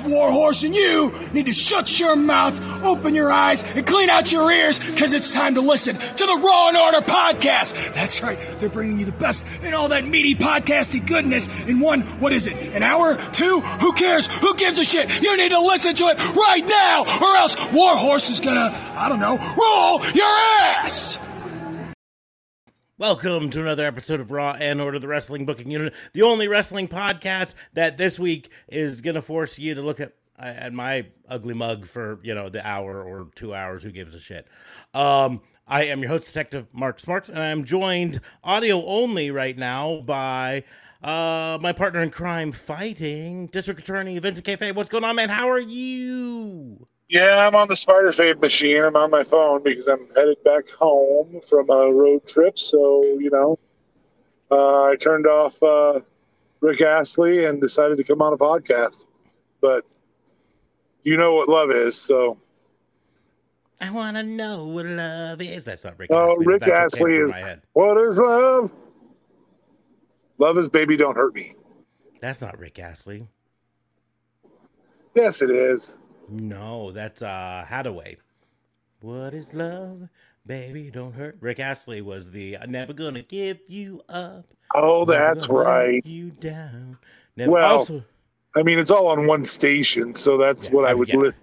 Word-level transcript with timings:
Warhorse 0.00 0.62
and 0.62 0.74
you 0.74 1.12
need 1.32 1.46
to 1.46 1.52
shut 1.52 1.98
your 1.98 2.16
mouth, 2.16 2.60
open 2.84 3.14
your 3.14 3.30
eyes, 3.30 3.62
and 3.64 3.86
clean 3.86 4.10
out 4.10 4.30
your 4.30 4.50
ears 4.50 4.78
because 4.78 5.12
it's 5.12 5.32
time 5.32 5.54
to 5.54 5.60
listen 5.60 5.96
to 5.96 6.26
the 6.26 6.40
Raw 6.42 6.68
and 6.68 6.76
Order 6.76 7.06
podcast. 7.06 7.74
That's 7.94 8.22
right. 8.22 8.38
They're 8.60 8.68
bringing 8.68 8.98
you 8.98 9.06
the 9.06 9.12
best 9.12 9.46
in 9.62 9.74
all 9.74 9.88
that 9.88 10.04
meaty 10.06 10.34
podcasty 10.34 11.04
goodness 11.04 11.48
in 11.66 11.80
one, 11.80 12.02
what 12.20 12.32
is 12.32 12.46
it, 12.46 12.56
an 12.56 12.82
hour? 12.82 13.16
Two? 13.32 13.60
Who 13.60 13.92
cares? 13.92 14.26
Who 14.40 14.54
gives 14.56 14.78
a 14.78 14.84
shit? 14.84 15.22
You 15.22 15.36
need 15.36 15.50
to 15.50 15.60
listen 15.60 15.94
to 15.94 16.04
it 16.04 16.18
right 16.34 16.64
now 16.66 17.02
or 17.02 17.36
else 17.36 17.56
Warhorse 17.72 18.30
is 18.30 18.40
gonna, 18.40 18.74
I 18.96 19.08
don't 19.08 19.20
know, 19.20 19.36
roll 19.36 20.00
your 20.14 20.26
ass! 20.26 21.18
Welcome 23.02 23.50
to 23.50 23.60
another 23.60 23.84
episode 23.84 24.20
of 24.20 24.30
Raw 24.30 24.52
and 24.52 24.80
Order 24.80 25.00
the 25.00 25.08
Wrestling 25.08 25.44
Booking 25.44 25.68
Unit, 25.68 25.92
the 26.12 26.22
only 26.22 26.46
wrestling 26.46 26.86
podcast 26.86 27.54
that 27.72 27.96
this 27.96 28.16
week 28.16 28.48
is 28.68 29.00
going 29.00 29.16
to 29.16 29.22
force 29.22 29.58
you 29.58 29.74
to 29.74 29.82
look 29.82 29.98
at 29.98 30.12
at 30.38 30.72
my 30.72 31.06
ugly 31.28 31.52
mug 31.52 31.88
for 31.88 32.20
you 32.22 32.32
know 32.32 32.48
the 32.48 32.64
hour 32.64 33.02
or 33.02 33.26
two 33.34 33.56
hours. 33.56 33.82
Who 33.82 33.90
gives 33.90 34.14
a 34.14 34.20
shit? 34.20 34.46
Um, 34.94 35.40
I 35.66 35.86
am 35.86 35.98
your 35.98 36.10
host, 36.10 36.28
Detective 36.28 36.68
Mark 36.72 37.00
Smarts, 37.00 37.28
and 37.28 37.40
I'm 37.40 37.64
joined 37.64 38.20
audio 38.44 38.86
only 38.86 39.32
right 39.32 39.58
now 39.58 40.00
by 40.02 40.62
uh, 41.02 41.58
my 41.60 41.72
partner 41.72 42.04
in 42.04 42.10
crime 42.10 42.52
fighting, 42.52 43.48
District 43.48 43.80
Attorney 43.80 44.16
Vincent 44.20 44.46
Cafe. 44.46 44.70
What's 44.70 44.88
going 44.88 45.02
on, 45.02 45.16
man? 45.16 45.28
How 45.28 45.50
are 45.50 45.58
you? 45.58 46.86
Yeah, 47.12 47.46
I'm 47.46 47.54
on 47.54 47.68
the 47.68 47.76
Spider 47.76 48.10
Fade 48.10 48.40
machine. 48.40 48.82
I'm 48.82 48.96
on 48.96 49.10
my 49.10 49.22
phone 49.22 49.62
because 49.62 49.86
I'm 49.86 50.08
headed 50.16 50.42
back 50.44 50.70
home 50.70 51.42
from 51.46 51.68
a 51.68 51.92
road 51.92 52.26
trip. 52.26 52.58
So, 52.58 53.04
you 53.18 53.28
know, 53.28 53.58
uh, 54.50 54.84
I 54.84 54.96
turned 54.96 55.26
off 55.26 55.62
uh, 55.62 56.00
Rick 56.60 56.80
Astley 56.80 57.44
and 57.44 57.60
decided 57.60 57.98
to 57.98 58.04
come 58.04 58.22
on 58.22 58.32
a 58.32 58.38
podcast. 58.38 59.08
But 59.60 59.84
you 61.02 61.18
know 61.18 61.34
what 61.34 61.50
love 61.50 61.70
is, 61.70 61.98
so. 62.00 62.38
I 63.78 63.90
want 63.90 64.16
to 64.16 64.22
know 64.22 64.64
what 64.64 64.86
love 64.86 65.42
is. 65.42 65.66
That's 65.66 65.84
not 65.84 65.98
Rick 65.98 66.08
Oh, 66.14 66.30
Astley. 66.30 66.46
Rick 66.46 66.60
That's 66.60 66.94
Astley 66.94 67.16
is. 67.16 67.30
What 67.74 67.98
is 67.98 68.18
love? 68.18 68.70
Love 70.38 70.56
is 70.56 70.70
baby, 70.70 70.96
don't 70.96 71.14
hurt 71.16 71.34
me. 71.34 71.56
That's 72.20 72.40
not 72.40 72.58
Rick 72.58 72.78
Astley. 72.78 73.28
Yes, 75.14 75.42
it 75.42 75.50
is. 75.50 75.98
No, 76.32 76.92
that's 76.92 77.20
uh 77.22 77.64
Hadaway. 77.68 78.16
What 79.00 79.34
is 79.34 79.52
love? 79.52 80.08
Baby, 80.46 80.90
don't 80.90 81.12
hurt. 81.12 81.36
Rick 81.40 81.60
Astley 81.60 82.00
was 82.00 82.30
the 82.30 82.56
"I'm 82.56 82.70
never 82.70 82.92
gonna 82.92 83.22
give 83.22 83.58
you 83.68 84.02
up. 84.08 84.46
Oh, 84.74 85.04
that's 85.04 85.48
right. 85.48 86.02
You 86.06 86.30
down. 86.30 86.98
Never, 87.36 87.50
Well, 87.52 87.78
also, 87.78 88.02
I 88.56 88.62
mean, 88.62 88.78
it's 88.78 88.90
all 88.90 89.06
on 89.08 89.26
one 89.26 89.44
station, 89.44 90.14
so 90.16 90.38
that's 90.38 90.66
Yeah, 90.66 90.72
what 90.72 90.86
I 90.86 90.90
I 90.90 90.94
would 90.94 91.10
it. 91.10 91.16
listen. 91.18 91.40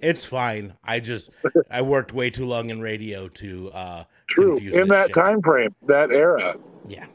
it's 0.00 0.24
fine. 0.24 0.74
I 0.84 1.00
just 1.00 1.30
I 1.70 1.82
worked 1.82 2.12
way 2.12 2.30
too 2.30 2.46
long 2.46 2.70
in 2.70 2.80
radio 2.80 3.28
to 3.28 3.70
uh 3.72 4.04
True. 4.28 4.56
In 4.58 4.88
that 4.88 5.06
shit. 5.06 5.14
time 5.14 5.42
frame, 5.42 5.74
that 5.86 6.12
era. 6.12 6.54
Yeah. 6.86 7.06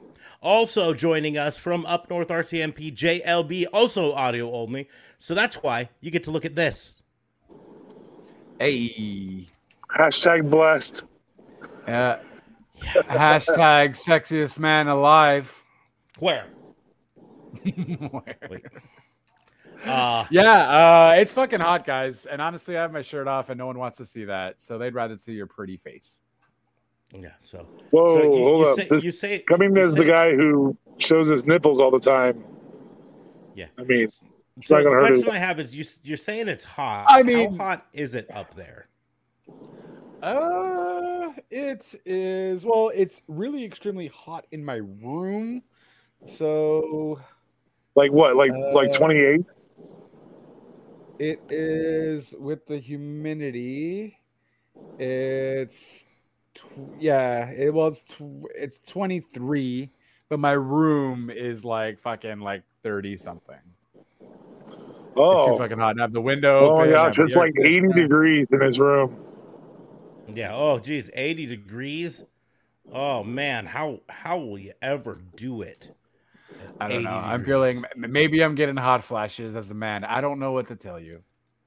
Also 0.42 0.94
joining 0.94 1.38
us 1.38 1.58
from 1.58 1.86
up 1.86 2.10
north 2.10 2.28
RCMP 2.28 2.92
JLB, 2.94 3.66
also 3.73 4.14
audio 4.14 4.54
only. 4.54 4.89
So 5.17 5.33
that's 5.33 5.55
why 5.58 5.89
you 6.02 6.11
get 6.11 6.23
to 6.26 6.31
look 6.31 6.45
at 6.45 6.55
this. 6.55 6.93
Hey. 8.59 9.48
Hashtag 9.98 10.49
blessed. 10.49 11.03
Uh, 11.87 12.17
hashtag 12.81 13.89
sexiest 13.92 14.59
man 14.59 14.87
alive. 14.87 15.64
Where? 16.20 16.45
Wait. 17.64 18.64
Uh 19.86 20.25
yeah, 20.31 21.11
uh, 21.11 21.14
it's 21.17 21.33
fucking 21.33 21.59
hot, 21.59 21.86
guys. 21.86 22.25
And 22.25 22.42
honestly, 22.42 22.77
I 22.77 22.81
have 22.81 22.92
my 22.92 23.02
shirt 23.02 23.27
off, 23.27 23.49
and 23.49 23.58
no 23.58 23.67
one 23.67 23.77
wants 23.77 23.98
to 23.99 24.05
see 24.05 24.25
that. 24.25 24.59
So 24.59 24.77
they'd 24.77 24.93
rather 24.95 25.17
see 25.17 25.33
your 25.33 25.48
pretty 25.48 25.77
face. 25.77 26.21
yeah, 27.14 27.30
so 27.42 27.67
Whoa, 27.92 28.15
so 28.15 28.21
you, 28.23 28.30
hold 28.30 28.59
you 28.59 28.67
up. 28.70 28.77
say, 28.77 28.87
This 28.89 29.05
you 29.05 29.11
say 29.11 29.39
coming 29.39 29.75
you 29.75 29.83
as 29.83 29.93
the 29.93 30.05
guy 30.05 30.33
who 30.33 30.75
shows 30.98 31.27
his 31.27 31.45
nipples 31.45 31.80
all 31.80 31.92
the 31.92 31.99
time. 31.99 32.43
Yeah. 33.54 33.67
I 33.77 33.83
mean, 33.83 34.09
it's 34.58 34.67
So 34.67 34.76
not 34.76 34.83
the 34.83 34.89
gonna 34.89 34.95
hurt 35.02 35.08
question 35.08 35.26
his- 35.26 35.33
I 35.36 35.38
have 35.39 35.60
is 35.60 35.76
you 35.76 35.86
you're 36.04 36.17
saying 36.17 36.48
it's 36.48 36.64
hot. 36.64 37.05
I 37.10 37.23
mean- 37.23 37.58
how 37.58 37.64
hot 37.66 37.88
is 37.93 38.16
it 38.16 38.30
up 38.33 38.54
there? 38.55 38.88
Uh, 40.21 41.33
it 41.52 41.93
is 42.05 42.66
well, 42.66 42.89
it's 42.95 43.21
really 43.27 43.64
extremely 43.64 44.08
hot 44.08 44.48
in 44.52 44.64
my 44.66 44.76
room. 44.76 45.61
So 46.26 47.21
like 47.95 48.11
what? 48.11 48.36
Like 48.36 48.52
like 48.73 48.92
Uh, 48.92 48.98
28? 48.98 49.45
it 51.20 51.39
is 51.49 52.33
with 52.39 52.66
the 52.66 52.77
humidity. 52.80 54.17
It's 54.98 56.05
tw- 56.55 56.95
yeah, 56.98 57.49
it 57.52 57.73
well, 57.73 57.87
it's 57.87 58.02
tw- 58.04 58.48
it's 58.55 58.80
23, 58.80 59.92
but 60.30 60.39
my 60.39 60.54
room 60.54 61.30
is 61.30 61.64
like 61.64 61.99
fucking 61.99 62.39
like 62.39 62.64
30 62.83 63.17
something. 63.17 63.60
Oh, 65.15 65.31
it's 65.31 65.45
too 65.45 65.52
Oh, 65.53 65.58
fucking 65.58 65.77
hot. 65.77 65.92
And 65.92 66.02
I 66.02 66.03
have 66.03 66.14
the 66.14 66.21
window 66.21 66.70
oh 66.70 66.76
my 66.77 66.87
open. 66.87 66.93
I 66.95 66.98
gosh, 66.98 67.17
have 67.17 67.26
it's 67.26 67.36
like 67.36 67.53
80 67.64 67.81
conditioner. 67.81 68.02
degrees 68.03 68.48
in 68.52 68.61
his 68.61 68.80
room. 68.80 69.17
Yeah. 70.27 70.53
Oh, 70.55 70.80
geez, 70.80 71.09
eighty 71.14 71.45
degrees. 71.45 72.23
Oh 72.92 73.23
man, 73.23 73.65
how 73.65 74.02
how 74.09 74.37
will 74.39 74.58
you 74.59 74.73
ever 74.81 75.21
do 75.36 75.61
it? 75.61 75.92
I 76.80 76.87
don't 76.87 76.98
80 76.98 77.04
know. 77.05 77.11
I'm 77.11 77.43
feeling 77.43 77.83
maybe 77.95 78.43
I'm 78.43 78.55
getting 78.55 78.75
hot 78.77 79.04
flashes 79.04 79.55
as 79.55 79.71
a 79.71 79.73
man. 79.73 80.04
I 80.04 80.21
don't 80.21 80.39
know 80.39 80.52
what 80.52 80.67
to 80.67 80.75
tell 80.75 80.99
you. 80.99 81.21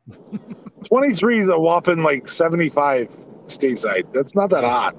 23 0.84 1.40
is 1.40 1.48
a 1.48 1.58
whopping 1.58 2.02
like 2.02 2.28
75 2.28 3.08
stateside. 3.46 4.12
That's 4.12 4.34
not 4.34 4.50
that 4.50 4.64
hot. 4.64 4.96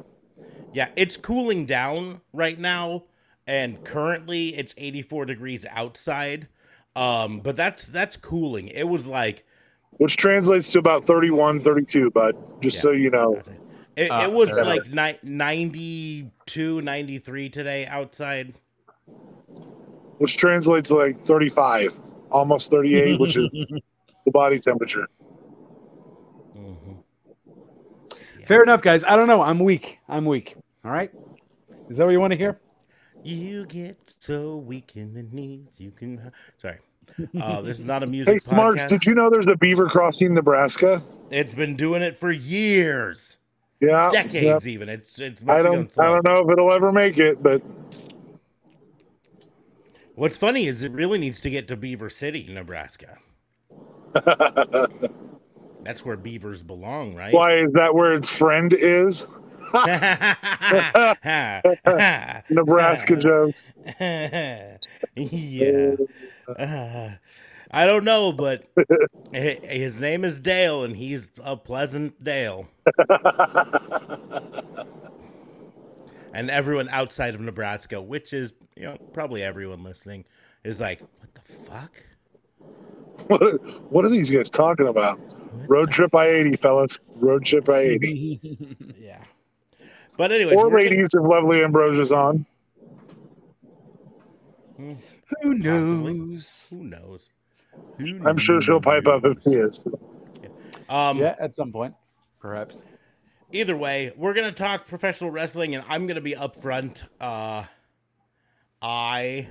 Yeah, 0.73 0.89
it's 0.95 1.17
cooling 1.17 1.65
down 1.65 2.21
right 2.33 2.59
now, 2.59 3.05
and 3.47 3.83
currently 3.83 4.55
it's 4.55 4.73
84 4.77 5.25
degrees 5.25 5.65
outside. 5.69 6.47
Um, 6.99 7.39
but 7.39 7.55
that's 7.55 7.87
that's 7.87 8.17
cooling. 8.17 8.67
It 8.67 8.83
was 8.83 9.07
like 9.07 9.45
Which 9.97 10.17
translates 10.17 10.71
to 10.73 10.79
about 10.79 11.05
31, 11.05 11.59
32, 11.59 12.11
bud. 12.11 12.35
Just 12.61 12.77
Yeah. 12.77 12.81
so 12.81 12.91
you 12.91 13.09
know. 13.09 13.41
it, 13.95 14.11
Ah, 14.11 14.23
it 14.23 14.31
was 14.31 14.49
fair 14.49 14.65
like 14.65 14.87
ni- 14.91 15.19
92, 15.23 16.81
93 16.81 17.49
today 17.49 17.85
outside. 17.88 18.53
Which 20.17 20.35
translates 20.38 20.89
to 20.89 20.95
like 20.95 21.19
35, 21.21 21.93
almost 22.31 22.69
38, 22.71 23.19
which 23.19 23.38
is 23.38 23.47
the 24.25 24.31
body 24.31 24.59
temperature. 24.59 25.07
Mhm. 26.57 27.03
Fair 28.45 28.61
enough, 28.63 28.81
guys. 28.81 29.03
I 29.05 29.15
don't 29.15 29.27
know. 29.27 29.41
I'm 29.41 29.59
weak. 29.59 29.99
I'm 30.09 30.25
weak. 30.25 30.55
All 30.83 30.91
right. 30.91 31.11
Is 31.89 31.97
that 31.97 32.05
what 32.05 32.11
you 32.11 32.19
want 32.19 32.31
to 32.33 32.38
hear? 32.38 32.59
You 33.23 33.65
get 33.65 33.97
so 34.19 34.57
weak 34.57 34.93
in 34.95 35.13
the 35.13 35.23
knees, 35.23 35.67
you 35.77 35.91
can. 35.91 36.31
Sorry, 36.57 36.77
uh, 37.41 37.61
this 37.61 37.79
is 37.79 37.85
not 37.85 38.03
a 38.03 38.07
music. 38.07 38.33
Hey, 38.33 38.39
Smarts, 38.39 38.83
podcast. 38.83 38.87
did 38.89 39.05
you 39.05 39.15
know 39.15 39.29
there's 39.29 39.47
a 39.47 39.55
beaver 39.55 39.87
crossing 39.87 40.33
Nebraska? 40.33 41.01
It's 41.31 41.53
been 41.53 41.75
doing 41.75 42.01
it 42.01 42.19
for 42.19 42.31
years, 42.31 43.38
Yeah. 43.79 44.09
decades, 44.11 44.65
yeah. 44.65 44.71
even. 44.73 44.89
It's 44.89 45.19
it's. 45.19 45.41
I 45.41 45.45
must 45.45 45.57
be 45.57 45.63
going 45.63 45.88
don't 45.88 46.00
I 46.00 46.06
don't 46.07 46.27
know 46.27 46.44
if 46.45 46.51
it'll 46.51 46.71
ever 46.71 46.91
make 46.91 47.17
it, 47.17 47.41
but 47.44 47.61
What's 50.15 50.35
funny 50.35 50.67
is 50.67 50.83
it 50.83 50.91
really 50.91 51.17
needs 51.17 51.39
to 51.41 51.50
get 51.50 51.69
to 51.69 51.77
Beaver 51.77 52.09
City, 52.09 52.45
Nebraska. 52.50 53.17
That's 55.83 56.03
where 56.03 56.17
beavers 56.17 56.62
belong, 56.62 57.15
right? 57.15 57.33
why 57.33 57.57
is 57.59 57.71
that 57.71 57.95
where 57.95 58.13
its 58.13 58.29
friend 58.29 58.73
is? 58.73 59.27
Nebraska 62.50 63.15
jokes. 63.15 63.71
yeah. 65.15 65.95
Uh, 66.57 67.12
I 67.72 67.86
don't 67.86 68.04
know, 68.04 68.31
but 68.31 68.63
his 69.31 70.00
name 70.00 70.25
is 70.25 70.40
Dale, 70.40 70.84
and 70.84 70.96
he's 70.96 71.28
a 71.44 71.56
pleasant 71.56 72.24
Dale. 72.24 72.68
and 76.34 76.50
everyone 76.50 76.90
outside 76.90 77.36
of 77.36 77.42
Nebraska, 77.42 78.01
which 78.01 78.34
is 78.34 78.54
you 78.75 78.86
know 78.86 78.98
probably 79.13 79.44
everyone 79.44 79.84
listening, 79.84 80.25
is 80.63 80.80
like, 80.81 81.00
what 81.01 81.30
the 81.36 81.42
fuck? 81.66 81.92
What 83.28 83.44
are, 83.44 83.57
what 83.90 84.04
are 84.06 84.10
these 84.10 84.31
guys 84.31 84.50
talking 84.50 84.88
about? 84.88 85.19
Road 85.68 85.92
trip 85.92 86.16
I 86.16 86.28
eighty, 86.28 86.56
fellas. 86.56 87.00
Road 87.16 87.46
trip 87.46 87.69
I 87.69 87.80
eighty. 87.81 88.57
Yeah. 89.00 89.24
But 90.18 90.31
anyway, 90.31 90.56
or 90.56 90.69
ladies 90.72 91.10
if 91.13 91.24
Lovely 91.24 91.63
Ambrosia's 91.63 92.12
on. 92.12 92.46
Who 95.41 95.57
Possibly. 95.61 96.13
knows? 96.13 96.67
Who 96.71 96.83
knows? 96.83 97.29
Who 97.97 98.21
I'm 98.27 98.37
sure 98.37 98.61
she'll 98.61 98.81
pipe 98.81 99.07
up 99.07 99.23
if 99.25 99.41
she 99.43 99.51
is. 99.51 99.85
Um, 100.87 101.17
Yeah, 101.17 101.35
at 101.39 101.53
some 101.53 101.71
point, 101.71 101.93
perhaps. 102.39 102.83
Either 103.51 103.75
way, 103.75 104.11
we're 104.15 104.33
gonna 104.33 104.51
talk 104.51 104.87
professional 104.87 105.31
wrestling, 105.31 105.75
and 105.75 105.83
I'm 105.87 106.07
gonna 106.07 106.21
be 106.21 106.33
upfront. 106.33 107.01
Uh, 107.19 107.63
I, 108.81 109.47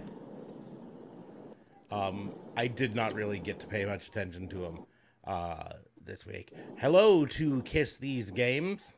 um, 1.90 2.34
I 2.56 2.66
did 2.66 2.94
not 2.94 3.14
really 3.14 3.38
get 3.38 3.60
to 3.60 3.66
pay 3.66 3.84
much 3.84 4.08
attention 4.08 4.48
to 4.48 4.64
him 4.64 4.78
uh, 5.26 5.72
this 6.04 6.24
week. 6.26 6.52
Hello 6.78 7.26
to 7.26 7.62
Kiss 7.62 7.96
These 7.98 8.30
Games. 8.30 8.92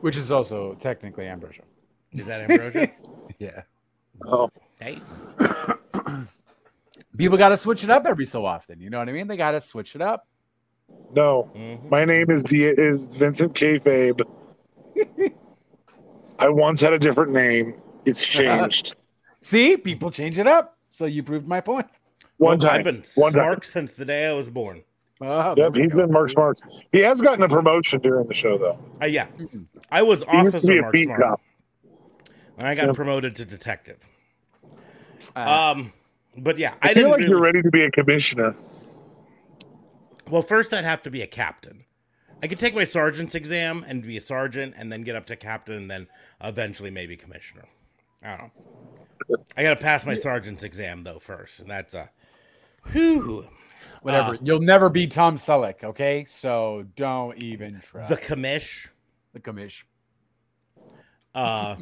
Which 0.00 0.16
is 0.16 0.30
also 0.30 0.74
technically 0.74 1.26
Ambrosia. 1.26 1.62
Is 2.12 2.26
that 2.26 2.48
Ambrosia? 2.50 2.90
Yeah. 3.38 3.62
Oh, 4.26 4.50
hey, 4.80 4.98
People 7.16 7.38
got 7.38 7.50
to 7.50 7.56
switch 7.56 7.84
it 7.84 7.90
up 7.90 8.06
every 8.06 8.24
so 8.26 8.44
often. 8.44 8.80
You 8.80 8.90
know 8.90 8.98
what 8.98 9.08
I 9.08 9.12
mean? 9.12 9.28
They 9.28 9.36
got 9.36 9.52
to 9.52 9.60
switch 9.60 9.94
it 9.94 10.00
up. 10.02 10.26
no. 11.14 11.50
Mhm. 11.54 11.88
My 11.88 12.04
name 12.04 12.30
is 12.30 12.42
D- 12.42 12.64
is 12.64 13.04
Vincent 13.06 13.54
Kayfabe. 13.54 14.20
I 16.38 16.48
once 16.48 16.80
had 16.80 16.92
a 16.92 16.98
different 16.98 17.32
name. 17.32 17.74
It's 18.04 18.26
changed. 18.26 18.96
See, 19.40 19.76
people 19.76 20.10
change 20.10 20.38
it 20.38 20.46
up. 20.48 20.76
So 20.90 21.04
you 21.06 21.22
proved 21.22 21.46
my 21.46 21.60
point. 21.60 21.86
One 22.38 22.58
Well, 22.58 22.58
time. 22.58 22.78
I've 22.80 22.84
been 22.84 23.02
One 23.14 23.32
time. 23.32 23.42
Mark 23.42 23.64
since 23.64 23.92
the 23.92 24.04
day 24.04 24.26
I 24.26 24.32
was 24.32 24.50
born. 24.50 24.82
Oh, 25.20 25.54
Yep, 25.56 25.74
we 25.76 25.82
he's 25.82 25.92
go. 25.92 25.98
been 25.98 26.10
Mark 26.10 26.28
Smarks. 26.30 26.62
He 26.92 26.98
has 27.00 27.20
gotten 27.20 27.44
a 27.44 27.48
promotion 27.48 28.00
during 28.00 28.26
the 28.26 28.34
show, 28.34 28.58
though. 28.58 28.78
Uh, 29.00 29.06
yeah. 29.06 29.26
I 29.90 30.02
was 30.02 30.24
He 30.28 30.36
used 30.38 30.58
to 30.58 30.58
officer 30.58 30.66
be 30.66 30.78
a 30.78 30.82
Mark 30.82 30.92
beat 30.92 31.04
Smart, 31.06 31.20
cop. 31.22 31.40
And 32.58 32.66
I 32.68 32.74
got 32.74 32.86
Yep. 32.86 32.96
promoted 32.96 33.36
to 33.36 33.44
detective. 33.44 33.98
Ah, 35.36 35.70
Um, 35.70 35.92
but 36.38 36.58
yeah, 36.58 36.74
I, 36.82 36.90
I, 36.90 36.94
feel 36.94 36.94
didn't 36.94 37.10
like 37.10 37.18
really. 37.20 37.30
you're 37.30 37.40
ready 37.40 37.62
to 37.62 37.70
be 37.70 37.82
a 37.84 37.90
commissioner. 37.90 38.54
Well, 40.28 40.42
first 40.42 40.72
I'd 40.72 40.84
have 40.84 41.02
to 41.04 41.10
be 41.10 41.22
a 41.22 41.26
captain. 41.26 41.84
I 42.42 42.46
could 42.48 42.58
take 42.58 42.74
my 42.74 42.84
sergeant's 42.84 43.34
exam 43.34 43.84
and 43.86 44.02
be 44.02 44.16
a 44.16 44.20
sergeant, 44.20 44.74
and 44.76 44.90
then 44.92 45.02
get 45.02 45.16
up 45.16 45.26
to 45.26 45.36
captain, 45.36 45.74
and 45.76 45.90
then 45.90 46.06
eventually 46.42 46.90
maybe 46.90 47.16
commissioner. 47.16 47.64
I 48.22 48.36
don't 48.36 48.38
know. 48.38 49.36
I 49.56 49.62
got 49.62 49.70
to 49.70 49.76
pass 49.80 50.04
my 50.04 50.14
sergeant's 50.14 50.62
exam 50.64 51.04
though 51.04 51.18
first, 51.18 51.60
and 51.60 51.70
that's 51.70 51.94
a 51.94 52.10
whew. 52.92 53.46
whatever. 54.02 54.34
uh, 54.34 54.38
You'll 54.42 54.60
never 54.60 54.90
be 54.90 55.06
Tom 55.06 55.36
Selleck, 55.36 55.84
okay? 55.84 56.24
So 56.28 56.84
don't 56.96 57.38
even 57.38 57.80
try. 57.80 58.06
The 58.06 58.16
commish. 58.16 58.88
the 59.32 59.40
commish. 59.40 59.84
Uh, 61.34 61.76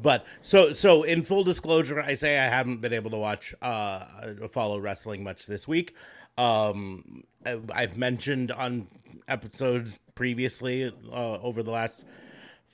But 0.00 0.26
so 0.40 0.72
so 0.72 1.04
in 1.04 1.22
full 1.22 1.44
disclosure, 1.44 2.00
I 2.00 2.14
say 2.16 2.38
I 2.38 2.44
haven't 2.48 2.80
been 2.80 2.92
able 2.92 3.10
to 3.10 3.16
watch 3.18 3.54
uh 3.62 4.04
follow 4.50 4.78
wrestling 4.78 5.22
much 5.22 5.46
this 5.46 5.68
week. 5.68 5.94
Um, 6.38 7.24
I- 7.46 7.60
I've 7.72 7.96
mentioned 7.96 8.50
on 8.50 8.88
episodes 9.28 9.98
previously 10.14 10.92
uh, 11.12 11.38
over 11.40 11.62
the 11.62 11.70
last 11.70 12.00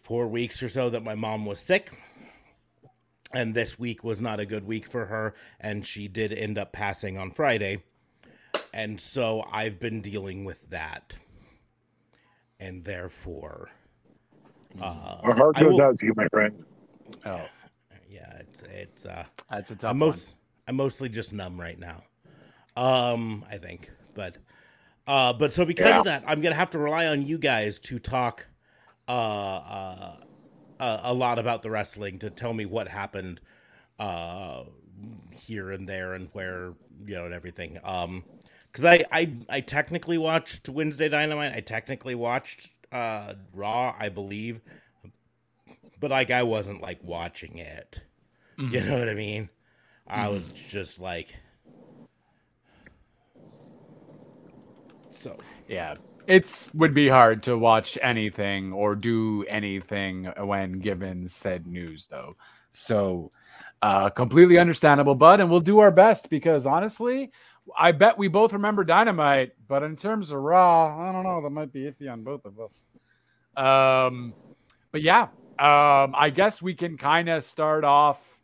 four 0.05 0.27
weeks 0.29 0.63
or 0.63 0.69
so 0.69 0.91
that 0.91 1.03
my 1.03 1.15
mom 1.15 1.45
was 1.45 1.59
sick. 1.61 1.99
And 3.35 3.55
this 3.55 3.79
week 3.79 4.05
was 4.05 4.23
not 4.23 4.41
a 4.41 4.47
good 4.47 4.67
week 4.67 4.87
for 4.91 5.05
her, 5.05 5.35
and 5.61 5.87
she 5.87 6.09
did 6.09 6.33
end 6.33 6.57
up 6.57 6.73
passing 6.73 7.19
on 7.19 7.31
Friday. 7.31 7.83
And 8.73 8.99
so 8.99 9.45
I've 9.53 9.79
been 9.79 10.01
dealing 10.01 10.47
with 10.47 10.59
that. 10.71 11.13
And 12.59 12.85
therefore, 12.85 13.69
uh, 14.81 15.21
Our 15.23 15.35
heart 15.35 15.57
goes 15.57 15.75
will- 15.77 15.83
out 15.83 15.99
to 15.99 16.07
you, 16.07 16.13
my 16.17 16.27
friend. 16.29 16.65
Oh, 17.25 17.47
yeah, 18.09 18.39
it's 18.41 18.63
it's 18.63 19.07
uh 19.07 19.25
that's 19.51 19.71
a 19.71 19.77
tough 19.77 19.91
I'm 19.91 19.99
one. 19.99 20.09
most 20.11 20.35
I'm 20.67 20.77
mostly 20.77 21.09
just 21.09 21.33
numb 21.33 21.61
right 21.61 21.79
now. 21.79 22.03
Um, 22.77 23.45
I 23.51 23.59
think, 23.59 23.91
but 24.15 24.37
uh, 25.07 25.33
but 25.33 25.53
so 25.53 25.65
because 25.65 25.87
Yeah. 25.87 25.99
of 25.99 26.05
that, 26.05 26.25
I'm 26.27 26.41
gonna 26.41 26.55
have 26.55 26.71
to 26.71 26.79
rely 26.79 27.07
on 27.07 27.27
you 27.27 27.39
guys 27.39 27.79
to 27.81 27.99
talk 27.99 28.47
uh, 29.09 29.11
uh, 29.13 30.17
uh 30.81 31.01
a 31.03 31.15
lot 31.15 31.39
about 31.39 31.63
the 31.63 31.71
wrestling 31.71 32.19
to 32.21 32.31
tell 32.31 32.53
me 32.53 32.67
what 32.67 32.89
happened 32.89 33.41
uh 33.99 34.65
here 35.33 35.71
and 35.73 35.89
there 35.89 36.15
and 36.15 36.29
where 36.33 36.73
you 37.07 37.15
know 37.15 37.25
and 37.25 37.35
everything. 37.35 37.79
Um, 37.83 38.23
because 38.71 38.85
I 38.85 39.05
I 39.11 39.33
I 39.49 39.61
technically 39.61 40.19
watched 40.19 40.69
Wednesday 40.69 41.09
Dynamite. 41.09 41.53
I 41.55 41.61
technically 41.61 42.15
watched 42.15 42.69
uh 42.93 43.35
Raw, 43.53 43.95
I 43.99 44.09
believe, 44.09 44.61
but 46.01 46.11
like 46.11 46.31
I 46.31 46.43
wasn't 46.43 46.83
like 46.83 47.03
watching 47.03 47.59
it. 47.59 48.01
You 48.71 48.83
know 48.83 48.99
what 48.99 49.09
I 49.09 49.15
mean? 49.15 49.49
I 50.07 50.29
was 50.29 50.47
just 50.49 50.99
like 50.99 51.35
so 55.11 55.37
Yeah. 55.69 55.97
It's 56.27 56.69
would 56.75 56.93
be 56.93 57.09
hard 57.09 57.43
to 57.45 57.57
watch 57.57 57.97
anything 58.03 58.73
or 58.73 58.95
do 58.95 59.45
anything 59.49 60.27
when 60.39 60.79
given 60.81 61.27
said 61.27 61.67
news 61.67 62.09
though. 62.09 62.37
So 62.71 63.33
uh 63.83 64.11
completely 64.11 64.59
understandable, 64.59 65.15
bud, 65.15 65.41
and 65.41 65.51
we'll 65.51 65.61
do 65.61 65.79
our 65.79 65.91
best 65.91 66.29
because 66.29 66.67
honestly, 66.67 67.31
I 67.77 67.93
bet 67.93 68.19
we 68.19 68.29
both 68.29 68.53
remember 68.53 68.85
Dynamite, 68.85 69.53
but 69.67 69.83
in 69.83 69.97
terms 69.97 70.31
of 70.31 70.39
Raw, 70.41 71.09
I 71.09 71.13
don't 71.13 71.25
know, 71.25 71.43
that 71.43 71.51
might 71.51 71.73
be 71.73 71.81
iffy 71.81 72.11
on 72.11 72.23
both 72.23 72.45
of 72.45 72.59
us. 72.61 72.85
Um 73.57 74.35
but 74.93 75.03
yeah, 75.03 75.29
um 75.59 76.15
I 76.15 76.31
guess 76.35 76.63
we 76.63 76.75
can 76.75 76.97
kind 76.97 77.29
of 77.29 77.45
start 77.45 77.85
off 77.85 78.39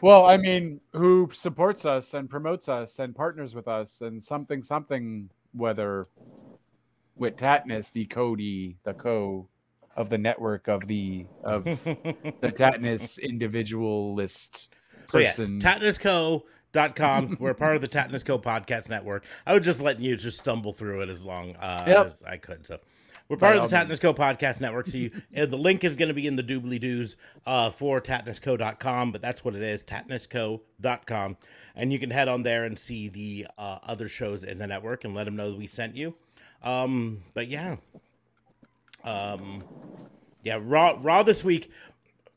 well, 0.00 0.26
I 0.26 0.36
mean, 0.36 0.80
who 0.92 1.28
supports 1.32 1.84
us 1.84 2.14
and 2.14 2.28
promotes 2.28 2.68
us 2.68 2.98
and 2.98 3.14
partners 3.14 3.54
with 3.54 3.68
us 3.68 4.00
and 4.00 4.22
something, 4.22 4.62
something, 4.62 5.30
whether 5.52 6.08
with 7.16 7.36
Tatnus, 7.36 7.90
the 7.90 8.04
Cody, 8.06 8.76
the 8.84 8.94
co 8.94 9.48
of 9.96 10.10
the 10.10 10.18
network 10.18 10.68
of 10.68 10.86
the 10.86 11.26
of 11.42 11.64
the 11.84 12.52
Tatnus 12.52 13.20
individualist 13.20 14.68
So 15.10 15.18
yes, 15.18 15.36
person. 15.36 15.60
tatnusco.com. 16.76 17.36
We're 17.40 17.54
part 17.54 17.76
of 17.76 17.82
the 17.82 17.88
Tatnus 17.88 18.24
Co 18.24 18.38
podcast 18.38 18.88
network. 18.88 19.24
I 19.46 19.54
was 19.54 19.64
just 19.64 19.80
letting 19.80 20.02
you 20.04 20.16
just 20.16 20.38
stumble 20.38 20.72
through 20.72 21.02
it 21.02 21.08
as 21.08 21.24
long 21.24 21.56
uh, 21.56 21.82
Yep. 21.86 22.06
as 22.14 22.22
I 22.24 22.36
could. 22.36 22.66
So 22.66 22.78
we're 23.28 23.36
part 23.36 23.56
By 23.56 23.64
of 23.64 23.70
the 23.70 23.76
Tatnus. 23.76 24.00
Co 24.00 24.14
podcast 24.14 24.60
network. 24.60 24.88
So 24.88 24.98
you, 24.98 25.10
the 25.32 25.46
link 25.56 25.84
is 25.84 25.96
going 25.96 26.08
to 26.08 26.14
be 26.14 26.26
in 26.26 26.36
the 26.36 26.42
doobly 26.42 26.80
doos 26.80 27.16
uh, 27.46 27.70
for 27.70 28.00
tatnusco.com, 28.00 29.12
but 29.12 29.20
that's 29.20 29.44
what 29.44 29.54
it 29.54 29.62
is, 29.62 29.82
tatnusco.com. 29.84 31.36
And 31.74 31.92
you 31.92 31.98
can 31.98 32.10
head 32.10 32.28
on 32.28 32.42
there 32.42 32.64
and 32.64 32.78
see 32.78 33.08
the 33.08 33.46
uh, 33.58 33.78
other 33.82 34.08
shows 34.08 34.44
in 34.44 34.58
the 34.58 34.66
network 34.66 35.04
and 35.04 35.14
let 35.14 35.24
them 35.24 35.36
know 35.36 35.50
that 35.50 35.58
we 35.58 35.66
sent 35.66 35.96
you. 35.96 36.14
Um, 36.62 37.22
but 37.34 37.48
yeah. 37.48 37.76
Um, 39.04 39.62
yeah, 40.42 40.58
Raw, 40.60 40.98
Raw 41.00 41.22
this 41.22 41.44
week 41.44 41.70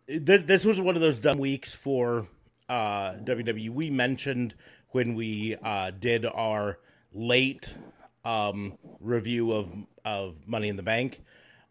th- 0.07 0.45
this 0.45 0.65
was 0.65 0.79
one 0.81 0.95
of 0.95 1.01
those 1.01 1.19
dumb 1.19 1.37
weeks 1.37 1.71
for 1.71 2.27
uh, 2.69 3.15
WWE. 3.23 3.69
We 3.71 3.89
mentioned 3.89 4.53
when 4.89 5.15
we 5.15 5.55
uh, 5.63 5.91
did 5.91 6.25
our 6.25 6.79
late 7.13 7.75
um, 8.23 8.77
review 8.99 9.51
of 9.51 9.69
of 10.05 10.35
Money 10.47 10.69
in 10.69 10.75
the 10.75 10.83
Bank 10.83 11.21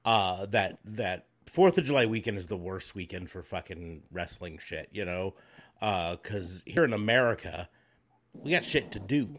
uh, 0.04 0.46
that 0.46 0.78
that 0.84 1.26
Fourth 1.46 1.78
of 1.78 1.84
July 1.84 2.06
weekend 2.06 2.36
is 2.36 2.46
the 2.46 2.56
worst 2.56 2.94
weekend 2.94 3.30
for 3.30 3.42
fucking 3.42 4.02
wrestling 4.12 4.58
shit. 4.58 4.88
You 4.92 5.04
know, 5.04 5.34
because 5.80 6.62
here 6.66 6.84
in 6.84 6.92
America 6.92 7.68
we 8.34 8.50
got 8.50 8.64
shit 8.64 8.90
to 8.92 8.98
do, 8.98 9.38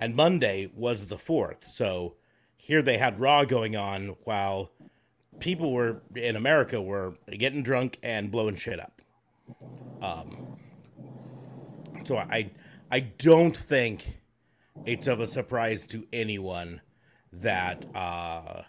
and 0.00 0.14
Monday 0.14 0.70
was 0.74 1.06
the 1.06 1.18
fourth, 1.18 1.66
so 1.72 2.14
here 2.56 2.82
they 2.82 2.98
had 2.98 3.20
Raw 3.20 3.44
going 3.44 3.76
on 3.76 4.16
while 4.24 4.70
people 5.38 5.72
were 5.72 6.02
in 6.14 6.36
America 6.36 6.80
were 6.80 7.14
getting 7.30 7.62
drunk 7.62 7.98
and 8.02 8.30
blowing 8.30 8.56
shit 8.56 8.80
up. 8.80 8.95
Um, 10.02 10.56
so 12.04 12.16
I 12.16 12.50
I 12.90 13.00
don't 13.00 13.56
think 13.56 14.20
it's 14.84 15.06
of 15.06 15.20
a 15.20 15.26
surprise 15.26 15.86
to 15.88 16.06
anyone 16.12 16.80
that 17.32 17.84
uh, 17.94 18.62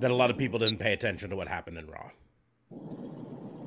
that 0.00 0.10
a 0.10 0.14
lot 0.14 0.30
of 0.30 0.38
people 0.38 0.58
didn't 0.58 0.78
pay 0.78 0.92
attention 0.92 1.30
to 1.30 1.36
what 1.36 1.48
happened 1.48 1.78
in 1.78 1.86
Raw. 1.86 2.10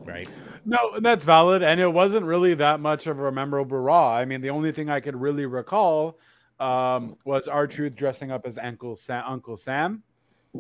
Right? 0.04 0.28
No, 0.66 0.94
and 0.96 1.06
that's 1.06 1.26
valid, 1.26 1.64
and 1.64 1.80
it 1.80 1.88
wasn't 1.88 2.26
really 2.26 2.56
that 2.56 2.80
much 2.80 3.08
of 3.08 3.20
a 3.20 3.32
memorable 3.32 3.78
Raw. 3.78 4.14
I 4.14 4.26
mean, 4.26 4.42
the 4.42 4.50
only 4.50 4.72
thing 4.72 4.90
I 4.90 5.00
could 5.00 5.16
really 5.16 5.46
recall 5.46 6.18
um, 6.60 7.18
was 7.24 7.48
R-Truth 7.48 7.96
dressing 7.96 8.32
up 8.32 8.46
as 8.46 8.58
Uncle 8.58 8.98
Sam, 8.98 9.24
Uncle 9.28 9.58
Sam, 9.58 10.04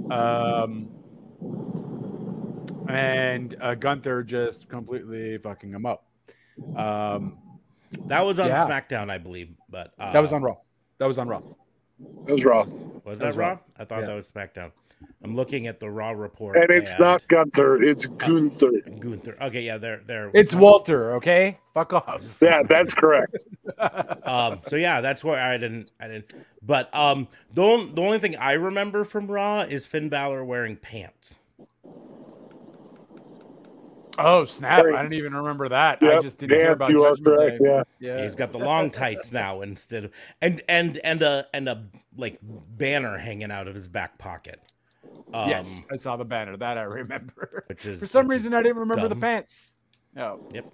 um, 0.09 0.89
and 2.89 3.55
uh, 3.61 3.75
Gunther 3.75 4.23
just 4.23 4.67
completely 4.69 5.37
fucking 5.37 5.71
him 5.71 5.85
up. 5.85 6.05
Um, 6.75 7.37
That 8.07 8.21
was 8.21 8.39
on 8.39 8.47
Yeah. 8.47 8.65
SmackDown, 8.67 9.09
I 9.09 9.17
believe, 9.17 9.49
but 9.69 9.93
uh, 9.99 10.13
that 10.13 10.19
was 10.21 10.31
on 10.33 10.41
Raw. 10.43 10.55
That 10.97 11.07
was 11.07 11.17
on 11.17 11.27
Raw. 11.27 11.41
That 12.25 12.31
was 12.33 12.43
Raw. 12.45 12.63
Was 12.63 12.71
That 13.03 13.17
that 13.19 13.27
was 13.27 13.37
Raw? 13.37 13.47
Raw. 13.49 13.59
I 13.77 13.85
thought 13.85 14.01
Yeah. 14.01 14.07
that 14.07 14.15
was 14.15 14.31
SmackDown. 14.31 14.71
I'm 15.23 15.35
looking 15.35 15.65
at 15.65 15.79
the 15.79 15.89
Raw 15.89 16.11
report, 16.11 16.57
And 16.57 16.69
it's 16.69 16.97
not 16.99 17.27
Gunther, 17.27 17.81
it's 17.81 18.05
Gunther. 18.05 18.71
Gunther. 18.99 19.35
Okay, 19.41 19.61
yeah, 19.61 19.77
they're 19.77 20.01
they're. 20.05 20.29
It's 20.33 20.53
Walter. 20.53 21.13
Okay, 21.15 21.57
fuck 21.73 21.91
off. 21.93 22.37
Yeah, 22.39 22.61
that's 22.63 22.93
correct. 22.93 23.43
um 24.25 24.59
so 24.67 24.75
yeah 24.75 25.01
that's 25.01 25.23
why 25.23 25.41
i 25.41 25.57
didn't 25.57 25.91
i 25.99 26.07
didn't 26.07 26.33
but 26.61 26.93
um 26.93 27.27
the, 27.53 27.61
on, 27.63 27.95
the 27.95 28.01
only 28.01 28.19
thing 28.19 28.35
i 28.35 28.53
remember 28.53 29.03
from 29.03 29.25
raw 29.31 29.61
is 29.61 29.85
finn 29.87 30.09
Balor 30.09 30.43
wearing 30.45 30.75
pants 30.75 31.39
Oh 34.17 34.45
snap! 34.45 34.83
Right. 34.83 34.95
I 34.95 35.01
didn't 35.03 35.13
even 35.13 35.33
remember 35.33 35.69
that. 35.69 35.99
I 36.01 36.19
just 36.19 36.37
didn't 36.37 36.57
hear 36.57 36.71
about 36.73 36.89
you 36.89 37.03
are 37.05 37.11
Judgment 37.15 37.37
correct. 37.37 37.63
Day. 37.63 37.69
Yeah. 37.99 38.17
Yeah, 38.17 38.23
he's 38.25 38.35
got 38.35 38.51
the 38.51 38.57
long 38.59 38.89
tights 38.91 39.31
now 39.31 39.61
instead 39.61 40.05
of 40.05 40.11
and 40.41 40.61
and 40.67 40.97
and 41.03 41.21
a 41.21 41.45
and 41.53 41.69
a 41.69 41.85
like 42.17 42.37
banner 42.43 43.17
hanging 43.17 43.51
out 43.51 43.67
of 43.67 43.75
his 43.75 43.87
back 43.87 44.17
pocket 44.17 44.59
um, 45.33 45.47
yes, 45.49 45.79
I 45.91 45.95
saw 45.95 46.17
the 46.17 46.25
banner. 46.25 46.57
That 46.57 46.77
I 46.77 46.83
remember. 46.83 47.63
which 47.67 47.85
is 47.85 47.99
For 47.99 48.05
some 48.05 48.27
which 48.27 48.37
is- 48.37 48.43
reason, 48.43 48.53
I 48.53 48.61
didn't 48.61 48.79
remember 48.79 49.07
the 49.07 49.15
pants. 49.15 49.73
Oh, 50.17 50.41
Yep. 50.53 50.65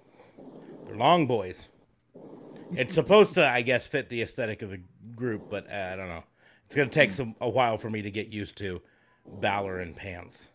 they're 0.88 0.96
long 0.96 1.28
boys 1.28 1.68
it's 2.74 2.94
supposed 2.96 3.34
to 3.36 3.48
i 3.48 3.62
guess 3.62 3.86
fit 3.88 4.10
the 4.10 4.22
aesthetic 4.22 4.62
of 4.62 4.72
the 4.72 4.82
group 5.16 5.44
but 5.50 5.66
uh, 5.72 5.92
i 5.94 5.96
don't 5.96 6.10
know 6.10 6.24
it's 6.66 6.76
gonna 6.76 6.90
take 6.90 7.14
some 7.14 7.34
a 7.40 7.48
while 7.48 7.78
for 7.78 7.90
me 7.90 8.02
to 8.02 8.10
get 8.12 8.28
used 8.28 8.58
to 8.58 8.82
Balor 9.40 9.82
in 9.82 9.94
pants 9.94 10.48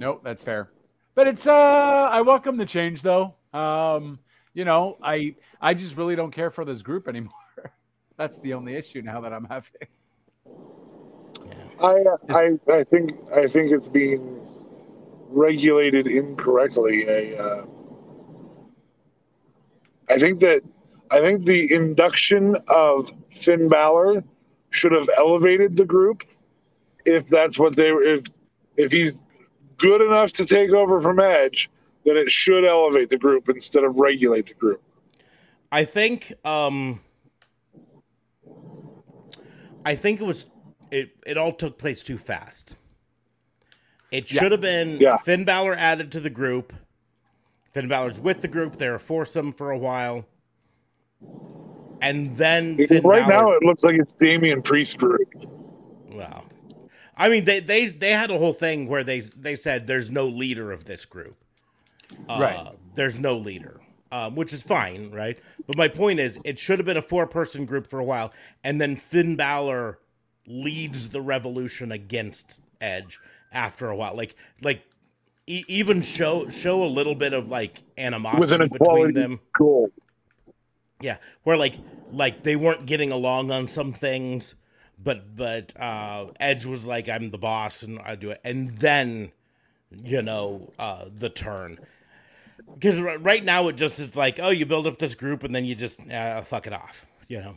nope, 0.00 0.20
that's 0.24 0.42
fair. 0.42 0.70
But 1.16 1.28
it's 1.28 1.46
uh, 1.46 2.08
I 2.12 2.20
welcome 2.20 2.58
the 2.58 2.66
change 2.66 3.00
though. 3.00 3.34
Um, 3.54 4.18
you 4.52 4.66
know, 4.66 4.98
I 5.02 5.34
I 5.62 5.72
just 5.72 5.96
really 5.96 6.14
don't 6.14 6.30
care 6.30 6.50
for 6.50 6.64
this 6.64 6.82
group 6.82 7.08
anymore. 7.08 7.32
That's 8.18 8.38
the 8.40 8.52
only 8.52 8.74
issue 8.76 9.00
now 9.00 9.22
that 9.22 9.32
I'm 9.32 9.46
having. 9.46 9.70
I, 11.82 12.04
I 12.28 12.58
I 12.70 12.84
think 12.84 13.18
I 13.34 13.46
think 13.46 13.72
it's 13.72 13.88
being 13.88 14.46
regulated 15.30 16.06
incorrectly. 16.06 17.08
I, 17.08 17.42
uh, 17.42 17.64
I 20.10 20.18
think 20.18 20.40
that 20.40 20.62
I 21.10 21.20
think 21.20 21.46
the 21.46 21.72
induction 21.72 22.56
of 22.68 23.10
Finn 23.30 23.68
Balor 23.68 24.22
should 24.68 24.92
have 24.92 25.08
elevated 25.16 25.78
the 25.78 25.86
group. 25.86 26.24
If 27.06 27.26
that's 27.28 27.58
what 27.58 27.74
they 27.74 27.92
were, 27.92 28.02
if 28.02 28.24
if 28.76 28.92
he's 28.92 29.14
good 29.78 30.00
enough 30.00 30.32
to 30.32 30.44
take 30.46 30.70
over 30.70 31.00
from 31.00 31.18
Edge, 31.20 31.70
then 32.04 32.16
it 32.16 32.30
should 32.30 32.64
elevate 32.64 33.08
the 33.08 33.18
group 33.18 33.48
instead 33.48 33.84
of 33.84 33.96
regulate 33.98 34.46
the 34.46 34.54
group. 34.54 34.82
I 35.72 35.84
think 35.84 36.32
um 36.44 37.00
I 39.84 39.94
think 39.96 40.20
it 40.20 40.24
was 40.24 40.46
it 40.90 41.10
it 41.26 41.36
all 41.36 41.52
took 41.52 41.78
place 41.78 42.02
too 42.02 42.18
fast. 42.18 42.76
It 44.10 44.32
Yeah. 44.32 44.40
should 44.42 44.52
have 44.52 44.60
been 44.60 44.98
Yeah. 45.00 45.16
Finn 45.18 45.44
Balor 45.44 45.74
added 45.74 46.12
to 46.12 46.20
the 46.20 46.30
group. 46.30 46.72
Finn 47.72 47.88
Balor's 47.88 48.18
with 48.20 48.40
the 48.40 48.48
group. 48.48 48.76
They're 48.78 48.94
a 48.94 49.00
foursome 49.00 49.52
for 49.52 49.70
a 49.70 49.78
while. 49.78 50.24
And 52.00 52.36
then 52.36 52.76
Finn 52.86 53.02
right 53.02 53.26
Balor, 53.26 53.42
now, 53.42 53.52
it 53.52 53.62
looks 53.62 53.82
like 53.84 53.96
it's 53.96 54.14
Damian 54.14 54.62
Priest 54.62 54.98
group. 54.98 55.28
Wow. 56.10 56.44
I 57.16 57.28
mean, 57.28 57.44
they, 57.44 57.60
they 57.60 57.86
they 57.88 58.10
had 58.10 58.30
a 58.30 58.38
whole 58.38 58.52
thing 58.52 58.88
where 58.88 59.02
they 59.04 59.20
they 59.20 59.56
said 59.56 59.86
there's 59.86 60.10
no 60.10 60.26
leader 60.26 60.70
of 60.72 60.84
this 60.84 61.04
group. 61.04 61.36
Uh, 62.28 62.38
Right. 62.40 62.68
There's 62.94 63.18
no 63.18 63.36
leader, 63.36 63.80
um, 64.12 64.36
which 64.36 64.52
is 64.52 64.62
fine, 64.62 65.10
right? 65.10 65.38
But 65.66 65.76
my 65.76 65.88
point 65.88 66.20
is, 66.20 66.38
it 66.44 66.58
should 66.58 66.78
have 66.78 66.86
been 66.86 66.96
a 66.96 67.02
four 67.02 67.26
person 67.26 67.64
group 67.66 67.86
for 67.86 67.98
a 67.98 68.04
while, 68.04 68.32
and 68.64 68.80
then 68.80 68.96
Finn 68.96 69.36
Balor 69.36 69.98
leads 70.46 71.08
the 71.08 71.20
revolution 71.20 71.92
against 71.92 72.58
Edge 72.80 73.18
after 73.52 73.88
a 73.88 73.96
while. 73.96 74.16
Like 74.16 74.36
like 74.62 74.82
e- 75.46 75.64
even 75.68 76.02
show 76.02 76.48
show 76.50 76.84
a 76.84 76.86
little 76.86 77.14
bit 77.14 77.32
of 77.32 77.48
like 77.48 77.82
animosity 77.98 78.62
an 78.62 78.68
between 78.68 79.12
them. 79.14 79.40
goal. 79.52 79.90
Yeah, 81.00 81.16
where 81.42 81.56
like 81.56 81.74
like 82.12 82.42
they 82.42 82.56
weren't 82.56 82.86
getting 82.86 83.10
along 83.10 83.50
on 83.50 83.68
some 83.68 83.92
things, 83.92 84.54
but 85.02 85.36
but 85.36 85.78
uh 85.80 86.26
Edge 86.40 86.64
was 86.66 86.84
like, 86.84 87.08
"I'm 87.08 87.30
the 87.30 87.38
boss 87.38 87.82
and 87.82 87.98
I 88.00 88.14
do 88.14 88.30
it," 88.30 88.40
and 88.44 88.70
then 88.70 89.32
you 89.90 90.22
know 90.22 90.72
uh 90.78 91.06
the 91.14 91.28
turn. 91.28 91.78
Because 92.74 93.00
right 93.00 93.44
now 93.44 93.68
it 93.68 93.74
just 93.74 94.00
is 94.00 94.16
like, 94.16 94.40
oh, 94.40 94.48
you 94.50 94.66
build 94.66 94.86
up 94.88 94.98
this 94.98 95.14
group 95.14 95.44
and 95.44 95.54
then 95.54 95.64
you 95.64 95.74
just 95.76 96.00
uh, 96.10 96.42
fuck 96.42 96.66
it 96.66 96.72
off, 96.72 97.06
you 97.28 97.38
know. 97.38 97.56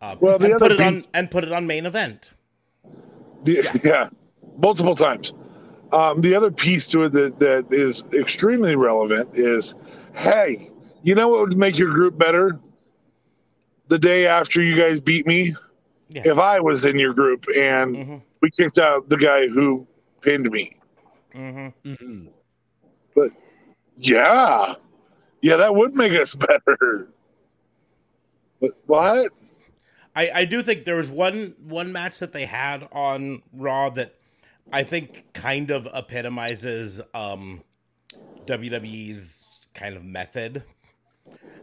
Uh, 0.00 0.16
Well, 0.18 0.38
the 0.38 0.46
and 0.46 0.54
other 0.54 0.64
put 0.68 0.72
it 0.72 0.80
on 0.80 0.94
piece- 0.94 1.08
and 1.12 1.30
put 1.30 1.44
it 1.44 1.52
on 1.52 1.66
main 1.66 1.84
event. 1.84 2.30
The, 3.44 3.80
yeah. 3.84 4.08
multiple 4.58 4.94
times. 4.94 5.34
Um, 5.92 6.22
the 6.22 6.34
other 6.34 6.50
piece 6.50 6.88
to 6.88 7.04
it 7.04 7.12
that, 7.12 7.38
that 7.38 7.66
is 7.70 8.02
extremely 8.14 8.76
relevant 8.76 9.28
is, 9.34 9.74
hey, 10.14 10.70
you 11.02 11.14
know 11.14 11.28
what 11.28 11.40
would 11.40 11.58
make 11.58 11.76
your 11.76 11.92
group 11.92 12.16
better? 12.18 12.58
The 13.88 13.98
day 13.98 14.26
after 14.26 14.62
you 14.62 14.74
guys 14.74 15.00
beat 15.00 15.26
me, 15.26 15.54
Yeah. 16.08 16.22
if 16.24 16.38
I 16.38 16.60
was 16.60 16.84
in 16.84 16.98
your 16.98 17.14
group 17.14 17.46
and 17.56 17.96
hmm 17.96 18.16
we 18.42 18.50
kicked 18.50 18.78
out 18.78 19.08
the 19.08 19.16
guy 19.16 19.48
who 19.48 19.86
pinned 20.20 20.50
me, 20.50 20.76
hmm 21.32 21.68
Mhm. 21.84 22.28
yeah, 23.96 24.74
yeah, 25.42 25.56
that 25.56 25.74
would 25.74 25.94
make 25.94 26.12
us 26.12 26.34
better. 26.66 27.08
But 28.60 28.70
what? 28.86 29.32
I, 30.14 30.30
I 30.34 30.44
do 30.44 30.62
think 30.62 30.84
there 30.84 30.96
was 30.96 31.10
one 31.10 31.54
one 31.58 31.92
match 31.92 32.18
that 32.18 32.32
they 32.32 32.46
had 32.46 32.88
on 32.92 33.42
Raw 33.52 33.90
that 33.90 34.14
I 34.72 34.82
think 34.84 35.24
kind 35.34 35.70
of 35.70 35.86
epitomizes 35.94 37.00
um, 37.14 37.62
WWE's 38.46 39.60
kind 39.74 39.96
of 39.96 40.04
method. 40.04 40.64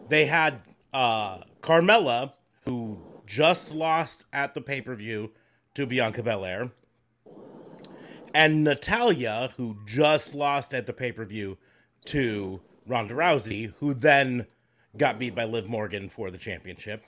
They 0.07 0.25
had 0.25 0.61
uh, 0.93 1.39
Carmella, 1.61 2.33
who 2.65 3.03
just 3.25 3.71
lost 3.71 4.25
at 4.33 4.53
the 4.53 4.61
pay 4.61 4.81
per 4.81 4.95
view 4.95 5.31
to 5.75 5.85
Bianca 5.85 6.21
Belair, 6.23 6.69
and 8.33 8.63
Natalya, 8.63 9.51
who 9.57 9.77
just 9.85 10.33
lost 10.33 10.73
at 10.73 10.85
the 10.85 10.93
pay 10.93 11.11
per 11.11 11.25
view 11.25 11.57
to 12.05 12.59
Ronda 12.87 13.13
Rousey, 13.13 13.73
who 13.79 13.93
then 13.93 14.45
got 14.97 15.19
beat 15.19 15.35
by 15.35 15.45
Liv 15.45 15.67
Morgan 15.69 16.09
for 16.09 16.29
the 16.31 16.37
championship 16.37 17.03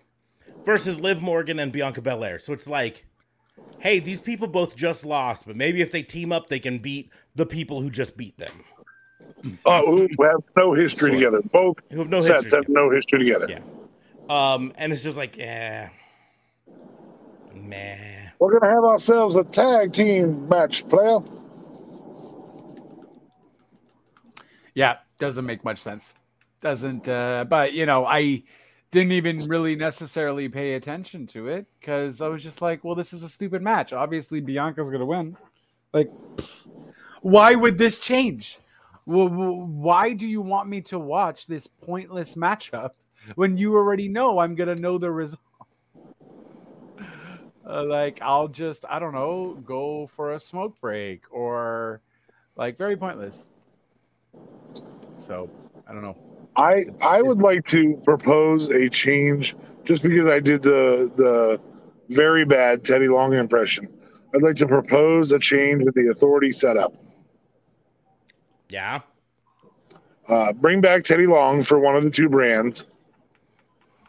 versus 0.65 0.99
Liv 0.99 1.21
Morgan 1.21 1.59
and 1.59 1.71
Bianca 1.71 2.01
Belair. 2.01 2.39
So 2.39 2.53
it's 2.53 2.67
like, 2.67 3.05
hey, 3.79 3.99
these 3.99 4.19
people 4.19 4.47
both 4.47 4.75
just 4.75 5.05
lost, 5.05 5.45
but 5.45 5.55
maybe 5.55 5.81
if 5.81 5.91
they 5.91 6.01
team 6.01 6.31
up, 6.31 6.47
they 6.49 6.59
can 6.59 6.77
beat 6.79 7.09
the 7.35 7.45
people 7.45 7.81
who 7.81 7.89
just 7.91 8.17
beat 8.17 8.37
them, 8.37 8.63
Oh, 9.65 10.07
who 10.17 10.23
have 10.23 10.41
no 10.57 10.73
history 10.73 11.11
together. 11.11 11.41
Both 11.51 11.77
who 11.91 11.99
have 11.99 12.09
no 12.09 12.19
sets 12.19 12.43
history. 12.43 12.59
have 12.59 12.69
no 12.69 12.89
history 12.89 13.19
together. 13.19 13.47
Yeah. 13.49 13.59
Um, 14.29 14.73
and 14.77 14.91
it's 14.91 15.03
just 15.03 15.17
like, 15.17 15.37
eh, 15.37 15.87
meh. 17.67 18.29
We're 18.39 18.59
gonna 18.59 18.73
have 18.73 18.83
ourselves 18.83 19.35
a 19.35 19.43
tag 19.43 19.93
team 19.93 20.47
match, 20.49 20.87
player. 20.87 21.19
Yeah, 24.73 24.97
doesn't 25.19 25.45
make 25.45 25.63
much 25.63 25.79
sense. 25.79 26.13
Doesn't. 26.61 27.07
Uh, 27.07 27.45
but 27.47 27.73
you 27.73 27.85
know, 27.85 28.05
I 28.05 28.43
didn't 28.91 29.13
even 29.13 29.37
really 29.47 29.75
necessarily 29.75 30.49
pay 30.49 30.73
attention 30.73 31.27
to 31.27 31.47
it 31.47 31.65
because 31.79 32.21
I 32.21 32.27
was 32.27 32.43
just 32.43 32.61
like, 32.61 32.83
well, 32.83 32.95
this 32.95 33.13
is 33.13 33.23
a 33.23 33.29
stupid 33.29 33.61
match. 33.61 33.93
Obviously, 33.93 34.41
Bianca's 34.41 34.89
gonna 34.89 35.05
win. 35.05 35.37
Like, 35.93 36.11
why 37.21 37.55
would 37.55 37.77
this 37.77 37.99
change? 37.99 38.59
Well, 39.05 39.29
why 39.29 40.13
do 40.13 40.27
you 40.27 40.41
want 40.41 40.67
me 40.67 40.81
to 40.81 40.99
watch 40.99 41.45
this 41.45 41.67
pointless 41.67 42.35
matchup 42.35 42.91
when 43.35 43.57
you 43.57 43.75
already 43.75 44.09
know 44.09 44.39
I'm 44.39 44.55
gonna 44.55 44.75
know 44.75 44.97
the 44.97 45.11
result? 45.11 45.39
Uh, 47.67 47.83
like, 47.83 48.19
I'll 48.21 48.47
just, 48.47 48.85
I 48.89 48.99
don't 48.99 49.13
know, 49.13 49.57
go 49.65 50.07
for 50.07 50.33
a 50.33 50.39
smoke 50.39 50.79
break 50.79 51.23
or 51.31 52.01
like 52.55 52.77
very 52.77 52.95
pointless. 52.95 53.49
So 55.15 55.49
I 55.87 55.93
don't 55.93 56.03
know. 56.03 56.17
I 56.55 56.73
It's- 56.75 57.03
I 57.03 57.21
would 57.21 57.39
like 57.39 57.65
to 57.67 57.99
propose 58.03 58.69
a 58.69 58.89
change 58.89 59.55
just 59.83 60.03
because 60.03 60.27
I 60.27 60.39
did 60.39 60.61
the 60.61 61.11
the 61.15 61.59
very 62.09 62.45
bad 62.45 62.85
Teddy 62.85 63.07
Long 63.07 63.33
impression. 63.33 63.87
I'd 64.33 64.43
like 64.43 64.55
to 64.55 64.67
propose 64.67 65.31
a 65.31 65.39
change 65.39 65.81
in 65.81 65.89
the 65.95 66.11
authority 66.11 66.51
setup. 66.51 66.93
Yeah. 68.69 69.01
Uh, 70.27 70.53
bring 70.53 70.81
back 70.81 71.03
Teddy 71.03 71.27
Long 71.27 71.63
for 71.63 71.79
one 71.79 71.95
of 71.95 72.03
the 72.03 72.09
two 72.09 72.29
brands, 72.29 72.87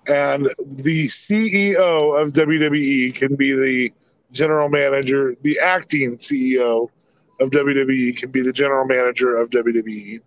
and 0.09 0.47
the 0.65 1.07
CEO 1.07 2.21
of 2.21 2.33
WWE 2.33 3.15
can 3.15 3.35
be 3.37 3.53
the 3.53 3.93
general 4.33 4.69
manager. 4.69 5.37
The 5.43 5.59
acting 5.61 6.17
CEO 6.17 6.91
of 7.41 7.51
WWE 7.51 8.17
can 8.17 8.31
be 8.31 8.43
the 8.43 8.53
general 8.53 8.87
manager 8.87 9.37
of 9.37 9.51
WWE. 9.51 10.21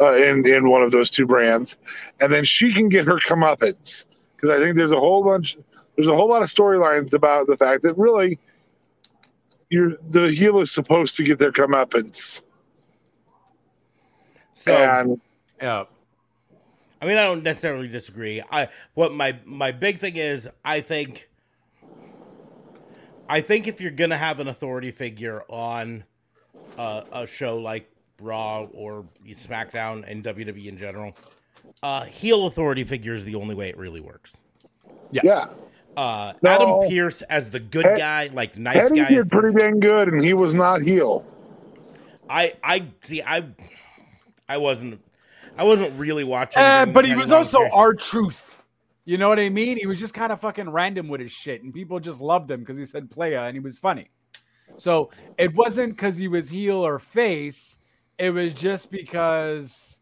uh, 0.00 0.14
in 0.14 0.46
in 0.46 0.68
one 0.68 0.82
of 0.82 0.92
those 0.92 1.10
two 1.10 1.26
brands, 1.26 1.76
and 2.20 2.32
then 2.32 2.44
she 2.44 2.72
can 2.72 2.88
get 2.88 3.04
her 3.06 3.16
comeuppance 3.16 4.04
because 4.36 4.50
I 4.50 4.58
think 4.58 4.76
there's 4.76 4.92
a 4.92 4.98
whole 5.00 5.24
bunch, 5.24 5.56
there's 5.96 6.06
a 6.08 6.14
whole 6.14 6.28
lot 6.28 6.42
of 6.42 6.48
storylines 6.48 7.12
about 7.14 7.46
the 7.48 7.56
fact 7.56 7.82
that 7.82 7.94
really, 7.98 8.38
you're 9.70 9.94
the 10.10 10.30
heel 10.30 10.60
is 10.60 10.70
supposed 10.70 11.16
to 11.16 11.24
get 11.24 11.38
their 11.38 11.52
comeuppance, 11.52 12.42
So 14.54 14.72
and 14.76 15.20
Yeah. 15.60 15.84
I 17.00 17.06
mean, 17.06 17.16
I 17.16 17.22
don't 17.22 17.42
necessarily 17.42 17.88
disagree. 17.88 18.42
I 18.50 18.68
what 18.94 19.12
my 19.12 19.38
my 19.44 19.70
big 19.72 19.98
thing 19.98 20.16
is, 20.16 20.48
I 20.64 20.80
think, 20.80 21.28
I 23.28 23.40
think 23.40 23.68
if 23.68 23.80
you're 23.80 23.90
gonna 23.90 24.18
have 24.18 24.40
an 24.40 24.48
authority 24.48 24.90
figure 24.90 25.42
on 25.48 26.04
uh, 26.78 27.02
a 27.12 27.26
show 27.26 27.58
like 27.58 27.90
Raw 28.20 28.64
or 28.72 29.04
SmackDown 29.26 30.04
and 30.10 30.24
WWE 30.24 30.66
in 30.66 30.76
general, 30.78 31.14
uh, 31.82 32.04
heel 32.04 32.46
authority 32.46 32.84
figure 32.84 33.14
is 33.14 33.24
the 33.24 33.34
only 33.34 33.54
way 33.54 33.68
it 33.68 33.76
really 33.76 34.00
works. 34.00 34.36
yeah, 35.12 35.44
Uh, 35.96 36.32
No. 36.42 36.50
Adam 36.50 36.88
Pearce 36.90 37.22
as 37.22 37.50
the 37.50 37.60
good 37.60 37.86
Ed- 37.86 37.98
guy, 37.98 38.30
like 38.32 38.56
nice 38.56 38.90
Eddie 38.90 39.00
guy. 39.02 39.08
did 39.08 39.30
pretty 39.30 39.56
dang 39.56 39.78
good, 39.80 40.08
and 40.08 40.24
he 40.24 40.32
was 40.34 40.54
not 40.54 40.82
heel. 40.82 41.24
I 42.28 42.54
I 42.62 42.86
see. 43.04 43.22
I 43.22 43.44
I 44.48 44.56
wasn't. 44.56 45.00
I 45.58 45.64
wasn't 45.64 45.98
really 45.98 46.24
watching. 46.24 46.62
Uh, 46.62 46.86
but 46.86 47.04
he 47.04 47.14
was 47.14 47.32
also 47.32 47.68
R-Truth. 47.70 48.62
You 49.04 49.16
know 49.18 49.28
what 49.28 49.38
I 49.38 49.48
mean? 49.48 49.78
He 49.78 49.86
was 49.86 49.98
just 49.98 50.14
kind 50.14 50.30
of 50.32 50.40
fucking 50.40 50.68
random 50.68 51.08
with 51.08 51.20
his 51.20 51.32
shit, 51.32 51.62
and 51.62 51.72
people 51.72 51.98
just 51.98 52.20
loved 52.20 52.50
him 52.50 52.60
because 52.60 52.76
he 52.76 52.84
said 52.84 53.10
playa 53.10 53.42
and 53.44 53.54
he 53.54 53.60
was 53.60 53.78
funny. 53.78 54.10
So 54.76 55.10
it 55.38 55.54
wasn't 55.54 55.96
because 55.96 56.16
he 56.16 56.28
was 56.28 56.48
heel 56.50 56.76
or 56.86 56.98
face. 56.98 57.78
It 58.18 58.30
was 58.30 58.52
just 58.54 58.90
because 58.90 60.00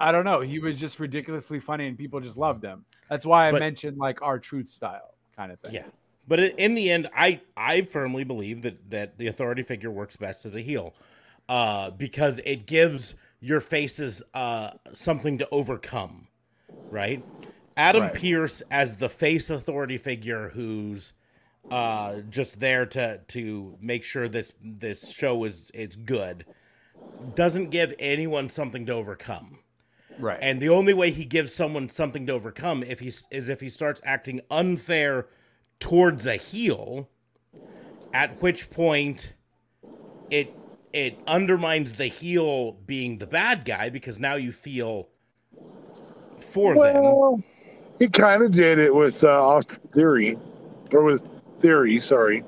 I 0.00 0.12
don't 0.12 0.24
know. 0.24 0.40
He 0.40 0.58
was 0.60 0.78
just 0.80 0.98
ridiculously 0.98 1.60
funny, 1.60 1.86
and 1.88 1.98
people 1.98 2.20
just 2.20 2.36
loved 2.36 2.64
him. 2.64 2.84
That's 3.10 3.26
why 3.26 3.48
I 3.48 3.52
But- 3.52 3.60
mentioned 3.60 3.98
like 3.98 4.22
R-Truth 4.22 4.68
style 4.68 5.14
kind 5.36 5.52
of 5.52 5.60
thing. 5.60 5.74
Yeah. 5.74 5.84
But 6.26 6.40
in 6.40 6.74
the 6.74 6.90
end, 6.90 7.08
I 7.14 7.40
I 7.56 7.82
firmly 7.82 8.24
believe 8.24 8.62
that 8.62 8.90
that 8.90 9.18
the 9.18 9.28
authority 9.28 9.62
figure 9.62 9.90
works 9.90 10.16
best 10.16 10.44
as 10.46 10.54
a 10.54 10.60
heel, 10.60 10.94
uh, 11.48 11.90
because 11.90 12.40
it 12.44 12.66
gives 12.66 13.14
your 13.40 13.60
faces 13.60 14.22
uh 14.34 14.70
something 14.94 15.38
to 15.38 15.48
overcome, 15.50 16.28
right? 16.90 17.24
Adam 17.76 18.02
Right. 18.02 18.14
Pearce 18.14 18.62
as 18.70 18.96
the 18.96 19.08
face 19.08 19.50
authority 19.50 19.98
figure 19.98 20.50
who's 20.50 21.12
uh 21.70 22.20
just 22.30 22.58
there 22.60 22.86
to 22.86 23.18
to 23.28 23.76
make 23.80 24.02
sure 24.02 24.28
this 24.28 24.52
this 24.62 25.08
show 25.10 25.44
is 25.44 25.70
is 25.74 25.96
good 25.96 26.46
doesn't 27.34 27.70
give 27.70 27.94
anyone 27.98 28.48
something 28.48 28.86
to 28.86 28.92
overcome. 28.92 29.58
Right. 30.18 30.38
And 30.40 30.60
the 30.60 30.68
only 30.68 30.94
way 30.94 31.10
he 31.10 31.24
gives 31.24 31.54
someone 31.54 31.88
something 31.88 32.26
to 32.26 32.32
overcome 32.32 32.82
if 32.82 33.00
he's 33.00 33.24
is 33.30 33.48
if 33.48 33.60
he 33.60 33.70
starts 33.70 34.00
acting 34.04 34.40
unfair 34.50 35.26
towards 35.80 36.26
a 36.26 36.36
heel, 36.36 37.08
at 38.12 38.40
which 38.42 38.70
point 38.70 39.34
it 40.30 40.57
it 40.92 41.18
undermines 41.26 41.94
the 41.94 42.06
heel 42.06 42.72
being 42.86 43.18
the 43.18 43.26
bad 43.26 43.64
guy 43.64 43.90
because 43.90 44.18
now 44.18 44.34
you 44.34 44.52
feel 44.52 45.08
for 46.40 46.74
them. 46.74 47.44
He 47.98 48.08
kind 48.08 48.42
of 48.42 48.52
did 48.52 48.78
it 48.78 48.94
with 48.94 49.24
uh, 49.24 49.28
Austin 49.28 49.82
Theory, 49.92 50.38
or 50.92 51.02
with 51.02 51.22
Theory. 51.60 51.98
Sorry. 51.98 52.44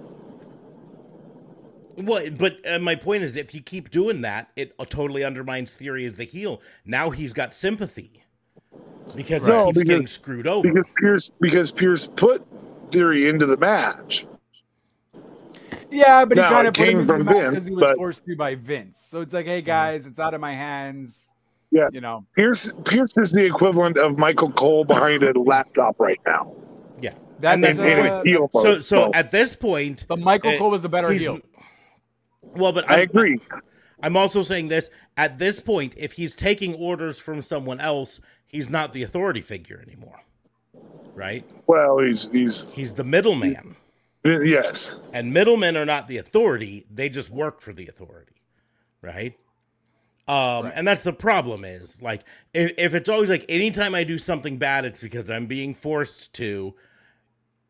Well, 1.97 2.31
but 2.31 2.59
uh, 2.67 2.79
my 2.79 2.95
point 2.95 3.25
is, 3.25 3.37
if 3.37 3.53
you 3.53 3.61
keep 3.61 3.91
doing 3.91 4.23
that, 4.23 4.49
it 4.57 4.75
uh, 4.79 4.85
totally 4.87 5.23
undermines 5.25 5.73
Theory 5.73 6.07
as 6.07 6.15
the 6.15 6.25
heel. 6.25 6.61
Now 6.87 7.11
he's 7.11 7.33
got 7.33 7.53
sympathy 7.53 8.23
because 9.17 9.47
No, 9.47 9.67
he 9.67 9.73
keeps 9.73 9.79
because- 9.81 9.89
getting 9.89 10.07
screwed 10.07 10.47
over. 10.47 10.67
because 10.69 10.89
Pearce 10.97 11.33
because 11.41 11.71
Pearce 11.71 12.07
put 12.17 12.43
Theory 12.91 13.29
into 13.29 13.45
the 13.45 13.57
match. 13.57 14.27
Yeah, 15.91 16.25
but 16.25 16.39
he 16.39 16.43
No, 16.43 16.49
kind 16.49 16.69
of 16.69 16.75
put 16.75 16.83
him 16.83 16.89
came 16.89 17.01
in 17.01 17.07
the 17.07 17.13
from 17.13 17.27
Vince, 17.27 17.49
because 17.49 17.67
he 17.67 17.75
was 17.75 17.83
but- 17.83 17.97
forced 17.97 18.25
to 18.25 18.37
by 18.37 18.55
Vince. 18.55 19.01
So 19.01 19.21
it's 19.21 19.33
like, 19.35 19.47
hey 19.47 19.63
guys, 19.63 20.07
it's 20.07 20.19
out 20.19 20.35
of 20.35 20.41
my 20.41 20.55
hands. 20.55 21.33
Yeah. 21.73 21.89
You 21.93 22.01
know. 22.01 22.25
Pearce 22.37 22.71
Pearce 22.85 23.17
is 23.19 23.31
the 23.33 23.45
equivalent 23.45 23.97
of 23.99 24.19
Michael 24.19 24.51
Cole 24.51 24.85
behind 24.85 25.23
a 25.23 25.33
laptop 25.39 25.99
right 26.01 26.21
now. 26.27 26.53
Yeah, 27.01 27.11
and 27.43 27.63
That's 27.65 27.77
then 27.79 27.87
in 27.99 28.03
his 28.03 28.13
uh, 28.13 28.23
heel 28.25 28.51
so, 28.53 28.63
mode. 28.63 28.85
so 28.85 29.11
at 29.15 29.31
this 29.31 29.55
point, 29.55 30.05
but 30.09 30.19
Michael 30.19 30.51
uh, 30.53 30.59
Cole 30.59 30.71
was 30.71 30.85
a 30.85 30.89
better 30.89 31.11
he's- 31.11 31.23
heel. 31.23 31.41
Well, 32.43 32.73
but 32.73 32.91
I 32.91 32.95
I'm- 32.95 33.03
agree. 33.03 33.41
I'm 34.03 34.17
also 34.17 34.43
saying 34.43 34.69
this 34.69 34.89
at 35.17 35.39
this 35.39 35.61
point, 35.61 35.93
if 35.97 36.13
he's 36.13 36.35
taking 36.35 36.75
orders 36.75 37.19
from 37.19 37.43
someone 37.43 37.81
else, 37.81 38.21
he's 38.47 38.71
not 38.71 38.93
the 38.93 39.03
authority 39.03 39.43
figure 39.43 39.79
anymore. 39.87 40.19
Right? 41.15 41.45
Well, 41.67 41.99
he's 41.99 42.31
he's 42.33 42.67
He's 42.73 42.95
the 42.95 43.05
middleman. 43.05 43.77
Yes. 44.25 45.01
And 45.13 45.33
middlemen 45.33 45.77
are 45.77 45.87
not 45.87 46.09
the 46.09 46.19
authority, 46.19 46.87
they 46.91 47.09
just 47.09 47.31
work 47.31 47.61
for 47.61 47.73
the 47.73 47.87
authority. 47.89 48.43
Right? 49.03 49.37
Um, 50.29 50.71
and 50.75 50.87
that's 50.87 51.03
the 51.03 51.13
problem 51.13 51.65
is 51.65 52.01
like 52.01 52.23
if, 52.55 52.73
if 52.79 52.95
it's 52.95 53.09
always 53.09 53.31
like 53.31 53.45
anytime 53.49 53.97
I 53.97 54.05
do 54.05 54.17
something 54.17 54.59
bad, 54.59 54.85
it's 54.85 55.01
because 55.01 55.29
I'm 55.29 55.47
being 55.47 55.75
forced 55.75 56.33
to, 56.35 56.75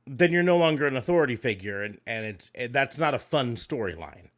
then 0.06 0.30
you're 0.30 0.42
no 0.42 0.58
longer 0.58 0.86
an 0.86 0.96
authority 0.96 1.36
figure, 1.36 1.82
and 1.82 1.98
and 2.06 2.26
it's 2.26 2.50
and 2.54 2.72
that's 2.72 2.98
not 2.98 3.14
a 3.14 3.18
fun 3.18 3.56
storyline. 3.56 4.28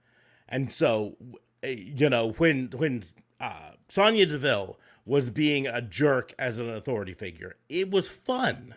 And 0.48 0.70
so, 0.70 1.16
eh, 1.64 1.74
you 1.78 2.08
know, 2.10 2.32
when 2.32 2.66
when 2.76 3.02
uh, 3.40 3.70
Sonya 3.88 4.26
Deville 4.26 4.78
was 5.04 5.30
being 5.30 5.66
a 5.66 5.82
jerk 5.82 6.32
as 6.38 6.60
an 6.60 6.70
authority 6.70 7.14
figure, 7.14 7.56
it 7.68 7.90
was 7.90 8.06
fun 8.06 8.74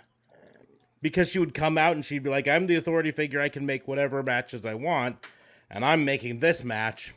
because 1.05 1.29
she 1.29 1.37
would 1.37 1.53
come 1.53 1.77
out 1.77 1.95
and 1.95 2.03
she'd 2.03 2.23
be 2.23 2.31
like, 2.31 2.47
"I'm 2.47 2.65
the 2.65 2.77
authority 2.77 3.11
figure. 3.11 3.39
I 3.39 3.47
can 3.47 3.63
make 3.63 3.87
whatever 3.87 4.23
matches 4.23 4.65
I 4.65 4.73
want, 4.73 5.17
and 5.69 5.85
I'm 5.85 6.03
making 6.03 6.39
this 6.39 6.63
match, 6.63 7.13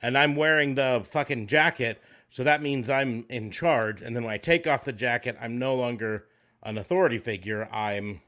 and 0.00 0.16
I'm 0.16 0.36
wearing 0.36 0.76
the 0.76 1.04
fucking 1.10 1.48
jacket, 1.48 2.00
so 2.30 2.44
that 2.44 2.62
means 2.62 2.88
I'm 2.88 3.26
in 3.28 3.50
charge. 3.50 4.00
And 4.00 4.14
then 4.14 4.22
when 4.22 4.32
I 4.32 4.38
take 4.38 4.68
off 4.68 4.84
the 4.84 4.92
jacket, 4.92 5.36
I'm 5.40 5.58
no 5.58 5.74
longer 5.74 6.26
an 6.62 6.78
authority 6.78 7.18
figure. 7.18 7.68
I'm 7.72 8.20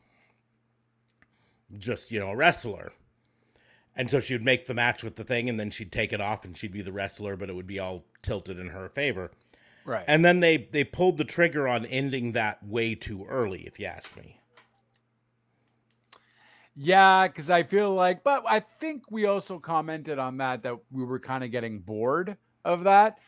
just 1.79 2.11
you 2.11 2.19
know 2.19 2.31
a 2.31 2.37
wrestler." 2.37 2.91
And 3.95 4.11
so 4.11 4.19
she 4.19 4.35
would 4.35 4.45
make 4.45 4.67
the 4.67 4.75
match 4.75 5.05
with 5.05 5.15
the 5.15 5.23
thing, 5.23 5.49
and 5.49 5.61
then 5.61 5.71
she'd 5.71 5.93
take 5.93 6.13
it 6.13 6.21
off, 6.21 6.45
and 6.45 6.57
she'd 6.57 6.73
be 6.73 6.83
the 6.83 6.91
wrestler, 6.91 7.37
but 7.37 7.49
it 7.49 7.55
would 7.55 7.69
be 7.69 7.79
all 7.79 8.05
tilted 8.21 8.59
in 8.59 8.71
her 8.71 8.89
favor. 8.89 9.31
Right. 9.85 10.05
And 10.09 10.25
then 10.25 10.41
they 10.41 10.57
they 10.57 10.83
pulled 10.83 11.19
the 11.19 11.25
trigger 11.25 11.69
on 11.69 11.87
ending 11.87 12.33
that 12.33 12.67
way 12.67 12.97
too 12.97 13.27
early, 13.27 13.65
if 13.65 13.79
you 13.79 13.87
ask 13.87 14.17
me. 14.17 14.36
Yeah, 16.79 17.27
because 17.27 17.49
I 17.49 17.63
feel 17.63 17.95
like, 17.95 18.23
but 18.23 18.45
I 18.47 18.61
think 18.61 19.11
we 19.11 19.25
also 19.25 19.59
commented 19.59 20.19
on 20.19 20.37
that 20.39 20.63
that 20.63 20.77
we 20.91 21.05
were 21.05 21.19
kind 21.19 21.43
of 21.43 21.51
getting 21.51 21.81
bored 21.81 22.37
of 22.67 22.85
that, 22.85 23.19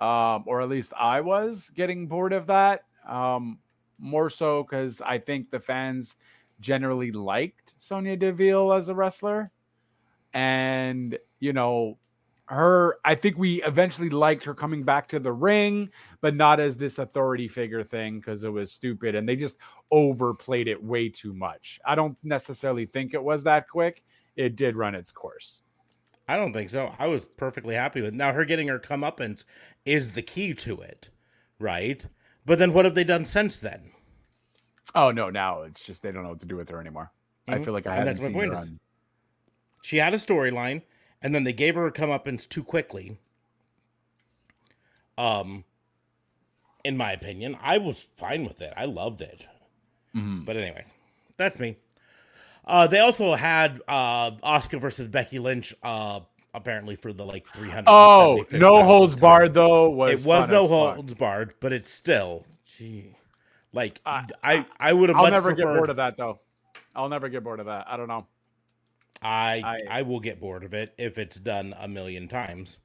um, 0.00 0.44
or 0.46 0.62
at 0.62 0.70
least 0.70 0.94
I 0.98 1.20
was 1.20 1.70
getting 1.70 2.06
bored 2.06 2.32
of 2.32 2.46
that. 2.46 2.84
Um, 3.06 3.58
more 3.98 4.30
so 4.30 4.62
because 4.62 5.00
I 5.02 5.18
think 5.18 5.50
the 5.50 5.60
fans 5.60 6.16
generally 6.60 7.12
liked 7.12 7.74
Sonya 7.76 8.16
Deville 8.16 8.72
as 8.72 8.88
a 8.88 8.94
wrestler, 8.94 9.50
and 10.32 11.18
you 11.38 11.52
know, 11.52 11.98
her. 12.48 12.98
I 13.04 13.14
think 13.14 13.36
we 13.36 13.62
eventually 13.62 14.10
liked 14.10 14.44
her 14.44 14.54
coming 14.54 14.82
back 14.82 15.08
to 15.08 15.18
the 15.18 15.32
ring, 15.32 15.90
but 16.20 16.34
not 16.34 16.60
as 16.60 16.76
this 16.76 16.98
authority 16.98 17.48
figure 17.48 17.82
thing 17.84 18.18
because 18.20 18.44
it 18.44 18.52
was 18.52 18.72
stupid, 18.72 19.14
and 19.14 19.28
they 19.28 19.36
just 19.36 19.56
overplayed 19.90 20.68
it 20.68 20.82
way 20.82 21.08
too 21.08 21.34
much. 21.34 21.80
I 21.84 21.94
don't 21.94 22.16
necessarily 22.22 22.86
think 22.86 23.14
it 23.14 23.22
was 23.22 23.44
that 23.44 23.68
quick. 23.68 24.02
It 24.36 24.56
did 24.56 24.76
run 24.76 24.94
its 24.94 25.10
course. 25.12 25.62
I 26.28 26.36
don't 26.36 26.52
think 26.52 26.70
so. 26.70 26.92
I 26.98 27.06
was 27.06 27.24
perfectly 27.24 27.74
happy 27.74 28.00
with 28.00 28.14
now 28.14 28.32
her 28.32 28.44
getting 28.44 28.68
her 28.68 28.78
comeuppance 28.80 29.44
is 29.84 30.12
the 30.12 30.22
key 30.22 30.54
to 30.54 30.80
it, 30.80 31.10
right? 31.58 32.04
But 32.44 32.58
then 32.58 32.72
what 32.72 32.84
have 32.84 32.94
they 32.94 33.04
done 33.04 33.24
since 33.24 33.58
then? 33.60 33.92
Oh 34.94 35.10
no, 35.10 35.30
now 35.30 35.62
it's 35.62 35.84
just 35.84 36.02
they 36.02 36.10
don't 36.12 36.22
know 36.22 36.30
what 36.30 36.40
to 36.40 36.46
do 36.46 36.56
with 36.56 36.68
her 36.68 36.80
anymore. 36.80 37.12
I 37.48 37.58
Mhm. 37.58 37.64
feel 37.64 37.74
like 37.74 37.86
I 37.86 37.96
And 37.96 38.08
haven't 38.08 38.20
seen 38.20 38.34
her 38.34 38.56
on. 38.56 38.80
She 39.82 39.98
had 39.98 40.14
a 40.14 40.18
storyline, 40.18 40.82
and 41.22 41.34
then 41.34 41.44
they 41.44 41.52
gave 41.52 41.74
her 41.74 41.86
a 41.86 41.92
comeuppance 41.92 42.48
too 42.48 42.62
quickly. 42.64 43.18
Um, 45.18 45.64
in 46.84 46.96
my 46.96 47.12
opinion, 47.12 47.56
I 47.62 47.78
was 47.78 48.06
fine 48.16 48.44
with 48.44 48.60
it. 48.60 48.72
I 48.76 48.84
loved 48.84 49.20
it. 49.22 49.46
Mhm. 50.14 50.44
But 50.44 50.56
anyways, 50.56 50.92
that's 51.36 51.58
me. 51.58 51.76
Uh, 52.64 52.86
they 52.86 52.98
also 53.00 53.34
had 53.34 53.80
uh, 53.88 54.32
Asuka 54.42 54.80
versus 54.80 55.08
Becky 55.08 55.38
Lynch. 55.38 55.74
Uh, 55.82 56.20
apparently 56.54 56.96
for 56.96 57.12
the 57.12 57.24
like 57.24 57.46
three 57.48 57.68
hundred. 57.70 57.90
Oh, 57.90 58.44
no 58.52 58.82
holds 58.82 59.14
barred 59.16 59.54
though. 59.54 59.90
Was 59.90 60.24
It 60.24 60.26
was 60.26 60.48
no 60.48 60.66
holds 60.66 61.14
barred, 61.14 61.54
but 61.60 61.72
it's 61.72 61.90
still, 61.92 62.44
gee, 62.64 63.14
like 63.72 64.00
I- 64.06 64.26
I 64.42 64.66
I 64.78 64.92
would 64.92 65.08
have. 65.10 65.18
I'll 65.18 65.30
never 65.30 65.52
get 65.52 65.64
bored 65.66 65.90
of 65.90 65.96
that 65.96 66.16
though. 66.16 66.40
I'll 66.94 67.08
never 67.10 67.28
get 67.28 67.44
bored 67.44 67.60
of 67.60 67.66
that. 67.66 67.86
I 67.88 67.96
don't 67.96 68.08
know. 68.08 68.26
I, 69.22 69.62
I- 69.64 69.98
I 69.98 70.02
will 70.02 70.20
get 70.20 70.40
bored 70.40 70.64
of 70.64 70.74
it 70.74 70.94
if 70.98 71.18
it's 71.18 71.36
done 71.38 71.74
a 71.78 71.88
million 71.88 72.28
times. 72.28 72.78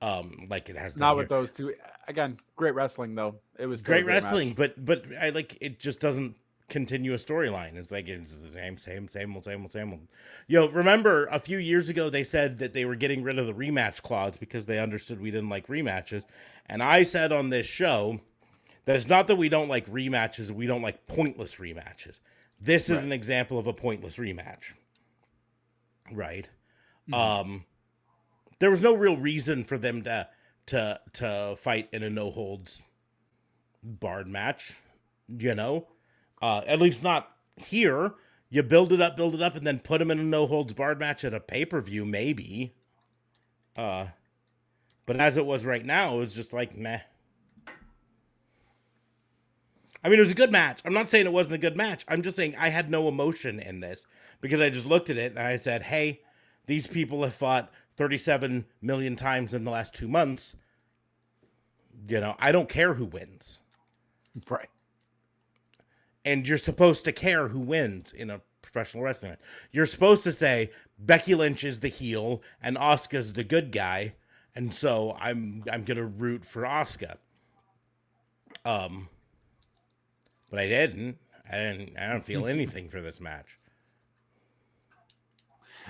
Um, 0.00 0.46
like 0.48 0.68
it 0.68 0.76
has 0.76 0.96
not 0.96 1.16
with 1.16 1.28
those 1.28 1.50
two. 1.50 1.74
Again, 2.06 2.38
great 2.54 2.74
wrestling 2.74 3.14
though. 3.16 3.34
It 3.58 3.66
was 3.66 3.82
great, 3.82 4.04
great 4.04 4.14
wrestling, 4.14 4.48
match. 4.50 4.56
but 4.56 4.84
but 4.84 5.04
I 5.20 5.30
like 5.30 5.58
it 5.60 5.80
just 5.80 5.98
doesn't 5.98 6.36
continue 6.68 7.14
a 7.14 7.16
storyline. 7.18 7.74
It's 7.76 7.90
like 7.90 8.06
it's 8.06 8.36
the 8.36 8.52
same, 8.52 8.78
same, 8.78 9.08
same 9.08 9.34
old, 9.34 9.44
same 9.44 9.62
old, 9.62 9.72
same 9.72 9.90
old. 9.92 10.06
Know, 10.48 10.68
remember 10.68 11.26
a 11.26 11.40
few 11.40 11.58
years 11.58 11.88
ago 11.88 12.10
they 12.10 12.22
said 12.22 12.58
that 12.58 12.72
they 12.74 12.84
were 12.84 12.94
getting 12.94 13.24
rid 13.24 13.40
of 13.40 13.46
the 13.48 13.52
rematch 13.52 14.00
clause 14.02 14.36
because 14.36 14.66
they 14.66 14.78
understood 14.78 15.20
we 15.20 15.32
didn't 15.32 15.48
like 15.48 15.66
rematches, 15.66 16.22
and 16.66 16.80
I 16.80 17.02
said 17.02 17.32
on 17.32 17.50
this 17.50 17.66
show 17.66 18.20
that 18.84 18.94
it's 18.94 19.08
not 19.08 19.26
that 19.26 19.36
we 19.36 19.48
don't 19.48 19.68
like 19.68 19.90
rematches, 19.90 20.52
we 20.52 20.66
don't 20.68 20.82
like 20.82 21.08
pointless 21.08 21.56
rematches. 21.56 22.20
This 22.60 22.88
is 22.88 23.02
an 23.02 23.12
example 23.12 23.58
of 23.58 23.66
a 23.66 23.72
pointless 23.72 24.16
rematch. 24.16 24.74
Right. 26.12 26.48
Mm-hmm. 27.10 27.14
Um 27.14 27.64
there 28.58 28.70
was 28.70 28.80
no 28.80 28.94
real 28.94 29.16
reason 29.16 29.64
for 29.64 29.78
them 29.78 30.02
to 30.02 30.28
to 30.66 31.00
to 31.14 31.56
fight 31.58 31.88
in 31.92 32.02
a 32.02 32.10
no 32.10 32.30
holds 32.30 32.80
barred 33.82 34.28
match, 34.28 34.74
you 35.28 35.54
know? 35.54 35.86
Uh 36.42 36.62
at 36.66 36.80
least 36.80 37.02
not 37.02 37.30
here. 37.56 38.14
You 38.50 38.62
build 38.62 38.92
it 38.92 39.00
up, 39.00 39.16
build 39.16 39.34
it 39.34 39.42
up, 39.42 39.56
and 39.56 39.66
then 39.66 39.78
put 39.78 39.98
them 39.98 40.10
in 40.10 40.18
a 40.18 40.24
no 40.24 40.46
holds 40.46 40.72
barred 40.72 40.98
match 40.98 41.24
at 41.24 41.34
a 41.34 41.40
pay 41.40 41.64
per 41.64 41.80
view, 41.80 42.06
maybe. 42.06 42.74
Uh, 43.76 44.06
but 45.06 45.20
as 45.20 45.36
it 45.36 45.46
was 45.46 45.64
right 45.64 45.84
now, 45.84 46.16
it 46.16 46.20
was 46.20 46.34
just 46.34 46.52
like 46.52 46.76
meh. 46.76 47.00
I 50.04 50.08
mean, 50.08 50.18
it 50.18 50.22
was 50.22 50.30
a 50.30 50.34
good 50.34 50.52
match. 50.52 50.80
I'm 50.84 50.94
not 50.94 51.10
saying 51.10 51.26
it 51.26 51.32
wasn't 51.32 51.56
a 51.56 51.58
good 51.58 51.76
match. 51.76 52.04
I'm 52.08 52.22
just 52.22 52.36
saying 52.36 52.56
I 52.56 52.68
had 52.68 52.90
no 52.90 53.08
emotion 53.08 53.60
in 53.60 53.80
this 53.80 54.06
because 54.40 54.60
I 54.60 54.70
just 54.70 54.86
looked 54.86 55.10
at 55.10 55.16
it 55.16 55.32
and 55.32 55.40
I 55.40 55.56
said, 55.56 55.82
hey, 55.82 56.20
these 56.66 56.86
people 56.86 57.22
have 57.24 57.34
fought 57.34 57.72
37 57.96 58.64
million 58.80 59.16
times 59.16 59.54
in 59.54 59.64
the 59.64 59.70
last 59.70 59.94
two 59.94 60.08
months. 60.08 60.54
You 62.08 62.20
know, 62.20 62.36
I 62.38 62.52
don't 62.52 62.68
care 62.68 62.94
who 62.94 63.04
wins. 63.04 63.58
Right. 64.48 64.68
And 66.24 66.46
you're 66.46 66.58
supposed 66.58 67.04
to 67.04 67.12
care 67.12 67.48
who 67.48 67.58
wins 67.58 68.12
in 68.12 68.30
a 68.30 68.40
professional 68.62 69.02
wrestling 69.02 69.32
match. 69.32 69.40
You're 69.72 69.86
supposed 69.86 70.24
to 70.24 70.32
say 70.32 70.70
Becky 70.98 71.34
Lynch 71.34 71.64
is 71.64 71.80
the 71.80 71.88
heel 71.88 72.42
and 72.62 72.76
Asuka's 72.76 73.32
the 73.32 73.44
good 73.44 73.72
guy, 73.72 74.14
and 74.54 74.72
so 74.72 75.16
I'm 75.18 75.64
I'm 75.70 75.84
gonna 75.84 76.04
root 76.04 76.44
for 76.44 76.62
Asuka. 76.62 77.16
Um, 78.64 79.08
but 80.50 80.58
I 80.60 80.68
didn't. 80.68 81.16
I 81.50 81.56
didn't. 81.56 81.96
I 81.98 82.08
don't 82.08 82.26
feel 82.26 82.46
anything 82.48 82.88
for 82.88 83.00
this 83.00 83.20
match. 83.20 83.57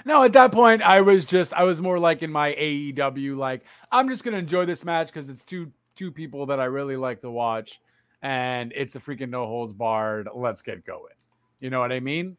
No, 0.05 0.23
at 0.23 0.33
that 0.33 0.53
point, 0.53 0.83
I 0.83 1.01
was 1.01 1.25
just 1.25 1.53
I 1.55 1.65
was 1.65 1.81
more 1.81 1.99
like 1.99 2.23
in 2.23 2.31
my 2.31 2.53
AEW, 2.55 3.37
like 3.37 3.65
I'm 3.91 4.09
just 4.09 4.25
gonna 4.25 4.39
enjoy 4.39 4.65
this 4.65 4.85
match 4.85 5.09
because 5.09 5.29
it's 5.29 5.45
two 5.45 5.73
two 5.97 6.13
people 6.13 6.47
that 6.47 6.61
I 6.61 6.65
really 6.65 6.97
like 6.97 7.21
to 7.21 7.31
watch, 7.31 7.81
and 8.23 8.73
it's 8.75 8.97
a 8.97 9.01
freaking 9.01 9.31
no 9.31 9.47
holds 9.47 9.73
barred. 9.73 10.29
Let's 10.35 10.63
get 10.63 10.85
going. 10.85 11.15
You 11.61 11.71
know 11.71 11.81
what 11.81 11.93
I 11.93 12.01
mean? 12.01 12.37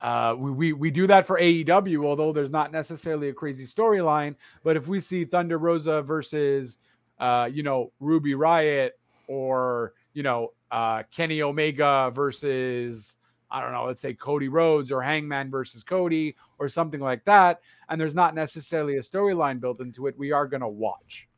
Uh, 0.00 0.34
we, 0.36 0.50
we 0.50 0.72
we 0.72 0.90
do 0.90 1.06
that 1.06 1.26
for 1.26 1.38
AEW, 1.38 2.04
although 2.04 2.32
there's 2.32 2.50
not 2.50 2.72
necessarily 2.72 3.28
a 3.28 3.32
crazy 3.32 3.64
storyline. 3.64 4.34
But 4.64 4.76
if 4.76 4.88
we 4.88 5.00
see 5.00 5.24
Thunder 5.24 5.58
Rosa 5.58 6.02
versus, 6.02 6.78
uh, 7.20 7.48
you 7.52 7.62
know, 7.62 7.92
Ruby 8.00 8.32
Riott 8.32 8.90
or 9.28 9.94
you 10.12 10.22
know, 10.22 10.52
uh, 10.70 11.04
Kenny 11.14 11.40
Omega 11.42 12.10
versus 12.14 13.16
I 13.52 13.60
don't 13.60 13.72
know, 13.72 13.84
let's 13.84 14.00
say 14.00 14.14
Cody 14.14 14.48
Rhodes 14.48 14.90
or 14.90 15.02
Hangman 15.02 15.50
versus 15.50 15.84
Cody 15.84 16.34
or 16.58 16.68
something 16.68 17.00
like 17.00 17.22
that, 17.24 17.60
and 17.88 18.00
there's 18.00 18.14
not 18.14 18.34
necessarily 18.34 18.96
a 18.96 19.00
storyline 19.02 19.60
built 19.60 19.80
into 19.80 20.06
it, 20.06 20.18
we 20.18 20.32
are 20.32 20.46
going 20.46 20.62
to 20.62 20.68
watch. 20.68 21.28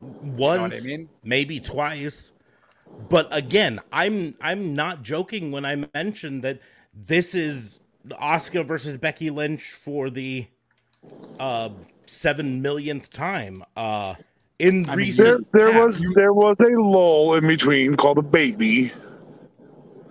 Once, 0.00 0.60
you 0.62 0.68
know 0.68 0.76
I 0.76 0.80
mean? 0.80 1.08
maybe 1.24 1.58
twice. 1.58 2.30
But 3.08 3.26
again, 3.30 3.80
I'm 3.92 4.36
I'm 4.40 4.74
not 4.74 5.02
joking 5.02 5.50
when 5.50 5.64
I 5.64 5.84
mention 5.94 6.40
that 6.42 6.60
this 7.06 7.34
is 7.34 7.80
Asuka 8.08 8.64
versus 8.66 8.96
Becky 8.98 9.30
Lynch 9.30 9.72
for 9.72 10.10
the 10.10 10.46
uh 11.40 11.70
seven 12.06 12.62
millionth 12.62 13.10
time. 13.10 13.64
Uh 13.76 14.14
in 14.60 14.88
I 14.88 14.94
recent 14.94 15.50
there, 15.52 15.70
there 15.70 15.82
was 15.82 16.06
there 16.14 16.32
was 16.32 16.60
a 16.60 16.70
lull 16.80 17.34
in 17.34 17.46
between 17.46 17.96
called 17.96 18.18
a 18.18 18.22
baby. 18.22 18.92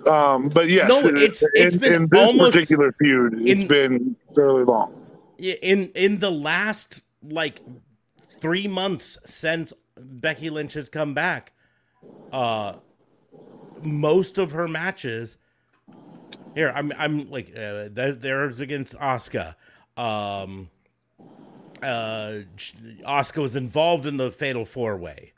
Um, 0.07 0.49
but 0.49 0.69
yes, 0.69 0.89
no, 0.89 1.01
it's, 1.03 1.43
it's 1.53 1.75
in, 1.75 1.81
been 1.81 1.93
in 1.93 2.07
this 2.09 2.31
almost, 2.31 2.53
particular 2.53 2.91
feud, 2.93 3.47
it's 3.47 3.61
in, 3.63 3.67
been 3.67 4.15
fairly 4.35 4.63
long. 4.63 4.93
In 5.37 5.91
in 5.95 6.19
the 6.19 6.31
last 6.31 7.01
like 7.21 7.61
three 8.39 8.67
months 8.67 9.17
since 9.25 9.73
Becky 9.97 10.49
Lynch 10.49 10.73
has 10.73 10.89
come 10.89 11.13
back, 11.13 11.53
uh, 12.31 12.73
most 13.81 14.37
of 14.37 14.51
her 14.51 14.67
matches. 14.67 15.37
Here, 16.55 16.71
I'm 16.75 16.91
I'm 16.97 17.29
like 17.29 17.49
uh, 17.57 17.89
there's 17.91 18.59
against 18.59 18.95
Asuka. 18.97 19.55
Um, 19.97 20.69
uh, 21.81 22.41
Asuka 23.05 23.41
was 23.41 23.55
involved 23.55 24.05
in 24.05 24.17
the 24.17 24.31
Fatal 24.31 24.65
Four 24.65 24.97
Way 24.97 25.33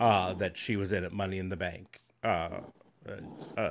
uh, 0.00 0.34
that 0.34 0.56
she 0.56 0.76
was 0.76 0.92
in 0.92 1.04
at 1.04 1.12
Money 1.12 1.38
in 1.38 1.48
the 1.50 1.56
Bank, 1.56 2.00
uh, 2.24 2.60
uh, 3.06 3.12
uh 3.56 3.70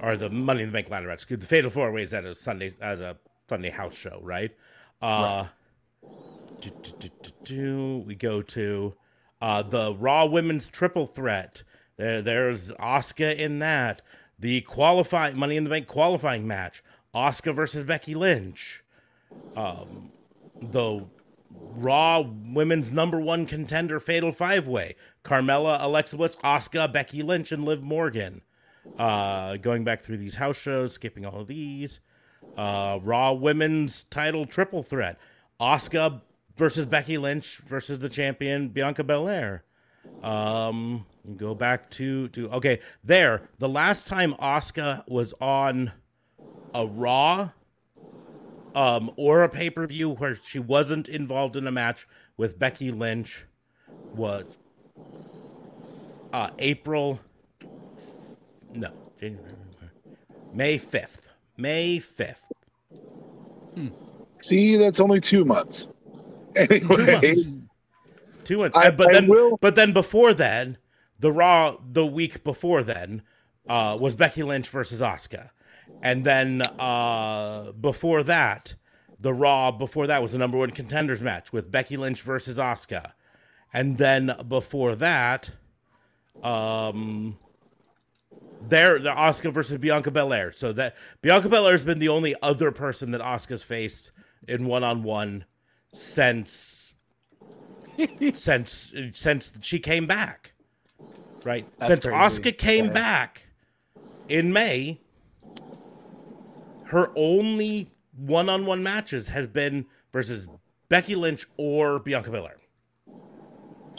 or 0.00 0.16
the 0.16 0.30
Money 0.30 0.62
in 0.62 0.68
the 0.68 0.72
Bank 0.72 0.90
ladder 0.90 1.08
match. 1.08 1.26
The 1.26 1.38
Fatal 1.38 1.70
Four 1.70 1.92
Way 1.92 2.02
is 2.02 2.14
at 2.14 2.24
a 2.24 2.34
Sunday 2.34 2.74
as 2.80 3.00
a 3.00 3.16
Sunday 3.48 3.70
house 3.70 3.94
show, 3.94 4.20
right? 4.22 4.50
Uh, 5.02 5.06
right. 5.06 5.48
Do, 6.60 6.70
do, 6.98 7.10
do, 7.44 8.04
we 8.06 8.14
go 8.14 8.40
to 8.40 8.94
uh, 9.42 9.62
the 9.62 9.94
Raw 9.94 10.24
Women's 10.24 10.68
Triple 10.68 11.06
Threat. 11.06 11.62
There, 11.96 12.22
there's 12.22 12.70
Asuka 12.72 13.36
in 13.36 13.58
that. 13.58 14.02
The 14.38 14.62
qualifying 14.62 15.36
Money 15.36 15.56
in 15.56 15.64
the 15.64 15.70
Bank 15.70 15.86
qualifying 15.86 16.46
match. 16.46 16.82
Asuka 17.14 17.54
versus 17.54 17.84
Becky 17.84 18.14
Lynch. 18.14 18.82
Um, 19.56 20.10
the 20.60 21.06
Raw 21.50 22.20
Women's 22.20 22.90
Number 22.90 23.20
One 23.20 23.46
Contender 23.46 24.00
Fatal 24.00 24.32
Five 24.32 24.66
Way: 24.66 24.96
Carmella, 25.24 25.82
Alexa 25.82 26.16
Bliss, 26.16 26.36
Asuka, 26.36 26.92
Becky 26.92 27.22
Lynch, 27.22 27.52
and 27.52 27.64
Liv 27.64 27.82
Morgan. 27.82 28.42
Uh, 28.98 29.56
going 29.56 29.84
back 29.84 30.02
through 30.02 30.18
these 30.18 30.34
house 30.34 30.56
shows, 30.56 30.92
skipping 30.92 31.24
all 31.24 31.40
of 31.40 31.48
these. 31.48 32.00
Uh, 32.56 32.98
Raw 33.02 33.32
Women's 33.32 34.04
Title 34.10 34.46
Triple 34.46 34.82
Threat: 34.82 35.18
Asuka 35.60 36.20
versus 36.56 36.86
Becky 36.86 37.18
Lynch 37.18 37.60
versus 37.66 37.98
the 37.98 38.08
champion 38.08 38.68
Bianca 38.68 39.02
Belair. 39.02 39.64
Um, 40.22 41.06
go 41.36 41.54
back 41.54 41.90
to 41.92 42.28
to 42.28 42.50
okay. 42.50 42.80
There, 43.02 43.48
the 43.58 43.68
last 43.68 44.06
time 44.06 44.34
Asuka 44.34 45.08
was 45.08 45.34
on 45.40 45.92
a 46.74 46.86
Raw 46.86 47.50
um, 48.74 49.10
or 49.16 49.42
a 49.42 49.48
pay 49.48 49.70
per 49.70 49.86
view 49.86 50.10
where 50.10 50.36
she 50.36 50.58
wasn't 50.58 51.08
involved 51.08 51.56
in 51.56 51.66
a 51.66 51.72
match 51.72 52.06
with 52.36 52.58
Becky 52.58 52.90
Lynch 52.90 53.44
was 54.14 54.44
uh, 56.32 56.50
April. 56.58 57.20
No, 58.74 58.90
January, 59.20 59.54
May 60.52 60.78
5th. 60.78 61.20
May 61.56 62.00
5th. 62.00 62.34
Hmm. 63.74 63.88
See, 64.30 64.76
that's 64.76 65.00
only 65.00 65.20
two 65.20 65.44
months. 65.44 65.88
Anyway. 66.56 66.78
Two 66.80 67.06
months. 67.06 67.42
Two 68.44 68.58
months. 68.58 68.76
I, 68.76 68.90
but 68.90 69.10
then, 69.12 69.26
will... 69.26 69.56
but 69.60 69.74
then 69.74 69.92
before 69.92 70.34
then, 70.34 70.78
the 71.18 71.32
Raw 71.32 71.76
the 71.92 72.04
week 72.06 72.44
before 72.44 72.82
then 72.82 73.22
uh, 73.68 73.96
was 73.98 74.14
Becky 74.14 74.42
Lynch 74.42 74.68
versus 74.68 75.00
Asuka. 75.00 75.50
And 76.02 76.24
then 76.24 76.62
uh, 76.78 77.72
before 77.72 78.22
that, 78.24 78.74
the 79.20 79.32
Raw 79.32 79.70
before 79.70 80.06
that 80.06 80.22
was 80.22 80.32
the 80.32 80.38
number 80.38 80.58
one 80.58 80.70
contenders 80.70 81.20
match 81.20 81.52
with 81.52 81.70
Becky 81.70 81.96
Lynch 81.96 82.22
versus 82.22 82.58
Asuka. 82.58 83.12
And 83.72 83.98
then 83.98 84.36
before 84.48 84.94
that, 84.96 85.50
um, 86.42 87.38
there 88.68 88.98
the 88.98 89.10
Asuka 89.10 89.52
versus 89.52 89.78
Bianca 89.78 90.10
Belair. 90.10 90.52
So 90.52 90.72
that 90.72 90.96
Bianca 91.22 91.48
Belair 91.48 91.72
has 91.72 91.84
been 91.84 91.98
the 91.98 92.08
only 92.08 92.34
other 92.42 92.70
person 92.70 93.10
that 93.12 93.20
Asuka's 93.20 93.62
faced 93.62 94.12
in 94.48 94.66
one 94.66 94.84
on 94.84 95.02
one 95.02 95.44
since 95.92 96.94
since 98.38 98.94
since 99.12 99.52
she 99.60 99.78
came 99.78 100.06
back. 100.06 100.52
Right? 101.44 101.66
That's 101.78 102.02
since 102.02 102.06
Asuka 102.06 102.56
came 102.56 102.86
yeah. 102.86 102.92
back 102.92 103.46
in 104.28 104.52
May, 104.52 105.00
her 106.84 107.10
only 107.16 107.90
one-on-one 108.16 108.82
matches 108.82 109.28
has 109.28 109.46
been 109.46 109.84
versus 110.12 110.46
Becky 110.88 111.14
Lynch 111.14 111.46
or 111.56 111.98
Bianca 111.98 112.30
Belair. 112.30 112.56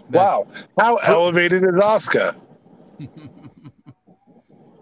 Wow, 0.09 0.47
how 0.79 0.97
elevated 0.97 1.63
is 1.63 1.75
Asuka? 1.75 2.41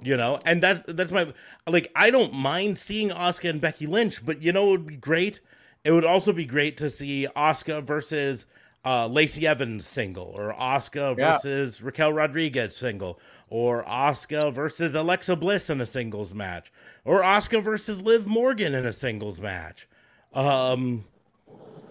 you 0.06 0.18
know, 0.18 0.40
and 0.46 0.62
that's 0.64 0.82
that's 0.88 1.12
my 1.12 1.34
like. 1.68 1.92
I 1.96 2.10
don't 2.10 2.34
mind 2.34 2.78
seeing 2.78 3.10
Asuka 3.10 3.50
and 3.50 3.62
Becky 3.62 3.88
Lynch, 3.88 4.26
but 4.26 4.42
you 4.42 4.52
know, 4.52 4.68
it 4.68 4.72
would 4.72 4.88
be 4.88 4.96
great. 4.98 5.40
It 5.84 5.92
would 5.92 6.06
also 6.06 6.32
be 6.32 6.46
great 6.46 6.78
to 6.78 6.90
see 6.90 7.28
Asuka 7.36 7.84
versus 7.84 8.46
uh, 8.86 9.08
Lacey 9.08 9.46
Evans 9.48 9.86
single, 9.86 10.26
or 10.36 10.54
Asuka 10.54 11.18
Yeah. 11.18 11.34
versus 11.34 11.82
Raquel 11.82 12.14
Rodriguez 12.14 12.76
single, 12.76 13.20
or 13.50 13.84
Asuka 13.86 14.54
versus 14.54 14.96
Alexa 14.96 15.36
Bliss 15.36 15.70
in 15.70 15.82
a 15.82 15.86
singles 15.86 16.34
match, 16.34 16.72
or 17.06 17.22
Asuka 17.22 17.64
versus 17.64 18.02
Liv 18.02 18.28
Morgan 18.28 18.74
in 18.74 18.86
a 18.86 18.94
singles 18.94 19.40
match. 19.42 19.88
Um, 20.34 21.06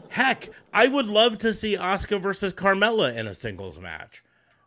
heck, 0.08 0.50
I 0.72 0.88
would 0.88 1.06
love 1.06 1.38
to 1.38 1.52
see 1.52 1.76
Asuka 1.76 2.20
versus 2.20 2.52
Carmella 2.52 3.14
in 3.16 3.26
a 3.26 3.34
singles 3.34 3.78
match. 3.80 4.22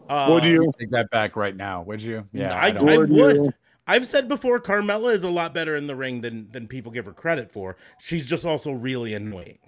Um, 0.09 0.31
Would 0.31 0.45
you? 0.45 0.71
Take 0.79 0.91
that 0.91 1.09
back 1.09 1.35
right 1.35 1.55
now, 1.55 1.81
would 1.81 2.01
you? 2.01 2.25
Yeah, 2.31 2.57
I, 2.61 2.71
don't- 2.71 2.87
I 2.89 2.97
Would 2.97 3.09
would. 3.09 3.35
you? 3.35 3.53
I've 3.87 4.07
said 4.07 4.27
before, 4.27 4.59
Carmella 4.59 5.13
is 5.13 5.23
a 5.23 5.29
lot 5.29 5.53
better 5.53 5.75
in 5.75 5.85
the 5.87 5.95
ring 5.95 6.21
than 6.21 6.49
than 6.51 6.67
people 6.67 6.91
give 6.91 7.05
her 7.05 7.13
credit 7.13 7.51
for. 7.51 7.77
She's 7.99 8.25
just 8.25 8.43
also 8.45 8.71
really 8.71 9.13
annoying. 9.13 9.59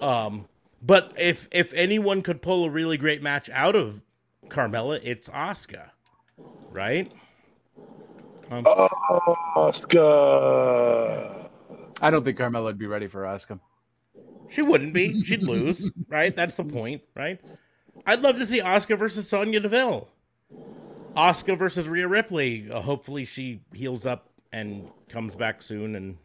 Um, 0.00 0.46
but 0.82 1.12
if 1.18 1.48
if 1.50 1.72
anyone 1.72 2.20
could 2.22 2.42
pull 2.42 2.64
a 2.66 2.70
really 2.70 2.96
great 2.98 3.22
match 3.22 3.48
out 3.50 3.76
of 3.76 4.02
Carmella, 4.48 5.00
it's 5.02 5.28
Asuka, 5.30 5.90
right? 6.70 7.10
Um, 8.50 8.64
Asuka. 10.24 11.48
I 12.02 12.10
don't 12.10 12.24
think 12.24 12.38
Carmella 12.38 12.64
would 12.64 12.78
be 12.78 12.86
ready 12.86 13.06
for 13.06 13.22
Asuka. 13.22 13.58
She 14.50 14.60
wouldn't 14.62 14.92
be. 14.92 15.22
She'd 15.24 15.42
lose, 15.42 15.88
right? 16.08 16.34
That's 16.36 16.54
the 16.54 16.64
point, 16.64 17.02
right? 17.16 17.40
I'd 18.06 18.22
love 18.22 18.36
to 18.36 18.46
see 18.46 18.60
Asuka 18.60 18.98
versus 18.98 19.28
Sonya 19.28 19.60
Deville. 19.60 20.08
Asuka 21.16 21.58
versus 21.58 21.86
Rhea 21.86 22.08
Ripley. 22.08 22.68
Uh, 22.70 22.80
hopefully, 22.80 23.24
she 23.24 23.60
heals 23.72 24.04
up 24.06 24.28
and 24.52 24.88
comes 25.08 25.34
back 25.34 25.62
soon. 25.62 25.94
And 25.94 26.18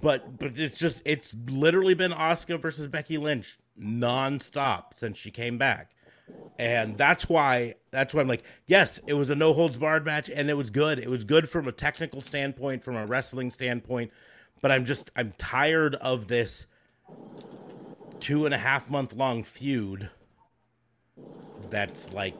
but 0.00 0.38
but 0.38 0.58
it's 0.58 0.78
just 0.78 1.02
it's 1.04 1.34
literally 1.48 1.94
been 1.94 2.12
Asuka 2.12 2.60
versus 2.60 2.86
Becky 2.86 3.18
Lynch 3.18 3.58
nonstop 3.80 4.94
since 4.94 5.18
she 5.18 5.30
came 5.30 5.58
back, 5.58 5.92
and 6.58 6.96
that's 6.98 7.28
why 7.28 7.74
that's 7.90 8.12
why 8.12 8.20
I'm 8.20 8.28
like, 8.28 8.44
yes, 8.66 9.00
it 9.06 9.14
was 9.14 9.30
a 9.30 9.34
no 9.34 9.54
holds 9.54 9.78
barred 9.78 10.04
match, 10.04 10.28
and 10.28 10.50
it 10.50 10.54
was 10.54 10.70
good. 10.70 10.98
It 10.98 11.08
was 11.08 11.24
good 11.24 11.48
from 11.48 11.66
a 11.66 11.72
technical 11.72 12.20
standpoint, 12.20 12.84
from 12.84 12.96
a 12.96 13.06
wrestling 13.06 13.50
standpoint 13.50 14.12
but 14.60 14.72
I'm 14.72 14.84
just 14.84 15.10
I'm 15.16 15.32
tired 15.38 15.94
of 15.96 16.28
this 16.28 16.66
two 18.20 18.44
and 18.44 18.54
a 18.54 18.58
half 18.58 18.90
month 18.90 19.12
long 19.14 19.42
feud 19.42 20.10
that's 21.70 22.12
like 22.12 22.34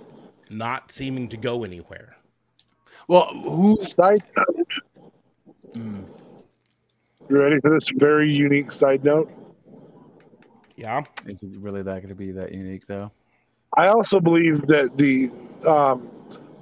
not 0.51 0.93
seeming 0.93 1.29
to 1.29 1.37
go 1.37 1.65
anywhere. 1.65 2.17
Well, 3.09 3.27
who? 3.27 3.81
Side 3.83 4.23
note. 4.37 4.73
Hmm. 5.75 6.01
You 7.29 7.39
ready 7.41 7.61
for 7.61 7.71
this 7.71 7.89
very 7.97 8.31
unique 8.31 8.71
side 8.71 9.05
note? 9.05 9.31
Yeah. 10.77 11.03
Is 11.27 11.43
it 11.43 11.51
really 11.59 11.83
that 11.83 11.97
going 11.97 12.09
to 12.09 12.15
be 12.15 12.33
that 12.33 12.53
unique 12.53 12.87
though? 12.87 13.11
I 13.77 13.89
also 13.89 14.21
believe 14.21 14.67
that 14.69 14.97
the 14.97 15.31
um, 15.67 16.09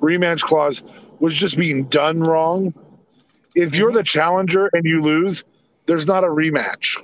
rematch 0.01 0.41
clause 0.43 0.83
was 1.21 1.35
just 1.35 1.57
being 1.57 1.85
done 1.85 2.21
wrong. 2.21 2.75
If 3.55 3.77
you're 3.77 3.93
the 3.93 4.03
challenger 4.03 4.69
and 4.73 4.85
you 4.85 5.01
lose, 5.01 5.45
there's 5.87 6.07
not 6.07 6.25
a 6.25 6.29
rematch. 6.29 6.97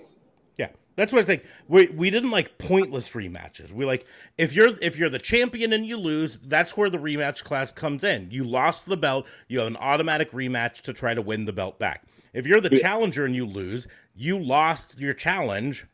Yeah. 1.01 1.05
That's 1.05 1.13
what 1.13 1.23
I 1.23 1.25
think. 1.25 1.45
We 1.69 1.89
we 1.89 2.11
didn't 2.11 2.31
like 2.31 2.59
pointless 2.59 3.09
rematches. 3.11 3.73
We 3.73 3.85
like 3.85 4.07
if 4.39 4.53
you're 4.53 4.71
if 4.83 4.97
you're 4.97 5.09
the 5.09 5.19
champion 5.19 5.73
and 5.73 5.87
you 5.87 5.97
lose, 5.97 6.39
that's 6.45 6.77
where 6.77 6.91
the 6.91 6.99
rematch 6.99 7.43
clause 7.43 7.73
comes 7.73 8.05
in. 8.05 8.31
You 8.31 8.45
lost 8.45 8.87
the 8.87 8.97
belt, 8.97 9.27
you 9.49 9.59
have 9.59 9.69
an 9.69 9.77
automatic 9.77 10.31
rematch 10.33 10.83
to 10.83 10.93
try 10.93 11.15
to 11.15 11.23
win 11.23 11.45
the 11.47 11.53
belt 11.53 11.79
back. 11.79 12.05
If 12.33 12.47
you're 12.47 12.61
the 12.61 12.71
challenger 12.79 13.25
and 13.25 13.35
you 13.35 13.47
lose, 13.47 13.89
you 14.15 14.39
lost 14.39 14.99
your 14.99 15.15
challenge 15.15 15.87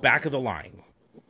back 0.00 0.26
of 0.26 0.32
the 0.32 0.40
line. 0.40 0.82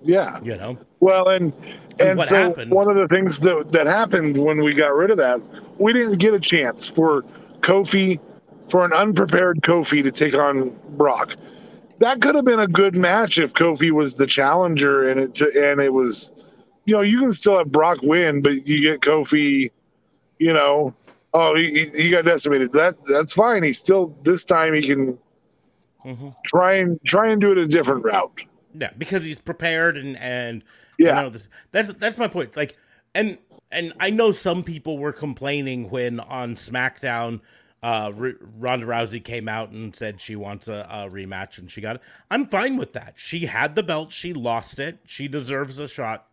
Yeah. 0.02 0.38
You 0.42 0.56
know? 0.56 0.78
Well, 1.00 1.28
and 1.28 1.52
and 2.00 2.18
what 2.18 2.28
so 2.28 2.36
happened- 2.36 2.70
one 2.70 2.88
of 2.88 2.96
the 2.96 3.08
things 3.08 3.38
that 3.38 3.72
that 3.72 3.86
happened 3.86 4.36
when 4.36 4.62
we 4.62 4.74
got 4.74 4.94
rid 4.94 5.10
of 5.10 5.18
that, 5.18 5.40
we 5.78 5.92
didn't 5.92 6.18
get 6.18 6.34
a 6.34 6.40
chance 6.40 6.88
for 6.88 7.24
Kofi, 7.60 8.18
for 8.68 8.84
an 8.84 8.92
unprepared 8.92 9.60
Kofi 9.62 10.02
to 10.02 10.10
take 10.10 10.34
on 10.34 10.74
Brock. 10.90 11.36
That 11.98 12.20
could 12.20 12.34
have 12.34 12.44
been 12.44 12.60
a 12.60 12.66
good 12.68 12.94
match 12.94 13.38
if 13.38 13.54
Kofi 13.54 13.90
was 13.90 14.14
the 14.14 14.26
challenger 14.26 15.08
and 15.08 15.18
it 15.20 15.40
and 15.56 15.80
it 15.80 15.92
was, 15.92 16.30
you 16.84 16.94
know, 16.94 17.00
you 17.02 17.20
can 17.20 17.32
still 17.32 17.58
have 17.58 17.72
Brock 17.72 17.98
win, 18.02 18.40
but 18.40 18.66
you 18.68 18.80
get 18.82 19.00
Kofi, 19.00 19.70
you 20.38 20.52
know, 20.52 20.94
oh 21.34 21.56
he, 21.56 21.88
he- 21.88 22.10
got 22.10 22.24
decimated. 22.24 22.72
That 22.72 22.96
that's 23.06 23.32
fine. 23.32 23.62
He 23.64 23.72
still 23.72 24.16
this 24.22 24.44
time 24.44 24.74
he 24.74 24.82
can 24.82 25.18
Mhm. 26.04 26.34
try 26.46 26.74
and 26.74 26.98
try 27.04 27.30
and 27.30 27.40
do 27.40 27.50
it 27.52 27.58
a 27.58 27.66
different 27.66 28.04
route. 28.04 28.44
Yeah, 28.72 28.90
because 28.96 29.24
he's 29.24 29.40
prepared 29.40 29.96
and 29.96 30.16
and 30.18 30.62
Yeah. 30.98 31.08
you 31.08 31.14
know, 31.22 31.30
this, 31.30 31.48
that's 31.72 31.92
that's 31.94 32.16
my 32.16 32.28
point. 32.28 32.56
Like, 32.56 32.76
and 33.14 33.36
and 33.72 33.92
I 33.98 34.10
know 34.10 34.30
some 34.30 34.62
people 34.62 34.96
were 34.98 35.12
complaining 35.12 35.90
when 35.90 36.20
on 36.20 36.54
SmackDown, 36.54 37.40
uh, 37.82 38.12
R- 38.18 38.32
Ronda 38.58 38.86
Rousey 38.86 39.22
came 39.22 39.48
out 39.48 39.70
and 39.70 39.94
said 39.94 40.20
she 40.20 40.34
wants 40.36 40.68
a, 40.68 40.86
a 40.90 41.08
rematch 41.10 41.58
and 41.58 41.70
she 41.70 41.80
got 41.80 41.96
it. 41.96 42.02
I'm 42.30 42.46
fine 42.46 42.76
with 42.76 42.92
that. 42.94 43.14
She 43.16 43.46
had 43.46 43.74
the 43.74 43.82
belt, 43.82 44.12
she 44.12 44.32
lost 44.32 44.78
it, 44.78 44.98
she 45.04 45.28
deserves 45.28 45.78
a 45.78 45.86
shot. 45.88 46.26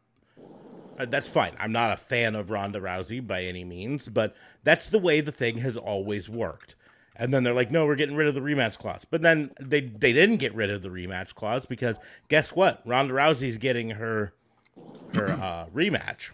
Uh, 0.97 1.05
that's 1.05 1.27
fine. 1.27 1.53
I'm 1.59 1.71
not 1.73 1.91
a 1.91 1.97
fan 1.97 2.35
of 2.35 2.49
Ronda 2.49 2.79
Rousey 2.79 3.25
by 3.25 3.43
any 3.43 3.63
means, 3.65 4.07
but 4.07 4.33
that's 4.63 4.89
the 4.89 4.97
way 4.99 5.19
the 5.21 5.31
thing 5.31 5.57
has 5.57 5.75
always 5.77 6.29
worked. 6.29 6.75
And 7.17 7.33
then 7.33 7.43
they're 7.43 7.53
like, 7.53 7.71
"No, 7.71 7.85
we're 7.85 7.95
getting 7.95 8.15
rid 8.17 8.27
of 8.27 8.33
the 8.35 8.41
rematch 8.41 8.77
clause." 8.77 9.03
But 9.09 9.21
then 9.21 9.51
they 9.59 9.81
they 9.81 10.11
didn't 10.11 10.37
get 10.37 10.53
rid 10.53 10.69
of 10.69 10.81
the 10.81 10.89
rematch 10.89 11.33
clause 11.33 11.65
because 11.65 11.95
guess 12.27 12.49
what? 12.51 12.81
Ronda 12.85 13.13
Rousey's 13.13 13.57
getting 13.57 13.89
her 13.91 14.33
her 15.13 15.31
uh, 15.31 15.65
rematch. 15.73 16.31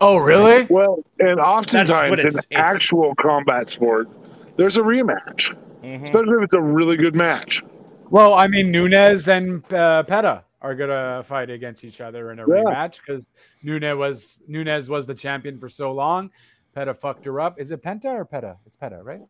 Oh, 0.00 0.16
really? 0.16 0.66
Well, 0.70 1.04
and 1.18 1.38
oftentimes 1.38 2.12
it's- 2.18 2.32
in 2.34 2.38
it's- 2.38 2.46
actual 2.52 3.14
combat 3.16 3.68
sport, 3.68 4.08
there's 4.56 4.76
a 4.76 4.80
rematch, 4.82 5.56
Mhm. 5.82 6.02
especially 6.02 6.34
if 6.38 6.42
it's 6.42 6.54
a 6.54 6.60
really 6.60 6.96
good 6.96 7.14
match. 7.14 7.62
Well, 8.10 8.34
I 8.34 8.46
mean, 8.46 8.70
Nunes 8.70 9.28
and 9.28 9.70
uh, 9.72 10.02
Peta 10.04 10.44
are 10.62 10.74
gonna 10.74 11.22
fight 11.24 11.50
against 11.50 11.84
each 11.84 12.00
other 12.00 12.30
in 12.32 12.38
a 12.38 12.42
Yeah. 12.42 12.64
rematch 12.64 13.00
because 13.04 13.28
Nunes 13.62 13.96
was 13.96 14.40
Nunes 14.48 14.88
was 14.88 15.06
the 15.06 15.14
champion 15.14 15.58
for 15.58 15.68
so 15.68 15.92
long. 15.92 16.30
Peta 16.74 16.94
fucked 16.94 17.24
her 17.24 17.40
up. 17.40 17.60
Is 17.60 17.70
it 17.70 17.82
Penta 17.82 18.06
or 18.14 18.24
Peta? 18.24 18.56
It's 18.66 18.76
Peta, 18.76 19.00
right? 19.02 19.20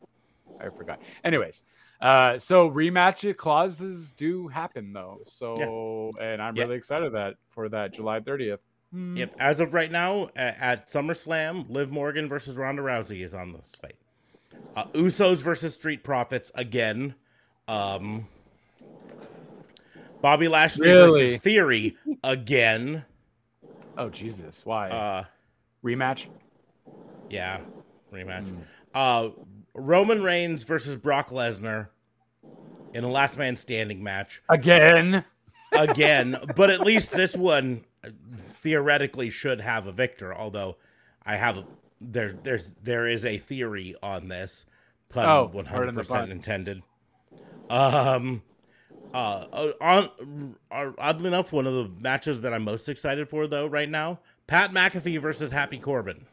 I 0.60 0.68
forgot. 0.70 1.00
Anyways, 1.24 1.64
uh, 2.00 2.38
so 2.38 2.70
rematch 2.70 3.36
clauses 3.36 4.12
do 4.12 4.48
happen 4.48 4.92
though. 4.92 5.20
So, 5.26 6.12
and 6.20 6.40
I'm 6.40 6.56
Yeah. 6.56 6.64
really 6.64 6.76
excited 6.76 7.12
that 7.12 7.34
for 7.50 7.68
that 7.68 7.92
July 7.92 8.20
30th. 8.20 8.60
Hmm. 8.92 9.16
Yep. 9.16 9.34
As 9.38 9.60
of 9.60 9.74
right 9.74 9.90
now, 9.90 10.28
at, 10.36 10.56
at 10.60 10.90
SummerSlam, 10.90 11.68
Liv 11.68 11.90
Morgan 11.90 12.28
versus 12.28 12.56
Ronda 12.56 12.82
Rousey 12.82 13.24
is 13.24 13.34
on 13.34 13.52
the 13.52 13.60
slate. 13.78 13.96
Uh, 14.76 14.84
Usos 14.94 15.36
versus 15.38 15.74
Street 15.74 16.04
Profits 16.04 16.50
again. 16.54 17.14
Um, 17.66 18.26
Bobby 20.20 20.48
Lashley 20.48 20.88
Really? 20.88 21.24
versus 21.30 21.42
Theory 21.42 21.96
again. 22.24 23.04
Oh 23.96 24.10
Jesus, 24.10 24.64
why 24.66 24.90
Uh, 24.90 25.24
rematch? 25.84 26.26
yeah, 27.30 27.60
rematch. 28.12 28.46
Hmm. 28.48 28.60
Uh, 28.94 29.28
Roman 29.74 30.22
Reigns 30.22 30.62
versus 30.62 30.96
Brock 30.96 31.30
Lesnar 31.30 31.88
in 32.94 33.04
a 33.04 33.10
last 33.10 33.36
man 33.36 33.56
standing 33.56 34.02
match 34.02 34.42
Again? 34.48 35.24
again, 35.72 36.36
but 36.56 36.70
at 36.70 36.80
least 36.80 37.10
this 37.10 37.34
one 37.34 37.84
uh, 38.04 38.08
theoretically 38.62 39.28
should 39.30 39.60
have 39.60 39.86
a 39.86 39.92
victor. 39.92 40.34
Although 40.34 40.76
I 41.24 41.36
have 41.36 41.58
a, 41.58 41.64
there, 42.12 42.34
there's 42.42 42.74
there 42.82 43.08
is 43.08 43.24
a 43.26 43.38
theory 43.38 43.94
on 44.02 44.28
this. 44.28 44.66
Pun 45.08 45.28
Oh, 45.28 45.48
one 45.52 45.64
hundred 45.64 45.94
percent 45.94 46.30
intended. 46.30 46.82
Um, 47.70 48.42
uh, 49.14 49.16
uh, 49.52 49.72
on 49.80 50.54
uh, 50.70 50.90
oddly 50.98 51.28
enough, 51.28 51.52
one 51.52 51.66
of 51.66 51.74
the 51.74 51.90
matches 52.00 52.40
that 52.42 52.52
I'm 52.52 52.64
most 52.64 52.88
excited 52.88 53.28
for 53.28 53.46
though 53.46 53.66
right 53.66 53.88
now, 53.88 54.20
Pat 54.46 54.72
McAfee 54.72 55.20
versus 55.20 55.50
Happy 55.52 55.78
Corbin. 55.78 56.26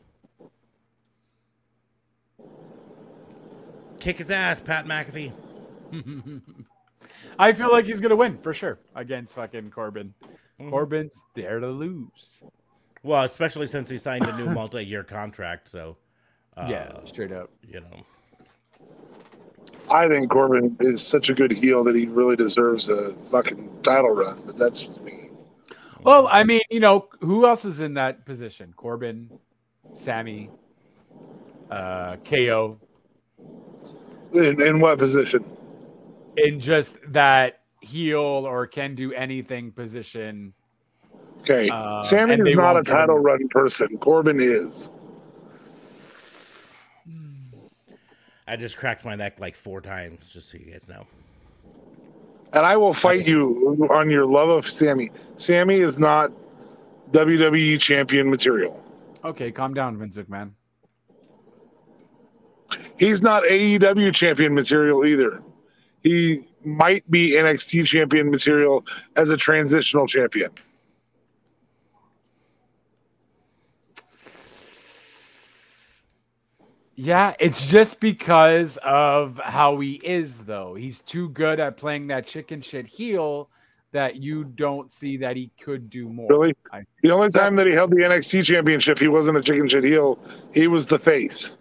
Kick 3.99 4.17
his 4.17 4.31
ass, 4.31 4.61
Pat 4.61 4.85
McAfee. 4.85 5.31
I 7.39 7.53
feel 7.53 7.71
like 7.71 7.85
he's 7.85 8.01
gonna 8.01 8.15
win 8.15 8.37
for 8.39 8.53
sure 8.53 8.79
against 8.95 9.35
fucking 9.35 9.71
Corbin. 9.71 10.13
Mhm. 10.59 10.69
Corbin's 10.69 11.23
there 11.35 11.59
to 11.59 11.67
lose. 11.67 12.43
Well, 13.03 13.23
especially 13.23 13.67
since 13.67 13.89
he 13.89 13.97
signed 13.97 14.25
a 14.25 14.35
new 14.37 14.45
multi-year 14.53 15.03
contract, 15.03 15.69
so 15.69 15.97
uh, 16.57 16.67
yeah, 16.69 17.03
straight 17.03 17.31
up. 17.31 17.51
you 17.61 17.81
know. 17.81 18.03
I 19.91 20.07
think 20.07 20.31
Corbin 20.31 20.77
is 20.79 21.05
such 21.05 21.29
a 21.29 21.33
good 21.33 21.51
heel 21.51 21.83
that 21.83 21.95
he 21.95 22.05
really 22.07 22.35
deserves 22.35 22.89
a 22.89 23.13
fucking 23.15 23.69
title 23.83 24.11
run, 24.11 24.41
but 24.45 24.57
that's 24.57 24.85
just 24.85 25.01
me. 25.01 25.29
Well, 26.03 26.27
I 26.31 26.43
mean, 26.43 26.61
you 26.69 26.79
know, 26.79 27.07
who 27.19 27.45
else 27.45 27.63
is 27.65 27.79
in 27.79 27.93
that 27.93 28.25
position? 28.25 28.73
Corbin, 28.75 29.29
Sammy, 29.93 30.49
uh, 31.69 32.17
KO. 32.25 32.77
In, 34.33 34.61
in 34.61 34.79
what 34.79 34.99
position? 34.99 35.45
In 36.37 36.59
just 36.59 36.97
that 37.07 37.61
heel 37.81 38.19
or 38.19 38.67
can 38.67 38.95
do 38.95 39.13
anything 39.13 39.71
position. 39.71 40.53
Okay, 41.43 41.69
Uh, 41.69 42.01
Sammy 42.01 42.35
is 42.35 42.55
not 42.55 42.71
a 42.71 42.75
won't 42.75 42.87
title 42.87 43.19
run 43.19 43.47
person. 43.49 43.97
Corbin 43.97 44.39
is. 44.39 44.91
I 48.47 48.55
just 48.55 48.77
cracked 48.77 49.03
my 49.03 49.15
neck 49.15 49.39
like 49.41 49.55
four 49.55 49.81
times, 49.81 50.29
just 50.29 50.49
so 50.49 50.57
you 50.57 50.71
guys 50.71 50.87
know. 50.87 51.05
And 52.53 52.65
I 52.65 52.77
will 52.77 52.93
fight 52.93 53.25
you 53.27 53.87
on 53.91 54.09
your 54.09 54.25
love 54.25 54.49
of 54.49 54.69
Sammy. 54.69 55.11
Sammy 55.37 55.79
is 55.79 55.99
not 55.99 56.31
WWE 57.11 57.79
champion 57.79 58.29
material. 58.29 58.81
Okay, 59.25 59.51
calm 59.51 59.73
down, 59.73 59.97
Vince 59.97 60.15
McMahon. 60.15 60.51
He's 62.97 63.21
not 63.21 63.43
AEW 63.43 64.13
champion 64.13 64.53
material 64.53 65.05
either. 65.05 65.41
He 66.03 66.45
might 66.63 67.09
be 67.11 67.31
NXT 67.31 67.85
champion 67.85 68.29
material 68.29 68.85
as 69.15 69.29
a 69.31 69.37
transitional 69.37 70.07
champion. 70.07 70.51
Yeah, 76.95 77.33
it's 77.39 77.65
just 77.65 77.99
because 77.99 78.77
of 78.83 79.39
how 79.43 79.79
he 79.79 79.93
is, 80.03 80.41
though. 80.41 80.75
He's 80.75 80.99
too 80.99 81.29
good 81.29 81.59
at 81.59 81.75
playing 81.77 82.07
that 82.07 82.27
chicken 82.27 82.61
shit 82.61 82.85
heel 82.85 83.49
that 83.93 84.17
you 84.17 84.43
don't 84.43 84.91
see 84.91 85.17
that 85.17 85.35
he 85.35 85.51
could 85.59 85.89
do 85.89 86.07
more. 86.09 86.27
Really? 86.29 86.55
The 87.01 87.11
only 87.11 87.29
time 87.29 87.55
that 87.55 87.67
he 87.67 87.73
held 87.73 87.91
the 87.91 87.97
NXT 87.97 88.43
championship, 88.45 88.99
he 88.99 89.07
wasn't 89.07 89.37
a 89.37 89.41
chicken 89.41 89.67
shit 89.67 89.83
heel. 89.83 90.19
He 90.51 90.67
was 90.67 90.85
the 90.87 90.97
face, 90.99 91.57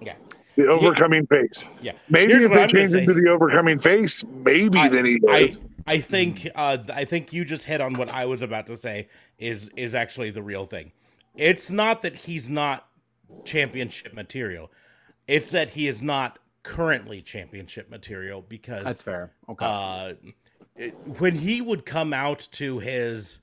Yeah. 0.00 0.14
the 0.56 0.66
overcoming 0.68 1.26
face. 1.26 1.66
Yeah. 1.80 1.92
Maybe 2.08 2.32
Here's 2.32 2.44
if 2.46 2.52
they 2.52 2.62
I'm 2.62 2.68
change 2.68 2.94
him 2.94 3.06
to 3.06 3.14
the 3.14 3.28
overcoming 3.28 3.78
face, 3.78 4.24
maybe 4.24 4.78
I- 4.78 4.88
then 4.88 5.04
he 5.04 5.20
I, 5.30 5.42
does. 5.46 5.62
I 5.86 5.98
think 5.98 6.48
uh, 6.54 6.78
I 6.94 7.04
think 7.04 7.32
you 7.32 7.44
just 7.44 7.64
hit 7.64 7.80
on 7.80 7.94
what 7.94 8.08
I 8.10 8.24
was 8.26 8.42
about 8.42 8.68
to 8.68 8.76
say 8.76 9.08
is 9.38 9.68
is 9.76 9.94
actually 9.96 10.30
the 10.30 10.42
real 10.42 10.64
thing. 10.66 10.92
It's 11.36 11.70
not 11.70 12.02
that 12.02 12.14
he's 12.14 12.48
not 12.48 12.86
championship 13.44 14.14
material. 14.14 14.70
It's 15.28 15.50
that 15.50 15.70
he 15.70 15.88
is 15.88 16.02
not 16.02 16.38
currently 16.62 17.22
championship 17.22 17.90
material 17.90 18.44
because 18.48 18.84
That's 18.84 19.02
fair. 19.02 19.32
Okay. 19.48 19.64
uh, 19.66 20.12
it- 20.76 20.94
when 21.18 21.34
he 21.36 21.60
would 21.60 21.84
come 21.86 22.12
out 22.12 22.48
to 22.52 22.78
his 22.78 23.38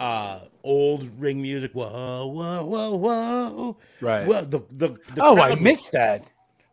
uh, 0.00 0.40
old 0.64 1.08
ring 1.20 1.40
music, 1.42 1.72
whoa, 1.72 2.26
whoa, 2.26 2.64
whoa, 2.64 2.94
whoa, 2.96 3.76
right. 4.00 4.26
well, 4.26 4.44
the 4.44 4.60
the, 4.70 4.88
the 5.14 5.22
oh, 5.22 5.34
crowd 5.34 5.38
I 5.38 5.50
was- 5.50 5.60
missed 5.60 5.92
that. 5.92 6.26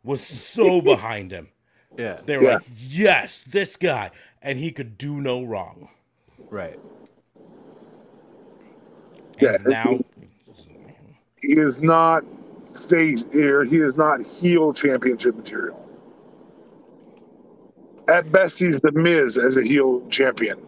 was 0.03 0.21
so 0.25 0.81
behind 0.93 1.31
him. 1.31 1.49
Yeah. 1.97 2.21
They 2.25 2.37
were 2.37 2.43
Yeah. 2.43 2.53
like, 2.55 2.63
"Yes, 2.77 3.43
this 3.47 3.75
guy," 3.75 4.11
and 4.41 4.57
he 4.57 4.71
could 4.71 4.97
do 4.97 5.19
no 5.21 5.43
wrong. 5.43 5.89
Right. 6.49 6.79
And 9.39 9.41
Yeah, 9.41 9.57
now, 9.65 9.99
He 11.41 11.53
is 11.59 11.81
not 11.81 12.23
face 12.87 13.31
here. 13.31 13.63
He 13.63 13.77
is 13.77 13.95
not 13.95 14.21
heel 14.25 14.73
championship 14.73 15.35
material. 15.35 15.85
At 18.07 18.31
best, 18.31 18.59
he's 18.59 18.79
the 18.81 18.91
Miz 18.91 19.37
as 19.37 19.57
a 19.57 19.63
heel 19.63 20.05
champion, 20.09 20.59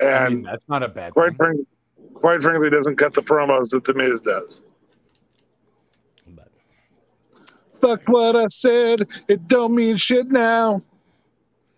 and 0.00 0.10
I 0.10 0.28
mean, 0.30 0.42
that's 0.42 0.68
not 0.68 0.82
a 0.82 0.88
bad 0.88 1.12
quite 1.12 1.28
thing. 1.28 1.36
frankly, 1.36 1.66
quite 2.14 2.42
frankly, 2.42 2.70
doesn't 2.70 2.96
cut 2.96 3.12
the 3.12 3.22
promos 3.22 3.70
that 3.70 3.84
the 3.84 3.92
Miz 3.92 4.22
does. 4.22 4.62
but 6.28 6.48
Fuck 7.72 8.02
what 8.06 8.36
I 8.36 8.46
said. 8.46 9.06
It 9.28 9.48
don't 9.48 9.74
mean 9.74 9.98
shit 9.98 10.28
now. 10.28 10.80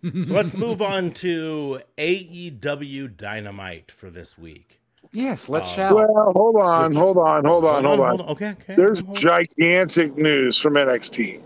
so 0.04 0.10
let's 0.32 0.54
move 0.54 0.80
on 0.80 1.10
to 1.14 1.80
AEW 1.98 3.16
Dynamite 3.16 3.90
for 3.90 4.10
this 4.10 4.38
week. 4.38 4.77
Yes, 5.12 5.48
let's 5.48 5.70
Uh, 5.72 5.74
shout. 5.74 5.94
Well, 5.94 6.32
hold 6.36 6.56
on, 6.56 6.90
Which- 6.90 6.98
hold 6.98 7.16
on, 7.18 7.44
hold 7.44 7.64
on, 7.64 7.84
hold 7.84 8.00
on. 8.00 8.20
Okay, 8.20 8.50
okay. 8.60 8.74
There's 8.76 9.00
hold 9.00 9.16
on. 9.16 9.22
gigantic 9.22 10.16
news 10.16 10.56
from 10.58 10.74
NXT. 10.76 11.40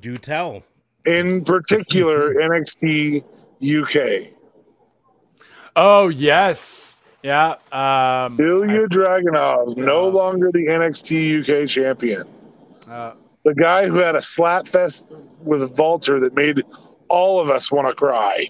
do 0.00 0.16
tell. 0.16 0.62
In 1.04 1.44
particular, 1.44 2.32
NXT 2.40 3.22
UK. 3.62 4.32
Oh 5.76 6.08
yes. 6.08 7.02
Yeah. 7.22 7.56
Um 7.70 8.40
Ilya 8.40 8.86
Dragunov, 8.88 9.76
no 9.76 10.08
longer 10.08 10.50
the 10.52 10.66
NXT 10.68 11.40
UK 11.40 11.68
champion. 11.68 12.24
uh, 12.88 13.12
The 13.44 13.54
guy 13.54 13.86
who 13.88 13.96
had 13.98 14.16
a 14.16 14.22
slap 14.22 14.66
fest 14.66 15.06
with 15.42 15.78
Walter 15.78 16.18
that 16.20 16.34
made 16.34 16.62
all 17.08 17.40
of 17.40 17.50
us 17.50 17.70
want 17.70 17.86
to 17.88 17.94
cry. 17.94 18.48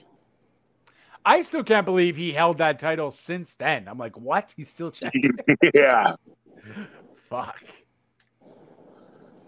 I 1.25 1.43
still 1.43 1.63
can't 1.65 1.85
believe 1.85 2.17
he 2.17 2.33
held 2.33 2.59
that 2.59 2.79
title 2.79 3.11
since 3.11 3.55
then. 3.55 3.87
I'm 3.89 3.99
like, 3.99 4.17
what? 4.19 4.53
He's 4.57 4.69
still 4.69 4.91
champion. 4.93 5.37
yeah, 5.75 6.15
Fuck. 7.29 7.63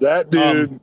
that 0.01 0.31
dude 0.31 0.71
Um, 0.73 0.81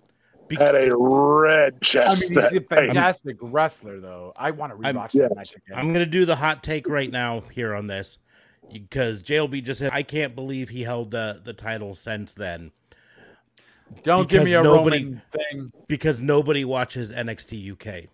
Be- 0.47 0.56
had 0.56 0.75
a 0.75 0.95
red 0.95 1.75
I 1.75 1.78
chest. 1.86 2.32
mean, 2.32 2.41
he's 2.41 2.52
a 2.54 2.60
that 2.60 2.69
night. 2.69 2.69
fantastic 2.69 3.38
wrestler, 3.41 3.99
though. 3.99 4.34
I 4.36 4.52
want 4.52 4.78
to 4.80 4.86
I'm- 4.86 4.95
rewatch 4.95 5.13
yes. 5.13 5.30
that 5.30 5.36
match 5.36 5.52
again. 5.56 5.78
I'm 5.78 5.93
gonna 5.93 6.06
do 6.06 6.25
the 6.25 6.36
hot 6.36 6.63
take 6.63 6.88
right 6.89 7.12
now 7.12 7.41
here 7.41 7.75
on 7.75 7.88
this 7.88 8.17
because 8.71 9.21
JLB 9.21 9.63
just 9.63 9.80
said 9.80 9.91
I 9.93 10.04
can't 10.04 10.36
believe 10.36 10.69
he 10.69 10.82
held 10.84 11.12
the 11.12 11.41
the 11.43 11.54
title 11.54 11.93
since 11.95 12.34
then 12.34 12.71
Don't 14.04 14.28
give 14.30 14.43
me 14.43 14.54
a 14.54 14.62
because 14.62 14.75
nobody- 14.78 15.04
Roman 15.06 15.21
thing. 15.32 15.71
because 15.88 16.19
nobody 16.21 16.65
watches 16.65 17.12
NXT 17.12 17.71
UK. 17.73 18.10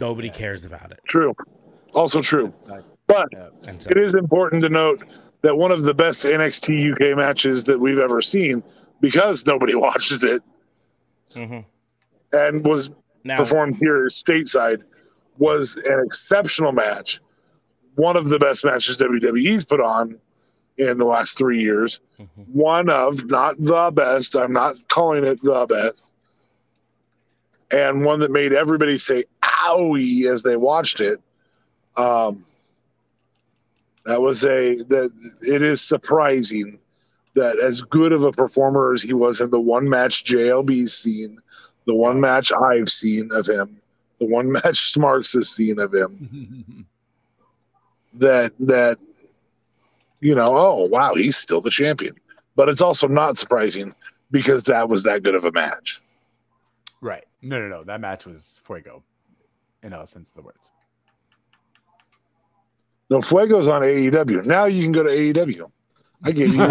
Nobody 0.00 0.30
cares 0.30 0.64
about 0.64 0.92
it, 0.92 1.00
True. 1.08 1.34
Also 1.94 2.20
true. 2.20 2.52
But 3.06 3.28
yeah. 3.32 3.48
so 3.78 3.88
it 3.90 3.96
is 3.96 4.14
important 4.14 4.60
to 4.62 4.68
note 4.68 5.04
that 5.42 5.56
one 5.56 5.70
of 5.72 5.82
the 5.82 5.94
best 5.94 6.24
NXT 6.24 6.92
UK 6.92 7.16
matches 7.16 7.64
that 7.64 7.78
we've 7.80 7.98
ever 7.98 8.20
seen, 8.20 8.62
because 9.00 9.46
nobody 9.46 9.74
watched 9.86 10.22
it 10.22 10.42
Mhm. 11.30 11.64
and 12.32 12.64
was 12.66 12.90
now 13.24 13.38
performed 13.38 13.76
here 13.76 14.04
stateside, 14.06 14.82
was 15.38 15.76
an 15.76 16.02
exceptional 16.04 16.72
match. 16.72 17.20
One 17.94 18.16
of 18.16 18.28
the 18.28 18.38
best 18.38 18.64
matches 18.64 18.98
WWE's 18.98 19.64
put 19.64 19.80
on 19.80 20.18
in 20.76 20.98
the 20.98 21.06
last 21.06 21.38
three 21.38 21.60
years. 21.62 22.00
Mhm. 22.20 22.26
One 22.52 22.90
of, 22.90 23.24
not 23.26 23.56
the 23.58 23.90
best, 23.94 24.36
I'm 24.36 24.52
not 24.52 24.76
calling 24.88 25.24
it 25.24 25.42
the 25.42 25.64
best. 25.66 26.12
And 27.70 28.04
one 28.04 28.20
that 28.20 28.30
made 28.30 28.52
everybody 28.52 28.98
say 28.98 29.24
owie 29.42 30.30
as 30.30 30.42
they 30.42 30.56
watched 30.56 31.00
it. 31.00 31.20
Um, 31.96 32.44
that 34.04 34.22
was 34.22 34.44
a 34.44 34.76
that 34.84 35.10
it 35.42 35.62
is 35.62 35.80
surprising 35.80 36.78
that 37.34 37.58
as 37.58 37.82
good 37.82 38.12
of 38.12 38.24
a 38.24 38.32
performer 38.32 38.92
as 38.92 39.02
he 39.02 39.12
was 39.12 39.40
in 39.40 39.50
the 39.50 39.60
one 39.60 39.88
match 39.88 40.24
JLB's 40.24 40.94
seen, 40.94 41.40
the 41.86 41.94
one 41.94 42.20
match 42.20 42.52
I've 42.52 42.88
seen 42.88 43.30
of 43.32 43.46
him, 43.46 43.80
the 44.20 44.26
one 44.26 44.52
match 44.64 44.92
Smarks 44.92 45.32
has 45.32 45.48
seen 45.48 45.78
of 45.78 45.92
him, 45.92 46.86
that 48.14 48.52
that 48.60 48.98
you 50.20 50.34
know, 50.34 50.56
oh 50.56 50.84
wow, 50.84 51.14
he's 51.14 51.36
still 51.36 51.60
the 51.60 51.70
champion. 51.70 52.16
But 52.54 52.68
it's 52.68 52.80
also 52.80 53.06
not 53.06 53.36
surprising 53.36 53.94
because 54.30 54.62
that 54.64 54.88
was 54.88 55.02
that 55.02 55.22
good 55.22 55.34
of 55.34 55.44
a 55.44 55.52
match. 55.52 56.00
right. 57.00 57.24
No, 57.42 57.60
no, 57.60 57.68
no. 57.68 57.84
That 57.84 58.00
match 58.00 58.26
was 58.26 58.60
fuego. 58.64 59.02
In 59.82 59.92
all 59.92 60.06
sense 60.06 60.30
of 60.30 60.34
the 60.34 60.42
words. 60.42 60.70
No, 63.08 63.20
Fuego's 63.20 63.68
on 63.68 63.82
AEW. 63.82 64.46
Now 64.46 64.64
you 64.64 64.82
can 64.82 64.90
go 64.92 65.04
to 65.04 65.10
AEW. 65.10 65.70
I 66.24 66.32
gave 66.32 66.54
you. 66.54 66.60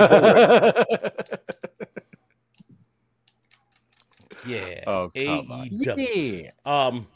yeah, 4.46 4.84
oh, 4.86 5.10
come 5.16 5.52
on. 5.52 5.70
AEW. 5.70 6.44
Yeah. 6.44 6.52
Um, 6.66 7.08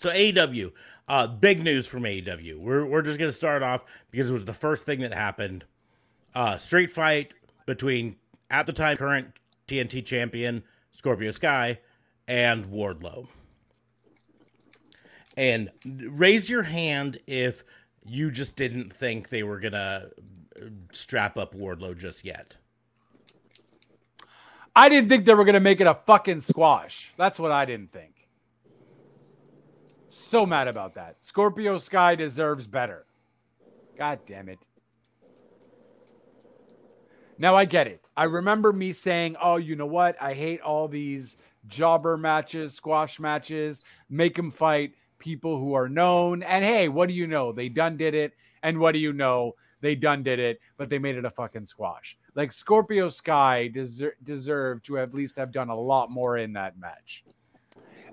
so 0.00 0.08
AEW, 0.08 0.72
uh, 1.08 1.26
big 1.26 1.62
news 1.62 1.86
from 1.86 2.04
AEW. 2.04 2.58
We're 2.58 2.86
we're 2.86 3.02
just 3.02 3.18
gonna 3.18 3.32
start 3.32 3.62
off 3.62 3.82
because 4.10 4.30
it 4.30 4.32
was 4.32 4.46
the 4.46 4.54
first 4.54 4.86
thing 4.86 5.00
that 5.00 5.12
happened. 5.12 5.64
Uh, 6.34 6.56
straight 6.56 6.90
fight 6.90 7.34
between 7.66 8.16
at 8.50 8.64
the 8.64 8.72
time 8.72 8.96
current 8.96 9.26
TNT 9.68 10.02
champion 10.04 10.62
Scorpio 10.92 11.32
Sky 11.32 11.78
and 12.30 12.66
Wardlow. 12.66 13.26
And 15.36 15.70
raise 15.84 16.48
your 16.48 16.62
hand 16.62 17.18
if 17.26 17.64
you 18.04 18.30
just 18.30 18.54
didn't 18.54 18.94
think 18.94 19.28
they 19.28 19.42
were 19.42 19.58
gonna 19.58 20.06
uh, 20.56 20.66
strap 20.92 21.36
up 21.36 21.54
Wardlow 21.54 21.98
just 21.98 22.24
yet. 22.24 22.54
I 24.76 24.88
didn't 24.88 25.08
think 25.08 25.24
they 25.24 25.34
were 25.34 25.44
gonna 25.44 25.58
make 25.58 25.80
it 25.80 25.88
a 25.88 25.94
fucking 25.94 26.42
squash. 26.42 27.12
That's 27.16 27.38
what 27.38 27.50
I 27.50 27.64
didn't 27.64 27.92
think. 27.92 28.28
So 30.08 30.46
mad 30.46 30.68
about 30.68 30.94
that. 30.94 31.20
Scorpio 31.20 31.78
Sky 31.78 32.14
deserves 32.14 32.68
better. 32.68 33.06
God 33.98 34.20
damn 34.24 34.48
it. 34.48 34.64
Now 37.38 37.56
I 37.56 37.64
get 37.64 37.88
it. 37.88 38.04
I 38.16 38.24
remember 38.24 38.72
me 38.72 38.92
saying, 38.92 39.34
"Oh, 39.42 39.56
you 39.56 39.74
know 39.74 39.86
what? 39.86 40.16
I 40.20 40.34
hate 40.34 40.60
all 40.60 40.86
these 40.86 41.36
jobber 41.66 42.16
matches, 42.16 42.74
squash 42.74 43.20
matches, 43.20 43.82
make 44.08 44.34
them 44.34 44.50
fight 44.50 44.94
people 45.18 45.58
who 45.58 45.74
are 45.74 45.88
known. 45.88 46.42
And 46.42 46.64
hey, 46.64 46.88
what 46.88 47.08
do 47.08 47.14
you 47.14 47.26
know? 47.26 47.52
They 47.52 47.68
done 47.68 47.96
did 47.96 48.14
it. 48.14 48.32
And 48.62 48.78
what 48.78 48.92
do 48.92 48.98
you 48.98 49.12
know? 49.12 49.54
They 49.80 49.94
done 49.94 50.22
did 50.22 50.38
it, 50.38 50.60
but 50.76 50.90
they 50.90 50.98
made 50.98 51.16
it 51.16 51.24
a 51.24 51.30
fucking 51.30 51.64
squash. 51.66 52.18
Like 52.34 52.52
Scorpio 52.52 53.08
Sky 53.08 53.70
deser- 53.74 54.12
deserved 54.24 54.84
to 54.86 54.98
at 54.98 55.14
least 55.14 55.36
have 55.36 55.52
done 55.52 55.70
a 55.70 55.78
lot 55.78 56.10
more 56.10 56.36
in 56.36 56.52
that 56.52 56.78
match. 56.78 57.24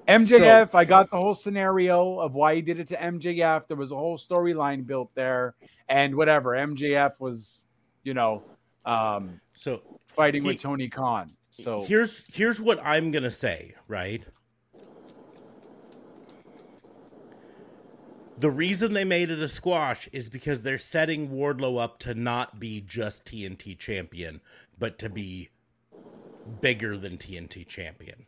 MJF, 0.07 0.73
I 0.73 0.85
got 0.85 1.11
the 1.11 1.17
whole 1.17 1.35
scenario 1.35 2.19
of 2.19 2.33
why 2.33 2.55
he 2.55 2.61
did 2.61 2.79
it 2.79 2.87
to 2.87 2.95
MJF. 2.95 3.67
There 3.67 3.75
was 3.75 3.91
a 3.91 3.95
whole 3.97 4.17
storyline 4.17 4.87
built 4.87 5.13
there, 5.15 5.55
and 5.89 6.15
whatever. 6.15 6.51
MJF 6.51 7.19
was, 7.19 7.65
you 8.03 8.13
know, 8.13 8.43
um, 8.85 9.41
So 9.59 9.81
fighting 10.05 10.43
He- 10.43 10.49
with 10.49 10.59
Tony 10.59 10.87
Khan. 10.87 11.35
So 11.63 11.83
here's 11.85 12.23
here's 12.31 12.61
what 12.61 12.79
I'm 12.83 13.09
gonna 13.11 13.31
say, 13.31 13.73
right? 13.87 14.23
The 18.39 18.51
reason 18.51 18.93
they 18.93 19.03
made 19.03 19.31
it 19.31 19.39
a 19.39 19.47
squash 19.47 20.07
is 20.11 20.27
because 20.29 20.61
they're 20.61 20.77
setting 20.77 21.29
Wardlow 21.29 21.81
up 21.81 21.97
to 21.99 22.13
not 22.13 22.59
be 22.59 22.81
just 22.81 23.25
TNT 23.25 23.75
champion, 23.77 24.41
but 24.77 24.99
to 24.99 25.09
be 25.09 25.49
bigger 26.61 26.95
than 26.95 27.17
TNT 27.17 27.67
champion. 27.67 28.27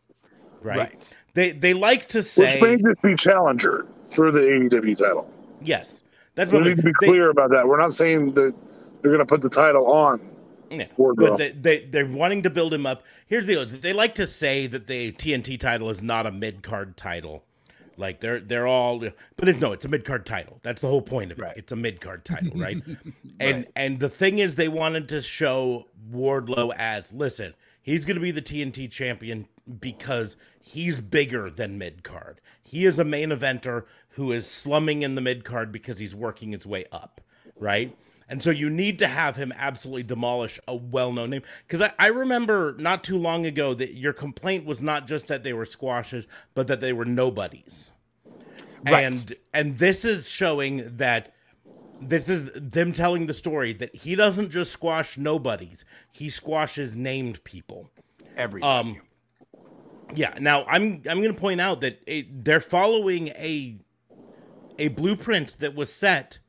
Right? 0.61 0.77
Right. 0.80 1.13
They 1.36 1.51
they 1.51 1.73
like 1.73 2.07
to 2.09 2.23
say 2.23 2.45
Which 2.45 2.53
say 2.55 2.61
may 2.61 2.77
just 2.77 3.01
be 3.03 3.13
challenger 3.15 3.86
for 4.07 4.32
the 4.32 4.39
AEW 4.39 4.97
title. 4.97 5.30
yes. 5.61 6.01
That's 6.36 6.51
We 6.51 6.57
what 6.59 6.67
need 6.67 6.77
to 6.77 6.84
be 6.84 6.93
they- 7.01 7.07
clear 7.07 7.30
about 7.30 7.51
that. 7.51 7.67
We're 7.67 7.80
not 7.80 7.93
saying 7.93 8.34
that 8.34 8.53
they're 9.01 9.11
going 9.11 9.19
to 9.19 9.25
put 9.25 9.41
the 9.41 9.49
title 9.49 9.91
on. 9.91 10.21
Yeah, 10.72 10.88
Wardlow. 10.97 11.15
but 11.15 11.38
they, 11.38 11.51
they 11.51 11.80
they're 11.86 12.05
wanting 12.05 12.43
to 12.43 12.49
build 12.49 12.74
him 12.74 12.86
up. 12.86 13.03
Here's 13.28 13.45
the 13.45 13.53
deal: 13.53 13.65
they 13.65 13.93
like 13.93 14.15
to 14.15 14.28
say 14.28 14.67
that 14.67 14.88
the 14.88 15.11
TNT 15.13 15.59
title 15.59 15.89
is 15.89 16.01
not 16.01 16.26
a 16.26 16.32
mid 16.32 16.63
card 16.63 16.97
title, 16.97 17.43
like 17.97 18.22
they're 18.22 18.39
they're 18.39 18.67
all, 18.67 19.03
but 19.36 19.59
no, 19.59 19.74
it's 19.74 19.86
a 19.86 19.89
mid 19.89 20.05
card 20.05 20.26
title. 20.26 20.59
That's 20.63 20.82
the 20.82 20.88
whole 20.88 21.01
point 21.01 21.32
of 21.32 21.39
it. 21.39 21.41
Right. 21.41 21.57
It's 21.57 21.72
a 21.72 21.76
mid 21.76 22.01
card 22.01 22.24
title, 22.26 22.51
right? 22.55 22.78
and 23.39 23.67
and 23.76 23.99
the 23.99 24.09
thing 24.09 24.39
is, 24.39 24.55
they 24.55 24.67
wanted 24.70 25.09
to 25.09 25.22
show 25.22 25.88
Wardlow 26.11 26.74
as 26.78 27.11
listen, 27.13 27.53
he's 27.82 28.05
going 28.05 28.15
to 28.15 28.22
be 28.22 28.32
the 28.32 28.41
TNT 28.41 28.89
champion 28.89 29.47
because 29.80 30.38
he's 30.61 30.99
bigger 30.99 31.49
than 31.49 31.78
mid 31.78 32.03
card. 32.03 32.41
He 32.63 32.86
is 32.86 32.99
a 32.99 33.03
main 33.03 33.30
eventer 33.30 33.86
who 34.09 34.32
is 34.32 34.47
slumming 34.47 35.01
in 35.01 35.15
the 35.15 35.22
mid 35.22 35.43
card 35.43 35.72
because 35.72 35.99
he's 35.99 36.15
working 36.15 36.51
his 36.51 36.65
way 36.65 36.86
up, 36.91 37.22
right? 37.57 37.95
And 38.30 38.43
so 38.43 38.51
you 38.51 38.69
need 38.69 38.99
to 38.99 39.07
have 39.07 39.36
him 39.36 39.51
absolutely 39.57 40.03
demolish 40.03 40.59
a 40.67 40.75
well 40.75 41.11
known 41.11 41.32
name. 41.32 41.41
Because 41.67 41.82
I, 41.82 41.93
I 41.97 42.07
remember 42.07 42.75
not 42.77 43.03
too 43.03 43.17
long 43.17 43.47
ago 43.47 43.73
that 43.73 43.95
your 43.95 44.13
complaint 44.13 44.65
was 44.65 44.82
not 44.82 45.07
just 45.07 45.27
that 45.27 45.41
they 45.41 45.51
were 45.51 45.65
squashes, 45.65 46.27
but 46.53 46.67
that 46.67 46.80
they 46.80 46.93
were 46.93 47.05
nobodies. 47.05 47.91
Right. 48.86 49.03
And 49.03 49.36
and 49.53 49.80
this 49.80 50.05
is 50.05 50.30
showing 50.30 50.97
that 50.97 51.34
this 51.99 52.30
is 52.30 52.49
them 52.55 52.91
telling 52.91 53.25
the 53.25 53.34
story 53.34 53.73
that 53.73 53.93
he 53.95 54.15
doesn't 54.15 54.51
just 54.51 54.71
squash 54.71 55.17
nobodies, 55.17 55.84
he 56.11 56.30
squashes 56.30 56.95
named 56.95 57.43
people. 57.43 57.89
every 58.38 58.61
Um, 58.61 59.01
yeah. 60.15 60.38
Now 60.39 60.65
I'm 60.65 61.01
I'm 61.09 61.21
going 61.21 61.34
to 61.34 61.39
point 61.39 61.59
out 61.59 61.82
that 61.82 61.99
it, 62.05 62.45
they're 62.45 62.61
following 62.61 63.30
a 63.30 63.80
a 64.77 64.89
blueprint 64.89 65.57
that 65.59 65.75
was 65.75 65.91
set 65.91 66.39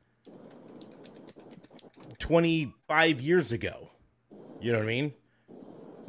25 2.21 3.21
years 3.21 3.51
ago. 3.53 3.91
You 4.61 4.73
know 4.73 4.79
what 4.79 4.85
I 4.85 4.89
mean? 4.89 5.13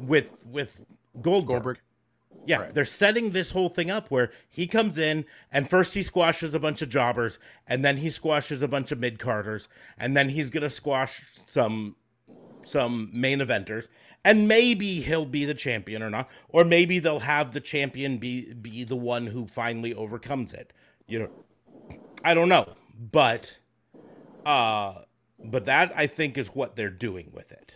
With 0.00 0.26
with 0.50 0.78
Goldberg. 1.20 1.48
Goldberg. 1.48 1.78
Yeah, 2.44 2.56
Right. 2.62 2.74
they're 2.74 2.84
setting 2.84 3.30
this 3.30 3.52
whole 3.52 3.68
thing 3.68 3.88
up 3.90 4.10
where 4.10 4.32
he 4.50 4.66
comes 4.66 4.98
in 4.98 5.24
and 5.52 5.68
first 5.70 5.94
he 5.94 6.02
squashes 6.02 6.54
a 6.54 6.58
bunch 6.58 6.82
of 6.82 6.88
jobbers 6.88 7.38
and 7.68 7.84
then 7.84 7.98
he 7.98 8.10
squashes 8.10 8.62
a 8.62 8.68
bunch 8.68 8.90
of 8.90 8.98
mid 8.98 9.20
carders 9.20 9.68
and 9.96 10.16
then 10.16 10.30
he's 10.30 10.50
gonna 10.50 10.68
squash 10.70 11.22
some 11.46 11.94
some 12.64 13.12
main 13.16 13.38
eventers 13.38 13.86
and 14.24 14.48
maybe 14.48 15.02
he'll 15.02 15.24
be 15.24 15.44
the 15.44 15.54
champion 15.54 16.02
or 16.02 16.10
not 16.10 16.28
or 16.48 16.64
maybe 16.64 16.98
they'll 16.98 17.20
have 17.20 17.52
the 17.52 17.60
champion 17.60 18.18
be 18.18 18.52
be 18.54 18.82
the 18.82 18.96
one 18.96 19.26
who 19.26 19.46
finally 19.46 19.94
overcomes 19.94 20.52
it 20.54 20.72
you 21.06 21.18
know 21.20 21.30
i 22.24 22.34
don't 22.34 22.48
know 22.48 22.68
but 23.12 23.56
uh 24.46 24.94
but 25.44 25.66
that 25.66 25.92
i 25.96 26.06
think 26.06 26.38
is 26.38 26.48
what 26.48 26.76
they're 26.76 26.90
doing 26.90 27.30
with 27.32 27.50
it 27.52 27.72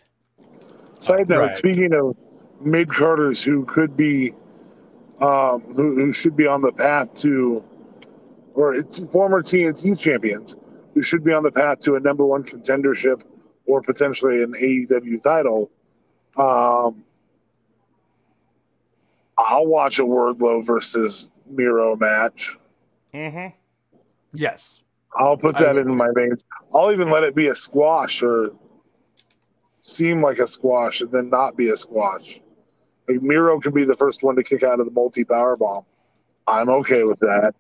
Side 0.99 1.29
note: 1.29 1.41
Right. 1.41 1.53
Speaking 1.53 1.93
of 1.93 2.17
mid 2.61 2.89
carders 2.89 3.43
who 3.45 3.65
could 3.65 3.97
be, 3.97 4.33
um, 5.21 5.61
who, 5.75 5.95
who 5.95 6.13
should 6.13 6.37
be 6.37 6.47
on 6.47 6.63
the 6.63 6.73
path 6.73 7.13
to, 7.15 7.63
or 8.55 8.75
it's 8.75 8.99
former 9.13 9.43
TNT 9.43 9.99
champions 9.99 10.57
who 10.95 11.03
should 11.03 11.23
be 11.23 11.33
on 11.33 11.43
the 11.43 11.53
path 11.53 11.81
to 11.81 11.97
a 11.97 12.01
number 12.01 12.25
one 12.25 12.43
contendership 12.45 13.23
or 13.67 13.83
potentially 13.83 14.43
an 14.43 14.55
AEW 14.55 15.21
title. 15.21 15.71
Um, 16.37 17.05
I'll 19.39 19.67
watch 19.67 19.99
a 19.99 20.03
Wardlow 20.03 20.65
versus 20.65 21.31
Miro 21.47 21.95
match. 21.97 22.57
mm-hmm 23.13 23.49
yes. 24.33 24.83
I'll 25.19 25.37
put 25.37 25.57
that 25.57 25.77
would 25.77 25.87
in 25.87 25.97
my 25.97 26.09
veins. 26.15 26.45
I'll 26.75 26.93
even 26.93 27.11
let 27.11 27.25
it 27.25 27.35
be 27.35 27.49
a 27.49 27.55
squash 27.55 28.23
or 28.23 28.51
seem 29.81 30.21
like 30.23 30.39
a 30.39 30.47
squash 30.47 31.01
and 31.01 31.11
then 31.11 31.31
not 31.31 31.57
be 31.57 31.71
a 31.71 31.77
squash. 31.77 32.41
Like 33.09 33.23
Miro 33.23 33.61
could 33.61 33.75
be 33.75 33.85
the 33.85 33.95
first 33.95 34.23
one 34.23 34.37
to 34.37 34.43
kick 34.43 34.63
out 34.63 34.81
of 34.81 34.87
the 34.87 34.93
multi 34.93 35.25
power 35.25 35.57
bomb. 35.57 35.85
I'm 36.47 36.69
okay 36.69 37.05
with 37.05 37.21
that. 37.21 37.55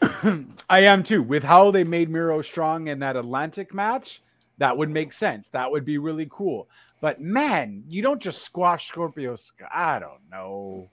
I 0.70 0.80
am 0.80 1.02
too. 1.02 1.22
With 1.22 1.44
how 1.44 1.70
they 1.70 1.84
made 1.84 2.10
Miro 2.10 2.42
strong 2.42 2.88
in 2.88 2.98
that 3.00 3.16
Atlantic 3.16 3.72
match, 3.74 4.22
that 4.58 4.76
would 4.76 4.90
make 4.90 5.12
sense. 5.12 5.48
That 5.48 5.70
would 5.70 5.84
be 5.84 5.98
really 5.98 6.28
cool. 6.30 6.68
But 7.00 7.20
man, 7.20 7.84
you 7.88 8.02
don't 8.02 8.20
just 8.20 8.42
squash 8.42 8.88
Scorpio 8.88 9.36
I 9.72 9.98
don't 9.98 10.20
know. 10.30 10.90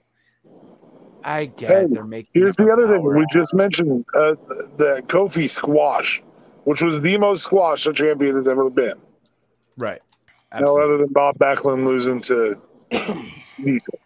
I 1.24 1.46
get 1.46 1.70
Hey, 1.70 1.82
it. 1.82 1.92
They're 1.92 2.04
making. 2.04 2.30
Here's 2.34 2.56
the 2.56 2.70
other 2.70 2.88
thing 2.88 3.02
we 3.02 3.24
just 3.32 3.54
mentioned 3.54 4.04
uh, 4.14 4.34
the 4.76 5.02
Kofi 5.06 5.48
squash, 5.48 6.22
which 6.64 6.80
was 6.82 7.00
the 7.00 7.16
most 7.18 7.44
squash 7.44 7.86
a 7.86 7.92
champion 7.92 8.36
has 8.36 8.48
ever 8.48 8.70
been. 8.70 8.94
Right. 9.76 10.00
No 10.58 10.78
other 10.78 10.96
than 10.96 11.12
Bob 11.12 11.38
Backlund 11.38 11.84
losing 11.84 12.20
to 12.22 12.58
Diesel. 13.62 13.98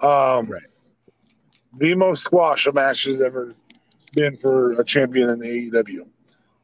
Um, 0.00 0.46
Right. 0.46 0.62
The 1.78 1.94
most 1.94 2.22
squash 2.22 2.66
a 2.66 2.72
match 2.72 3.04
has 3.04 3.22
ever 3.22 3.54
been 4.12 4.36
for 4.36 4.72
a 4.72 4.84
champion 4.84 5.30
in 5.30 5.38
the 5.38 5.70
AEW. 5.70 6.06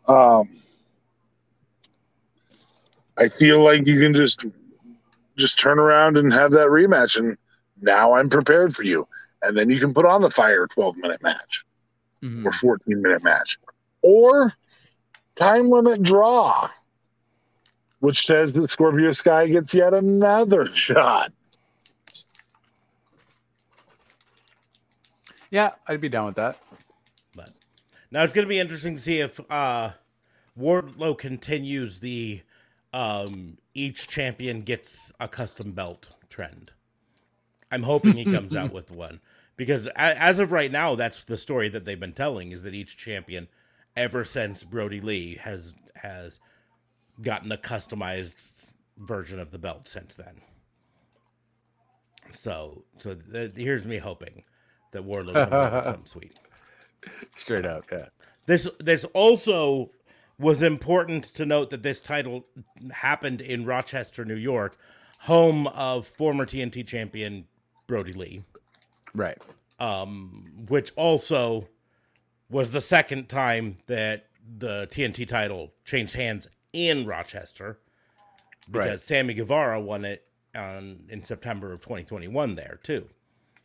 Um, 0.07 0.49
I 3.17 3.29
feel 3.29 3.63
like 3.65 3.87
you 3.87 3.99
can 4.01 4.13
just 4.15 4.45
just 5.37 5.59
turn 5.59 5.79
around 5.79 6.19
and 6.19 6.33
have 6.33 6.51
that 6.53 6.67
rematch, 6.69 7.19
and 7.19 7.37
now 7.81 8.13
I'm 8.15 8.29
prepared 8.29 8.75
for 8.75 8.83
you. 8.83 9.07
And 9.43 9.57
then 9.57 9.71
you 9.71 9.79
can 9.81 9.95
put 9.95 10.05
on 10.07 10.21
the 10.21 10.31
fire 10.31 10.67
12 10.67 10.97
minute 10.97 11.23
match 11.23 11.65
Mhm. 12.23 12.45
or 12.45 12.53
14 12.53 13.01
minute 13.01 13.23
match 13.23 13.59
or 14.03 14.53
time 15.37 15.71
limit 15.71 16.03
draw, 16.03 16.69
which 18.01 18.27
says 18.27 18.53
that 18.55 18.69
Scorpio 18.71 19.13
Sky 19.13 19.47
gets 19.47 19.73
yet 19.73 19.95
another 19.95 20.67
shot. 20.75 21.33
Yeah, 25.51 25.71
I'd 25.87 26.01
be 26.01 26.09
down 26.09 26.27
with 26.27 26.37
that. 26.37 26.59
But 27.35 27.51
now 28.11 28.23
it's 28.23 28.33
going 28.33 28.45
to 28.45 28.49
be 28.49 28.59
interesting 28.59 28.97
to 28.97 29.01
see 29.03 29.21
if 29.21 29.41
uh, 29.51 29.91
Wardlow 30.59 31.17
continues 31.17 32.01
the 32.01 32.43
um, 32.93 33.59
each 33.75 34.09
champion 34.09 34.63
gets 34.63 35.13
a 35.21 35.29
custom 35.29 35.73
belt 35.73 36.09
trend. 36.29 36.73
I'm 37.71 37.83
hoping 37.83 38.15
he 38.15 38.25
comes 38.25 38.57
out 38.57 38.73
with 38.75 38.91
one 38.91 39.21
because 39.59 39.89
as 39.97 40.39
of 40.39 40.53
right 40.53 40.71
now, 40.71 40.95
that's 40.95 41.25
the 41.25 41.37
story 41.37 41.69
that 41.69 41.85
they've 41.85 41.99
been 41.99 42.13
telling 42.13 42.53
is 42.53 42.63
that 42.63 42.75
each 42.75 42.97
champion, 42.97 43.49
ever 43.97 44.25
since 44.25 44.63
Brody 44.63 45.01
Lee, 45.01 45.35
has 45.35 45.75
has 45.97 46.39
gotten 47.21 47.51
a 47.51 47.59
customized 47.59 48.37
version 48.97 49.41
of 49.41 49.51
the 49.51 49.59
belt 49.59 49.89
since 49.89 50.15
then. 50.15 50.41
So, 52.31 52.85
so 52.99 53.15
th- 53.15 53.53
here's 53.57 53.85
me 53.85 53.99
hoping 53.99 54.45
that 54.93 55.01
out 55.01 55.07
with 55.07 55.85
something 55.85 56.07
sweet. 56.07 56.39
Straight 57.35 57.67
up, 57.67 57.85
yeah. 57.91 58.07
This 58.47 58.69
this 58.79 59.05
also 59.13 59.91
was 60.39 60.63
important 60.63 61.25
to 61.25 61.45
note 61.45 61.71
that 61.71 61.83
this 61.83 62.01
title 62.01 62.45
happened 62.93 63.41
in 63.41 63.67
Rochester, 63.67 64.25
New 64.25 64.37
York, 64.37 64.79
home 65.19 65.67
of 65.67 66.07
former 66.07 66.47
TNT 66.47 66.87
champion 66.87 67.45
Brody 67.89 68.13
Lee, 68.13 68.45
Right. 69.15 69.39
um, 69.81 70.45
which 70.69 70.93
also 70.97 71.67
was 72.51 72.71
the 72.71 72.81
second 72.81 73.29
time 73.29 73.77
that 73.87 74.27
the 74.59 74.87
TNT 74.91 75.27
title 75.29 75.73
changed 75.85 76.15
hands 76.15 76.49
in 76.73 77.07
Rochester 77.07 77.79
because 78.71 78.91
Right. 78.91 79.01
Sammy 79.01 79.35
Guevara 79.35 79.81
won 79.81 80.05
it 80.05 80.25
on, 80.55 81.01
in 81.09 81.23
September 81.23 81.73
of 81.73 81.81
2021 81.81 82.55
there 82.55 82.79
too. 82.83 83.07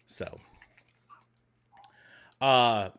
So, 0.06 0.40
uh, 2.42 2.90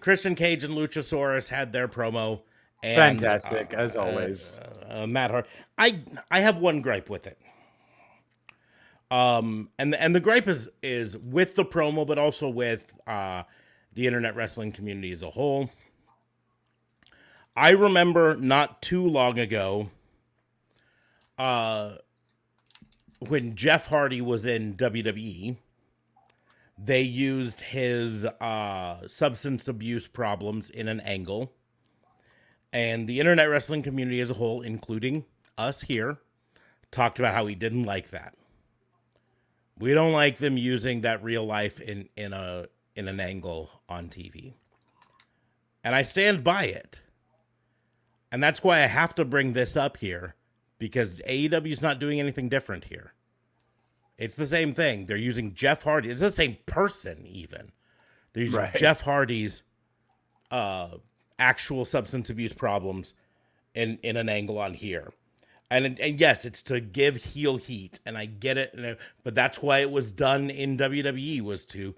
Christian 0.00 0.34
Cage 0.34 0.64
and 0.64 0.74
Luchasaurus 0.74 1.48
had 1.48 1.72
their 1.72 1.88
promo. 1.88 2.40
And, 2.84 2.96
Fantastic, 2.96 3.74
as 3.74 3.96
uh, 3.96 4.02
always. 4.02 4.60
Uh, 4.88 5.02
uh, 5.02 5.06
Matt 5.06 5.30
Hart. 5.30 5.46
I 5.78 6.00
I 6.30 6.40
have 6.40 6.56
one 6.58 6.80
gripe 6.82 7.08
with 7.08 7.26
it. 7.28 7.38
Um, 9.12 9.68
and 9.78 9.94
and 9.94 10.14
the 10.14 10.20
gripe 10.20 10.48
is 10.48 10.70
is 10.82 11.18
with 11.18 11.54
the 11.54 11.66
promo, 11.66 12.06
but 12.06 12.18
also 12.18 12.48
with 12.48 12.90
uh 13.06 13.42
the 13.92 14.06
internet 14.06 14.34
wrestling 14.34 14.72
community 14.72 15.12
as 15.12 15.20
a 15.20 15.28
whole. 15.28 15.68
I 17.54 17.70
remember 17.70 18.36
not 18.36 18.80
too 18.80 19.06
long 19.06 19.38
ago, 19.38 19.90
uh, 21.38 21.96
when 23.18 23.54
Jeff 23.54 23.86
Hardy 23.86 24.22
was 24.22 24.46
in 24.46 24.76
WWE, 24.76 25.58
they 26.82 27.02
used 27.02 27.60
his 27.60 28.24
uh, 28.24 29.06
substance 29.06 29.68
abuse 29.68 30.06
problems 30.06 30.70
in 30.70 30.88
an 30.88 31.00
angle. 31.00 31.52
And 32.72 33.06
the 33.06 33.20
internet 33.20 33.50
wrestling 33.50 33.82
community 33.82 34.20
as 34.20 34.30
a 34.30 34.34
whole, 34.34 34.62
including 34.62 35.26
us 35.58 35.82
here, 35.82 36.16
talked 36.90 37.18
about 37.18 37.34
how 37.34 37.44
he 37.44 37.54
didn't 37.54 37.84
like 37.84 38.10
that. 38.12 38.34
We 39.78 39.94
don't 39.94 40.12
like 40.12 40.38
them 40.38 40.56
using 40.56 41.00
that 41.00 41.22
real 41.24 41.44
life 41.44 41.80
in, 41.80 42.08
in 42.16 42.32
a 42.32 42.66
in 42.94 43.08
an 43.08 43.20
angle 43.20 43.70
on 43.88 44.08
TV. 44.08 44.52
And 45.82 45.94
I 45.94 46.02
stand 46.02 46.44
by 46.44 46.64
it. 46.64 47.00
And 48.30 48.42
that's 48.42 48.62
why 48.62 48.82
I 48.82 48.86
have 48.86 49.14
to 49.16 49.24
bring 49.24 49.52
this 49.52 49.76
up 49.76 49.96
here 49.96 50.34
because 50.78 51.20
AEW 51.28 51.72
is 51.72 51.82
not 51.82 51.98
doing 51.98 52.20
anything 52.20 52.48
different 52.48 52.84
here. 52.84 53.14
It's 54.18 54.36
the 54.36 54.46
same 54.46 54.74
thing. 54.74 55.06
They're 55.06 55.16
using 55.16 55.54
Jeff 55.54 55.82
Hardy. 55.82 56.10
It's 56.10 56.20
the 56.20 56.30
same 56.30 56.58
person, 56.66 57.26
even. 57.26 57.72
They're 58.32 58.44
using 58.44 58.60
Right. 58.60 58.74
Jeff 58.74 59.00
Hardy's 59.00 59.62
uh, 60.50 60.96
actual 61.38 61.84
substance 61.84 62.30
abuse 62.30 62.52
problems 62.52 63.14
in 63.74 63.98
in 64.02 64.16
an 64.16 64.28
angle 64.28 64.58
on 64.58 64.74
here. 64.74 65.12
And, 65.72 65.98
and 65.98 66.20
yes, 66.20 66.44
it's 66.44 66.62
to 66.64 66.80
give 66.80 67.16
heel 67.16 67.56
heat, 67.56 67.98
and 68.04 68.18
I 68.18 68.26
get 68.26 68.58
it. 68.58 68.98
But 69.24 69.34
that's 69.34 69.62
why 69.62 69.78
it 69.78 69.90
was 69.90 70.12
done 70.12 70.50
in 70.50 70.76
WWE 70.76 71.40
was 71.40 71.64
to 71.66 71.94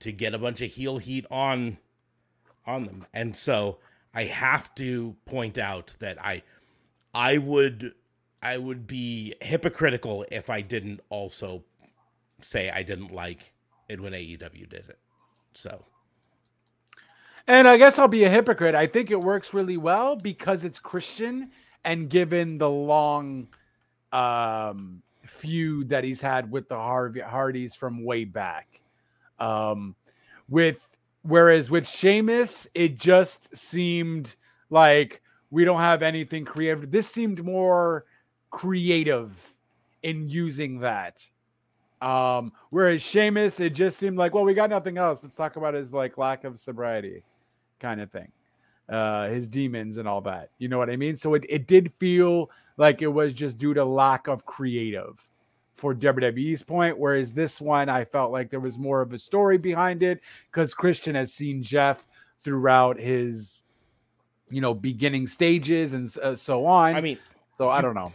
to 0.00 0.12
get 0.12 0.34
a 0.34 0.38
bunch 0.38 0.60
of 0.60 0.70
heel 0.70 0.98
heat 0.98 1.24
on 1.30 1.78
on 2.66 2.84
them. 2.84 3.06
And 3.14 3.34
so 3.34 3.78
I 4.12 4.24
have 4.24 4.74
to 4.74 5.16
point 5.24 5.56
out 5.56 5.94
that 6.00 6.22
I 6.22 6.42
I 7.14 7.38
would 7.38 7.94
I 8.42 8.58
would 8.58 8.86
be 8.86 9.34
hypocritical 9.40 10.26
if 10.30 10.50
I 10.50 10.60
didn't 10.60 11.00
also 11.08 11.64
say 12.42 12.68
I 12.68 12.82
didn't 12.82 13.10
like 13.10 13.54
it 13.88 14.00
when 14.02 14.12
AEW 14.12 14.68
did 14.68 14.90
it. 14.90 14.98
So 15.54 15.82
And 17.46 17.66
I 17.66 17.78
guess 17.78 17.98
I'll 17.98 18.06
be 18.06 18.24
a 18.24 18.28
hypocrite. 18.30 18.74
I 18.74 18.86
think 18.86 19.10
it 19.10 19.22
works 19.22 19.54
really 19.54 19.78
well 19.78 20.14
because 20.14 20.62
it's 20.62 20.78
Christian 20.78 21.50
and 21.84 22.08
given 22.08 22.58
the 22.58 22.68
long 22.68 23.48
um, 24.12 25.02
feud 25.26 25.88
that 25.88 26.04
he's 26.04 26.20
had 26.20 26.50
with 26.50 26.68
the 26.68 26.76
Harvey 26.76 27.20
Hardys 27.20 27.74
from 27.74 28.04
way 28.04 28.24
back. 28.24 28.80
Um, 29.38 29.94
with 30.48 30.96
whereas 31.22 31.70
with 31.70 31.88
Sheamus, 31.88 32.68
it 32.74 32.98
just 32.98 33.54
seemed 33.56 34.36
like 34.70 35.20
we 35.50 35.64
don't 35.64 35.80
have 35.80 36.02
anything 36.02 36.44
creative. 36.44 36.90
This 36.90 37.08
seemed 37.08 37.44
more 37.44 38.04
creative 38.50 39.32
in 40.02 40.28
using 40.28 40.80
that. 40.80 41.26
Um, 42.00 42.52
whereas 42.70 43.02
Sheamus, 43.02 43.60
it 43.60 43.70
just 43.70 43.98
seemed 43.98 44.18
like, 44.18 44.34
well, 44.34 44.44
we 44.44 44.52
got 44.52 44.68
nothing 44.68 44.98
else. 44.98 45.22
Let's 45.22 45.36
talk 45.36 45.56
about 45.56 45.74
his 45.74 45.92
like 45.94 46.18
lack 46.18 46.44
of 46.44 46.60
sobriety 46.60 47.22
kind 47.80 48.00
of 48.00 48.10
thing. 48.10 48.30
Uh, 48.88 49.28
his 49.28 49.48
demons 49.48 49.96
and 49.96 50.06
all 50.06 50.20
that. 50.20 50.50
You 50.58 50.68
know 50.68 50.76
what 50.76 50.90
I 50.90 50.96
mean? 50.96 51.16
So 51.16 51.32
it, 51.32 51.46
it 51.48 51.66
did 51.66 51.90
feel 51.94 52.50
like 52.76 53.00
it 53.00 53.08
was 53.08 53.32
just 53.32 53.56
due 53.56 53.72
to 53.72 53.84
lack 53.84 54.26
of 54.28 54.44
creative 54.44 55.26
for 55.72 55.94
WWE's 55.94 56.62
point. 56.62 56.98
Whereas 56.98 57.32
this 57.32 57.60
one, 57.60 57.88
I 57.88 58.04
felt 58.04 58.30
like 58.30 58.50
there 58.50 58.60
was 58.60 58.78
more 58.78 59.00
of 59.00 59.12
a 59.12 59.18
story 59.18 59.58
behind 59.58 60.02
it 60.02 60.20
because 60.50 60.74
Christian 60.74 61.14
has 61.14 61.32
seen 61.32 61.62
Jeff 61.62 62.06
throughout 62.40 62.98
his, 62.98 63.62
you 64.50 64.60
know, 64.60 64.74
beginning 64.74 65.26
stages 65.26 65.94
and 65.94 66.14
uh, 66.22 66.34
so 66.36 66.66
on. 66.66 66.94
I 66.94 67.00
mean, 67.00 67.18
so 67.52 67.70
I 67.70 67.80
don't 67.80 67.94
know. 67.94 68.12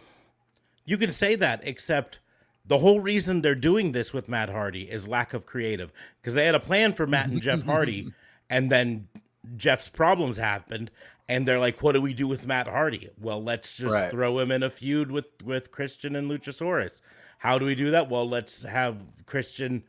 you 0.85 0.97
can 0.97 1.11
say 1.11 1.35
that, 1.35 1.61
except 1.63 2.19
the 2.65 2.77
whole 2.77 2.99
reason 2.99 3.41
they're 3.41 3.55
doing 3.55 3.91
this 3.91 4.13
with 4.13 4.29
Matt 4.29 4.49
Hardy 4.49 4.83
is 4.83 5.07
lack 5.07 5.33
of 5.33 5.45
creative 5.45 5.91
because 6.21 6.35
they 6.35 6.45
had 6.45 6.53
a 6.55 6.59
plan 6.59 6.93
for 6.93 7.07
Matt 7.07 7.29
and 7.29 7.41
Jeff 7.41 7.63
Hardy, 7.63 8.13
and 8.49 8.71
then 8.71 9.07
Jeff's 9.55 9.89
problems 9.89 10.37
happened, 10.37 10.91
and 11.27 11.47
they're 11.47 11.59
like, 11.59 11.81
"What 11.81 11.93
do 11.93 12.01
we 12.01 12.13
do 12.13 12.27
with 12.27 12.45
Matt 12.45 12.67
Hardy?" 12.67 13.09
Well, 13.19 13.41
let's 13.43 13.75
just 13.77 13.93
Right. 13.93 14.11
throw 14.11 14.39
him 14.39 14.51
in 14.51 14.63
a 14.63 14.69
feud 14.69 15.11
with 15.11 15.27
with 15.43 15.71
Christian 15.71 16.15
and 16.15 16.29
Luchasaurus. 16.29 17.01
How 17.39 17.57
do 17.57 17.65
we 17.65 17.75
do 17.75 17.89
that? 17.91 18.09
Well, 18.09 18.27
let's 18.27 18.63
have 18.63 18.97
Christian 19.25 19.83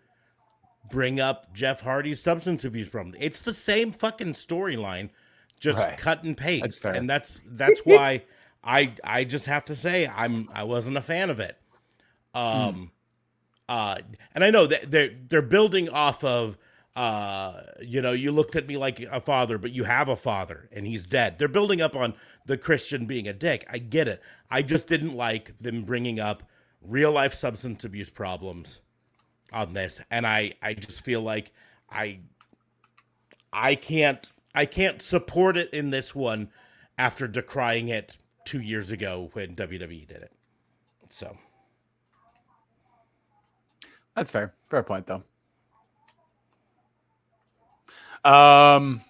bring 0.90 1.20
up 1.20 1.52
Jeff 1.54 1.80
Hardy's 1.80 2.20
substance 2.22 2.64
abuse 2.64 2.88
problem. 2.88 3.14
It's 3.18 3.40
the 3.40 3.54
same 3.54 3.92
fucking 3.92 4.34
storyline, 4.34 5.10
just 5.58 5.78
Right. 5.78 5.96
cut 5.98 6.22
and 6.24 6.36
paste. 6.36 6.82
That's. 6.82 6.96
And 6.96 7.08
that's 7.10 7.40
that's 7.46 7.80
why 7.80 8.22
I 8.64 8.94
I 9.04 9.24
just 9.24 9.46
have 9.46 9.64
to 9.66 9.76
say 9.76 10.06
I'm 10.06 10.48
I 10.52 10.62
wasn't 10.64 10.96
a 10.96 11.02
fan 11.02 11.28
of 11.30 11.40
it. 11.40 11.56
Um 12.34 12.92
uh 13.68 13.98
and 14.34 14.44
I 14.44 14.50
know 14.50 14.66
that 14.66 14.90
they're 14.90 15.10
they're 15.28 15.42
building 15.42 15.88
off 15.88 16.22
of 16.24 16.56
uh 16.96 17.62
you 17.80 18.02
know 18.02 18.12
you 18.12 18.32
looked 18.32 18.56
at 18.56 18.66
me 18.66 18.76
like 18.76 18.98
a 19.00 19.20
father 19.20 19.58
but 19.58 19.70
you 19.70 19.84
have 19.84 20.08
a 20.08 20.16
father 20.16 20.68
and 20.72 20.86
he's 20.86 21.06
dead. 21.06 21.38
They're 21.38 21.48
building 21.48 21.80
up 21.80 21.94
on 21.94 22.14
the 22.46 22.56
christian 22.56 23.06
being 23.06 23.28
a 23.28 23.32
dick. 23.32 23.66
I 23.70 23.78
get 23.78 24.08
it. 24.08 24.20
I 24.50 24.62
just 24.62 24.88
didn't 24.88 25.14
like 25.14 25.56
them 25.58 25.82
bringing 25.84 26.18
up 26.18 26.42
real 26.82 27.12
life 27.12 27.34
substance 27.34 27.84
abuse 27.84 28.10
problems 28.10 28.80
on 29.52 29.72
this. 29.72 30.00
And 30.10 30.26
i 30.26 30.52
i 30.62 30.74
just 30.74 31.02
feel 31.02 31.22
like 31.22 31.52
i 31.90 32.18
i 33.52 33.74
can't 33.74 34.26
i 34.54 34.66
can't 34.66 35.00
support 35.00 35.56
it 35.56 35.70
in 35.72 35.90
this 35.90 36.14
one 36.14 36.50
after 36.98 37.28
decrying 37.28 37.88
it 37.88 38.16
two 38.44 38.60
years 38.60 38.90
ago 38.90 39.30
when 39.32 39.54
wwe 39.54 40.08
did 40.08 40.22
it. 40.22 40.32
So. 41.10 41.36
That's 44.16 44.30
fair. 44.30 44.52
Fair 44.68 44.82
point, 44.82 45.06
though. 45.06 45.22
Um. 48.24 49.00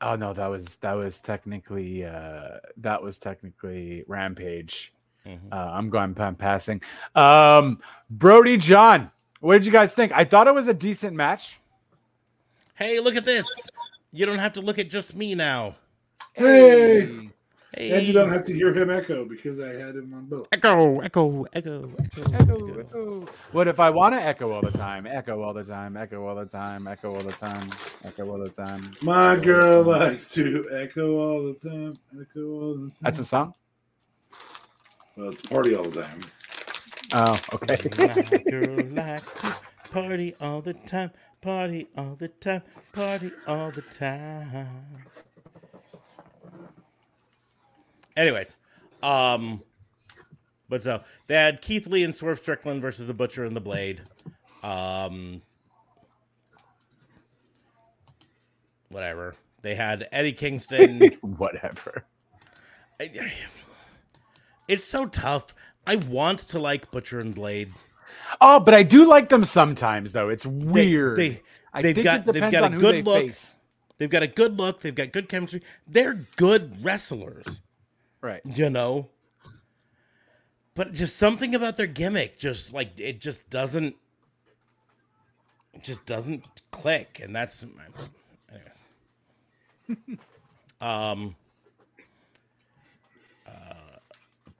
Oh 0.00 0.16
no, 0.16 0.32
that 0.34 0.46
was 0.48 0.76
that 0.76 0.92
was 0.92 1.20
technically 1.20 2.04
uh 2.04 2.58
that 2.78 3.02
was 3.02 3.18
technically 3.18 4.04
Rampage. 4.06 4.92
mhm. 5.26 5.38
Uh, 5.50 5.56
I'm 5.56 5.88
going 5.88 6.14
I'm 6.18 6.34
passing. 6.36 6.82
Um, 7.14 7.80
Brody 8.10 8.56
John, 8.58 9.10
what 9.40 9.54
did 9.54 9.64
you 9.66 9.72
guys 9.72 9.94
think? 9.94 10.12
I 10.12 10.24
thought 10.24 10.46
it 10.46 10.54
was 10.54 10.68
a 10.68 10.74
decent 10.74 11.16
match. 11.16 11.58
hey 12.74 13.00
look 13.00 13.16
at 13.16 13.24
this 13.24 13.46
you 14.12 14.26
don't 14.26 14.38
have 14.40 14.52
to 14.54 14.60
look 14.60 14.78
at 14.78 14.90
just 14.90 15.14
me 15.14 15.34
now 15.34 15.76
Hey! 16.34 17.30
Hey 17.76 17.90
And 17.96 18.06
you 18.06 18.12
don't 18.12 18.30
have 18.32 18.44
to 18.44 18.54
hear 18.54 18.72
him 18.74 18.90
echo 18.90 19.24
because 19.24 19.60
I 19.60 19.68
had 19.74 19.94
him 19.96 20.12
on 20.14 20.26
both. 20.26 20.48
echo 20.52 21.00
echo 21.00 21.46
echo 21.52 21.90
echo, 22.02 22.32
Echo, 22.32 22.80
echo. 22.80 23.28
What 23.52 23.68
if 23.68 23.80
I 23.80 23.90
want 23.90 24.14
to 24.14 24.20
echo 24.22 24.52
all 24.52 24.60
the 24.62 24.70
time? 24.70 25.06
Echo 25.06 25.42
all 25.42 25.52
the 25.54 25.64
time. 25.64 25.96
Echo 25.96 26.26
all 26.26 26.34
the 26.34 26.44
time. 26.46 26.86
Echo 26.88 27.14
all 27.14 27.20
the 27.22 27.32
time. 27.32 27.70
Echo 28.04 28.28
all 28.30 28.38
the 28.38 28.48
time. 28.50 28.90
My 29.02 29.36
girl 29.36 29.82
likes 29.82 30.28
to 30.30 30.64
echo 30.72 31.16
all 31.18 31.42
the 31.44 31.54
time. 31.68 31.98
Echo 32.20 32.40
all 32.60 32.74
the 32.74 32.88
time. 32.90 32.98
That's 33.02 33.18
a 33.18 33.24
song. 33.24 33.54
well, 35.16 35.30
it's 35.30 35.40
party 35.42 35.74
all 35.74 35.84
the 35.84 36.02
time. 36.02 36.20
Oh, 37.14 37.38
okay. 37.52 37.78
My 37.98 38.38
girl 38.50 38.84
like 38.92 39.40
to 39.40 39.56
party 39.92 40.34
all 40.40 40.60
the 40.60 40.74
time, 40.74 41.10
party 41.40 41.86
all 41.96 42.16
the 42.18 42.28
time, 42.28 42.62
party 42.92 43.30
all 43.46 43.70
the 43.70 43.82
time. 43.82 45.04
Anyways, 48.16 48.56
um, 49.02 49.62
but 50.68 50.82
so 50.82 51.02
they 51.26 51.34
had 51.34 51.60
Keith 51.62 51.86
Lee 51.86 52.04
and 52.04 52.14
Swerve 52.14 52.38
Strickland 52.38 52.80
versus 52.80 53.06
the 53.06 53.14
Butcher 53.14 53.44
and 53.44 53.56
the 53.56 53.60
Blade. 53.60 54.02
Um, 54.62 55.42
whatever. 58.88 59.34
They 59.62 59.74
had 59.74 60.08
Eddie 60.12 60.32
Kingston. 60.32 61.00
Whatever. 61.22 62.04
it's 64.68 64.84
so 64.84 65.06
tough. 65.06 65.54
I 65.86 65.96
want 65.96 66.40
to 66.40 66.58
like 66.58 66.90
Butcher 66.90 67.20
and 67.20 67.34
Blade. 67.34 67.72
Oh, 68.42 68.60
but 68.60 68.74
I 68.74 68.82
do 68.82 69.06
like 69.06 69.30
them 69.30 69.44
sometimes, 69.44 70.12
though. 70.12 70.28
It's 70.28 70.44
weird. 70.44 71.16
They, 71.16 71.40
I 71.72 71.80
they've 71.80 71.94
think 71.94 72.04
got 72.04 72.28
it 72.28 72.32
they've 72.32 72.52
got 72.52 72.72
a 72.74 72.76
good 72.76 72.94
they 72.96 73.02
look. 73.02 73.24
face. 73.24 73.62
They've 73.96 74.10
got 74.10 74.22
a 74.22 74.26
good 74.26 74.58
look. 74.58 74.82
They've 74.82 74.94
got 74.94 75.12
good 75.12 75.28
chemistry. 75.28 75.62
They're 75.86 76.26
good 76.36 76.84
wrestlers, 76.84 77.60
Right. 78.24 78.40
you 78.46 78.70
know. 78.70 79.10
But 80.74 80.94
just 80.94 81.16
something 81.18 81.54
about 81.54 81.76
their 81.76 81.86
gimmick, 81.86 82.38
just 82.38 82.72
like 82.72 82.98
it, 82.98 83.20
just 83.20 83.48
doesn't 83.50 83.94
it 85.74 85.82
just 85.82 86.06
doesn't 86.06 86.46
click, 86.70 87.20
and 87.22 87.36
that's 87.36 87.64
anyways. 89.90 90.18
um, 90.80 91.36
uh, 93.46 93.98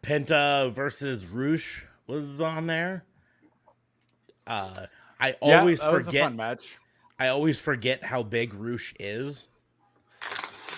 Penta 0.02 0.70
versus 0.72 1.26
Roosh 1.26 1.82
was 2.06 2.42
on 2.42 2.66
there. 2.66 3.04
Uh, 4.46 4.86
I 5.18 5.36
Yeah, 5.42 5.60
always 5.60 5.80
that 5.80 5.90
was 5.92 6.02
a 6.02 6.06
forget. 6.06 6.24
fun 6.24 6.36
match. 6.36 6.78
I 7.18 7.28
always 7.28 7.58
forget 7.58 8.04
how 8.04 8.22
big 8.22 8.52
Roosh 8.52 8.92
is. 9.00 9.48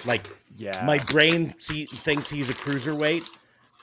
Like 0.07 0.27
Yeah. 0.57 0.85
my 0.87 0.99
brain 0.99 1.55
see, 1.59 1.87
thinks 1.87 2.31
he's 2.31 2.49
a 2.49 2.55
cruiserweight, 2.55 3.25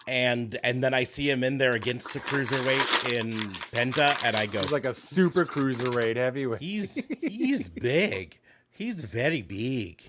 and 0.07 0.57
and 0.63 0.83
then 0.83 0.93
I 0.93 1.03
see 1.03 1.29
him 1.29 1.43
in 1.43 1.57
there 1.57 1.71
against 1.71 2.15
a 2.15 2.19
cruiserweight 2.19 3.13
in 3.13 3.31
Penta, 3.71 4.15
and 4.25 4.35
I 4.35 4.45
go, 4.47 4.59
He's 4.61 4.71
like 4.71 4.85
a 4.85 4.93
super 4.93 5.45
cruiserweight 5.45 6.15
heavyweight. 6.15 6.61
he's 6.61 6.93
he's 7.21 7.67
big. 7.67 8.37
He's 8.71 8.95
very 8.95 9.41
big. 9.43 10.01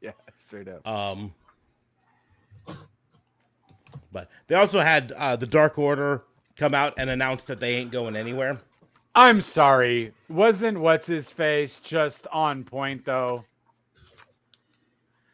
yeah, 0.00 0.12
straight 0.36 0.68
up. 0.68 0.86
Um, 0.86 1.32
but 4.12 4.30
they 4.46 4.54
also 4.54 4.80
had 4.80 5.12
uh, 5.12 5.36
the 5.36 5.46
Dark 5.46 5.78
Order 5.78 6.22
come 6.56 6.74
out 6.74 6.94
and 6.98 7.10
announce 7.10 7.44
that 7.44 7.60
they 7.60 7.74
ain't 7.74 7.90
going 7.90 8.16
anywhere. 8.16 8.58
I'm 9.14 9.40
sorry. 9.40 10.12
Wasn't 10.28 10.78
what's 10.78 11.06
his 11.06 11.30
face 11.30 11.80
just 11.80 12.26
on 12.32 12.64
point 12.64 13.04
though? 13.04 13.44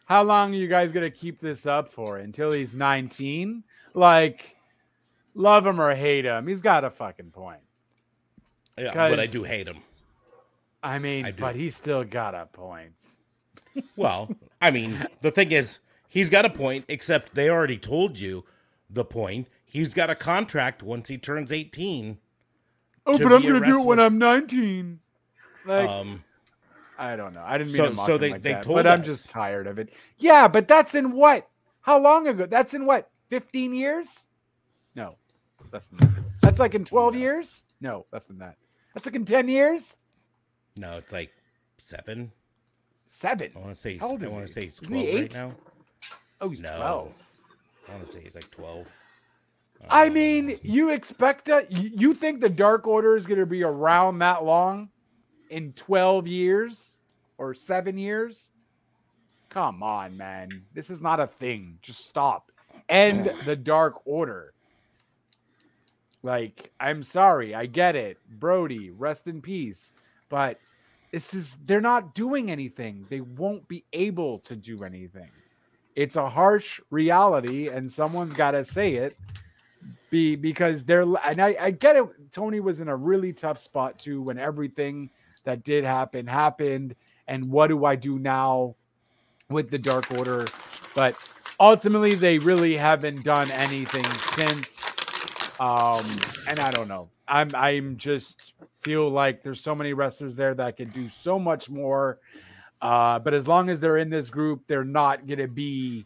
How 0.07 0.23
long 0.23 0.53
are 0.53 0.57
you 0.57 0.69
guys 0.69 0.93
gonna 0.93 1.11
keep 1.11 1.41
this 1.41 1.67
up 1.67 1.89
for? 1.89 2.19
Until 2.19 2.53
he's 2.53 2.77
19? 2.77 3.65
Like, 3.95 4.57
love 5.35 5.67
him 5.67 5.81
or 5.81 5.95
hate 5.95 6.25
him, 6.25 6.47
he's 6.47 6.63
got 6.63 6.85
a 6.85 6.91
fucking 6.91 7.31
point. 7.31 7.61
Yeah, 8.77 8.93
but 8.93 9.21
I 9.21 9.27
do 9.27 9.45
hate 9.45 9.69
him. 9.69 9.79
I 10.83 10.99
mean, 10.99 11.25
I 11.25 11.33
but 11.33 11.55
he's 11.57 11.77
still 11.77 12.05
got 12.05 12.35
a 12.35 12.47
point. 12.47 12.93
Well, 13.97 14.31
I 14.63 14.71
mean, 14.71 15.05
the 15.21 15.33
thing 15.33 15.51
is, 15.51 15.79
he's 16.09 16.31
got 16.31 16.45
a 16.45 16.51
point, 16.51 16.85
except 16.87 17.35
they 17.35 17.49
already 17.51 17.77
told 17.77 18.21
you 18.21 18.45
the 18.89 19.05
point. 19.05 19.49
He's 19.65 19.93
got 19.95 20.11
a 20.11 20.15
contract 20.15 20.81
once 20.81 21.09
he 21.09 21.19
turns 21.19 21.51
18. 21.51 22.19
Oh, 23.07 23.19
but 23.19 23.33
I'm 23.33 23.43
gonna 23.43 23.67
do 23.67 23.81
it 23.81 23.85
when. 23.85 23.99
I'm 23.99 24.17
19. 24.17 25.01
Like, 25.67 25.89
Um, 25.89 26.24
I 26.99 27.17
don't 27.17 27.35
know. 27.35 27.43
I 27.45 27.59
didn't 27.59 27.73
mean 27.73 27.77
so- 27.83 27.89
to 27.89 27.95
mock 27.95 28.07
so 28.07 28.15
him 28.15 28.21
they- 28.21 28.31
like 28.31 28.43
they 28.43 28.53
that, 28.53 28.65
told 28.65 28.77
but 28.77 28.87
I'm 28.87 29.03
just 29.03 29.29
tired 29.29 29.67
of 29.67 29.79
it. 29.79 29.93
Yeah, 30.19 30.47
but 30.49 30.69
that's 30.69 30.95
in 30.95 31.13
what? 31.13 31.49
How 31.81 31.99
long 31.99 32.27
ago? 32.29 32.47
That's 32.47 32.73
in 32.75 32.87
what? 32.87 33.11
15 33.31 33.75
years? 33.75 34.29
No, 34.95 35.17
less 35.73 35.87
than 35.89 35.99
that. 35.99 36.23
That's 36.41 36.59
like 36.61 36.75
in 36.75 36.85
12 36.85 37.17
years? 37.17 37.65
No, 37.81 38.07
less 38.13 38.27
than 38.27 38.39
that. 38.39 38.57
That's 38.95 39.07
like 39.07 39.17
in 39.17 39.25
10 39.25 39.49
years? 39.49 39.99
no, 40.77 40.97
it's 40.99 41.13
like 41.13 41.31
seven. 41.79 42.31
Seven. 43.07 43.53
I 43.55 43.59
want 43.61 43.75
to 43.75 43.81
say. 43.81 43.97
How 43.99 44.09
old 44.09 44.25
I 44.25 44.29
want 44.29 44.47
to 44.47 44.53
say 44.53 44.65
he's 44.65 44.79
Isn't 44.83 44.95
he 44.95 45.03
12 45.03 45.15
right 45.15 45.25
eight? 45.25 45.35
now. 45.35 45.55
Oh, 46.41 46.49
he's 46.49 46.63
No. 46.63 46.77
12. 46.77 47.13
I 47.89 47.93
want 47.93 48.07
to 48.07 48.13
say 48.13 48.21
he's 48.23 48.35
like 48.35 48.51
12. 48.51 48.87
I 49.91 50.09
mean, 50.09 50.59
you 50.63 50.89
expect 50.91 51.45
that? 51.47 51.71
You 51.71 52.15
think 52.15 52.41
the 52.41 52.49
Dark 52.49 52.87
Order 52.87 53.17
is 53.17 53.27
going 53.27 53.39
to 53.41 53.47
be 53.47 53.63
around 53.63 54.19
that 54.21 54.43
long 54.45 54.89
in 55.55 55.73
12 55.75 56.27
years 56.27 56.99
or 57.39 57.55
seven 57.55 57.97
years? 57.97 58.51
Come 59.51 59.85
on, 59.85 60.17
man. 60.17 60.51
This 60.75 60.91
is 60.91 61.01
not 61.01 61.21
a 61.21 61.29
thing. 61.29 61.79
Just 61.81 62.07
stop. 62.07 62.51
End 62.89 63.31
the 63.45 63.55
Dark 63.55 64.03
Order. 64.05 64.53
Like, 66.25 66.73
I'm 66.81 67.05
sorry. 67.05 67.55
I 67.55 67.67
get 67.67 67.95
it. 67.95 68.19
Brody, 68.41 68.91
rest 68.91 69.29
in 69.29 69.41
peace. 69.41 69.93
But 70.29 70.59
this 71.13 71.35
is, 71.35 71.59
they're 71.67 71.81
not 71.81 72.17
doing 72.17 72.51
anything. 72.51 73.07
They 73.09 73.21
won't 73.21 73.69
be 73.69 73.85
able 73.93 74.41
to 74.41 74.57
do 74.57 74.83
anything. 74.83 75.31
It's 75.95 76.17
a 76.17 76.29
harsh 76.29 76.81
reality, 76.91 77.69
and 77.69 77.89
someone's 77.89 78.35
got 78.35 78.53
to 78.53 78.65
say 78.65 78.95
it 78.95 79.17
be 80.11 80.35
because 80.35 80.85
they're 80.85 81.03
and 81.03 81.41
I, 81.41 81.57
I 81.61 81.71
get 81.71 81.97
it 81.97 82.05
tony 82.31 82.61
was 82.61 82.81
in 82.81 82.89
a 82.89 82.97
really 82.97 83.33
tough 83.33 83.59
spot 83.59 83.99
too 83.99 84.23
when 84.23 84.39
everything 84.39 85.11
that 85.45 85.63
did 85.63 85.85
happen 85.85 86.27
happened 86.27 86.95
and 87.29 87.51
what 87.51 87.69
do 87.69 87.85
i 87.85 87.97
do 87.97 88.19
now 88.19 88.75
with 89.51 89.71
the 89.71 89.79
dark 89.79 90.11
order? 90.13 90.47
But 90.95 91.17
ultimately 91.61 92.15
they 92.15 92.39
really 92.39 92.77
haven't 92.77 93.23
done 93.25 93.51
anything 93.51 94.05
since 94.37 94.83
um 95.61 96.05
and 96.49 96.59
i 96.59 96.71
don't 96.71 96.89
know. 96.89 97.09
I'm 97.29 97.51
i'm 97.55 97.97
just 97.97 98.55
feel 98.81 99.09
like 99.09 99.43
there's 99.43 99.61
so 99.61 99.75
many 99.75 99.93
wrestlers 99.93 100.37
there 100.37 100.55
that 100.55 100.77
can 100.77 100.89
do 100.91 101.09
so 101.09 101.39
much 101.39 101.71
more 101.71 102.19
uh 102.83 103.19
but 103.19 103.33
as 103.35 103.47
long 103.47 103.69
as 103.71 103.81
they're 103.81 103.99
in 103.99 104.11
this 104.11 104.31
group 104.31 104.67
they're 104.67 104.85
not 104.85 105.27
gonna 105.27 105.49
be 105.49 106.05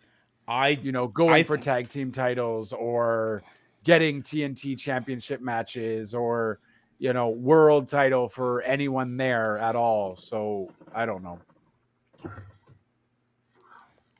I 0.50 0.68
you 0.70 0.92
know, 0.92 1.08
going 1.08 1.34
I- 1.34 1.42
for 1.42 1.58
tag 1.58 1.90
team 1.90 2.10
titles 2.10 2.72
or 2.72 3.42
getting 3.84 4.22
TNT 4.22 4.78
championship 4.78 5.42
matches 5.42 6.14
or, 6.14 6.58
you 6.98 7.12
know, 7.12 7.28
world 7.28 7.88
title 7.88 8.28
for 8.28 8.62
anyone 8.62 9.16
there 9.16 9.58
at 9.58 9.76
all. 9.76 10.16
So 10.16 10.70
I 10.94 11.06
don't 11.06 11.22
know. 11.22 11.38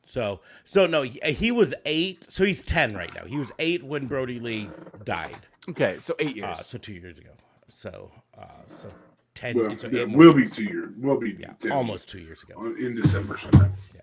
so 0.06 0.40
so 0.64 0.86
no. 0.86 1.02
He, 1.02 1.20
he 1.32 1.50
was 1.52 1.74
eight. 1.84 2.26
So 2.30 2.44
he's 2.44 2.62
10 2.62 2.94
right 2.96 3.12
now. 3.14 3.24
He 3.24 3.36
was 3.36 3.52
eight 3.58 3.82
when 3.84 4.06
Brody 4.06 4.40
Lee 4.40 4.70
died. 5.04 5.36
Okay, 5.68 5.96
so 6.00 6.14
eight 6.18 6.42
Uh, 6.42 6.46
years. 6.48 6.66
so 6.66 6.78
two 6.78 6.94
years 6.94 7.18
ago. 7.18 7.30
So 7.68 8.10
uh, 8.38 8.44
so 8.82 8.88
10. 9.34 9.56
Well, 9.56 9.78
so 9.78 9.88
yeah, 9.88 10.02
eight 10.02 10.08
more- 10.08 10.18
will 10.18 10.32
be 10.34 10.48
two 10.48 10.64
years. 10.64 10.92
Will 10.98 11.18
be 11.20 11.36
Yeah, 11.38 11.52
10 11.60 11.72
almost 11.72 12.08
two 12.08 12.20
years 12.20 12.42
ago. 12.42 12.64
in 12.78 12.94
December 12.94 13.36
sometime. 13.36 13.72
Yeah. 13.94 14.00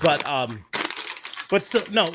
But 0.00 0.26
um, 0.26 0.64
but 1.50 1.62
still, 1.62 1.82
no. 1.92 2.10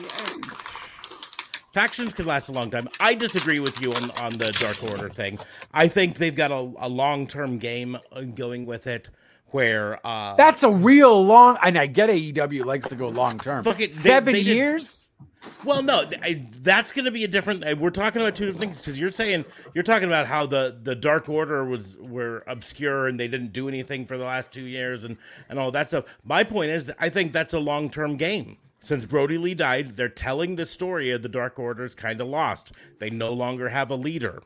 Factions 1.74 2.14
can 2.14 2.26
last 2.26 2.50
a 2.50 2.52
long 2.52 2.70
time. 2.70 2.90
I 3.00 3.14
disagree 3.16 3.60
with 3.60 3.82
you 3.82 3.94
on 3.94 4.12
on 4.12 4.34
the 4.34 4.52
Dark 4.60 4.84
Order 4.84 5.10
thing. 5.10 5.40
I 5.74 5.88
think 5.88 6.18
they've 6.18 6.36
got 6.36 6.52
a, 6.52 6.72
a 6.80 6.90
long 6.90 7.28
term 7.28 7.58
game 7.60 7.98
uh, 8.12 8.22
going 8.22 8.66
with 8.66 8.88
it, 8.88 9.08
where 9.48 10.06
uh, 10.06 10.36
That's 10.36 10.64
a 10.64 10.72
real 10.72 11.24
long, 11.26 11.58
and 11.64 11.78
I 11.78 11.86
get 11.88 12.10
AEW 12.10 12.66
likes 12.66 12.88
to 12.90 12.96
go 12.96 13.08
long 13.10 13.38
term. 13.40 13.64
Fuck 13.64 13.80
it, 13.80 13.94
Seven 13.96 14.34
they 14.34 14.44
did- 14.44 14.56
years? 14.56 15.08
Well, 15.66 15.82
no, 15.82 16.04
I, 16.22 16.46
that's 16.62 16.92
going 16.92 17.06
to 17.06 17.12
be 17.12 17.24
a 17.24 17.28
different. 17.28 17.66
uh, 17.66 17.76
We're 17.78 17.90
talking 17.90 18.22
about 18.22 18.36
two 18.36 18.46
different 18.46 18.62
things 18.62 18.78
because 18.80 19.00
you're 19.00 19.12
saying 19.12 19.46
you're 19.74 19.84
talking 19.84 20.08
about 20.08 20.28
how 20.28 20.46
the 20.46 20.78
the 20.84 20.94
Dark 20.96 21.30
Order 21.30 21.66
was 21.66 21.98
were 21.98 22.44
obscure 22.48 23.08
and 23.08 23.20
they 23.20 23.28
didn't 23.28 23.52
do 23.54 23.68
anything 23.68 24.06
for 24.06 24.18
the 24.20 24.24
last 24.24 24.52
two 24.52 24.66
years 24.66 25.04
and 25.04 25.18
and 25.50 25.58
all 25.58 25.72
that 25.72 25.88
stuff. 25.88 26.06
My 26.24 26.44
point 26.44 26.70
is, 26.72 26.86
that 26.88 26.96
I 27.00 27.10
think 27.10 27.32
that's 27.34 27.54
a 27.56 27.60
long 27.60 27.90
term 27.90 28.18
game. 28.18 28.58
Since 28.84 29.06
Brody 29.06 29.38
Lee 29.38 29.54
died, 29.54 29.96
they're 29.96 30.10
telling 30.10 30.56
the 30.56 30.66
story 30.66 31.12
of 31.12 31.22
the 31.22 31.30
Dark 31.30 31.60
Order 31.60 31.86
is 31.86 31.96
kind 31.96 32.20
of 32.20 32.28
lost. 32.28 32.72
They 33.00 33.10
no 33.10 33.32
longer 33.32 33.70
have 33.70 33.92
a 33.92 33.96
leader. 33.96 34.42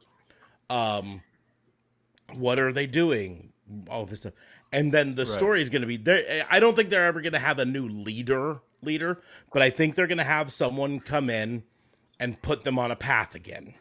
Um, 0.69 1.21
what 2.33 2.59
are 2.59 2.73
they 2.73 2.87
doing? 2.87 3.53
All 3.89 4.05
this 4.05 4.19
stuff, 4.19 4.33
and 4.71 4.93
then 4.93 5.15
the 5.15 5.25
story 5.25 5.61
is 5.63 5.71
going 5.71 5.81
to 5.81 5.87
be 5.87 5.97
there. 5.97 6.45
I 6.51 6.59
don't 6.59 6.75
think 6.75 6.89
they're 6.89 7.07
ever 7.07 7.19
going 7.19 7.33
to 7.33 7.39
have 7.39 7.57
a 7.57 7.65
new 7.65 7.87
leader, 7.87 8.59
leader, 8.83 9.21
but 9.51 9.63
I 9.63 9.71
think 9.71 9.95
they're 9.95 10.05
going 10.05 10.19
to 10.19 10.23
have 10.23 10.53
someone 10.53 10.99
come 10.99 11.31
in 11.31 11.63
and 12.19 12.39
put 12.43 12.63
them 12.63 12.77
on 12.77 12.91
a 12.91 12.95
path 12.95 13.33
again, 13.33 13.73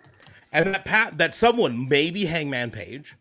and 0.50 0.74
that 0.74 0.86
path, 0.86 1.14
that 1.18 1.34
someone 1.34 1.86
maybe 1.86 2.24
Hangman 2.24 2.70
Page, 2.70 3.14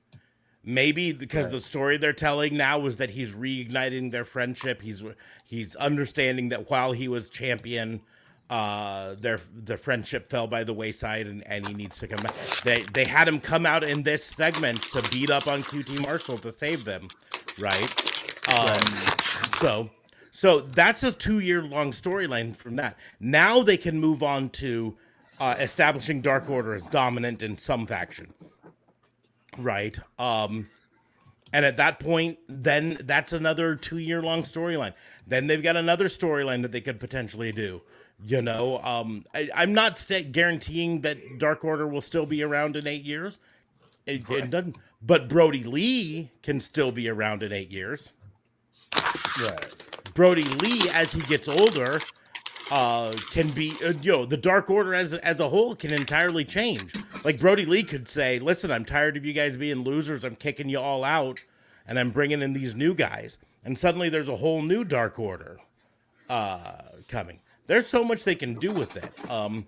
maybe 0.63 1.11
because 1.11 1.49
the 1.49 1.61
story 1.61 1.97
they're 1.97 2.13
telling 2.13 2.55
now 2.55 2.79
was 2.79 2.97
that 2.97 3.09
he's 3.09 3.33
reigniting 3.33 4.11
their 4.11 4.25
friendship. 4.25 4.81
He's 4.81 5.03
he's 5.45 5.75
understanding 5.75 6.49
that 6.49 6.69
while 6.69 6.91
he 6.91 7.07
was 7.07 7.29
champion, 7.29 8.01
uh, 8.49 9.15
their 9.15 9.39
their 9.53 9.77
friendship 9.77 10.29
fell 10.29 10.47
by 10.47 10.63
the 10.63 10.73
wayside, 10.73 11.27
and, 11.27 11.45
and 11.47 11.67
he 11.67 11.73
needs 11.73 11.99
to 11.99 12.07
come 12.07 12.23
back. 12.23 12.35
They 12.63 12.83
they 12.93 13.05
had 13.05 13.27
him 13.27 13.39
come 13.39 13.65
out 13.65 13.83
in 13.83 14.03
this 14.03 14.23
segment 14.23 14.81
to 14.93 15.01
beat 15.11 15.29
up 15.29 15.47
on 15.47 15.63
QT 15.63 16.01
Marshall 16.01 16.37
to 16.39 16.51
save 16.51 16.85
them, 16.85 17.07
right? 17.59 18.57
Um, 18.57 18.79
so. 19.59 19.89
So 20.35 20.61
that's 20.61 21.03
a 21.03 21.11
two 21.11 21.41
year 21.41 21.61
long 21.61 21.91
storyline 21.91 22.55
from 22.55 22.75
that. 22.77 22.97
Now 23.19 23.61
they 23.61 23.77
can 23.77 23.99
move 23.99 24.23
on 24.23 24.49
to 24.49 24.97
uh, 25.39 25.55
establishing 25.59 26.21
Dark 26.21 26.49
Order 26.49 26.73
as 26.73 26.87
dominant 26.87 27.43
in 27.43 27.55
some 27.55 27.85
faction 27.85 28.33
right. 29.57 29.97
Um 30.19 30.69
and 31.51 31.65
at 31.65 31.77
that 31.77 31.99
point 31.99 32.39
then 32.47 32.97
that's 33.03 33.33
another 33.33 33.75
two 33.75 33.97
year 33.97 34.21
long 34.21 34.43
storyline. 34.43 34.93
Then 35.27 35.47
they've 35.47 35.63
got 35.63 35.77
another 35.77 36.09
storyline 36.09 36.61
that 36.63 36.71
they 36.71 36.81
could 36.81 36.99
potentially 36.99 37.51
do 37.51 37.81
you 38.25 38.41
know? 38.41 38.79
Um 38.79 39.25
I, 39.33 39.49
i'm 39.55 39.73
not 39.73 39.97
say, 39.97 40.23
guaranteeing 40.23 41.01
that 41.01 41.39
dark 41.39 41.63
order 41.65 41.87
will 41.87 42.01
still 42.01 42.25
be 42.25 42.43
around 42.43 42.75
in 42.75 42.87
eight 42.87 43.03
years. 43.03 43.39
It, 44.05 44.29
it 44.29 44.49
doesn't 44.49 44.77
but 45.01 45.27
brody 45.29 45.63
lee 45.63 46.31
can 46.41 46.59
still 46.59 46.91
be 46.91 47.09
around 47.09 47.43
in 47.43 47.51
eight 47.51 47.71
years. 47.71 48.09
Right. 49.41 49.65
Brody 50.13 50.43
Lee, 50.43 50.89
as 50.93 51.11
he 51.11 51.21
gets 51.21 51.47
older, 51.47 51.99
uh, 52.73 53.13
can 53.29 53.51
be 53.51 53.77
uh, 53.85 53.93
you 54.01 54.11
know 54.11 54.25
the 54.25 54.35
Dark 54.35 54.67
Order 54.71 54.95
as 54.95 55.13
as 55.13 55.39
a 55.39 55.47
whole 55.47 55.75
can 55.75 55.93
entirely 55.93 56.43
change. 56.43 56.91
Like 57.23 57.39
Brody 57.39 57.67
Lee 57.67 57.83
could 57.83 58.07
say, 58.07 58.39
"Listen, 58.39 58.71
I'm 58.71 58.83
tired 58.83 59.15
of 59.15 59.23
you 59.23 59.31
guys 59.31 59.57
being 59.57 59.83
losers. 59.83 60.23
I'm 60.23 60.35
kicking 60.35 60.67
you 60.67 60.79
all 60.79 61.03
out, 61.03 61.39
and 61.87 61.99
I'm 61.99 62.09
bringing 62.09 62.41
in 62.41 62.53
these 62.53 62.73
new 62.73 62.95
guys, 62.95 63.37
and 63.63 63.77
suddenly 63.77 64.09
there's 64.09 64.27
a 64.27 64.35
whole 64.35 64.63
new 64.63 64.83
Dark 64.83 65.19
Order 65.19 65.59
uh, 66.31 66.81
coming. 67.07 67.39
There's 67.67 67.85
so 67.85 68.03
much 68.03 68.23
they 68.23 68.33
can 68.33 68.55
do 68.55 68.71
with 68.71 68.97
it. 68.97 69.29
Um, 69.29 69.67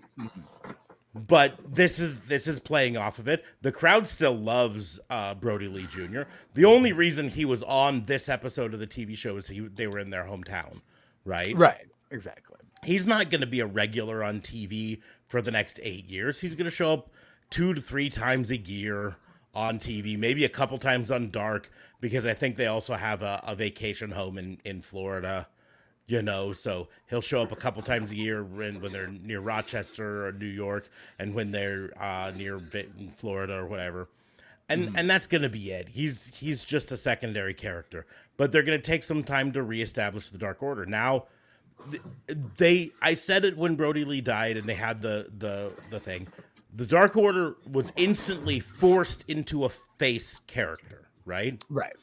but 1.14 1.54
this 1.64 2.00
is 2.00 2.22
this 2.22 2.48
is 2.48 2.58
playing 2.58 2.96
off 2.96 3.20
of 3.20 3.28
it. 3.28 3.44
The 3.62 3.70
crowd 3.70 4.08
still 4.08 4.36
loves 4.36 4.98
uh, 5.10 5.34
Brody 5.34 5.68
Lee 5.68 5.86
Jr. 5.92 6.22
The 6.54 6.64
only 6.64 6.92
reason 6.92 7.28
he 7.28 7.44
was 7.44 7.62
on 7.62 8.02
this 8.02 8.28
episode 8.28 8.74
of 8.74 8.80
the 8.80 8.86
TV 8.86 9.16
show 9.16 9.36
is 9.36 9.46
he 9.46 9.60
they 9.60 9.86
were 9.86 10.00
in 10.00 10.10
their 10.10 10.24
hometown, 10.24 10.80
right? 11.24 11.54
Right. 11.56 11.86
Exactly. 12.10 12.56
He's 12.84 13.06
not 13.06 13.30
going 13.30 13.40
to 13.40 13.46
be 13.46 13.60
a 13.60 13.66
regular 13.66 14.22
on 14.22 14.40
TV 14.40 15.00
for 15.26 15.42
the 15.42 15.50
next 15.50 15.80
eight 15.82 16.08
years. 16.08 16.40
He's 16.40 16.54
going 16.54 16.66
to 16.66 16.70
show 16.70 16.92
up 16.92 17.10
two 17.50 17.74
to 17.74 17.80
three 17.80 18.10
times 18.10 18.50
a 18.50 18.56
year 18.56 19.16
on 19.54 19.78
TV, 19.78 20.18
maybe 20.18 20.44
a 20.44 20.48
couple 20.48 20.78
times 20.78 21.10
on 21.10 21.30
Dark, 21.30 21.70
because 22.00 22.26
I 22.26 22.34
think 22.34 22.56
they 22.56 22.66
also 22.66 22.94
have 22.94 23.22
a, 23.22 23.42
a 23.46 23.54
vacation 23.54 24.10
home 24.10 24.38
in 24.38 24.58
in 24.64 24.82
Florida 24.82 25.48
you 26.06 26.22
know? 26.22 26.52
So 26.52 26.88
he'll 27.08 27.20
show 27.20 27.42
up 27.42 27.52
a 27.52 27.56
couple 27.56 27.82
times 27.82 28.12
a 28.12 28.16
year 28.16 28.42
when, 28.42 28.80
when 28.80 28.92
they're 28.92 29.08
near 29.08 29.40
rochester 29.40 30.26
or 30.26 30.32
new 30.32 30.46
york 30.46 30.88
and 31.18 31.34
when 31.34 31.50
they're 31.50 31.90
uh, 32.00 32.32
near 32.34 32.60
florida 33.16 33.54
or 33.54 33.66
whatever. 33.66 34.08
And 34.68 34.94
and 34.96 35.08
that's 35.08 35.28
gonna 35.28 35.48
be 35.48 35.70
it. 35.70 35.88
He's 35.88 36.28
he's 36.34 36.64
just 36.64 36.90
a 36.90 36.96
secondary 36.96 37.54
character. 37.54 38.04
But 38.36 38.50
they're 38.50 38.64
gonna 38.64 38.80
take 38.80 39.04
some 39.04 39.22
time 39.22 39.52
to 39.52 39.62
reestablish 39.62 40.30
the 40.30 40.38
dark 40.38 40.60
order. 40.60 40.84
Now 40.84 41.26
they 42.56 42.90
i 43.02 43.14
said 43.14 43.44
it 43.44 43.56
when 43.56 43.76
brody 43.76 44.04
lee 44.04 44.20
died 44.20 44.56
and 44.56 44.68
they 44.68 44.74
had 44.74 45.00
the 45.02 45.28
the 45.38 45.72
the 45.90 46.00
thing 46.00 46.26
the 46.74 46.86
dark 46.86 47.16
order 47.16 47.56
was 47.70 47.92
instantly 47.96 48.60
forced 48.60 49.24
into 49.28 49.64
a 49.64 49.68
face 49.98 50.40
character 50.46 51.08
right 51.24 51.64
Right. 51.70 51.94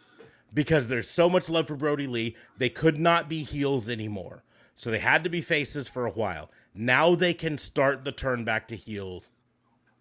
because 0.53 0.88
there's 0.88 1.09
so 1.09 1.29
much 1.29 1.47
love 1.49 1.67
for 1.67 1.75
Brody 1.75 2.07
Lee, 2.07 2.36
they 2.57 2.69
could 2.69 2.97
not 2.99 3.29
be 3.29 3.43
heels 3.43 3.89
anymore. 3.89 4.43
So 4.75 4.89
they 4.91 4.99
had 4.99 5.23
to 5.23 5.29
be 5.29 5.41
faces 5.41 5.88
for 5.88 6.05
a 6.05 6.11
while. 6.11 6.49
Now 6.73 7.13
they 7.15 7.34
can 7.34 7.57
start 7.57 8.03
the 8.03 8.11
turn 8.11 8.43
back 8.43 8.67
to 8.69 8.75
heels 8.75 9.29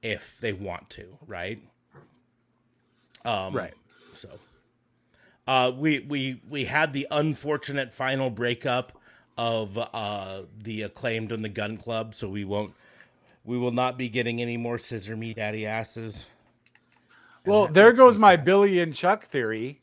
if 0.03 0.39
they 0.41 0.53
want 0.55 0.89
to, 0.91 1.19
right? 1.27 1.63
Um, 3.25 3.55
Right. 3.55 3.75
So, 4.15 4.29
uh, 5.47 5.73
we 5.77 6.01
we 6.01 6.41
we 6.49 6.65
had 6.65 6.93
the 6.93 7.07
unfortunate 7.11 7.93
final 7.93 8.31
breakup 8.31 8.99
of 9.39 9.79
uh, 9.79 10.43
the 10.63 10.83
acclaimed 10.83 11.33
and 11.33 11.45
the 11.45 11.49
Gun 11.49 11.77
Club, 11.77 12.15
so 12.15 12.29
we 12.29 12.45
won't 12.45 12.75
we 13.45 13.59
will 13.59 13.73
not 13.73 13.99
be 13.99 14.09
getting 14.09 14.41
any 14.41 14.57
more 14.57 14.79
scissor 14.79 15.17
me 15.17 15.35
daddy 15.35 15.67
asses. 15.67 16.27
Well, 17.45 17.67
there 17.67 17.93
goes 17.93 18.19
my 18.19 18.37
sad. 18.37 18.45
Billy 18.45 18.81
and 18.81 18.95
Chuck 18.95 19.25
theory. 19.25 19.81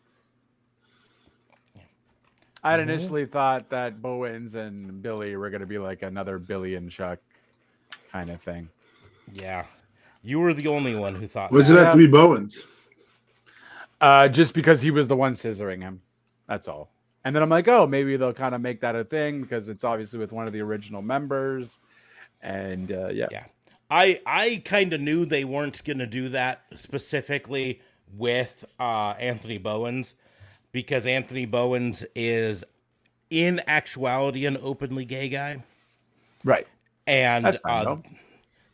I 2.64 2.72
Mm-hmm. 2.74 2.80
had 2.80 2.90
initially 2.90 3.26
thought 3.26 3.70
that 3.70 4.02
Bowens 4.02 4.56
and 4.56 5.02
Billy 5.02 5.36
were 5.36 5.50
going 5.50 5.62
to 5.62 5.68
be 5.68 5.78
like 5.78 6.02
another 6.04 6.40
Billy 6.40 6.76
and 6.76 6.90
Chuck 6.92 7.20
kind 8.12 8.30
of 8.30 8.42
thing. 8.42 8.70
Yeah, 9.34 9.66
you 10.24 10.40
were 10.40 10.54
the 10.54 10.68
only 10.68 10.96
one 10.96 11.16
who 11.16 11.28
thought. 11.28 11.52
Why 11.52 11.60
does 11.60 11.68
that. 11.70 11.78
it 11.80 11.84
have 11.86 11.94
to 11.94 11.98
be 11.98 12.08
Bowens? 12.08 12.64
Uh, 14.02 14.28
just 14.30 14.54
because 14.54 14.82
he 14.82 14.92
was 14.92 15.08
the 15.10 15.16
one 15.16 15.34
scissoring 15.34 15.82
him. 15.82 16.02
That's 16.48 16.68
all. 16.68 16.90
And 17.30 17.36
then 17.36 17.44
I'm 17.44 17.50
like, 17.50 17.68
oh, 17.68 17.86
maybe 17.86 18.18
they'll 18.18 18.34
kind 18.34 18.56
of 18.56 18.62
make 18.62 18.82
that 18.82 18.96
a 18.96 19.04
thing 19.04 19.44
because 19.44 19.70
it's 19.70 19.84
obviously 19.84 20.18
with 20.18 20.32
one 20.32 20.48
of 20.48 20.52
the 20.52 20.62
original 20.62 21.04
members. 21.04 21.80
And 22.42 22.92
uh, 22.92 23.10
yeah. 23.10 23.28
Yeah. 23.30 23.44
I 23.92 24.20
I 24.26 24.64
kind 24.66 24.94
of 24.94 25.02
knew 25.02 25.28
they 25.28 25.44
weren't 25.46 25.84
going 25.84 26.00
to 26.00 26.08
do 26.08 26.30
that 26.30 26.64
specifically 26.74 27.82
with 28.18 28.66
uh, 28.80 29.12
Anthony 29.20 29.60
Bowens 29.60 30.16
because 30.72 31.06
Anthony 31.06 31.46
Bowens 31.46 32.04
is 32.16 32.64
in 33.30 33.62
actuality 33.68 34.48
an 34.48 34.58
openly 34.60 35.06
gay 35.06 35.30
guy 35.30 35.62
Right. 36.44 36.66
and 37.06 37.46
That's 37.46 37.60
fine, 37.60 37.86
uh, 37.86 37.98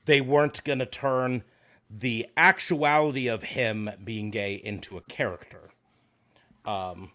they 0.05 0.21
weren't 0.21 0.63
going 0.63 0.79
to 0.79 0.85
turn 0.85 1.43
the 1.89 2.25
actuality 2.37 3.27
of 3.27 3.43
him 3.43 3.89
being 4.01 4.31
gay 4.31 4.53
into 4.53 4.95
a 4.97 5.01
character. 5.01 5.71
Um 6.63 7.11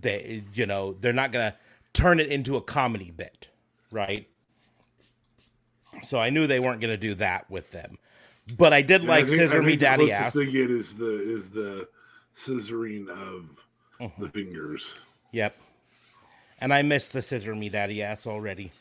they 0.00 0.44
you 0.54 0.66
know, 0.66 0.94
they're 1.00 1.12
not 1.12 1.32
going 1.32 1.50
to 1.52 1.58
turn 1.92 2.20
it 2.20 2.28
into 2.28 2.56
a 2.56 2.62
comedy 2.62 3.10
bit, 3.10 3.48
right? 3.90 4.28
So 6.06 6.18
I 6.18 6.30
knew 6.30 6.46
they 6.46 6.60
weren't 6.60 6.80
going 6.80 6.90
to 6.92 6.96
do 6.96 7.14
that 7.16 7.50
with 7.50 7.70
them. 7.70 7.98
But 8.56 8.72
I 8.72 8.82
did 8.82 9.02
And 9.02 9.08
like 9.08 9.24
I 9.24 9.28
think- 9.28 9.40
I 9.42 9.44
Scissor 9.46 9.62
Me 9.62 9.68
think 9.72 9.80
the 9.80 9.84
Daddy 9.86 10.06
closest 10.06 10.22
Ass. 10.22 10.32
Thing 10.32 10.48
it 10.48 10.70
is 10.70 10.94
the 10.94 11.36
is 11.36 11.50
the 11.50 11.88
scissoring 12.34 13.08
of 13.08 13.48
Mm-hmm. 14.00 14.22
the 14.22 14.28
fingers. 14.30 14.88
Yep. 15.30 15.56
And 16.60 16.74
I 16.74 16.82
missed 16.82 17.12
the 17.12 17.22
Scissor 17.22 17.54
Me 17.54 17.68
Daddy 17.68 18.02
Ass 18.02 18.26
already. 18.26 18.72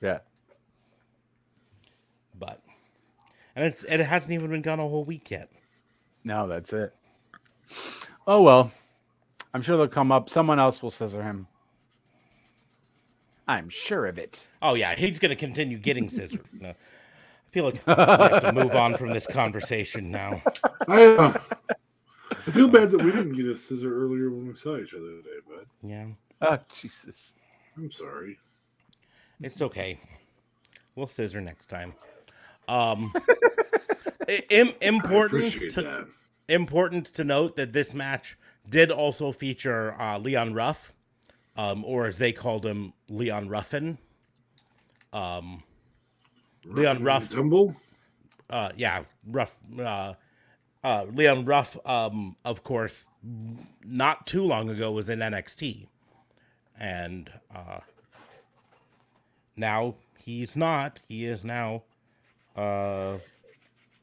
Yeah. 0.00 0.18
But 2.38 2.62
and 3.56 3.64
it's 3.64 3.84
it 3.84 3.98
hasn't 4.00 4.32
even 4.32 4.50
been 4.50 4.62
gone 4.62 4.78
a 4.80 4.88
whole 4.88 5.04
week 5.04 5.30
yet. 5.30 5.50
No, 6.24 6.46
that's 6.46 6.72
it. 6.72 6.94
Oh, 8.28 8.42
well. 8.42 8.70
I'm 9.54 9.62
sure 9.62 9.76
they'll 9.78 9.88
come 9.88 10.12
up. 10.12 10.28
Someone 10.28 10.58
else 10.58 10.82
will 10.82 10.90
scissor 10.90 11.22
him. 11.22 11.46
I'm 13.48 13.70
sure 13.70 14.04
of 14.06 14.18
it. 14.18 14.46
Oh 14.60 14.74
yeah, 14.74 14.94
he's 14.94 15.18
going 15.18 15.30
to 15.30 15.36
continue 15.36 15.78
getting 15.78 16.08
scissored. 16.10 16.44
No. 16.60 16.68
I 16.70 17.50
feel 17.50 17.64
like 17.64 17.74
we 17.86 17.94
have 17.94 18.42
to 18.42 18.52
move 18.52 18.74
on 18.76 18.94
from 18.98 19.08
this 19.14 19.26
conversation 19.26 20.10
now. 20.10 20.42
I 20.86 21.02
uh, 21.04 21.38
I 22.30 22.50
feel 22.50 22.68
bad 22.68 22.90
that 22.90 23.02
we 23.02 23.10
didn't 23.10 23.36
get 23.36 23.46
a 23.46 23.56
scissor 23.56 24.04
earlier 24.04 24.28
when 24.28 24.46
we 24.48 24.54
saw 24.54 24.76
each 24.76 24.92
other 24.92 25.06
today, 25.22 25.38
bud. 25.48 25.66
Yeah, 25.82 26.06
Oh, 26.42 26.58
Jesus. 26.74 27.32
I'm 27.78 27.90
sorry. 27.90 28.38
it's 29.40 29.62
okay. 29.62 29.98
We'll 30.94 31.08
scissor 31.08 31.40
next 31.40 31.68
time. 31.68 31.94
Um, 32.68 33.14
i- 34.28 34.42
im- 34.50 34.68
I 34.82 34.84
important 34.84 35.46
appreciate 35.46 35.72
to 35.72 35.82
that. 35.82 36.06
Important 36.48 37.06
to 37.14 37.24
note 37.24 37.56
that 37.56 37.72
this 37.72 37.94
match 37.94 38.38
did 38.68 38.90
also 38.90 39.32
feature 39.32 39.94
uh, 40.00 40.18
Leon 40.18 40.54
Ruff, 40.54 40.92
um, 41.56 41.84
or 41.84 42.06
as 42.06 42.18
they 42.18 42.32
called 42.32 42.64
him, 42.64 42.92
Leon 43.08 43.48
Ruffin. 43.48 43.98
Um, 45.12 45.62
Leon 46.64 47.02
Ruff. 47.02 47.30
Tumble. 47.30 47.74
uh, 48.50 48.70
yeah, 48.76 49.04
Ruff, 49.26 49.56
uh, 49.78 50.14
uh, 50.84 51.06
Leon 51.12 51.44
Ruff, 51.44 51.76
um, 51.86 52.36
of 52.44 52.62
course, 52.64 53.04
not 53.84 54.26
too 54.26 54.42
long 54.44 54.70
ago 54.70 54.92
was 54.92 55.08
in 55.10 55.18
NXT, 55.18 55.86
and 56.78 57.30
uh, 57.54 57.80
now 59.56 59.94
he's 60.18 60.54
not. 60.56 61.00
He 61.08 61.26
is 61.26 61.42
now, 61.44 61.82
uh, 62.56 63.18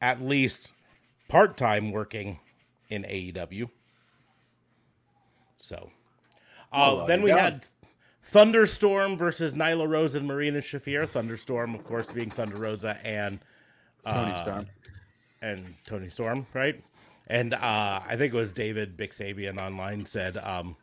at 0.01 0.21
least 0.21 0.71
part 1.27 1.57
time 1.57 1.91
working 1.91 2.39
in 2.89 3.03
AEW. 3.03 3.69
So, 5.57 5.89
uh, 6.71 6.95
Well, 6.97 7.07
then 7.07 7.21
we 7.21 7.31
had 7.31 7.65
Thunderstorm 8.23 9.17
versus 9.17 9.53
Nyla 9.53 9.87
Rose 9.87 10.15
and 10.15 10.27
Marina 10.27 10.59
Shafir. 10.59 11.07
Thunderstorm, 11.09 11.75
of 11.75 11.83
course, 11.83 12.11
being 12.11 12.29
Thunder 12.29 12.57
Rosa 12.57 12.97
and 13.03 13.39
Toni 14.09 14.31
uh, 14.31 14.41
Storm. 14.41 14.67
and 15.41 15.65
Toni 15.85 16.09
Storm, 16.09 16.45
right? 16.53 16.83
And 17.27 17.53
uh, 17.53 18.01
I 18.07 18.15
think 18.17 18.33
it 18.33 18.37
was 18.37 18.53
David 18.53 18.95
Bixabian 18.97 19.59
online 19.59 20.05
said, 20.05 20.37
um, 20.37 20.75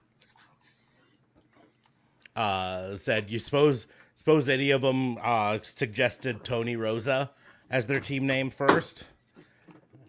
uh, 2.34 2.96
said 2.96 3.30
you 3.30 3.38
suppose 3.38 3.86
suppose 4.14 4.48
any 4.48 4.70
of 4.70 4.82
them 4.82 5.18
uh, 5.22 5.58
suggested 5.62 6.44
Toni 6.44 6.76
Rosa 6.76 7.30
as 7.70 7.86
their 7.86 8.00
team 8.00 8.26
name 8.26 8.50
first, 8.50 9.04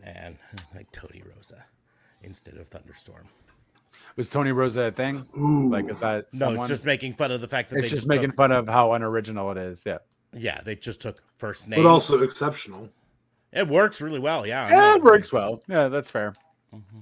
and 0.04 0.38
like 0.76 0.92
Toni 0.92 1.24
Rosa 1.36 1.64
instead 2.22 2.58
of 2.58 2.68
Thunderstorm. 2.68 3.24
Was 4.16 4.30
Toni 4.30 4.52
Rosa 4.52 4.82
a 4.84 4.92
thing? 4.92 5.26
Ooh. 5.38 5.70
Like, 5.70 5.90
is 5.90 6.00
that 6.00 6.26
No, 6.34 6.52
it's 6.54 6.68
just 6.68 6.86
making 6.86 7.14
fun 7.14 7.32
of 7.32 7.42
the 7.42 7.48
fact 7.48 7.70
that 7.70 7.78
It's 7.78 7.90
they 7.90 7.96
just 7.96 8.08
making 8.08 8.30
took, 8.32 8.38
fun 8.38 8.52
of 8.52 8.68
how 8.68 8.94
unoriginal 8.94 9.52
it 9.52 9.58
is. 9.58 9.84
Yeah. 9.86 10.00
yeah 10.34 10.62
they 10.64 10.76
just 10.76 11.00
took 11.00 11.22
first 11.38 11.68
name. 11.68 11.82
but 11.82 11.90
also 11.90 12.22
exceptional. 12.22 12.90
it 13.52 13.68
works 13.68 14.02
really 14.02 14.20
well. 14.20 14.46
Yeah, 14.46 14.70
Yeah, 14.70 14.96
it 14.96 15.04
works 15.04 15.32
well. 15.32 15.64
Yeah, 15.68 15.88
that's 15.88 16.10
fair. 16.10 16.34
Mm-hmm. 16.74 17.00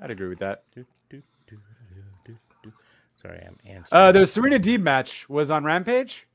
I'd 0.00 0.10
agree 0.10 0.28
with 0.28 0.38
that. 0.40 0.64
Do, 0.74 0.84
do, 1.08 1.22
do, 1.46 1.56
do, 1.94 2.02
do, 2.26 2.36
do. 2.62 2.72
Sorry, 3.20 3.38
I'm 3.46 3.56
answering. 3.64 3.86
Uh, 3.92 4.12
the 4.12 4.26
Serena 4.26 4.58
Deeb 4.58 4.80
match 4.80 5.28
was 5.28 5.50
on 5.50 5.64
Rampage, 5.64 6.26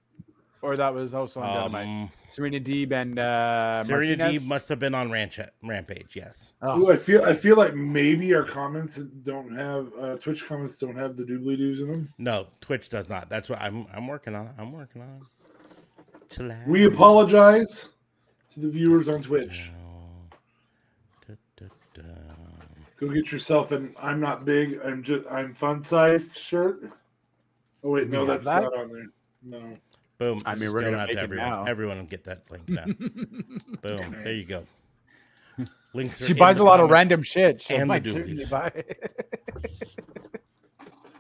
or 0.62 0.76
that 0.76 0.94
was 0.94 1.14
also 1.14 1.40
on 1.42 1.54
Dynamite. 1.72 1.88
um, 1.88 2.12
Serena 2.30 2.60
Deeb 2.60 2.92
and 2.92 3.18
uh, 3.18 3.84
Serena 3.84 4.18
Martinez. 4.18 4.44
Deeb 4.46 4.50
must 4.50 4.70
have 4.70 4.80
been 4.80 4.94
on 4.94 5.10
Ranch- 5.12 5.40
Rampage. 5.64 6.16
Yes. 6.16 6.52
Oh, 6.62 6.82
Ooh, 6.82 6.92
I 6.92 6.96
feel 6.96 7.24
I 7.24 7.34
feel 7.34 7.56
like 7.56 7.76
maybe 7.76 8.34
our 8.34 8.44
comments 8.44 8.98
don't 8.98 9.56
have 9.56 9.92
uh, 10.00 10.16
Twitch 10.18 10.46
comments 10.48 10.76
don't 10.78 10.96
have 10.98 11.16
the 11.16 11.24
doobly 11.24 11.58
doos 11.58 11.80
in 11.80 11.88
them. 11.88 12.14
No, 12.18 12.48
Twitch 12.62 12.90
does 12.90 13.08
not. 13.10 13.30
That's 13.30 13.50
what 13.50 13.60
I'm. 13.62 13.88
I'm 13.94 14.08
working 14.08 14.36
on. 14.36 14.50
I'm 14.58 14.72
working 14.72 15.02
on. 15.02 15.22
it. 15.22 16.30
Chillax. 16.30 16.68
We 16.68 16.86
apologize 16.86 17.90
to 18.54 18.60
the 18.60 18.70
viewers 18.70 19.08
on 19.08 19.22
Twitch. 19.24 19.72
Da, 21.28 21.34
da, 21.58 21.66
da. 21.96 22.04
Go 23.00 23.08
get 23.10 23.32
yourself 23.32 23.72
an 23.72 23.96
"I'm 24.00 24.20
not 24.20 24.44
big, 24.46 24.80
I'm 24.86 25.02
just 25.04 25.26
I'm 25.32 25.54
fun 25.56 25.84
sized" 25.84 26.38
shirt. 26.38 26.82
Oh 27.84 27.92
wait, 27.92 28.10
no, 28.10 28.26
that's 28.26 28.46
that? 28.46 28.64
not 28.64 28.78
on 28.78 28.90
there. 28.92 29.06
No. 29.42 29.78
Boom. 30.20 30.40
I 30.46 30.54
mean, 30.56 30.72
we're 30.74 30.82
going 30.82 30.94
gonna 30.94 31.08
make 31.08 31.16
to 31.16 31.22
it 31.22 31.24
everyone. 31.24 31.50
now. 31.50 31.66
Everyone 31.66 31.98
will 31.98 32.06
get 32.06 32.24
that 32.26 32.44
link 32.52 32.68
now. 32.70 32.84
Boom. 33.82 34.16
There 34.24 34.34
you 34.34 34.46
go. 34.46 34.64
Links. 35.94 36.22
Are 36.22 36.26
She 36.26 36.34
buys 36.34 36.60
a 36.60 36.64
lot 36.64 36.80
of 36.80 36.90
random 36.90 37.24
shit. 37.24 37.62
She 37.62 37.76
and 37.76 37.88
might 37.88 38.04
doobly. 38.04 38.14
certainly 38.14 38.46
buy. 38.46 38.72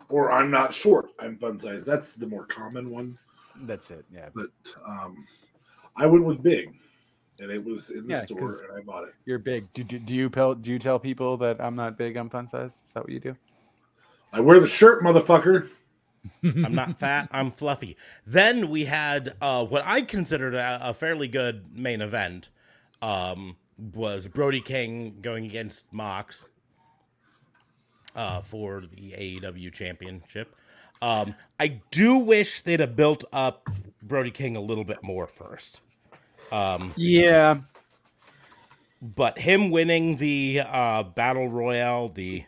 Or 0.10 0.32
I'm 0.32 0.50
not 0.50 0.74
short, 0.74 1.12
I'm 1.20 1.38
fun 1.38 1.60
size. 1.60 1.86
That's 1.86 2.14
the 2.16 2.26
more 2.26 2.46
common 2.48 2.90
one. 2.90 3.16
That's 3.62 3.92
it. 3.92 4.06
Yeah. 4.12 4.30
But 4.34 4.50
um, 4.84 5.28
I 5.96 6.08
went 6.08 6.26
with 6.26 6.42
big, 6.42 6.74
and 7.40 7.52
it 7.52 7.64
was 7.64 7.92
in 7.92 8.08
the 8.08 8.14
Yeah, 8.16 8.20
'cause- 8.22 8.26
store, 8.58 8.66
and 8.70 8.76
I 8.76 8.82
bought 8.82 9.04
it. 9.08 9.14
You're 9.26 9.38
big. 9.38 9.72
Do, 9.74 9.84
do, 9.84 10.00
do 10.00 10.16
you 10.16 10.28
tell 10.30 10.56
do 10.56 10.72
you 10.72 10.80
tell 10.80 10.98
people 10.98 11.38
that 11.38 11.62
I'm 11.62 11.76
not 11.76 11.96
big? 11.96 12.18
I'm 12.18 12.28
fun 12.28 12.48
size. 12.48 12.82
Is 12.84 12.92
that 12.94 13.04
what 13.04 13.12
you 13.12 13.20
do? 13.20 13.36
I 14.34 14.40
wear 14.40 14.60
the 14.60 14.68
shirt, 14.68 15.04
motherfucker. 15.04 15.70
I'm 16.44 16.76
not 16.76 17.00
fat. 17.00 17.30
I'm 17.32 17.52
fluffy. 17.52 17.96
Then 18.26 18.70
we 18.70 18.86
had 18.86 19.36
uh, 19.42 19.66
what 19.66 19.84
I 19.86 20.02
considered 20.02 20.56
a, 20.56 20.80
a 20.90 20.94
fairly 20.94 21.28
good 21.28 21.66
main 21.78 22.02
event. 22.02 22.50
Um, 23.02 23.56
was 23.94 24.28
Brody 24.28 24.60
King 24.60 25.20
going 25.22 25.46
against 25.46 25.86
Mox 25.92 26.46
uh, 28.16 28.42
for 28.42 28.82
the 28.94 29.12
AEW 29.12 29.72
championship. 29.74 30.54
Um, 31.02 31.34
I 31.60 31.80
do 31.92 32.18
wish 32.18 32.62
they'd 32.64 32.82
have 32.82 32.98
built 32.98 33.24
up 33.32 33.70
Brody 34.04 34.32
King 34.32 34.58
a 34.58 34.62
little 34.62 34.84
bit 34.84 35.02
more 35.02 35.28
first. 35.28 35.80
Um, 36.52 36.94
Yeah. 36.98 37.60
but 39.02 39.38
him 39.40 39.70
winning 39.72 40.18
the 40.18 40.62
uh, 40.66 41.04
battle 41.04 41.48
royale, 41.48 42.10
the 42.10 42.44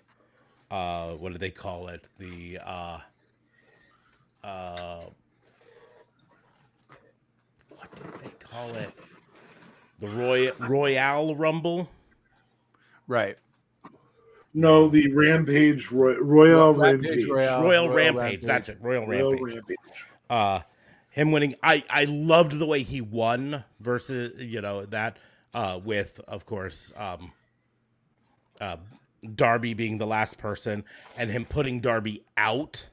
uh, 0.69 1.11
what 1.11 1.31
do 1.31 1.37
they 1.37 1.51
call 1.51 1.87
it? 1.87 2.07
The 2.17 2.57
uh, 4.43 5.01
what 7.69 7.89
did 7.95 8.21
they 8.23 8.31
call 8.39 8.69
it? 8.75 8.91
The 9.99 10.07
Roy 10.07 10.51
Royale 10.67 11.35
Rumble. 11.35 11.89
Right. 13.07 13.37
No, 14.53 14.87
the 14.87 15.11
Rampage 15.13 15.91
Roy- 15.91 16.19
Royal 16.19 16.73
Rampage 16.73 17.07
Rampage. 17.07 17.27
Royale. 17.27 17.61
Royal, 17.63 17.87
Royal 17.87 17.95
Rampage. 17.95 18.15
Rampage. 18.21 18.41
That's 18.43 18.69
it. 18.69 18.77
Royal 18.81 19.05
Royal 19.07 19.31
Rampage. 19.33 19.55
Rampage. 19.55 19.77
uh 20.29 20.59
him 21.09 21.31
winning 21.33 21.55
i 21.61 21.83
i 21.89 22.05
loved 22.05 22.57
the 22.57 22.65
way 22.65 22.83
he 22.83 23.01
won 23.01 23.65
versus 23.81 24.31
you 24.39 24.61
know 24.61 24.85
that 24.85 25.17
uh 25.53 25.77
with 25.83 26.21
of 26.25 26.45
course 26.45 26.91
um 26.95 27.33
uh 28.61 28.77
darby 29.35 29.73
being 29.73 29.97
the 29.97 30.07
last 30.07 30.37
person 30.37 30.85
and 31.17 31.29
him 31.29 31.43
putting 31.43 31.81
darby 31.81 32.23
out 32.37 32.87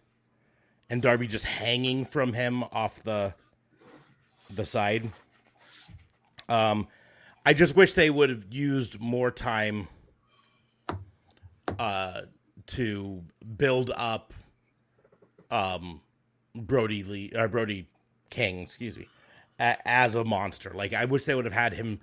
and 0.90 1.02
darby 1.02 1.26
just 1.26 1.44
hanging 1.44 2.04
from 2.04 2.32
him 2.32 2.62
off 2.64 3.02
the 3.04 3.32
the 4.50 4.64
side 4.64 5.10
um 6.48 6.86
i 7.44 7.52
just 7.52 7.76
wish 7.76 7.94
they 7.94 8.10
would 8.10 8.30
have 8.30 8.44
used 8.50 8.98
more 9.00 9.30
time 9.30 9.88
uh 11.78 12.22
to 12.66 13.22
build 13.56 13.90
up 13.96 14.32
um 15.50 16.00
Brody 16.54 17.02
Lee 17.02 17.32
or 17.34 17.48
Brody 17.48 17.88
King, 18.30 18.60
excuse 18.60 18.96
me, 18.96 19.08
a, 19.58 19.76
as 19.86 20.14
a 20.14 20.24
monster. 20.24 20.72
Like 20.74 20.92
I 20.92 21.04
wish 21.04 21.24
they 21.24 21.34
would 21.34 21.44
have 21.44 21.54
had 21.54 21.72
him 21.72 22.00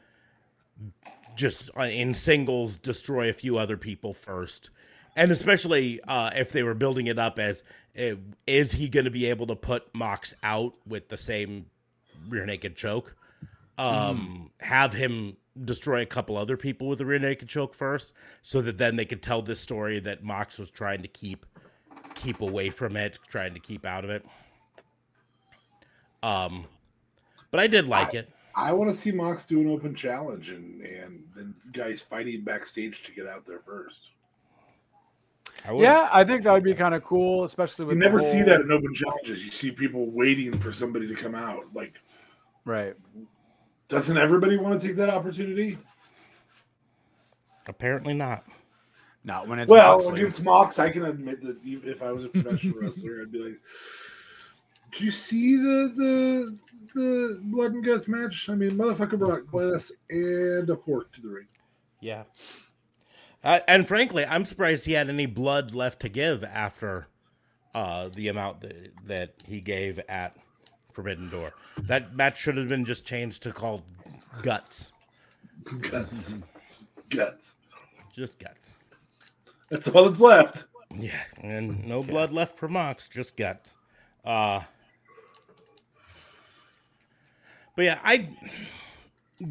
just 1.35 1.69
uh, 1.77 1.83
in 1.83 2.13
singles 2.13 2.77
destroy 2.77 3.29
a 3.29 3.33
few 3.33 3.57
other 3.57 3.77
people 3.77 4.13
first, 4.13 4.69
and 5.15 5.31
especially 5.31 6.01
uh, 6.07 6.31
if 6.35 6.51
they 6.51 6.63
were 6.63 6.73
building 6.73 7.07
it 7.07 7.17
up 7.17 7.39
as 7.39 7.63
uh, 7.97 8.15
is 8.45 8.71
he 8.71 8.87
going 8.87 9.05
to 9.05 9.11
be 9.11 9.25
able 9.27 9.47
to 9.47 9.55
put 9.55 9.93
Mox 9.93 10.33
out 10.43 10.73
with 10.85 11.07
the 11.07 11.17
same 11.17 11.65
rear 12.27 12.45
naked 12.45 12.75
choke? 12.75 13.15
Um, 13.77 14.51
have 14.59 14.93
him 14.93 15.35
destroy 15.63 16.01
a 16.01 16.05
couple 16.05 16.37
other 16.37 16.57
people 16.57 16.87
with 16.87 16.99
the 16.99 17.05
rear 17.05 17.19
naked 17.19 17.47
choke 17.47 17.73
first, 17.73 18.13
so 18.41 18.61
that 18.61 18.77
then 18.77 18.95
they 18.95 19.05
could 19.05 19.21
tell 19.21 19.41
this 19.41 19.59
story 19.59 19.99
that 19.99 20.23
Mox 20.23 20.57
was 20.57 20.69
trying 20.69 21.01
to 21.01 21.07
keep 21.07 21.45
keep 22.13 22.41
away 22.41 22.69
from 22.69 22.95
it, 22.95 23.19
trying 23.27 23.53
to 23.53 23.59
keep 23.59 23.85
out 23.85 24.03
of 24.03 24.09
it. 24.09 24.25
Um, 26.23 26.65
but 27.51 27.59
I 27.59 27.67
did 27.67 27.87
like 27.87 28.13
it. 28.13 28.29
I 28.55 28.71
want 28.71 28.89
to 28.89 28.95
see 28.95 29.11
Mox 29.11 29.45
do 29.45 29.59
an 29.59 29.69
open 29.69 29.95
challenge 29.95 30.49
and 30.49 30.81
and 30.81 31.23
then 31.35 31.53
guys 31.73 32.01
fighting 32.01 32.41
backstage 32.41 33.03
to 33.03 33.11
get 33.11 33.27
out 33.27 33.45
there 33.45 33.59
first. 33.65 34.11
I 35.67 35.71
would. 35.71 35.81
Yeah, 35.81 36.09
I 36.11 36.23
think 36.23 36.43
that 36.43 36.53
would 36.53 36.63
be 36.63 36.73
kind 36.75 36.93
of 36.93 37.03
cool, 37.03 37.43
especially 37.43 37.83
You 37.83 37.87
with 37.89 37.97
the 37.99 38.05
never 38.05 38.19
see 38.19 38.41
that 38.43 38.61
in 38.61 38.71
open 38.71 38.93
challenges. 38.93 39.43
You 39.43 39.51
see 39.51 39.71
people 39.71 40.09
waiting 40.11 40.57
for 40.57 40.71
somebody 40.71 41.07
to 41.07 41.15
come 41.15 41.33
out. 41.35 41.63
Like, 41.73 41.99
Right. 42.65 42.95
doesn't 43.87 44.17
everybody 44.17 44.57
want 44.57 44.79
to 44.79 44.87
take 44.87 44.95
that 44.97 45.09
opportunity? 45.09 45.77
Apparently 47.67 48.13
not. 48.13 48.43
Not 49.23 49.47
when 49.47 49.57
it's 49.59 49.71
well, 49.71 49.93
Moxley. 49.97 50.21
against 50.21 50.43
Mox, 50.43 50.77
I 50.77 50.91
can 50.91 51.05
admit 51.05 51.41
that 51.41 51.57
if 51.63 52.03
I 52.03 52.11
was 52.11 52.25
a 52.25 52.29
professional 52.29 52.79
wrestler, 52.79 53.21
I'd 53.23 53.31
be 53.31 53.39
like, 53.39 53.59
"Do 54.91 55.03
you 55.03 55.09
see 55.09 55.55
the 55.55 55.91
the 55.97 56.57
the 56.93 57.39
blood 57.45 57.73
and 57.73 57.83
guts 57.83 58.07
match? 58.07 58.49
I 58.49 58.55
mean, 58.55 58.71
motherfucker 58.71 59.17
brought 59.17 59.47
glass 59.47 59.91
and 60.11 60.69
a 60.69 60.75
fork 60.77 61.11
to 61.13 61.21
the 61.21 61.29
ring." 61.29 61.47
Yeah. 62.01 62.23
Uh, 63.45 63.59
and 63.67 63.87
frankly, 63.87 64.25
I'm 64.25 64.43
surprised 64.43 64.85
he 64.85 64.93
had 64.93 65.07
any 65.07 65.27
blood 65.27 65.73
left 65.73 66.01
to 66.01 66.09
give 66.09 66.43
after 66.43 67.07
uh, 67.75 68.09
the 68.13 68.27
amount 68.27 68.61
that, 68.61 68.91
that 69.05 69.33
he 69.45 69.61
gave 69.61 69.99
at 70.09 70.35
Forbidden 70.91 71.29
Door. 71.29 71.53
That 71.83 72.15
match 72.15 72.39
should 72.39 72.57
have 72.57 72.67
been 72.67 72.83
just 72.85 73.05
changed 73.05 73.43
to 73.43 73.53
called 73.53 73.83
Guts. 74.41 74.91
Guts, 75.81 76.33
guts. 77.09 77.53
Just 78.11 78.39
Guts. 78.39 78.71
That's 79.69 79.87
all 79.89 80.09
that's 80.09 80.19
left. 80.19 80.65
Yeah, 80.97 81.21
and 81.41 81.85
no 81.85 82.01
blood 82.01 82.31
left 82.31 82.57
for 82.57 82.67
Mox, 82.67 83.07
just 83.07 83.35
guts. 83.35 83.75
Uh 84.23 84.61
But 87.75 87.85
yeah, 87.85 87.99
I 88.03 88.29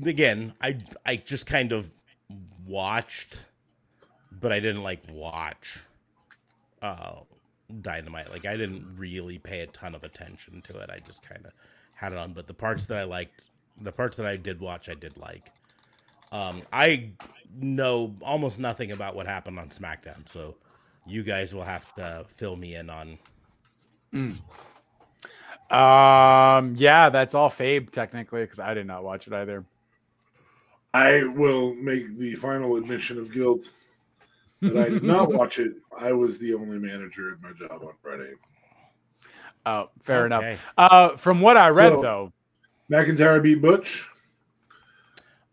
again, 0.05 0.55
I 0.61 0.79
I 1.05 1.17
just 1.17 1.47
kind 1.47 1.73
of 1.73 1.93
watched, 2.67 3.45
but 4.45 4.53
I 4.53 4.61
didn't 4.61 4.83
like 4.83 5.01
watch 5.11 5.79
uh 6.83 7.15
Dynamite. 7.81 8.31
Like 8.31 8.45
I 8.45 8.59
didn't 8.59 8.85
really 8.99 9.39
pay 9.39 9.61
a 9.61 9.67
ton 9.69 9.95
of 9.95 10.05
attention 10.05 10.61
to 10.69 10.79
it. 10.81 10.91
I 10.91 10.99
just 10.99 11.27
kind 11.27 11.47
of 11.47 11.53
had 11.95 12.13
it 12.13 12.19
on, 12.19 12.35
but 12.35 12.47
the 12.47 12.53
parts 12.53 12.85
that 12.85 12.99
I 12.99 13.05
liked, 13.05 13.41
the 13.81 13.91
parts 13.91 14.19
that 14.19 14.27
I 14.27 14.37
did 14.37 14.61
watch, 14.61 14.91
I 14.91 14.95
did 14.95 15.17
like. 15.17 15.51
Um, 16.31 16.61
I 16.75 17.13
know 17.59 18.15
almost 18.21 18.59
nothing 18.59 18.93
about 18.93 19.17
what 19.17 19.25
happened 19.27 19.59
on 19.59 19.71
SmackDown, 19.71 20.31
so 20.31 20.57
you 21.07 21.23
guys 21.23 21.55
will 21.55 21.65
have 21.65 21.95
to 21.95 22.27
fill 22.37 22.57
me 22.57 22.75
in 22.75 22.91
on. 22.91 23.19
Um, 25.71 26.75
yeah, 26.77 27.09
that's 27.09 27.35
all 27.35 27.49
Fabe 27.49 27.91
technically 27.93 28.43
because 28.43 28.61
I 28.61 28.75
did 28.75 28.87
not 28.87 29.05
watch 29.05 29.27
it 29.27 29.33
either. 29.33 29.65
I 30.93 31.25
will 31.25 31.75
make 31.77 32.19
the 32.19 32.35
final 32.35 32.77
admission 32.77 33.19
of 33.19 33.33
guilt 33.33 33.71
that 34.65 34.77
I 34.77 34.89
did 34.89 35.03
not 35.05 35.33
watch 35.33 35.59
it. 35.59 35.75
I 35.99 36.12
was 36.12 36.39
the 36.39 36.55
only 36.55 36.79
manager 36.79 37.33
at 37.33 37.41
my 37.43 37.53
job 37.53 37.83
on 37.83 37.93
Friday. 38.03 38.33
Oh, 39.67 39.91
fair 40.03 40.27
enough. 40.27 40.45
Uh, 40.77 41.17
from 41.17 41.41
what 41.41 41.57
I 41.57 41.69
read 41.71 41.93
So- 41.93 42.03
though, 42.03 42.33
McIntyre 42.91 43.43
beat 43.43 43.62
Butch. 43.62 44.05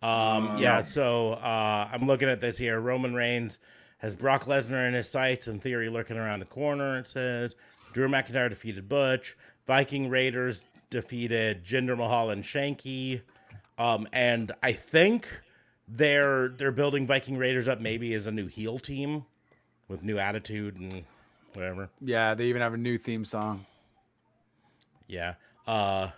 Um, 0.02 0.48
Uh, 0.52 0.58
yeah, 0.58 0.84
so 0.84 1.34
uh, 1.34 1.88
I'm 1.92 2.08
looking 2.08 2.28
at 2.30 2.42
this 2.42 2.58
here. 2.58 2.80
Roman 2.80 3.14
Reigns 3.14 3.60
has 4.00 4.16
Brock 4.16 4.46
Lesnar 4.46 4.88
in 4.88 4.94
his 4.96 5.08
sights, 5.10 5.48
in 5.48 5.60
theory, 5.60 5.90
lurking 5.90 6.18
around 6.18 6.40
the 6.40 6.46
corner. 6.48 6.98
It 7.00 7.08
says 7.08 7.56
Drew 7.94 8.08
McIntyre 8.10 8.50
defeated 8.50 8.90
Butch. 8.90 9.38
Viking 9.68 10.10
Raiders 10.10 10.66
defeated 10.90 11.64
Jinder 11.64 11.96
Mahal 11.96 12.32
and 12.32 12.44
Shanky. 12.44 13.22
Um, 13.78 14.08
and 14.12 14.52
I 14.64 14.74
think 14.74 15.28
they're 15.96 16.50
they're 16.50 16.72
building 16.72 17.06
Viking 17.06 17.38
Raiders 17.38 17.68
up 17.68 17.82
maybe 17.82 18.14
as 18.14 18.28
a 18.28 18.32
new 18.32 18.48
heel 18.48 18.80
team 18.80 19.26
with 19.88 20.04
new 20.04 20.18
attitude 20.18 20.78
and 20.78 21.04
whatever. 21.54 21.90
yeah, 22.00 22.34
they 22.34 22.46
even 22.46 22.62
have 22.62 22.74
a 22.74 22.78
new 22.78 22.98
theme 22.98 23.26
song. 23.26 23.66
Yeah. 25.08 25.36
Uh 25.68 26.10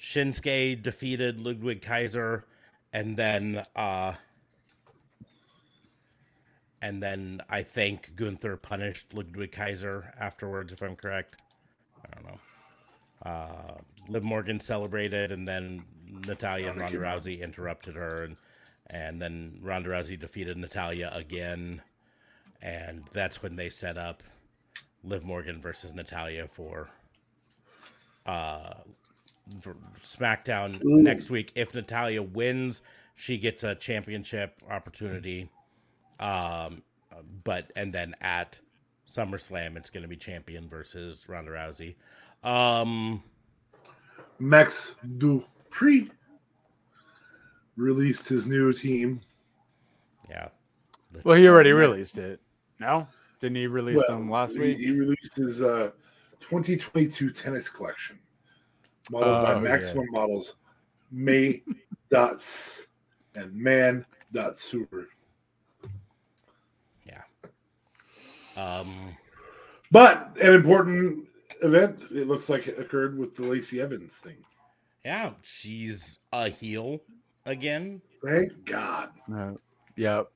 Shinsuke 0.00 0.82
defeated 0.82 1.40
Ludwig 1.40 1.80
Kaiser 1.80 2.44
and 2.92 3.16
then 3.16 3.64
uh 3.74 4.12
and 6.82 7.02
then 7.02 7.40
I 7.48 7.62
think 7.62 8.12
Gunther 8.14 8.58
punished 8.58 9.14
Ludwig 9.14 9.52
Kaiser 9.52 10.12
afterwards 10.20 10.72
if 10.74 10.82
I'm 10.82 10.94
correct. 10.94 11.36
I 12.04 12.14
don't 12.14 12.26
know. 12.26 12.40
Uh 13.24 13.78
Liv 14.08 14.22
Morgan 14.22 14.60
celebrated 14.60 15.32
and 15.32 15.48
then 15.48 15.82
Natalya 16.26 16.70
and 16.70 16.80
Ronda 16.80 16.98
Rousey 16.98 17.40
interrupted 17.40 17.94
her 17.96 18.24
and 18.24 18.36
and 18.88 19.20
then 19.20 19.58
Ronda 19.62 19.90
Rousey 19.90 20.18
defeated 20.18 20.56
Natalya 20.56 21.10
again, 21.12 21.82
and 22.62 23.04
that's 23.12 23.42
when 23.42 23.56
they 23.56 23.68
set 23.68 23.98
up 23.98 24.22
Liv 25.02 25.24
Morgan 25.24 25.60
versus 25.60 25.92
Natalya 25.92 26.48
for 26.52 26.88
uh 28.26 28.74
for 29.60 29.76
SmackDown 30.04 30.84
Ooh. 30.84 31.02
next 31.02 31.30
week. 31.30 31.52
If 31.54 31.74
Natalya 31.74 32.22
wins, 32.22 32.82
she 33.16 33.38
gets 33.38 33.64
a 33.64 33.74
championship 33.74 34.54
opportunity. 34.70 35.48
Um, 36.20 36.82
but 37.44 37.72
and 37.76 37.92
then 37.92 38.14
at 38.20 38.58
SummerSlam, 39.12 39.76
it's 39.76 39.90
going 39.90 40.02
to 40.02 40.08
be 40.08 40.16
champion 40.16 40.68
versus 40.68 41.28
Ronda 41.28 41.52
Rousey. 41.52 41.94
Um, 42.42 43.22
Max 44.38 44.96
Dupree 45.76 46.10
released 47.76 48.26
his 48.28 48.46
new 48.46 48.72
team. 48.72 49.20
yeah. 50.30 50.48
Well, 51.24 51.36
he 51.36 51.48
already 51.48 51.72
released 51.72 52.16
it. 52.18 52.40
No, 52.80 53.06
didn't 53.40 53.56
he 53.56 53.66
release 53.66 53.96
Well, 54.08 54.18
them 54.18 54.30
last 54.30 54.54
he, 54.54 54.60
week? 54.60 54.78
He 54.78 54.90
released 54.90 55.36
his 55.36 55.62
uh, 55.62 55.90
2022 56.40 57.30
tennis 57.30 57.68
collection, 57.68 58.18
modeled 59.10 59.44
by 59.44 59.52
Oh, 59.54 59.60
Maximum 59.60 60.06
Models, 60.12 60.56
May 61.10 61.62
Dots, 62.10 62.86
and 63.34 63.54
Man 63.54 64.04
Dot 64.32 64.58
Super. 64.58 65.08
Yeah. 67.06 67.22
Um, 68.56 69.16
But 69.90 70.36
an 70.42 70.54
important 70.54 71.28
event, 71.62 72.00
it 72.10 72.28
looks 72.28 72.48
like 72.50 72.66
it 72.66 72.78
occurred 72.78 73.16
with 73.18 73.36
the 73.36 73.42
Lacey 73.44 73.80
Evans 73.80 74.16
thing. 74.16 74.36
Yeah, 75.06 75.30
she's 75.40 76.18
a 76.32 76.48
heel 76.48 77.00
again. 77.44 78.02
Thank 78.24 78.64
God. 78.64 79.10
No. 79.28 79.56
Yep. 79.94 80.32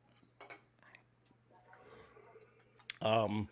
Um, 3.02 3.48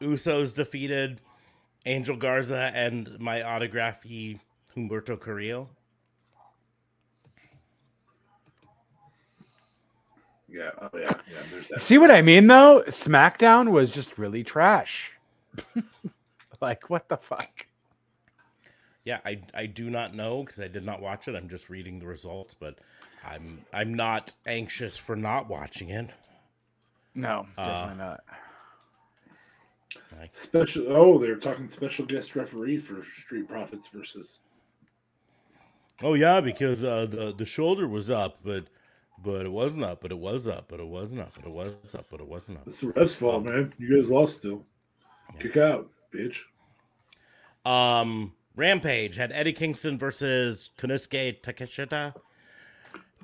Usos 0.00 0.52
defeated 0.52 1.20
Angel 1.86 2.16
Garza 2.16 2.72
and 2.74 3.16
my 3.20 3.42
autography 3.42 4.40
Humberto 4.76 5.20
Carrillo. 5.20 5.68
Yeah, 10.48 10.70
oh 10.82 10.90
yeah, 10.94 11.02
yeah. 11.02 11.12
There's 11.52 11.68
that. 11.68 11.80
See 11.80 11.98
what 11.98 12.10
I 12.10 12.22
mean 12.22 12.48
though? 12.48 12.82
SmackDown 12.88 13.70
was 13.70 13.92
just 13.92 14.18
really 14.18 14.42
trash. 14.42 15.12
like 16.60 16.90
what 16.90 17.08
the 17.08 17.16
fuck? 17.16 17.65
Yeah, 19.06 19.20
I 19.24 19.40
I 19.54 19.66
do 19.66 19.88
not 19.88 20.14
know 20.14 20.42
because 20.42 20.60
I 20.60 20.66
did 20.68 20.84
not 20.84 21.00
watch 21.00 21.28
it. 21.28 21.36
I'm 21.36 21.48
just 21.48 21.70
reading 21.70 22.00
the 22.00 22.06
results, 22.06 22.54
but 22.54 22.76
I'm 23.24 23.64
I'm 23.72 23.94
not 23.94 24.34
anxious 24.46 24.96
for 24.96 25.16
not 25.16 25.48
watching 25.48 25.90
it. 25.90 26.10
No, 27.14 27.46
Uh, 27.56 27.64
definitely 27.66 28.04
not. 28.04 28.20
Like, 30.18 30.36
Special. 30.36 30.84
Oh, 30.88 31.18
they're 31.18 31.36
talking 31.36 31.68
special 31.68 32.04
guest 32.04 32.36
referee 32.36 32.78
for 32.78 33.04
Street 33.04 33.48
Profits 33.48 33.88
versus. 33.88 34.40
oh 36.02 36.14
yeah, 36.14 36.40
because 36.40 36.84
uh, 36.84 37.06
the 37.06 37.32
the 37.32 37.46
shoulder 37.46 37.86
was 37.88 38.10
up, 38.10 38.40
but 38.44 38.64
but 39.22 39.46
it 39.46 39.52
wasn't 39.52 39.84
up, 39.84 40.00
but 40.02 40.10
it 40.10 40.18
was 40.18 40.46
up, 40.48 40.66
but 40.68 40.80
it 40.80 40.86
wasn't 40.86 41.20
up, 41.20 41.32
but 41.36 41.46
it 41.46 41.50
was 41.50 41.94
up, 41.94 42.06
but 42.10 42.20
it 42.20 42.26
wasn't 42.26 42.58
up. 42.58 42.66
It's 42.66 42.80
the 42.80 42.88
ref's 42.88 43.14
fault, 43.14 43.44
man. 43.44 43.72
You 43.78 43.94
guys 43.96 44.10
lost 44.10 44.36
still. 44.38 44.64
Kick 45.38 45.56
out, 45.56 45.88
bitch. 46.12 46.40
Um, 47.64 48.32
Rampage 48.56 49.16
had 49.16 49.32
Eddie 49.32 49.52
Kingston 49.52 49.98
versus 49.98 50.70
Konosuke 50.78 51.40
Takeshita. 51.42 52.14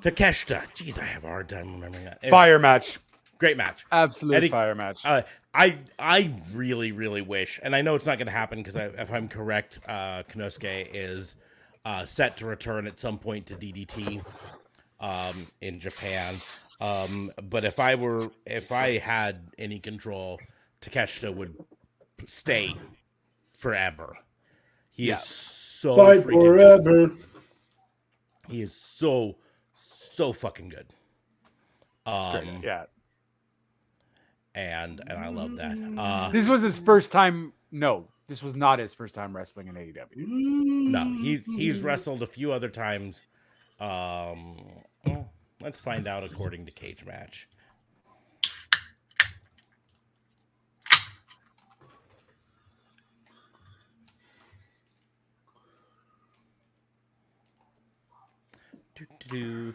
Takeshita. 0.03 0.63
Jeez, 0.75 0.99
I 0.99 1.05
have 1.05 1.25
a 1.25 1.29
hard 1.29 1.49
time 1.49 1.73
remembering 1.75 2.05
that. 2.05 2.25
Fire 2.29 2.59
match. 2.59 2.99
Great 3.39 3.57
match. 3.57 3.85
Absolute 3.91 4.35
Eddie- 4.37 4.49
fire 4.49 4.75
match. 4.75 5.05
Uh, 5.05 5.23
I 5.55 5.79
I 5.99 6.33
really 6.55 6.93
really 6.93 7.23
wish, 7.23 7.61
and 7.63 7.75
I 7.75 7.83
know 7.83 7.95
it's 7.95 8.07
not 8.07 8.17
going 8.19 8.27
to 8.27 8.33
happen 8.33 8.63
because 8.63 8.77
if 8.77 9.11
I'm 9.13 9.29
correct, 9.29 9.81
uh, 9.87 10.23
Konosuke 10.31 10.89
is 10.95 11.35
uh, 11.85 12.07
set 12.07 12.37
to 12.39 12.47
return 12.47 12.87
at 12.87 12.99
some 12.99 13.19
point 13.19 13.47
to 13.47 13.55
DDT 13.55 14.25
um, 15.01 15.47
in 15.61 15.81
Japan. 15.81 16.37
Um, 16.81 17.31
but 17.51 17.65
if 17.65 17.79
I 17.79 17.95
were 17.95 18.31
if 18.47 18.73
I 18.73 18.99
had 18.99 19.41
any 19.59 19.79
control, 19.79 20.41
Takeshita 20.81 21.35
would 21.35 21.55
stay 22.27 22.75
forever. 23.59 24.17
He 24.93 25.07
Yeah. 25.09 25.19
is 25.21 25.25
so 25.25 25.97
Fight 25.97 26.21
freaking 26.21 26.33
forever. 26.43 27.11
he 28.49 28.63
is 28.63 28.73
so 28.75 29.37
so 29.75 30.33
fucking 30.33 30.69
good. 30.69 30.87
It's. 32.07 32.35
Um, 32.35 32.61
yeah. 32.63 32.85
and 34.55 35.01
and 35.09 35.19
I 35.19 35.29
love 35.29 35.57
that. 35.57 35.77
Uh, 35.99 36.31
This 36.31 36.49
was 36.49 36.63
his 36.63 36.79
first 36.79 37.11
time. 37.13 37.53
No, 37.71 38.09
this 38.27 38.43
was 38.43 38.55
not 38.55 38.79
his 38.79 38.95
first 38.95 39.15
time 39.15 39.35
wrestling 39.35 39.69
in 39.69 39.75
AEW. 39.77 40.17
No, 40.27 41.05
he 41.23 41.39
he's 41.57 41.81
wrestled 41.81 42.23
a 42.23 42.27
few 42.27 42.53
other 42.53 42.69
times. 42.69 43.23
Um, 43.81 44.59
well, 45.07 45.31
let's 45.61 45.81
find 45.81 46.07
out 46.07 46.23
according 46.25 46.67
to 46.67 46.73
Cage 46.73 47.05
Match. 47.07 47.49
Do, 59.33 59.75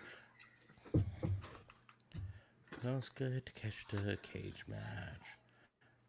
do. 0.83 1.01
Good 3.15 3.45
to 3.45 3.51
catch 3.53 3.85
the 3.91 4.17
cage 4.21 4.63
match. 4.67 4.79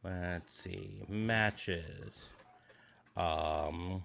Let's 0.05 0.55
see 0.55 1.03
matches. 1.09 2.33
Um, 3.17 4.05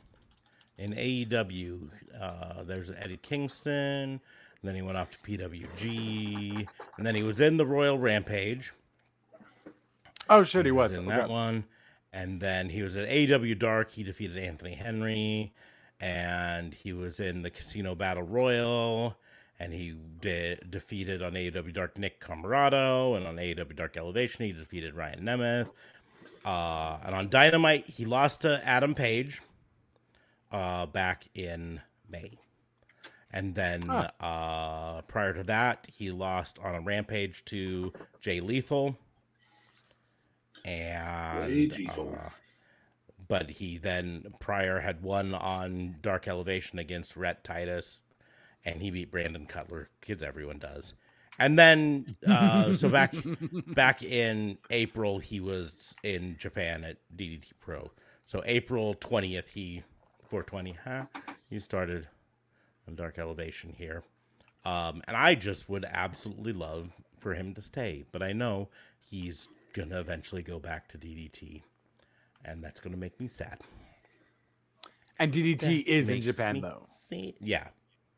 in 0.78 0.94
AEW, 0.94 1.90
uh, 2.20 2.64
there's 2.64 2.90
Eddie 2.92 3.20
Kingston. 3.22 4.20
Then 4.64 4.76
he 4.76 4.82
went 4.82 4.98
off 4.98 5.10
to 5.12 5.18
PWG, 5.20 6.66
and 6.98 7.06
then 7.06 7.14
he 7.14 7.24
was 7.24 7.42
in 7.42 7.58
the 7.58 7.66
Royal 7.66 8.00
Rampage. 8.00 8.72
Oh 10.30 10.44
shit, 10.44 10.66
he 10.66 10.72
was. 10.72 10.96
in 10.96 11.06
Okay. 11.06 11.18
that 11.18 11.30
one, 11.30 11.66
and 12.14 12.40
then 12.40 12.70
he 12.70 12.82
was 12.82 12.96
at 12.96 13.10
AEW 13.10 13.60
Dark. 13.60 13.92
He 13.92 14.04
defeated 14.04 14.38
Anthony 14.38 14.74
Henry, 14.74 15.54
and 16.00 16.74
he 16.74 16.94
was 16.94 17.20
in 17.20 17.42
the 17.42 17.50
Casino 17.50 17.94
Battle 17.94 18.24
Royal, 18.24 19.18
and 19.60 19.74
he 19.74 19.96
did, 20.22 20.70
defeated 20.72 21.22
on 21.24 21.34
AEW 21.34 21.74
Dark 21.74 21.98
Nick 21.98 22.20
Comoroto, 22.22 23.16
and 23.18 23.26
on 23.28 23.36
AEW 23.38 23.76
Dark 23.76 23.98
Elevation 23.98 24.46
he 24.46 24.52
defeated 24.52 24.96
Ryan 24.96 25.22
Nemeth. 25.22 25.70
Uh, 26.46 26.98
and 27.06 27.16
on 27.16 27.30
Dynamite 27.30 27.88
he 27.90 28.06
lost 28.06 28.42
to 28.42 28.62
Adam 28.68 28.94
Page 28.96 29.42
uh, 30.52 30.86
back 30.88 31.26
in 31.36 31.80
May. 32.10 32.38
And 33.32 33.56
then 33.56 33.82
Huh. 33.82 34.10
uh, 34.20 35.02
prior 35.04 35.34
to 35.34 35.44
that, 35.46 35.88
he 35.92 36.12
lost 36.12 36.60
on 36.60 36.76
a 36.76 36.82
rampage 36.82 37.44
to 37.46 37.92
Jay 38.22 38.40
Lethal. 38.42 38.98
And 40.66 41.72
uh, 42.16 42.30
but 43.28 43.50
he 43.50 43.78
then 43.78 44.34
prior 44.40 44.80
had 44.80 45.02
won 45.02 45.34
on 45.34 45.96
Dark 46.02 46.28
Elevation 46.28 46.78
against 46.80 47.16
Rhett 47.18 47.44
Titus, 47.44 48.00
and 48.66 48.82
he 48.82 48.92
beat 48.92 49.12
Brandon 49.12 49.46
Cutler, 49.46 49.90
Kids, 50.02 50.24
everyone 50.24 50.60
does. 50.60 50.94
And 51.40 51.58
then, 51.58 52.16
uh, 52.28 52.76
so 52.76 52.90
back 52.90 53.14
back 53.68 54.04
in 54.04 54.58
April, 54.70 55.20
he 55.20 55.40
was 55.40 55.96
in 56.04 56.38
Japan 56.38 56.84
at 56.84 56.98
DDT 57.16 57.46
Pro. 57.60 57.90
So 58.26 58.44
April 58.46 58.94
twentieth, 58.96 59.50
he 59.50 59.84
four 60.30 60.44
twenty, 60.44 60.78
huh? 60.84 61.06
He 61.50 61.60
started 61.60 62.08
on 62.88 62.96
Dark 62.96 63.18
Elevation 63.18 63.74
here, 63.76 64.04
um, 64.66 65.02
and 65.08 65.18
I 65.18 65.36
just 65.36 65.70
would 65.70 65.86
absolutely 65.86 66.54
love 66.54 66.92
for 67.20 67.34
him 67.34 67.54
to 67.56 67.62
stay, 67.62 68.04
but 68.12 68.22
I 68.22 68.32
know 68.34 68.70
he's 69.00 69.48
gonna 69.74 70.00
eventually 70.00 70.44
go 70.44 70.60
back 70.60 70.88
to 70.90 70.98
DDT, 70.98 71.64
and 72.46 72.64
that's 72.64 72.80
gonna 72.80 72.98
make 72.98 73.20
me 73.20 73.28
sad. 73.28 73.60
And 75.18 75.34
DDT 75.34 75.84
is 75.86 76.10
in 76.10 76.22
Japan 76.22 76.62
though, 76.62 76.84
sad. 76.86 77.34
Yeah, 77.40 77.68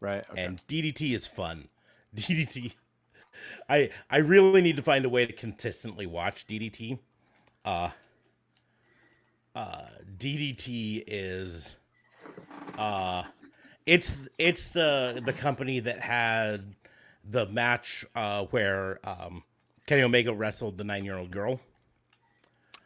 right? 0.06 0.24
Okay. 0.32 0.44
and 0.44 0.62
DDT 0.68 1.16
is 1.16 1.26
fun. 1.28 1.68
DDT, 2.16 2.74
I 3.68 3.90
I 4.10 4.18
really 4.18 4.62
need 4.62 4.76
to 4.78 4.84
find 4.84 5.04
a 5.04 5.10
way 5.10 5.26
to 5.26 5.34
consistently 5.34 6.06
watch 6.06 6.46
DDT. 6.48 7.00
Uh, 7.66 7.90
uh, 9.56 9.86
DDT 10.18 11.04
is, 11.08 11.76
uh, 12.78 13.24
it's 13.86 14.18
it's 14.38 14.70
the 14.70 15.22
the 15.26 15.34
company 15.34 15.80
that 15.80 16.00
had 16.00 16.76
the 17.32 17.48
match 17.48 18.06
uh 18.16 18.44
where 18.52 19.00
um 19.04 19.44
Kenny 19.88 20.04
Omega 20.04 20.32
wrestled 20.32 20.78
the 20.78 20.84
nine 20.84 21.04
year 21.04 21.18
old 21.18 21.32
girl. 21.32 21.60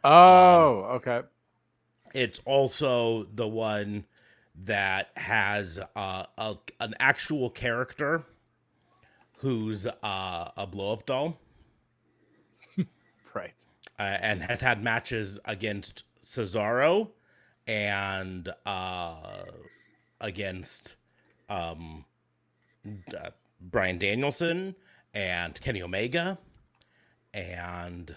oh, 0.04 0.84
okay. 0.96 1.22
It's 2.14 2.40
also 2.44 3.26
the 3.34 3.46
one 3.46 4.04
that 4.64 5.10
has 5.16 5.78
uh, 5.96 6.24
a, 6.38 6.54
an 6.80 6.94
actual 7.00 7.50
character 7.50 8.24
who's 9.38 9.86
uh, 9.86 10.50
a 10.56 10.66
blow 10.66 10.92
up 10.92 11.06
doll 11.06 11.38
Right. 13.34 13.54
uh, 13.98 14.02
and 14.02 14.42
has 14.42 14.60
had 14.60 14.82
matches 14.82 15.38
against 15.44 16.04
Cesaro 16.24 17.08
and 17.66 18.48
uh, 18.66 19.44
against 20.20 20.96
um, 21.48 22.04
uh, 23.16 23.30
Bryan 23.60 23.98
Danielson 23.98 24.74
and 25.14 25.58
Kenny 25.60 25.82
Omega 25.82 26.38
and 27.32 28.14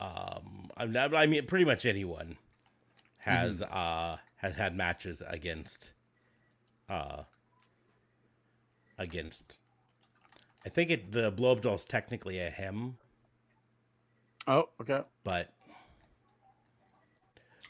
um, 0.00 0.70
I'm 0.76 0.92
not, 0.92 1.14
I 1.14 1.26
mean 1.26 1.44
pretty 1.46 1.64
much 1.64 1.84
anyone 1.86 2.36
has 3.18 3.62
uh, 3.62 4.16
has 4.36 4.54
had 4.56 4.76
matches 4.76 5.22
against 5.26 5.92
uh, 6.88 7.22
against. 8.98 9.58
I 10.64 10.68
think 10.68 10.90
it 10.90 11.12
the 11.12 11.30
blow 11.30 11.54
doll 11.54 11.74
is 11.74 11.84
technically 11.84 12.38
a 12.40 12.50
him 12.50 12.96
Oh, 14.48 14.68
okay. 14.80 15.02
but 15.24 15.48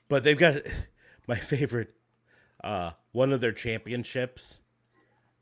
but 0.09 0.25
they've 0.25 0.39
got 0.39 0.57
my 1.27 1.37
favorite 1.37 1.95
uh 2.65 2.91
one 3.13 3.33
of 3.33 3.41
their 3.41 3.53
championships 3.53 4.59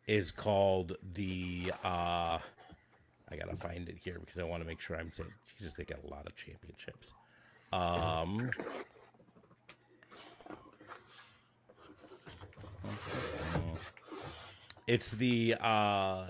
is 0.06 0.30
called 0.32 0.96
the 1.14 1.72
uh 1.84 2.38
I 3.30 3.36
gotta 3.38 3.56
find 3.56 3.88
it 3.88 3.98
here 4.02 4.18
because 4.20 4.38
I 4.38 4.44
want 4.44 4.62
to 4.62 4.66
make 4.66 4.80
sure 4.80 4.96
I'm 4.96 5.12
saying 5.12 5.32
Jesus 5.58 5.74
they 5.74 5.84
got 5.84 6.04
a 6.04 6.08
lot 6.08 6.26
of 6.26 6.34
championships. 6.36 7.12
Um 7.72 8.50
it's 14.87 15.12
the 15.12 15.55
uh 15.61 16.26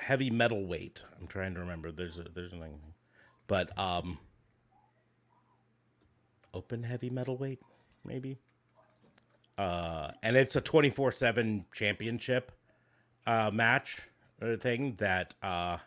heavy 0.00 0.30
metal 0.30 0.66
weight. 0.66 1.04
I'm 1.20 1.26
trying 1.26 1.54
to 1.54 1.60
remember. 1.60 1.92
There's 1.92 2.18
a 2.18 2.26
there's 2.34 2.52
an 2.52 2.62
but 3.46 3.76
um 3.78 4.18
open 6.52 6.82
heavy 6.82 7.10
metal 7.10 7.36
weight 7.36 7.60
maybe. 8.04 8.38
Uh 9.56 10.10
and 10.22 10.36
it's 10.36 10.56
a 10.56 10.60
24/7 10.60 11.64
championship 11.72 12.52
uh 13.26 13.50
match 13.52 13.98
or 14.42 14.56
thing 14.56 14.96
that 14.98 15.34
uh 15.42 15.78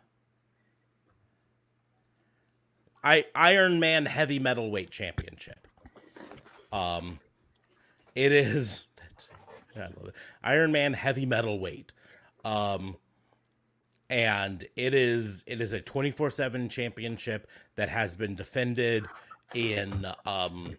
I 3.04 3.26
Iron 3.36 3.80
Man 3.80 4.06
heavy 4.06 4.40
metal 4.40 4.72
weight 4.72 4.92
championship. 4.92 5.68
Um 6.72 7.20
it 8.16 8.32
is 8.32 8.86
it. 9.76 10.14
Iron 10.44 10.72
Man 10.72 10.94
heavy 10.94 11.26
metal 11.26 11.60
weight. 11.60 11.92
Um 12.46 12.96
and 14.10 14.68
it 14.76 14.94
is 14.94 15.44
it 15.48 15.62
is 15.62 15.74
a 15.74 15.80
24/7 15.80 16.70
championship 16.70 17.48
that 17.76 17.90
has 17.90 18.14
been 18.14 18.36
defended 18.36 19.06
in 19.56 20.06
um 20.26 20.76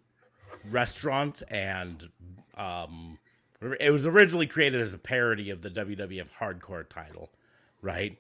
restaurants 0.70 1.42
and 1.42 2.08
um 2.56 3.18
it 3.80 3.90
was 3.90 4.06
originally 4.06 4.46
created 4.46 4.80
as 4.80 4.92
a 4.92 4.98
parody 4.98 5.50
of 5.50 5.62
the 5.62 5.70
WWF 5.70 6.28
hardcore 6.38 6.88
title, 6.88 7.30
right? 7.80 8.18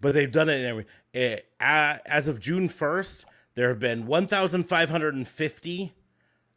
But 0.00 0.14
they've 0.14 0.30
done 0.32 0.48
it 0.48 0.60
in 0.60 0.66
every 0.66 0.86
it, 1.12 1.46
as 1.60 2.28
of 2.28 2.40
June 2.40 2.68
1st, 2.68 3.24
there 3.54 3.68
have 3.68 3.78
been 3.78 4.06
1550 4.06 5.92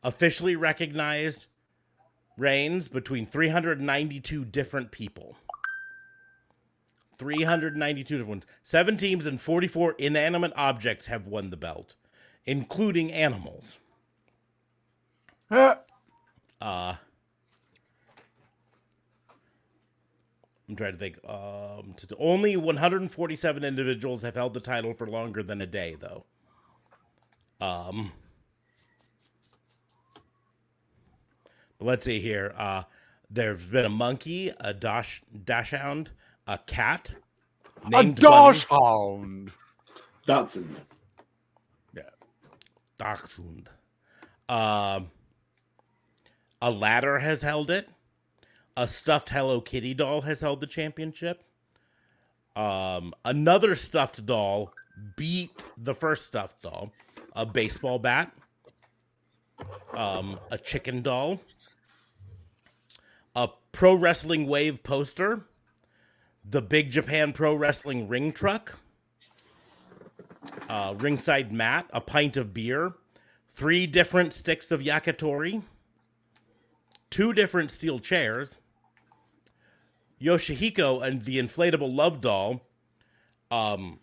officially 0.03 0.55
recognized 0.55 1.47
reigns 2.39 2.87
between 2.87 3.25
392 3.27 4.45
different 4.45 4.91
people. 4.91 5.37
392 7.17 8.03
different 8.03 8.29
ones. 8.29 8.43
Seven 8.63 8.95
teams 8.97 9.27
and 9.27 9.39
44 9.41 9.93
inanimate 9.97 10.53
objects 10.55 11.05
have 11.07 11.27
won 11.27 11.49
the 11.49 11.57
belt, 11.57 11.95
including 12.45 13.11
animals. 13.11 13.77
Ah, 15.51 15.79
Uh, 16.61 16.95
I'm 20.69 20.75
trying 20.75 20.93
to 20.93 20.99
think. 20.99 21.17
Um, 21.27 21.95
only 22.19 22.55
147 22.55 23.63
individuals 23.63 24.21
have 24.21 24.35
held 24.35 24.53
the 24.53 24.59
title 24.59 24.93
for 24.93 25.07
longer 25.07 25.41
than 25.41 25.61
a 25.61 25.65
day, 25.65 25.97
though. 25.99 26.25
Um, 27.59 28.11
but 31.79 31.85
let's 31.85 32.05
see 32.05 32.19
here. 32.19 32.53
Uh, 32.57 32.83
there's 33.31 33.63
been 33.63 33.85
a 33.85 33.89
monkey, 33.89 34.53
a 34.59 34.73
dash 34.73 35.21
dachshund, 35.45 36.11
a 36.47 36.57
cat, 36.59 37.15
a 37.83 37.89
named 37.89 38.19
Bunny- 38.19 38.53
dachshund. 38.53 39.51
Dotson. 40.27 40.67
Dachshund. 42.99 43.69
Um, 44.49 45.09
a 46.61 46.69
ladder 46.69 47.19
has 47.19 47.41
held 47.41 47.71
it. 47.71 47.87
A 48.75 48.87
stuffed 48.87 49.29
Hello 49.29 49.61
Kitty 49.61 49.93
doll 49.93 50.21
has 50.21 50.41
held 50.41 50.59
the 50.59 50.67
championship. 50.67 51.43
Um, 52.55 53.13
another 53.23 53.75
stuffed 53.75 54.25
doll 54.25 54.73
beat 55.15 55.63
the 55.77 55.93
first 55.93 56.25
stuffed 56.25 56.61
doll. 56.61 56.91
A 57.35 57.45
baseball 57.45 57.99
bat. 57.99 58.33
Um, 59.93 60.39
a 60.51 60.57
chicken 60.57 61.01
doll. 61.01 61.41
A 63.35 63.49
pro 63.71 63.93
wrestling 63.93 64.47
wave 64.47 64.83
poster. 64.83 65.45
The 66.49 66.61
Big 66.61 66.89
Japan 66.89 67.33
Pro 67.33 67.53
Wrestling 67.53 68.07
ring 68.07 68.31
truck 68.31 68.79
uh, 70.69 70.93
ringside 70.97 71.51
mat, 71.51 71.87
a 71.91 72.01
pint 72.01 72.37
of 72.37 72.53
beer, 72.53 72.93
three 73.55 73.87
different 73.87 74.33
sticks 74.33 74.71
of 74.71 74.81
yakitori, 74.81 75.61
two 77.09 77.33
different 77.33 77.71
steel 77.71 77.99
chairs. 77.99 78.57
Yoshihiko 80.21 81.03
and 81.03 81.23
the 81.23 81.39
inflatable 81.39 81.95
love 81.95 82.21
doll 82.21 82.61
um, 83.51 83.99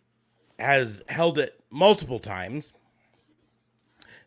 has 0.58 1.02
held 1.08 1.38
it 1.38 1.60
multiple 1.70 2.18
times. 2.18 2.72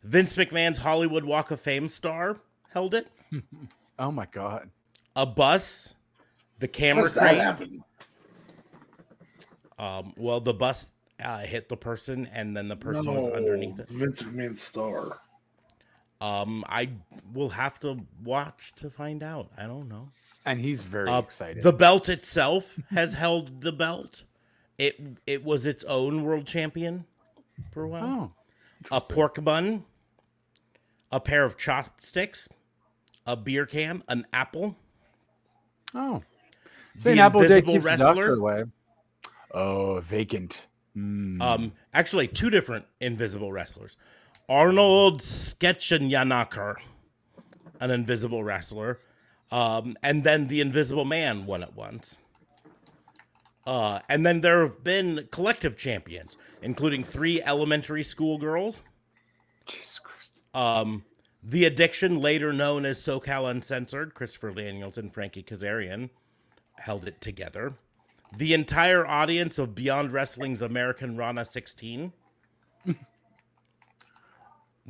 Vince 0.04 0.34
McMahon's 0.34 0.78
Hollywood 0.78 1.24
Walk 1.26 1.52
of 1.52 1.60
Fame 1.62 1.90
star 1.90 2.38
held 2.74 2.94
it. 2.94 3.08
Oh 4.02 4.12
my 4.14 4.26
god. 4.28 4.70
A 5.18 5.26
bus, 5.26 5.94
the 6.60 6.70
camera 6.70 7.04
How's 7.04 7.14
that 7.16 7.22
crane. 7.32 7.36
happen? 7.42 7.84
Um, 9.78 10.14
well, 10.18 10.40
the 10.40 10.54
bus 10.54 10.88
uh, 11.22 11.40
hit 11.40 11.68
the 11.70 11.76
person, 11.76 12.30
and 12.34 12.56
then 12.56 12.70
the 12.70 12.78
person 12.78 13.14
was 13.14 13.28
underneath 13.34 13.78
it. 13.80 13.90
Vince 13.90 14.22
McMahon's 14.22 14.62
star. 14.62 15.20
Um, 16.22 16.64
I 16.70 16.92
will 17.34 17.50
have 17.50 17.80
to 17.82 17.98
watch 18.24 18.72
to 18.78 18.90
find 18.90 19.22
out. 19.24 19.52
I 19.58 19.64
don't 19.68 19.90
know. 19.90 20.10
And 20.46 20.60
he's 20.62 20.84
very 20.84 21.10
Uh, 21.10 21.20
excited. 21.20 21.62
The 21.64 21.74
belt 21.74 22.08
itself 22.10 22.78
has 22.92 23.12
held 23.26 23.60
the 23.62 23.74
belt. 23.74 24.24
It 24.78 24.98
it 25.28 25.44
was 25.44 25.66
its 25.66 25.84
own 25.84 26.24
world 26.24 26.46
champion 26.48 27.04
for 27.72 27.84
a 27.84 27.88
while. 27.90 28.34
oh, 28.92 28.96
a 28.96 29.02
pork 29.02 29.44
bun, 29.44 29.84
a 31.12 31.20
pair 31.20 31.46
of 31.46 31.58
chopsticks, 31.58 32.48
a 33.26 33.36
beer 33.36 33.66
can, 33.66 34.04
an 34.08 34.26
apple. 34.34 34.76
oh. 35.96 36.24
St. 36.98 37.16
The 37.16 37.22
Applejack 37.22 37.64
Invisible 37.68 37.74
keeps 37.74 37.86
Wrestler. 37.86 38.34
away. 38.34 38.64
Oh, 39.54 40.00
vacant. 40.02 40.66
Hmm. 40.94 41.42
Um, 41.42 41.72
actually, 41.94 42.28
two 42.28 42.50
different 42.50 42.86
invisible 43.00 43.52
wrestlers. 43.52 43.96
Arnold 44.50 45.22
Sketchenjanaker, 45.22 46.76
an 47.80 47.92
invisible 47.92 48.44
wrestler, 48.44 49.00
um, 49.52 49.96
and 50.04 50.24
then 50.24 50.48
the 50.48 50.60
Invisible 50.60 51.06
Man 51.06 51.46
won 51.46 51.64
at 51.64 51.76
once. 51.76 52.18
Uh, 53.66 54.00
and 54.10 54.26
then 54.26 54.42
there 54.42 54.62
have 54.64 54.84
been 54.84 55.28
collective 55.32 55.78
champions, 55.78 56.38
including 56.62 57.04
three 57.04 57.42
elementary 57.44 58.04
school 58.04 58.38
girls. 58.40 58.82
Jesus 59.68 60.00
Christ. 60.00 60.39
Um, 60.54 61.04
the 61.44 61.66
Addiction, 61.66 62.20
later 62.20 62.52
known 62.52 62.86
as 62.86 63.02
SoCal 63.02 63.50
Uncensored, 63.50 64.14
Christopher 64.14 64.52
Daniels 64.52 64.98
and 64.98 65.14
Frankie 65.14 65.44
Kazarian 65.44 66.10
held 66.76 67.08
it 67.08 67.22
together. 67.22 67.74
The 68.38 68.54
entire 68.54 69.06
audience 69.06 69.58
of 69.58 69.76
Beyond 69.76 70.12
Wrestling's 70.14 70.62
Americanrana 70.62 71.46
16. 71.46 72.14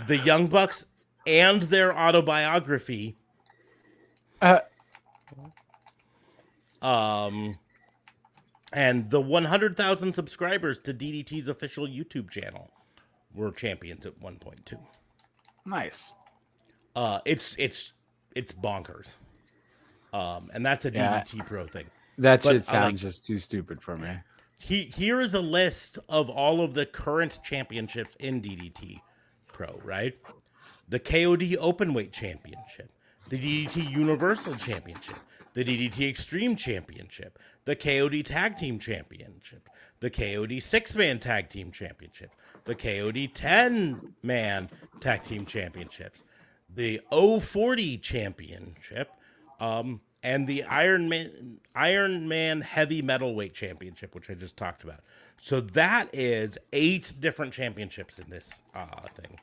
the 0.07 0.18
Young 0.18 0.48
Bucks 0.48 0.86
and 1.27 1.64
their 1.64 1.95
autobiography. 1.98 3.15
Uh, 4.41 4.60
Um, 6.81 7.57
and 8.72 9.10
the 9.10 9.19
100,000 9.22 10.14
subscribers 10.14 10.80
to 10.80 10.94
DDT's 10.94 11.49
official 11.49 11.88
YouTube 11.88 12.30
channel 12.30 12.72
were 13.34 13.52
champions 13.52 14.06
at 14.06 14.19
1.2. 14.22 14.77
nice. 15.69 16.13
Uh, 16.95 17.19
it's 17.25 17.55
it's 17.57 17.93
it's 18.35 18.51
bonkers. 18.51 19.13
Um, 20.13 20.49
and 20.53 20.65
that's 20.65 20.85
a 20.85 20.91
Yeah. 20.91 21.21
DDT 21.23 21.45
Pro 21.45 21.67
thing. 21.67 21.85
That 22.17 22.41
But 22.43 22.49
shit 22.49 22.51
I 22.51 22.55
like- 22.55 22.63
sounds 22.65 23.01
just 23.01 23.25
too 23.25 23.37
stupid 23.39 23.81
for 23.81 23.95
me. 23.97 24.09
He 24.57 24.83
here 24.83 25.21
is 25.21 25.33
a 25.35 25.39
list 25.39 25.99
of 26.09 26.29
all 26.29 26.61
of 26.61 26.73
the 26.73 26.85
current 26.85 27.39
championships 27.43 28.15
in 28.19 28.41
DDT 28.41 28.99
Pro, 29.47 29.79
right? 29.83 30.17
The 30.89 30.99
KOD 30.99 31.55
Openweight 31.57 32.11
Championship, 32.11 32.91
the 33.29 33.37
DDT 33.37 33.89
Universal 33.89 34.55
Championship, 34.55 35.15
the 35.53 35.63
DDT 35.63 36.09
Extreme 36.09 36.55
Championship, 36.57 37.37
the 37.65 37.75
KOD 37.75 38.23
Tag 38.23 38.57
Team 38.57 38.79
Championship, 38.79 39.69
the 39.99 40.09
KOD 40.09 40.59
Six 40.59 40.95
Man 40.95 41.19
Tag 41.19 41.49
Team 41.49 41.71
Championship, 41.71 42.31
the 42.69 42.75
KOD 42.75 43.33
Ten 43.33 44.13
Man 44.21 44.69
Tag 45.01 45.23
Team 45.23 45.45
Championships, 45.45 46.19
the 46.75 47.01
O40 47.11 47.99
Championship, 47.99 49.09
um, 49.59 49.99
and 50.21 50.45
the 50.47 50.63
Iron 50.63 51.09
Man 51.09 51.59
Iron 51.75 52.27
Man 52.27 52.61
Heavy 52.61 53.01
Metalweight 53.01 53.53
Championship, 53.53 54.13
which 54.13 54.29
I 54.29 54.35
just 54.35 54.55
talked 54.55 54.83
about. 54.83 54.99
So 55.41 55.61
that 55.61 56.09
is 56.13 56.57
eight 56.71 57.13
different 57.19 57.53
championships 57.53 58.19
in 58.19 58.29
this 58.29 58.49
uh, 58.75 58.85
thing. 59.15 59.39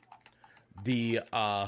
The 0.85 1.19
uh, 1.33 1.67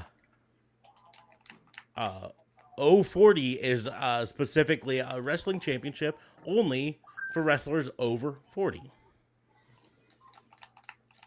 uh, 1.98 2.30
O40 2.78 3.58
is 3.58 3.88
uh, 3.88 4.26
specifically 4.26 5.00
a 5.00 5.20
wrestling 5.20 5.60
championship 5.60 6.18
only 6.46 7.00
for 7.34 7.42
wrestlers 7.42 7.90
over 8.00 8.36
40. 8.54 8.82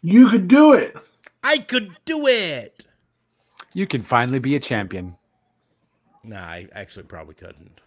You 0.03 0.29
could 0.29 0.47
do 0.47 0.73
it. 0.73 0.95
I 1.43 1.57
could 1.59 1.95
do 2.05 2.27
it. 2.27 2.85
You 3.73 3.87
can 3.87 4.01
finally 4.01 4.39
be 4.39 4.55
a 4.55 4.59
champion. 4.59 5.15
Nah, 6.23 6.41
I 6.41 6.67
actually 6.73 7.03
probably 7.03 7.35
couldn't. 7.35 7.79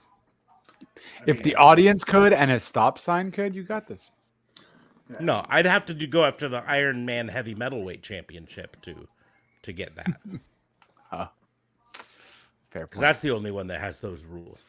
If 1.26 1.42
the 1.42 1.54
audience 1.56 2.04
could 2.04 2.32
and 2.32 2.50
a 2.50 2.58
stop 2.58 2.98
sign 2.98 3.30
could, 3.30 3.54
you 3.54 3.62
got 3.62 3.86
this. 3.86 4.10
No, 5.20 5.44
I'd 5.48 5.66
have 5.66 5.84
to 5.86 5.94
do, 5.94 6.06
go 6.06 6.24
after 6.24 6.48
the 6.48 6.64
Iron 6.66 7.06
Man 7.06 7.28
Heavy 7.28 7.54
Metalweight 7.54 8.02
Championship 8.02 8.80
to 8.82 9.06
to 9.62 9.72
get 9.72 9.94
that. 9.96 10.16
Fair 12.70 12.86
because 12.86 12.98
point. 12.98 13.00
that's 13.00 13.20
the 13.20 13.30
only 13.30 13.50
one 13.50 13.66
that 13.68 13.80
has 13.80 13.98
those 13.98 14.24
rules. 14.24 14.64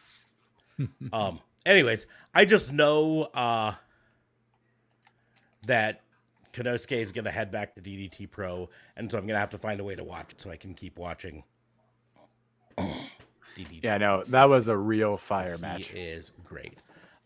um. 1.14 1.40
Anyways, 1.66 2.06
I 2.34 2.46
just 2.46 2.72
know 2.72 3.24
uh 3.34 3.74
that 5.66 6.02
Konosuke 6.58 7.02
is 7.02 7.12
gonna 7.12 7.32
head 7.32 7.52
back 7.52 7.76
to 7.76 7.82
DDT 7.82 8.30
Pro, 8.30 8.70
and 8.96 9.12
so 9.12 9.18
I'm 9.18 9.28
gonna 9.28 9.40
have 9.40 9.52
to 9.52 9.58
find 9.58 9.80
a 9.80 9.84
way 9.84 9.96
to 9.96 10.04
watch 10.04 10.32
it 10.32 10.42
so 10.42 10.50
I 10.50 10.58
can 10.58 10.74
keep 10.74 10.98
watching. 10.98 11.44
DDT. 12.78 13.84
Yeah, 13.84 13.98
no, 13.98 14.24
that 14.28 14.46
was 14.50 14.68
a 14.68 14.78
real 14.78 15.18
fire 15.18 15.58
match. 15.58 15.90
He 15.90 16.00
match. 16.00 16.08
is 16.08 16.32
great. 16.44 16.78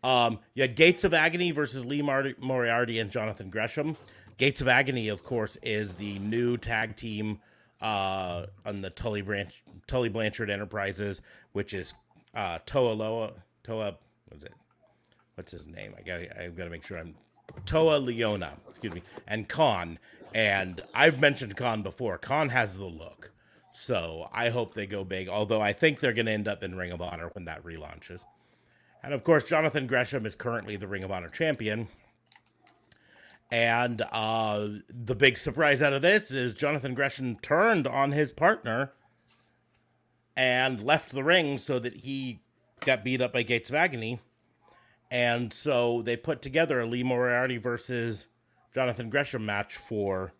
Um, 0.03 0.39
you 0.53 0.63
had 0.63 0.75
Gates 0.75 1.03
of 1.03 1.13
Agony 1.13 1.51
versus 1.51 1.85
Lee 1.85 2.01
Mar- 2.01 2.33
Moriarty 2.39 2.99
and 2.99 3.11
Jonathan 3.11 3.49
Gresham. 3.49 3.95
Gates 4.37 4.61
of 4.61 4.67
Agony, 4.67 5.09
of 5.09 5.23
course, 5.23 5.57
is 5.61 5.93
the 5.95 6.17
new 6.19 6.57
tag 6.57 6.95
team 6.95 7.39
uh, 7.81 8.47
on 8.65 8.81
the 8.81 8.89
Tully 8.89 9.21
Branch 9.21 9.53
Tully 9.87 10.09
Blanchard 10.09 10.49
Enterprises, 10.49 11.21
which 11.53 11.73
is 11.73 11.93
uh, 12.33 12.59
Toa 12.65 12.93
Loa 12.93 13.33
Toa. 13.63 13.95
What's 14.29 14.43
it? 14.43 14.53
What's 15.35 15.51
his 15.51 15.67
name? 15.67 15.93
I 15.97 16.01
got 16.01 16.19
I've 16.39 16.55
got 16.55 16.65
to 16.65 16.69
make 16.69 16.85
sure 16.85 16.97
I'm 16.97 17.13
Toa 17.65 17.99
Liona. 17.99 18.51
Excuse 18.69 18.93
me, 18.93 19.03
and 19.27 19.47
Kaun. 19.47 19.97
And 20.33 20.81
I've 20.93 21.19
mentioned 21.19 21.57
Kaun 21.57 21.83
before. 21.83 22.17
Kaun 22.17 22.49
has 22.49 22.73
the 22.73 22.85
look. 22.85 23.31
So 23.73 24.27
I 24.33 24.49
hope 24.49 24.73
they 24.73 24.85
go 24.85 25.03
big, 25.03 25.27
although 25.27 25.61
I 25.61 25.73
think 25.73 25.99
they're 25.99 26.13
going 26.13 26.25
to 26.25 26.31
end 26.31 26.47
up 26.47 26.63
in 26.63 26.75
Ring 26.75 26.91
of 26.91 27.01
Honor 27.01 27.29
when 27.33 27.45
that 27.45 27.63
relaunches. 27.63 28.21
And 29.03 29.13
of 29.13 29.23
course, 29.23 29.43
Jonathan 29.43 29.87
Gresham 29.87 30.25
is 30.25 30.35
currently 30.35 30.75
the 30.75 30.87
Ring 30.87 31.03
of 31.03 31.11
Honor 31.11 31.29
champion. 31.29 31.87
And 33.49 34.01
uh, 34.11 34.67
the 34.89 35.15
big 35.15 35.37
surprise 35.37 35.81
out 35.81 35.93
of 35.93 36.01
this 36.01 36.31
is 36.31 36.53
Jonathan 36.53 36.93
Gresham 36.93 37.37
turned 37.41 37.85
on 37.85 38.13
his 38.13 38.31
partner 38.31 38.93
and 40.37 40.81
left 40.81 41.11
the 41.11 41.23
ring 41.23 41.57
so 41.57 41.77
that 41.79 41.97
he 41.97 42.39
got 42.85 43.03
beat 43.03 43.21
up 43.21 43.33
by 43.33 43.43
Gates 43.43 43.69
of 43.69 43.75
Agony. 43.75 44.19
And 45.11 45.51
so 45.51 46.01
they 46.03 46.15
put 46.15 46.41
together 46.41 46.79
a 46.79 46.85
Lee 46.85 47.03
Moriarty 47.03 47.57
versus 47.57 48.27
Jonathan 48.73 49.09
Gresham 49.09 49.45
match 49.45 49.75
for 49.75 50.33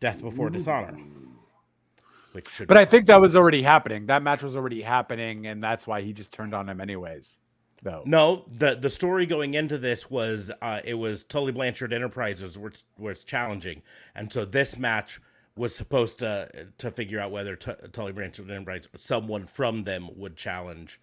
Death 0.00 0.20
Before 0.20 0.50
Dishonor. 0.50 0.96
Which 2.32 2.48
should 2.50 2.68
But 2.68 2.76
I 2.76 2.84
think 2.84 3.06
that 3.06 3.22
was 3.22 3.34
already 3.34 3.62
happening. 3.62 4.06
That 4.06 4.22
match 4.22 4.42
was 4.42 4.54
already 4.54 4.82
happening, 4.82 5.46
and 5.46 5.64
that's 5.64 5.86
why 5.86 6.02
he 6.02 6.12
just 6.12 6.30
turned 6.30 6.54
on 6.54 6.68
him 6.68 6.80
anyways. 6.80 7.38
Though. 7.82 8.02
No, 8.04 8.44
the 8.58 8.74
the 8.74 8.90
story 8.90 9.24
going 9.24 9.54
into 9.54 9.78
this 9.78 10.10
was 10.10 10.50
uh, 10.60 10.80
it 10.84 10.94
was 10.94 11.22
Tully 11.24 11.52
Blanchard 11.52 11.92
Enterprises 11.92 12.58
was 12.58 12.84
was 12.98 13.22
challenging, 13.22 13.82
and 14.16 14.32
so 14.32 14.44
this 14.44 14.76
match 14.76 15.20
was 15.56 15.76
supposed 15.76 16.18
to 16.18 16.66
to 16.78 16.90
figure 16.90 17.20
out 17.20 17.30
whether 17.30 17.54
T- 17.54 17.72
Tully 17.92 18.12
Blanchard 18.12 18.50
Enterprises 18.50 18.88
someone 18.96 19.46
from 19.46 19.84
them 19.84 20.10
would 20.16 20.36
challenge 20.36 21.00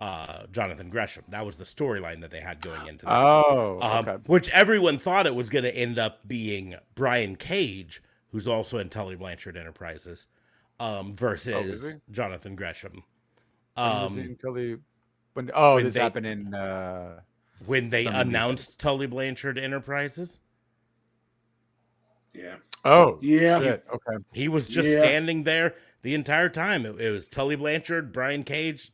uh, 0.00 0.46
Jonathan 0.52 0.90
Gresham. 0.90 1.24
That 1.28 1.44
was 1.44 1.56
the 1.56 1.64
storyline 1.64 2.20
that 2.20 2.30
they 2.30 2.40
had 2.40 2.60
going 2.60 2.80
into 2.86 3.04
this. 3.04 3.12
Oh, 3.14 3.78
Um, 3.82 4.08
okay. 4.08 4.22
Which 4.26 4.48
everyone 4.50 4.98
thought 4.98 5.26
it 5.26 5.34
was 5.34 5.50
going 5.50 5.64
to 5.64 5.74
end 5.76 5.98
up 5.98 6.26
being 6.28 6.76
Brian 6.94 7.34
Cage, 7.36 8.02
who's 8.30 8.46
also 8.46 8.78
in 8.78 8.88
Tully 8.90 9.16
Blanchard 9.16 9.56
Enterprises, 9.56 10.26
um, 10.78 11.16
versus 11.16 11.84
he? 11.84 11.92
Jonathan 12.12 12.54
Gresham. 12.54 13.02
Was 13.76 14.16
it 14.16 14.20
Um, 14.20 14.26
until 14.28 14.52
they, 14.54 14.76
when, 15.34 15.50
oh, 15.54 15.74
when 15.76 15.84
this 15.84 15.94
they- 15.94 16.00
happened 16.00 16.26
in. 16.26 16.54
Uh, 16.54 17.20
when 17.66 17.90
they 17.90 18.04
Some 18.04 18.14
of 18.14 18.20
announced 18.28 18.78
Tully 18.78 19.08
Blanchard 19.08 19.58
Enterprises, 19.58 20.38
Yeah. 22.32 22.56
oh, 22.84 23.18
Yeah. 23.20 23.58
shit. 23.58 23.84
Okay. 23.92 24.24
he 24.32 24.46
was 24.48 24.66
just 24.68 24.88
Yeah. 24.88 25.00
standing 25.00 25.42
there 25.42 25.74
the 26.02 26.14
entire 26.14 26.48
time. 26.48 26.86
It, 26.86 27.00
it 27.00 27.10
was 27.10 27.26
Tully 27.28 27.56
Blanchard, 27.56 28.12
Brian 28.12 28.44
Cage, 28.44 28.92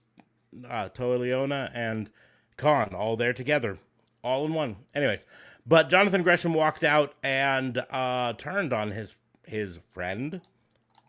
uh, 0.69 0.89
Toa 0.91 1.19
Liona, 1.19 1.71
and 1.75 2.11
Kaun 2.57 2.95
all 2.95 3.17
there 3.17 3.33
together, 3.33 3.79
all 4.23 4.45
in 4.47 4.55
one. 4.55 4.77
Anyways, 4.95 5.25
but 5.67 5.89
Jonathan 5.91 6.23
Gresham 6.23 6.55
walked 6.55 6.85
out 6.85 7.15
and 7.23 7.79
uh, 7.91 8.33
turned 8.35 8.73
on 8.73 8.91
his 8.91 9.11
his 9.47 9.77
friend 9.93 10.41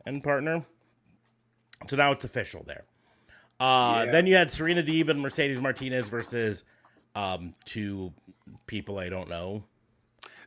and 0.05 0.23
partner. 0.23 0.65
So 1.89 1.95
now 1.95 2.11
it's 2.11 2.25
official 2.25 2.63
there. 2.65 2.83
Uh, 3.59 4.03
Yeah. 4.05 4.11
Then 4.11 4.27
you 4.27 4.35
had 4.35 4.51
Serena 4.51 4.83
Deeb 4.83 5.09
and 5.09 5.21
Mercedes 5.21 5.59
Martinez 5.61 6.07
versus 6.09 6.63
um, 7.15 7.53
two 7.65 8.11
people 8.67 8.97
I 8.99 9.07
don't 9.09 9.29
know. 9.29 9.63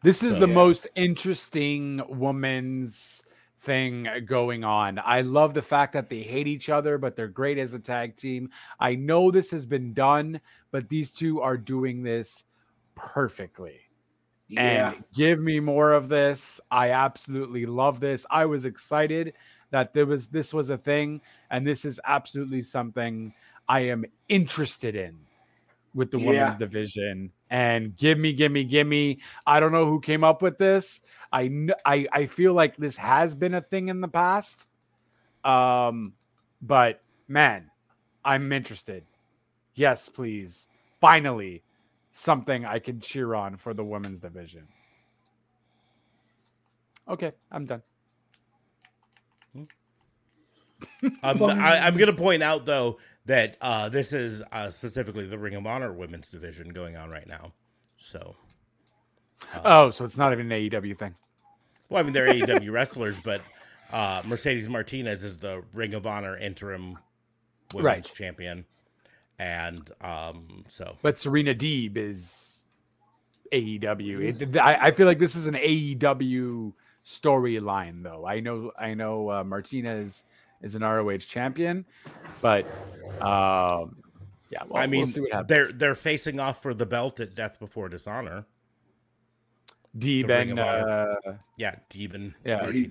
This 0.02 0.22
is 0.22 0.34
So- 0.34 0.40
the 0.40 0.48
Yeah. 0.48 0.54
most 0.54 0.86
interesting 0.94 2.02
woman's 2.08 3.22
thing 3.58 4.06
uh, 4.06 4.20
going 4.20 4.64
on. 4.64 5.00
I 5.04 5.22
love 5.22 5.54
the 5.54 5.62
fact 5.62 5.92
that 5.94 6.08
they 6.08 6.22
hate 6.22 6.46
each 6.46 6.68
other, 6.68 6.98
but 6.98 7.16
they're 7.16 7.28
great 7.28 7.58
as 7.58 7.74
a 7.74 7.78
tag 7.78 8.16
team. 8.16 8.50
I 8.78 8.94
know 8.94 9.30
this 9.30 9.50
has 9.50 9.66
been 9.66 9.92
done, 9.94 10.40
but 10.70 10.88
these 10.88 11.10
two 11.10 11.40
are 11.40 11.56
doing 11.56 12.02
this 12.02 12.44
perfectly. 12.94 13.80
Yeah. 14.48 14.92
And 14.92 15.04
give 15.14 15.40
me 15.40 15.60
more 15.60 15.92
of 15.92 16.08
this. 16.08 16.60
I 16.70 16.90
absolutely 16.90 17.66
love 17.66 18.00
this. 18.00 18.24
I 18.30 18.46
was 18.46 18.64
excited 18.64 19.34
that 19.70 19.92
there 19.92 20.06
was 20.06 20.28
this 20.28 20.54
was 20.54 20.70
a 20.70 20.78
thing, 20.78 21.20
and 21.50 21.66
this 21.66 21.84
is 21.84 22.00
absolutely 22.06 22.62
something 22.62 23.34
I 23.68 23.80
am 23.80 24.06
interested 24.28 24.96
in 24.96 25.18
with 25.94 26.10
the 26.10 26.18
Yeah. 26.18 26.26
women's 26.26 26.56
division. 26.56 27.30
And 27.50 27.96
give 27.96 28.18
me, 28.18 28.32
give 28.32 28.52
me, 28.52 28.64
give 28.64 28.86
me. 28.86 29.20
I 29.46 29.60
don't 29.60 29.72
know 29.72 29.84
who 29.84 30.00
came 30.00 30.24
up 30.24 30.40
with 30.40 30.56
this. 30.58 31.00
I 31.32 31.48
kn- 31.48 31.74
I 31.84 32.06
I 32.12 32.26
feel 32.26 32.54
like 32.54 32.76
this 32.76 32.96
has 32.96 33.34
been 33.34 33.54
a 33.54 33.60
thing 33.60 33.88
in 33.88 34.00
the 34.00 34.08
past. 34.08 34.68
Um, 35.44 36.14
but 36.60 37.02
man, 37.26 37.70
I'm 38.24 38.52
interested. 38.52 39.04
Yes, 39.74 40.08
please. 40.08 40.68
Finally, 41.00 41.62
something 42.10 42.64
I 42.64 42.78
can 42.78 43.00
cheer 43.00 43.34
on 43.34 43.56
for 43.56 43.74
the 43.74 43.84
women's 43.84 44.20
division. 44.20 44.66
Okay, 47.08 47.32
I'm 47.50 47.64
done. 47.64 47.82
Um, 51.22 51.42
I, 51.42 51.78
I'm 51.78 51.96
going 51.96 52.08
to 52.08 52.12
point 52.12 52.42
out 52.42 52.64
though 52.64 52.98
that 53.26 53.56
uh, 53.60 53.88
this 53.88 54.12
is 54.12 54.42
uh, 54.52 54.70
specifically 54.70 55.26
the 55.26 55.38
Ring 55.38 55.54
of 55.54 55.66
Honor 55.66 55.92
Women's 55.92 56.28
Division 56.30 56.68
going 56.70 56.96
on 56.96 57.10
right 57.10 57.26
now. 57.26 57.52
So, 57.98 58.36
Oh, 59.64 59.90
so 59.90 60.04
it's 60.04 60.18
not 60.18 60.32
even 60.32 60.50
an 60.52 60.58
AEW 60.70 60.96
thing. 60.96 61.14
well, 61.88 62.00
I 62.00 62.02
mean 62.02 62.12
they're 62.12 62.28
AEW 62.28 62.70
wrestlers, 62.72 63.18
but 63.20 63.40
uh, 63.92 64.22
Mercedes 64.26 64.68
Martinez 64.68 65.24
is 65.24 65.38
the 65.38 65.62
Ring 65.72 65.94
of 65.94 66.06
Honor 66.06 66.36
interim 66.36 66.98
women's 67.74 67.84
Right. 67.84 68.04
champion, 68.04 68.64
and 69.38 69.90
um, 70.00 70.64
so 70.68 70.96
But 71.02 71.16
Serena 71.18 71.54
Deeb 71.54 71.96
is 71.96 72.64
AEW. 73.52 74.42
It, 74.42 74.56
I, 74.58 74.88
I 74.88 74.90
feel 74.90 75.06
like 75.06 75.18
this 75.18 75.34
is 75.34 75.46
an 75.46 75.54
AEW 75.54 76.72
storyline, 77.06 78.02
though. 78.02 78.26
I 78.26 78.40
know, 78.40 78.72
I 78.78 78.92
know, 78.94 79.30
uh, 79.30 79.44
Martinez 79.44 80.24
is 80.60 80.74
an 80.74 80.82
ROH 80.82 81.18
champion, 81.18 81.86
but 82.42 82.66
um, 83.22 83.96
Yeah, 84.50 84.64
well, 84.68 84.82
I 84.82 84.86
mean, 84.86 85.06
we'll 85.16 85.44
they're 85.44 85.72
they're 85.72 85.94
facing 85.94 86.40
off 86.40 86.60
for 86.62 86.74
the 86.74 86.84
belt 86.86 87.20
at 87.20 87.34
Death 87.34 87.58
Before 87.58 87.88
Dishonor. 87.88 88.44
Deeb 89.98 90.26
the 90.26 90.34
Ring 90.34 90.50
and 90.50 90.60
of 90.60 90.88
uh, 91.26 91.32
Yeah, 91.56 91.76
Deben. 91.90 92.34
yeah, 92.44 92.70
he- 92.70 92.90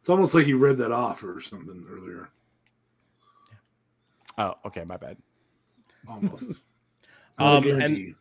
It's 0.00 0.08
almost 0.08 0.34
like 0.34 0.46
he 0.46 0.52
read 0.54 0.78
that 0.78 0.92
off 0.92 1.22
or 1.22 1.40
something 1.40 1.84
earlier. 1.90 2.28
oh, 4.38 4.54
okay, 4.66 4.84
my 4.84 4.96
bad. 4.96 5.16
Almost. 6.08 6.44
Um, 7.38 7.66
and- 7.82 8.14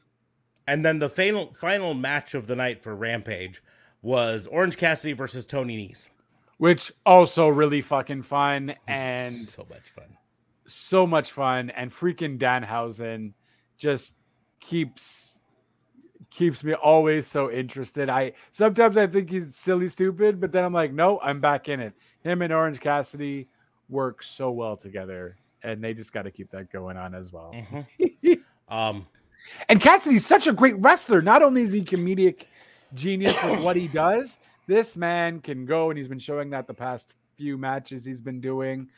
And 0.67 0.83
then 0.85 0.99
the 0.99 1.09
final 1.09 1.53
final 1.57 1.93
match 1.93 2.33
of 2.33 2.47
the 2.47 2.55
night 2.55 2.83
for 2.83 2.93
Rampage 2.95 3.63
was 4.01 4.45
Orange 4.47 4.75
Cassidy 4.75 5.13
versus 5.13 5.45
Tony 5.45 5.77
Nese. 5.89 6.09
Which 6.57 6.91
also 7.05 7.47
really 7.47 7.81
fucking 7.81 8.23
fun 8.23 8.75
and 8.89 9.33
so 9.33 9.65
much 9.69 9.83
fun. 9.95 10.17
so 10.65 11.07
much 11.07 11.31
fun 11.31 11.69
and 11.69 11.89
freaking 11.91 12.37
Danhausen 12.37 13.31
just 13.77 14.17
keeps 14.59 15.34
keeps 16.35 16.63
me 16.63 16.73
always 16.73 17.25
so 17.27 17.49
interested. 17.49 18.09
I 18.09 18.33
sometimes 18.51 18.97
I 18.97 19.07
think 19.07 19.29
he's 19.29 19.55
silly 19.55 19.87
stupid, 19.87 20.39
but 20.41 20.51
then 20.51 20.63
I'm 20.63 20.73
like, 20.73 20.91
no, 20.93 21.19
I'm 21.21 21.39
back 21.39 21.69
in 21.69 21.79
it. 21.79 21.93
Him 22.23 22.41
and 22.41 22.51
Orange 22.53 22.79
Cassidy 22.79 23.47
work 23.89 24.21
so 24.21 24.51
well 24.51 24.75
together, 24.75 25.37
and 25.63 25.83
they 25.83 25.93
just 25.93 26.11
got 26.13 26.23
to 26.23 26.31
keep 26.31 26.51
that 26.51 26.71
going 26.71 26.97
on 26.97 27.15
as 27.15 27.31
well. 27.31 27.53
Mhm. 27.53 28.41
um, 28.69 29.07
And 29.69 29.79
Cassidy's 29.79 30.25
such 30.25 30.47
a 30.47 30.53
great 30.53 30.75
wrestler. 30.79 31.21
Not 31.21 31.41
only 31.43 31.61
is 31.61 31.71
he 31.71 31.81
comedic 31.83 32.45
genius 32.93 33.35
with 33.43 33.59
what 33.61 33.75
he 33.75 33.87
does, 33.87 34.39
this 34.67 34.97
man 34.97 35.39
can 35.39 35.65
go, 35.65 35.89
and 35.89 35.97
he's 35.97 36.07
been 36.07 36.19
showing 36.19 36.49
that 36.49 36.67
the 36.67 36.73
past 36.73 37.13
few 37.35 37.57
matches 37.57 38.03
he's 38.05 38.21
been 38.21 38.41
doing. 38.41 38.89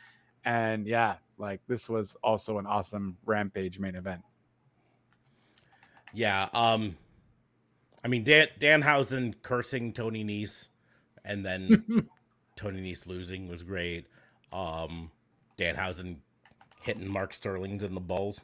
And 0.44 0.86
yeah, 0.86 1.16
like 1.36 1.60
this 1.68 1.88
was 1.88 2.16
also 2.22 2.58
an 2.58 2.66
awesome 2.66 3.16
Rampage 3.26 3.78
main 3.78 3.94
event. 3.94 4.22
yeah. 6.14 6.48
Um, 6.54 6.96
I 8.08 8.10
mean, 8.10 8.24
Dan 8.24 8.46
Danhausen 8.58 9.34
cursing 9.42 9.92
Tony 9.92 10.24
Nese, 10.24 10.68
and 11.26 11.44
then 11.44 12.08
Tony 12.56 12.80
Nese 12.80 13.06
losing 13.06 13.48
was 13.48 13.62
great. 13.62 14.06
Um, 14.50 15.10
Danhausen 15.58 16.16
hitting 16.82 17.06
Mark 17.06 17.34
Sterling's 17.34 17.82
in 17.82 17.92
the 17.92 18.00
balls 18.00 18.40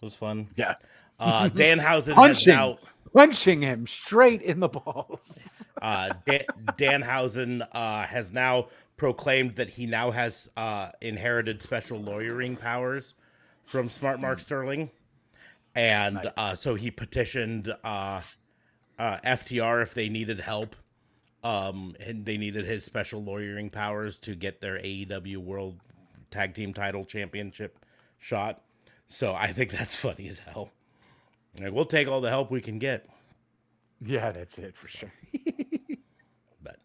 was 0.00 0.14
fun. 0.16 0.48
Yeah. 0.56 0.74
Uh, 1.20 1.48
Danhausen 1.48 2.16
Punching. 2.16 2.56
now 2.56 2.78
Punching 3.14 3.62
him 3.62 3.86
straight 3.86 4.42
in 4.42 4.58
the 4.58 4.68
balls. 4.68 5.68
uh, 5.82 6.12
Dan, 6.26 6.42
Danhausen 6.76 7.64
uh, 7.70 8.06
has 8.08 8.32
now 8.32 8.66
proclaimed 8.96 9.54
that 9.54 9.68
he 9.68 9.86
now 9.86 10.10
has 10.10 10.50
uh, 10.56 10.88
inherited 11.02 11.62
special 11.62 12.00
lawyering 12.00 12.56
powers 12.56 13.14
from 13.64 13.88
Smart 13.88 14.20
Mark 14.20 14.40
Sterling, 14.40 14.90
and 15.76 16.16
Nice. 16.16 16.26
uh, 16.36 16.56
so 16.56 16.74
he 16.74 16.90
petitioned 16.90 17.72
uh, 17.84 18.20
uh, 18.98 19.18
FTR 19.24 19.82
if 19.82 19.94
they 19.94 20.08
needed 20.08 20.40
help. 20.40 20.76
Um, 21.42 21.94
and 22.00 22.24
they 22.24 22.38
needed 22.38 22.64
his 22.64 22.84
special 22.84 23.22
lawyering 23.22 23.68
powers 23.68 24.18
to 24.20 24.34
get 24.34 24.60
their 24.60 24.78
AEW 24.78 25.36
World 25.38 25.78
Tag 26.30 26.54
Team 26.54 26.72
Title 26.72 27.04
Championship 27.04 27.78
shot. 28.18 28.62
So 29.08 29.34
I 29.34 29.52
think 29.52 29.70
that's 29.70 29.94
funny 30.06 30.28
as 30.28 30.38
hell. 30.38 30.70
Like, 31.60 31.72
we'll 31.72 31.84
take 31.84 32.08
all 32.08 32.20
the 32.20 32.30
help 32.30 32.50
we 32.50 32.60
can 32.60 32.78
get. 32.78 33.06
Yeah, 34.00 34.32
that's 34.32 34.58
it 34.58 34.76
for 34.76 34.88
sure. 34.88 35.12
But 36.62 36.78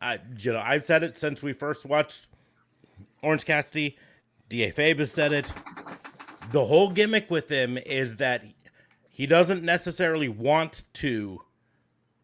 I, 0.00 0.20
you 0.38 0.52
know, 0.52 0.62
I've 0.64 0.86
said 0.86 1.02
it 1.02 1.18
since 1.18 1.42
we 1.42 1.52
first 1.52 1.84
watched 1.84 2.28
Orange 3.22 3.44
Cassidy. 3.44 3.98
Da 4.48 4.70
Fabe 4.70 5.00
has 5.00 5.10
said 5.10 5.32
it. 5.32 5.46
The 6.52 6.64
whole 6.64 6.90
gimmick 6.90 7.30
with 7.30 7.48
him 7.48 7.78
is 7.78 8.16
that 8.16 8.44
he 9.08 9.26
doesn't 9.26 9.62
necessarily 9.62 10.28
want 10.28 10.84
to 10.94 11.40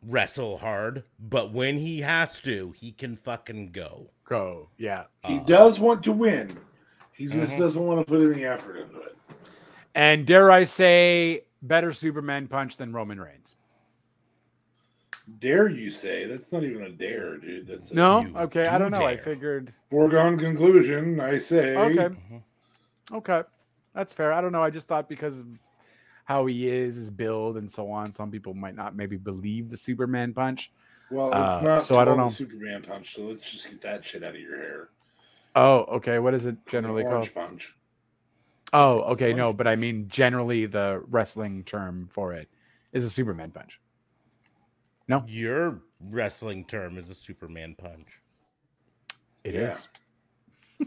wrestle 0.02 0.58
hard, 0.58 1.04
but 1.18 1.52
when 1.52 1.78
he 1.78 2.00
has 2.00 2.36
to, 2.38 2.72
he 2.76 2.92
can 2.92 3.16
fucking 3.16 3.70
go. 3.72 4.10
Go. 4.24 4.68
Yeah. 4.78 5.04
He 5.26 5.38
Uh, 5.38 5.44
does 5.44 5.78
want 5.80 6.02
to 6.04 6.12
win. 6.12 6.58
He 7.12 7.26
just 7.26 7.54
Mhm. 7.54 7.58
doesn't 7.58 7.84
want 7.84 8.00
to 8.06 8.10
put 8.10 8.32
any 8.32 8.44
effort 8.44 8.76
into 8.76 9.00
it. 9.00 9.16
And 9.94 10.26
dare 10.26 10.50
I 10.50 10.64
say, 10.64 11.44
better 11.62 11.92
Superman 11.92 12.48
punch 12.48 12.76
than 12.76 12.92
Roman 12.92 13.20
Reigns. 13.20 13.56
Dare 15.38 15.68
you 15.68 15.90
say? 15.90 16.26
That's 16.26 16.50
not 16.52 16.64
even 16.64 16.82
a 16.82 16.90
dare, 16.90 17.36
dude. 17.36 17.66
That's 17.66 17.90
a 17.90 17.94
No? 17.94 18.20
You 18.22 18.36
Okay. 18.36 18.66
I 18.66 18.78
do 18.78 18.84
don't 18.84 18.90
know. 18.92 19.06
I 19.06 19.16
figured. 19.16 19.72
foregone 19.88 20.38
conclusion. 20.38 21.20
I 21.20 21.38
say. 21.38 21.76
Okay. 21.76 22.14
Mhm. 22.14 22.42
Okay. 23.12 23.42
That's 23.94 24.12
fair. 24.12 24.32
I 24.32 24.40
don't 24.40 24.52
know. 24.52 24.62
I 24.62 24.70
just 24.70 24.88
thought 24.88 25.08
because 25.08 25.40
of 25.40 25.46
how 26.30 26.46
he 26.46 26.68
is, 26.68 26.94
his 26.94 27.10
build, 27.10 27.56
and 27.56 27.68
so 27.68 27.90
on, 27.90 28.12
some 28.12 28.30
people 28.30 28.54
might 28.54 28.76
not 28.76 28.94
maybe 28.94 29.16
believe 29.16 29.68
the 29.68 29.76
Superman 29.76 30.32
punch. 30.32 30.70
Well, 31.10 31.26
it's 31.30 31.34
Uh, 31.34 31.60
not. 31.64 31.82
so 31.82 31.98
I 31.98 32.04
don't 32.04 32.18
know. 32.18 32.28
Superman 32.28 32.82
punch. 32.86 33.16
So 33.16 33.22
let's 33.22 33.50
just 33.50 33.68
get 33.68 33.80
that 33.80 34.04
shit 34.06 34.22
out 34.22 34.36
of 34.36 34.40
your 34.40 34.56
hair. 34.56 34.88
Oh, 35.56 35.78
okay. 35.96 36.20
What 36.20 36.34
is 36.34 36.46
it 36.46 36.64
generally 36.68 37.02
Orange 37.02 37.34
called? 37.34 37.48
punch. 37.48 37.74
Oh, 38.72 39.00
okay. 39.14 39.32
No, 39.32 39.52
but 39.52 39.66
I 39.66 39.74
mean, 39.74 40.06
generally, 40.06 40.66
the 40.66 41.02
wrestling 41.08 41.64
term 41.64 42.06
for 42.12 42.32
it 42.32 42.48
is 42.92 43.04
a 43.04 43.10
Superman 43.10 43.50
punch. 43.50 43.80
No, 45.08 45.24
your 45.26 45.80
wrestling 45.98 46.64
term 46.64 46.96
is 46.96 47.10
a 47.10 47.14
Superman 47.16 47.74
punch. 47.76 48.06
It 49.42 49.54
Yeah. 49.56 49.70
is 49.70 49.88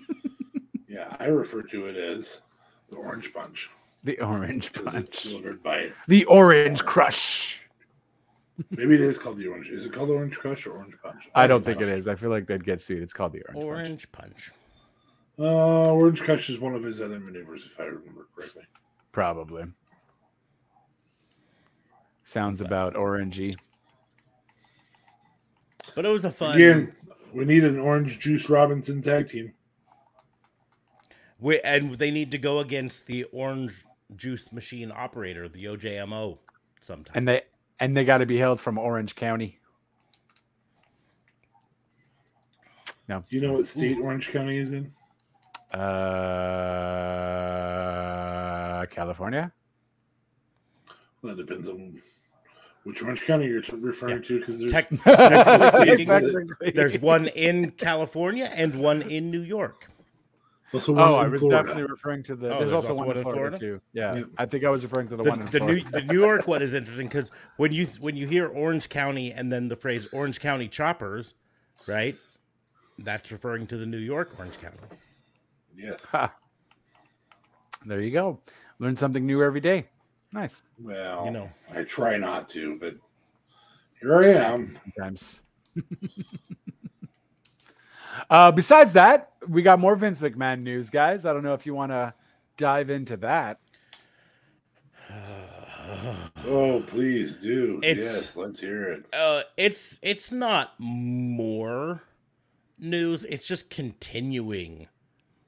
Yeah, 0.88 1.18
I 1.20 1.26
refer 1.26 1.64
to 1.64 1.88
it 1.88 1.98
as 1.98 2.40
the 2.90 2.96
orange 2.96 3.34
punch 3.34 3.70
the 4.04 4.20
orange 4.20 4.74
punch, 4.74 5.24
delivered 5.24 5.64
by. 5.64 5.90
the 6.08 6.26
orange 6.26 6.84
crush. 6.84 7.62
Maybe 8.70 8.96
it 8.96 9.02
is 9.02 9.18
called 9.18 9.38
the 9.38 9.48
orange. 9.48 9.70
Is 9.70 9.86
it 9.86 9.94
called 9.94 10.10
the 10.10 10.14
orange 10.14 10.36
crush 10.36 10.68
or 10.68 10.74
orange 10.74 10.96
punch? 11.02 11.30
I 11.34 11.48
don't 11.48 11.56
Orange 11.56 11.66
think 11.66 11.82
it 11.82 11.90
is. 11.90 12.08
I 12.08 12.16
feel 12.16 12.30
like 12.30 12.46
they'd 12.46 12.64
get 12.64 12.82
sued. 12.82 13.02
It's 13.02 13.14
called 13.14 13.34
the 13.34 13.42
orange, 13.56 13.66
punch. 13.66 13.72
Orange 13.72 14.12
punch. 14.12 14.52
Uh, 15.40 15.92
orange 15.92 16.22
crush 16.22 16.50
is 16.50 16.60
one 16.60 16.76
of 16.76 16.84
his 16.84 17.02
other 17.02 17.20
maneuvers, 17.20 17.66
if 17.66 17.80
I 17.80 17.86
remember 17.86 18.28
correctly. 18.36 18.64
Probably. 19.12 19.64
Sounds 22.24 22.62
about 22.62 22.94
orangey. 22.94 23.56
But 25.96 26.06
it 26.06 26.10
was 26.10 26.24
a 26.26 26.32
fun. 26.32 26.56
Again, 26.56 26.96
we 27.34 27.46
need 27.46 27.64
an 27.64 27.80
orange 27.80 28.20
juice 28.20 28.50
Robinson 28.50 29.02
tag 29.02 29.30
team. 29.30 29.54
We, 31.40 31.60
and 31.62 31.96
they 31.96 32.12
need 32.12 32.32
to 32.32 32.38
go 32.38 32.60
against 32.60 33.08
the 33.08 33.24
orange 33.26 33.74
juice 34.18 34.52
machine 34.52 34.92
operator, 34.96 35.48
the 35.50 35.66
OJMO, 35.66 36.38
sometime. 36.82 37.14
And 37.16 37.28
they 37.28 37.42
and 37.80 37.96
they 37.98 38.06
got 38.06 38.20
to 38.20 38.26
be 38.26 38.38
held 38.38 38.60
from 38.62 38.78
Orange 38.78 39.16
County. 39.16 39.60
Do 43.10 43.22
you 43.30 43.42
know 43.42 43.54
what 43.54 43.68
state 43.68 43.98
Orange 44.02 44.30
County 44.32 44.58
is 44.58 44.72
in? 44.72 44.92
Uh, 47.14 48.86
California. 48.90 49.52
Well, 51.22 51.36
that 51.36 51.46
depends 51.46 51.70
on 51.70 52.02
which 52.84 53.04
Orange 53.04 53.22
County 53.22 53.46
you're 53.48 53.62
t- 53.62 53.76
referring 53.76 54.24
to, 54.24 54.40
because 54.40 54.60
there's 54.60 54.72
Tech- 54.72 54.90
technically 54.90 55.68
speaking, 55.70 56.06
Technically. 56.34 56.72
there's 56.72 57.00
one 57.00 57.28
in 57.28 57.72
California 57.72 58.50
and 58.54 58.76
one 58.76 59.02
in 59.04 59.30
New 59.32 59.42
York. 59.42 59.90
Also 60.74 60.94
one 60.94 61.02
Oh, 61.04 61.16
I 61.16 61.28
was 61.28 61.42
Florida. 61.42 61.64
definitely 61.64 61.90
referring 61.92 62.24
to 62.24 62.36
the. 62.36 62.48
Oh, 62.48 62.50
there's, 62.50 62.60
there's 62.62 62.74
also, 62.74 62.90
also 62.94 63.04
one 63.06 63.18
in 63.18 63.24
Florida, 63.24 63.58
too. 63.60 63.82
Yeah, 63.94 64.16
Yeah. 64.16 64.24
I 64.38 64.46
think 64.46 64.64
I 64.66 64.70
was 64.70 64.84
referring 64.84 65.08
to 65.10 65.16
the, 65.18 65.24
The, 65.24 65.30
one 65.30 65.42
in 65.42 65.46
the 65.48 65.60
new 65.60 65.80
Florida. 65.82 65.90
the 66.08 66.14
New 66.14 66.20
York 66.20 66.48
one 66.48 66.62
is 66.62 66.74
interesting 66.74 67.08
because 67.08 67.32
when 67.58 67.72
you 67.72 67.88
when 68.00 68.16
you 68.16 68.28
hear 68.28 68.48
Orange 68.48 68.90
County 68.90 69.32
and 69.34 69.52
then 69.52 69.68
the 69.68 69.76
phrase 69.76 70.08
Orange 70.12 70.40
County 70.40 70.68
choppers, 70.68 71.36
right? 71.88 72.16
That's 73.00 73.32
referring 73.32 73.68
to 73.68 73.78
the 73.78 73.86
New 73.86 73.98
York 73.98 74.34
Orange 74.38 74.60
County. 74.60 74.78
Yes. 75.76 76.00
Ha. 76.12 76.34
there 77.86 78.02
you 78.02 78.12
go. 78.12 78.40
Learn 78.80 78.96
something 78.96 79.26
new 79.26 79.44
every 79.44 79.62
day. 79.62 79.88
Nice. 80.32 80.62
Well, 80.80 81.26
You 81.26 81.32
know. 81.32 81.50
I 81.74 81.84
try 81.84 82.18
not 82.18 82.48
to, 82.50 82.78
but 82.80 82.96
here 84.00 84.16
I 84.16 84.28
am. 84.28 84.80
Sometimes. 84.96 85.42
uh, 88.30 88.52
besides 88.52 88.94
that, 88.94 89.32
we 89.48 89.62
got 89.62 89.80
more 89.80 89.96
Vince 89.96 90.20
McMahon 90.20 90.62
news, 90.62 90.90
guys. 90.90 91.26
I 91.26 91.34
don't 91.34 91.44
know 91.44 91.54
if 91.54 91.66
you 91.66 91.74
want 91.74 91.92
to 91.92 92.14
dive 92.58 92.90
into 92.90 93.18
that. 93.18 93.60
Oh, 96.46 96.82
please 96.88 97.38
do. 97.38 97.80
It's- 97.84 98.04
yes, 98.04 98.36
let's 98.36 98.60
hear 98.60 98.92
it. 98.92 99.06
Uh, 99.14 99.44
it's 99.58 100.00
it's 100.02 100.32
not 100.32 100.74
more 100.80 102.04
news. 102.80 103.26
It's 103.26 103.46
just 103.48 103.70
continuing 103.70 104.88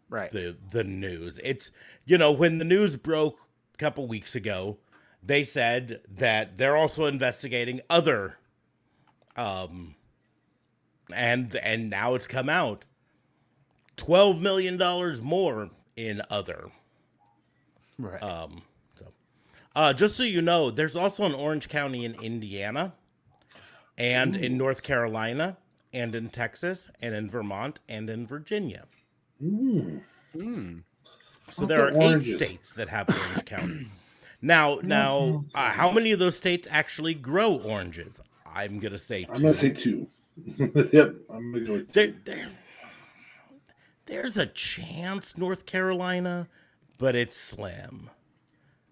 Right. 0.09 0.31
the 0.31 0.55
the 0.71 0.83
news. 0.83 1.39
It's 1.43 1.71
you 2.05 2.17
know 2.17 2.31
when 2.31 2.57
the 2.59 2.65
news 2.65 2.95
broke 2.95 3.39
a 3.73 3.77
couple 3.77 4.07
weeks 4.07 4.35
ago, 4.35 4.77
they 5.23 5.43
said 5.43 6.01
that 6.09 6.57
they're 6.57 6.77
also 6.77 7.05
investigating 7.05 7.81
other 7.89 8.37
um 9.35 9.95
and 11.13 11.55
and 11.57 11.89
now 11.89 12.15
it's 12.15 12.27
come 12.27 12.49
out 12.49 12.83
12 13.97 14.41
million 14.41 14.77
dollars 14.77 15.21
more 15.21 15.69
in 15.95 16.21
other 16.29 16.69
Right. 17.97 18.21
um 18.21 18.61
so 18.97 19.05
Uh, 19.75 19.93
just 19.93 20.15
so 20.15 20.23
you 20.23 20.41
know, 20.41 20.69
there's 20.71 20.95
also 20.95 21.23
an 21.23 21.33
Orange 21.33 21.69
County 21.69 22.03
in 22.05 22.15
Indiana, 22.21 22.93
and 23.97 24.35
in 24.35 24.57
North 24.57 24.83
Carolina, 24.83 25.57
and 25.93 26.13
in 26.15 26.29
Texas, 26.29 26.89
and 27.01 27.15
in 27.15 27.29
Vermont, 27.29 27.79
and 27.87 28.09
in 28.09 28.27
Virginia. 28.27 28.83
Mm. 29.41 30.01
Hmm. 30.33 30.77
So 31.51 31.61
What's 31.63 31.69
there 31.69 31.91
the 31.91 31.97
are 31.97 32.17
eight 32.17 32.23
states 32.23 32.73
that 32.73 32.89
have 32.89 33.07
Orange 33.09 33.45
County. 33.55 33.87
Now, 34.41 34.79
now, 34.83 35.43
uh, 35.55 35.69
how 35.71 35.91
many 35.91 36.11
of 36.11 36.19
those 36.19 36.35
states 36.35 36.67
actually 36.69 37.13
grow 37.13 37.55
oranges? 37.55 38.19
I'm 38.45 38.79
gonna 38.79 38.97
say 38.97 39.23
two. 39.23 39.31
I'm 39.31 39.41
gonna 39.41 39.53
say 39.53 39.69
two. 39.71 40.07
yep, 40.91 41.15
I'm 41.29 41.51
gonna 41.51 41.65
go 41.65 41.73
with 41.73 41.93
there, 41.93 42.13
there, 42.25 42.49
there's 44.05 44.37
a 44.37 44.45
chance 44.47 45.37
North 45.37 45.65
Carolina, 45.65 46.47
but 46.97 47.15
it's 47.15 47.35
slim. 47.35 48.09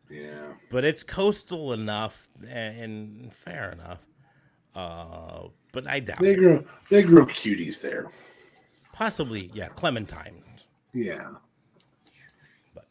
Yeah. 0.09 0.53
But 0.69 0.83
it's 0.85 1.03
coastal 1.03 1.73
enough 1.73 2.29
and 2.47 3.33
fair 3.33 3.71
enough. 3.71 3.99
Uh, 4.75 5.47
but 5.71 5.87
I 5.87 5.99
doubt 5.99 6.19
They 6.19 6.33
it. 6.35 6.65
they 6.89 7.03
grow 7.03 7.25
cuties 7.25 7.81
there. 7.81 8.09
Possibly, 8.91 9.49
yeah, 9.53 9.69
Clementine. 9.69 10.43
Yeah. 10.93 11.31
But 12.73 12.85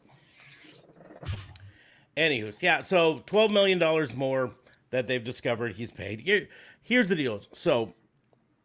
anywho's, 2.17 2.61
yeah, 2.61 2.81
so 2.81 3.23
twelve 3.25 3.51
million 3.51 3.79
dollars 3.79 4.13
more 4.13 4.51
that 4.91 5.07
they've 5.07 5.23
discovered 5.23 5.75
he's 5.75 5.91
paid. 5.91 6.19
Here, 6.19 6.47
here's 6.81 7.07
the 7.07 7.15
deal. 7.15 7.41
So, 7.53 7.93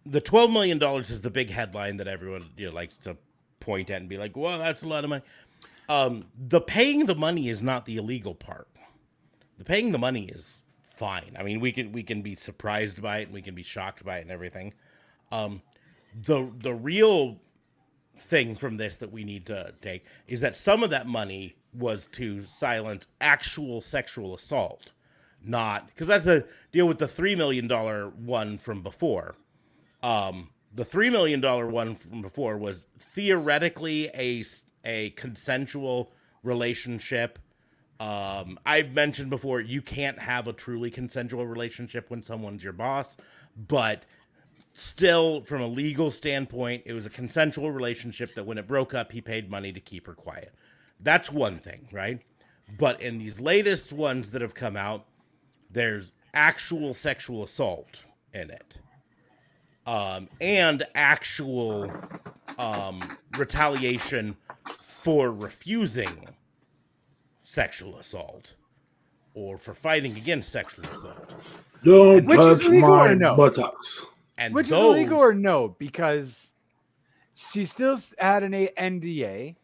the 0.06 0.20
twelve 0.20 0.50
million 0.50 0.78
dollars 0.78 1.10
is 1.10 1.20
the 1.20 1.30
big 1.30 1.50
headline 1.50 1.96
that 1.98 2.08
everyone 2.08 2.50
you 2.56 2.66
know, 2.68 2.74
likes 2.74 2.96
to 2.98 3.16
point 3.60 3.90
at 3.90 4.00
and 4.00 4.08
be 4.08 4.18
like, 4.18 4.36
"Well, 4.36 4.58
that's 4.58 4.82
a 4.82 4.86
lot 4.86 5.04
of 5.04 5.10
money." 5.10 5.22
Um, 5.88 6.26
the 6.48 6.60
paying 6.60 7.06
the 7.06 7.14
money 7.14 7.48
is 7.48 7.62
not 7.62 7.86
the 7.86 7.96
illegal 7.96 8.34
part. 8.34 8.68
The 9.58 9.64
paying 9.64 9.90
the 9.90 9.98
money 9.98 10.26
is 10.26 10.62
fine. 10.90 11.36
I 11.38 11.42
mean, 11.42 11.60
we 11.60 11.72
can 11.72 11.92
we 11.92 12.02
can 12.02 12.22
be 12.22 12.34
surprised 12.34 13.00
by 13.00 13.18
it 13.18 13.24
and 13.24 13.32
we 13.32 13.42
can 13.42 13.54
be 13.54 13.62
shocked 13.62 14.04
by 14.04 14.18
it 14.18 14.22
and 14.22 14.30
everything. 14.30 14.74
Um, 15.32 15.62
the 16.24 16.50
the 16.58 16.74
real 16.74 17.38
thing 18.18 18.56
from 18.56 18.76
this 18.76 18.96
that 18.96 19.12
we 19.12 19.24
need 19.24 19.46
to 19.46 19.72
take 19.80 20.04
is 20.26 20.40
that 20.40 20.56
some 20.56 20.82
of 20.82 20.90
that 20.90 21.06
money 21.06 21.56
was 21.72 22.08
to 22.08 22.44
silence 22.44 23.06
actual 23.20 23.80
sexual 23.80 24.34
assault, 24.34 24.90
not 25.42 25.86
because 25.88 26.08
that's 26.08 26.24
the 26.24 26.46
deal 26.72 26.86
with 26.86 26.98
the 26.98 27.08
three 27.08 27.34
million 27.34 27.68
dollar 27.68 28.08
one 28.10 28.58
from 28.58 28.82
before. 28.82 29.36
Um, 30.02 30.50
the 30.74 30.84
three 30.84 31.10
million 31.10 31.40
dollar 31.40 31.66
one 31.66 31.96
from 31.96 32.22
before 32.22 32.56
was 32.56 32.86
theoretically 33.14 34.08
a 34.14 34.44
a 34.84 35.10
consensual 35.10 36.12
relationship. 36.42 37.38
Um, 38.00 38.60
I've 38.64 38.92
mentioned 38.92 39.28
before 39.28 39.60
you 39.60 39.82
can't 39.82 40.18
have 40.18 40.46
a 40.46 40.52
truly 40.52 40.90
consensual 40.90 41.46
relationship 41.46 42.10
when 42.10 42.22
someone's 42.22 42.62
your 42.62 42.72
boss, 42.72 43.16
but 43.56 44.04
still 44.72 45.42
from 45.42 45.60
a 45.60 45.66
legal 45.66 46.08
standpoint 46.10 46.84
it 46.86 46.92
was 46.92 47.04
a 47.04 47.10
consensual 47.10 47.72
relationship 47.72 48.32
that 48.34 48.46
when 48.46 48.58
it 48.58 48.68
broke 48.68 48.94
up 48.94 49.10
he 49.10 49.20
paid 49.20 49.50
money 49.50 49.72
to 49.72 49.80
keep 49.80 50.06
her 50.06 50.14
quiet. 50.14 50.54
That's 51.00 51.32
one 51.32 51.58
thing 51.58 51.88
right? 51.90 52.22
But 52.78 53.00
in 53.00 53.18
these 53.18 53.40
latest 53.40 53.92
ones 53.92 54.30
that 54.30 54.42
have 54.42 54.54
come 54.54 54.76
out 54.76 55.06
there's 55.70 56.12
actual 56.32 56.94
sexual 56.94 57.42
assault 57.42 57.96
in 58.32 58.50
it 58.50 58.78
um, 59.88 60.28
and 60.40 60.86
actual 60.94 61.90
um, 62.58 63.00
retaliation 63.38 64.36
for 64.82 65.30
refusing 65.32 66.26
sexual 67.42 67.98
assault 67.98 68.52
or 69.32 69.56
for 69.56 69.72
fighting 69.74 70.14
against 70.16 70.50
sexual 70.52 70.84
assault 70.86 71.32
Don't 71.82 72.26
Which 72.26 72.38
is 72.40 72.58
touch 72.60 72.68
legal 72.68 72.90
or 72.92 73.08
my 73.08 73.14
no? 73.14 73.34
buttocks. 73.34 74.04
and 74.36 74.52
Which 74.54 74.68
those, 74.68 74.78
is 74.78 75.00
illegal 75.00 75.18
or 75.18 75.32
no? 75.32 75.68
Because 75.78 76.52
she 77.34 77.64
still 77.64 77.96
had 78.18 78.42
an 78.42 78.52
NDA, 78.52 79.56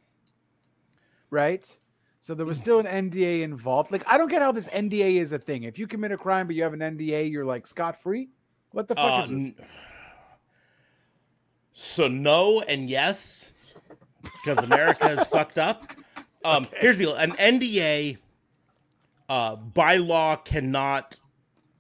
right? 1.31 1.79
So 2.23 2.35
there 2.35 2.47
was 2.47 2.57
still 2.57 2.79
an 2.81 2.87
NDA 3.11 3.43
involved. 3.43 3.93
Like, 3.93 4.05
I 4.07 4.17
don't 4.17 4.31
get 4.31 4.41
how 4.41 4.53
this 4.53 4.69
NDA 4.69 5.17
is 5.21 5.33
a 5.33 5.39
thing. 5.39 5.65
If 5.65 5.79
you 5.79 5.87
commit 5.87 6.13
a 6.13 6.17
crime 6.17 6.47
but 6.47 6.57
you 6.57 6.63
have 6.63 6.73
an 6.73 6.81
NDA, 6.81 7.31
you're 7.31 7.45
like 7.45 7.67
scot 7.67 8.01
free. 8.01 8.31
What 8.71 8.89
the 8.89 8.95
fuck 8.95 9.05
Uh, 9.05 9.23
is 9.25 9.29
this? 9.29 9.37
n- 9.61 9.67
So 11.75 12.09
no 12.09 12.61
and 12.61 12.89
yes, 12.89 13.51
because 14.23 14.65
America 14.65 15.21
is 15.21 15.27
fucked 15.27 15.59
up. 15.59 15.93
Um, 16.47 16.69
Here's 16.77 16.99
the 16.99 17.05
deal: 17.05 17.15
an 17.15 17.33
NDA, 17.33 18.19
uh, 19.31 19.57
by 19.57 19.97
law, 19.97 20.37
cannot 20.37 21.17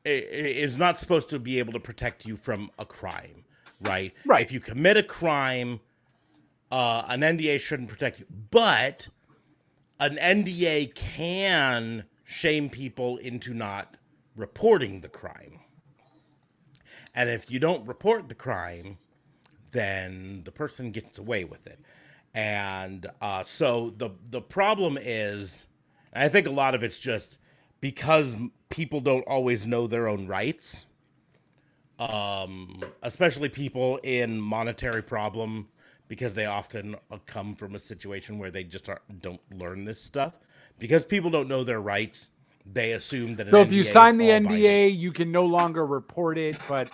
is 0.06 0.78
not 0.78 0.98
supposed 0.98 1.28
to 1.30 1.38
be 1.38 1.58
able 1.58 1.74
to 1.74 1.80
protect 1.80 2.24
you 2.24 2.38
from 2.38 2.70
a 2.78 2.86
crime, 2.86 3.44
right? 3.82 4.14
Right. 4.24 4.42
If 4.42 4.52
you 4.52 4.60
commit 4.60 4.96
a 4.96 5.02
crime, 5.02 5.80
uh, 6.70 7.04
an 7.08 7.20
NDA 7.20 7.60
shouldn't 7.60 7.88
protect 7.88 8.20
you, 8.20 8.26
but 8.50 9.08
an 10.00 10.16
NDA 10.16 10.94
can 10.94 12.04
shame 12.24 12.68
people 12.68 13.16
into 13.18 13.54
not 13.54 13.96
reporting 14.36 15.00
the 15.00 15.08
crime. 15.08 15.60
And 17.14 17.30
if 17.30 17.50
you 17.50 17.58
don't 17.60 17.86
report 17.86 18.28
the 18.28 18.34
crime, 18.34 18.98
then 19.74 20.42
the 20.44 20.52
person 20.52 20.92
gets 20.92 21.18
away 21.18 21.44
with 21.44 21.66
it. 21.66 21.80
And 22.34 23.06
uh, 23.20 23.44
so 23.44 23.92
the 23.98 24.10
the 24.30 24.40
problem 24.40 24.98
is, 25.00 25.66
I 26.14 26.28
think 26.30 26.46
a 26.48 26.52
lot 26.52 26.74
of 26.74 26.82
it's 26.82 26.98
just 26.98 27.38
because 27.80 28.34
people 28.70 29.00
don't 29.00 29.26
always 29.28 29.66
know 29.66 29.86
their 29.86 30.08
own 30.08 30.26
rights. 30.26 30.86
Um, 31.98 32.82
especially 33.02 33.50
people 33.50 33.98
in 33.98 34.40
monetary 34.40 35.02
problem 35.02 35.68
because 36.08 36.34
they 36.34 36.46
often 36.46 36.96
uh, 37.10 37.18
come 37.26 37.54
from 37.54 37.76
a 37.76 37.78
situation 37.78 38.38
where 38.38 38.50
they 38.50 38.64
just 38.64 38.88
don't 39.20 39.40
learn 39.52 39.84
this 39.84 40.02
stuff. 40.02 40.34
Because 40.80 41.04
people 41.04 41.30
don't 41.30 41.48
know 41.48 41.64
their 41.64 41.80
rights, 41.80 42.30
they 42.66 42.92
assume 42.92 43.36
that. 43.36 43.48
So 43.50 43.60
if 43.60 43.72
you 43.72 43.84
NDA 43.84 43.86
is 43.86 43.92
sign 43.92 44.18
the. 44.18 44.28
NDA, 44.30 44.98
you 44.98 45.12
can 45.12 45.30
no 45.30 45.46
longer 45.46 45.86
report 45.86 46.38
it. 46.38 46.56
But 46.68 46.90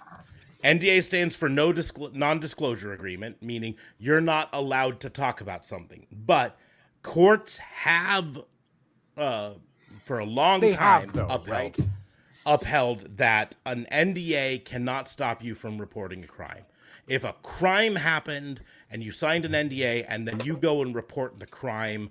NDA 0.63 1.03
stands 1.03 1.35
for 1.35 1.49
no 1.49 1.73
disclo- 1.73 2.13
non-disclosure 2.13 2.93
agreement, 2.93 3.43
meaning 3.43 3.77
you're 3.99 4.21
not 4.21 4.49
allowed 4.53 5.01
to 5.01 5.11
talk 5.11 5.41
about 5.41 5.65
something. 5.65 6.07
But 6.13 6.59
courts 7.03 7.59
have, 7.59 8.41
uh, 9.17 9.53
for 10.05 10.19
a 10.19 10.25
long 10.25 10.61
they 10.61 10.75
time, 10.75 11.09
have 11.09 11.13
though, 11.13 11.27
upheld 11.27 11.49
right? 11.49 11.81
upheld 12.47 13.17
that 13.17 13.55
an 13.67 13.87
NDA 13.93 14.65
cannot 14.65 15.09
stop 15.09 15.43
you 15.43 15.55
from 15.55 15.79
reporting 15.79 16.25
a 16.25 16.27
crime. 16.27 16.65
If 17.07 17.25
a 17.25 17.35
crime 17.43 17.97
happened 17.97 18.61
and 18.91 19.03
you 19.03 19.13
signed 19.13 19.45
an 19.45 19.53
NDA 19.53 20.05
and 20.09 20.27
then 20.27 20.41
you 20.41 20.57
go 20.57 20.83
and 20.83 20.95
report 20.95 21.39
the 21.39 21.47
crime, 21.47 22.11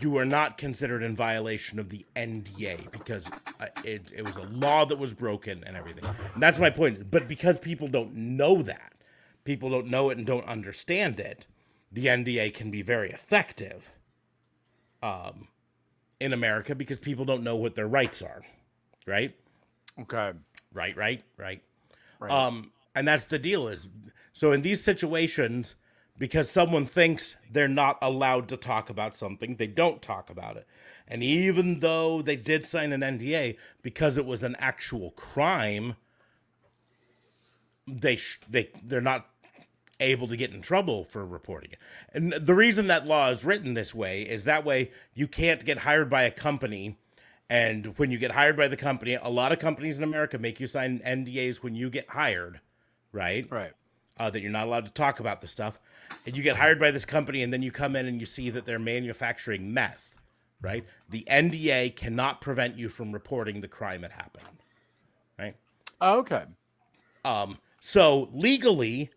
you 0.00 0.16
are 0.18 0.24
not 0.24 0.58
considered 0.58 1.02
in 1.02 1.14
violation 1.14 1.78
of 1.78 1.88
the 1.88 2.04
NDA 2.16 2.90
because 2.90 3.24
uh, 3.60 3.66
it, 3.84 4.02
it 4.14 4.24
was 4.24 4.36
a 4.36 4.42
law 4.42 4.84
that 4.84 4.98
was 4.98 5.12
broken 5.12 5.62
and 5.64 5.76
everything. 5.76 6.04
And 6.34 6.42
that's 6.42 6.58
my 6.58 6.70
point. 6.70 7.10
But 7.10 7.28
because 7.28 7.58
people 7.58 7.88
don't 7.88 8.14
know 8.14 8.62
that, 8.62 8.92
people 9.44 9.70
don't 9.70 9.86
know 9.86 10.10
it 10.10 10.18
and 10.18 10.26
don't 10.26 10.46
understand 10.46 11.20
it, 11.20 11.46
the 11.92 12.06
NDA 12.06 12.54
can 12.54 12.70
be 12.70 12.82
very 12.82 13.10
effective 13.10 13.90
um, 15.02 15.48
in 16.20 16.32
America 16.32 16.74
because 16.74 16.98
people 16.98 17.24
don't 17.24 17.44
know 17.44 17.56
what 17.56 17.74
their 17.74 17.88
rights 17.88 18.20
are, 18.20 18.42
right? 19.06 19.34
Okay. 20.00 20.32
Right, 20.72 20.96
right, 20.96 21.22
right. 21.36 21.62
Right. 22.20 22.32
Um, 22.32 22.72
and 22.94 23.06
that's 23.06 23.24
the 23.26 23.38
deal 23.38 23.68
is 23.68 23.86
so 24.32 24.52
in 24.52 24.62
these 24.62 24.82
situations, 24.82 25.76
because 26.18 26.50
someone 26.50 26.84
thinks 26.84 27.36
they're 27.50 27.68
not 27.68 27.96
allowed 28.02 28.48
to 28.48 28.56
talk 28.56 28.90
about 28.90 29.14
something, 29.14 29.56
they 29.56 29.66
don't 29.66 30.02
talk 30.02 30.28
about 30.28 30.56
it. 30.56 30.66
And 31.06 31.22
even 31.22 31.80
though 31.80 32.20
they 32.20 32.36
did 32.36 32.66
sign 32.66 32.92
an 32.92 33.00
NDA, 33.00 33.56
because 33.82 34.18
it 34.18 34.26
was 34.26 34.42
an 34.42 34.56
actual 34.58 35.12
crime, 35.12 35.96
they 37.86 38.16
sh- 38.16 38.40
they 38.48 38.70
they're 38.82 39.00
not 39.00 39.26
able 40.00 40.28
to 40.28 40.36
get 40.36 40.52
in 40.52 40.60
trouble 40.60 41.04
for 41.04 41.24
reporting 41.24 41.72
it. 41.72 41.78
And 42.12 42.32
the 42.32 42.54
reason 42.54 42.86
that 42.86 43.06
law 43.06 43.30
is 43.30 43.44
written 43.44 43.74
this 43.74 43.94
way 43.94 44.22
is 44.22 44.44
that 44.44 44.64
way 44.64 44.92
you 45.14 45.26
can't 45.26 45.64
get 45.64 45.78
hired 45.78 46.10
by 46.10 46.22
a 46.22 46.30
company. 46.30 46.98
And 47.50 47.98
when 47.98 48.10
you 48.10 48.18
get 48.18 48.32
hired 48.32 48.56
by 48.56 48.68
the 48.68 48.76
company, 48.76 49.14
a 49.14 49.28
lot 49.28 49.52
of 49.52 49.58
companies 49.58 49.96
in 49.96 50.04
America 50.04 50.38
make 50.38 50.60
you 50.60 50.66
sign 50.66 51.00
NDAs 51.00 51.56
when 51.56 51.74
you 51.74 51.90
get 51.90 52.08
hired, 52.10 52.60
right? 53.12 53.50
right. 53.50 53.72
Uh, 54.18 54.30
that 54.30 54.40
you're 54.40 54.50
not 54.50 54.66
allowed 54.66 54.84
to 54.84 54.92
talk 54.92 55.20
about 55.20 55.40
the 55.40 55.48
stuff. 55.48 55.78
And 56.26 56.36
you 56.36 56.42
get 56.42 56.56
hired 56.56 56.78
by 56.78 56.90
this 56.90 57.04
company, 57.04 57.42
and 57.42 57.52
then 57.52 57.62
you 57.62 57.70
come 57.70 57.96
in 57.96 58.06
and 58.06 58.20
you 58.20 58.26
see 58.26 58.50
that 58.50 58.66
they're 58.66 58.78
manufacturing 58.78 59.72
meth, 59.72 60.14
right? 60.60 60.84
The 61.08 61.26
NDA 61.30 61.96
cannot 61.96 62.40
prevent 62.40 62.78
you 62.78 62.88
from 62.88 63.12
reporting 63.12 63.60
the 63.60 63.68
crime 63.68 64.02
that 64.02 64.12
happened, 64.12 64.62
right? 65.38 65.56
Oh, 66.00 66.18
okay. 66.18 66.44
Um, 67.24 67.58
so 67.80 68.28
legally, 68.32 69.10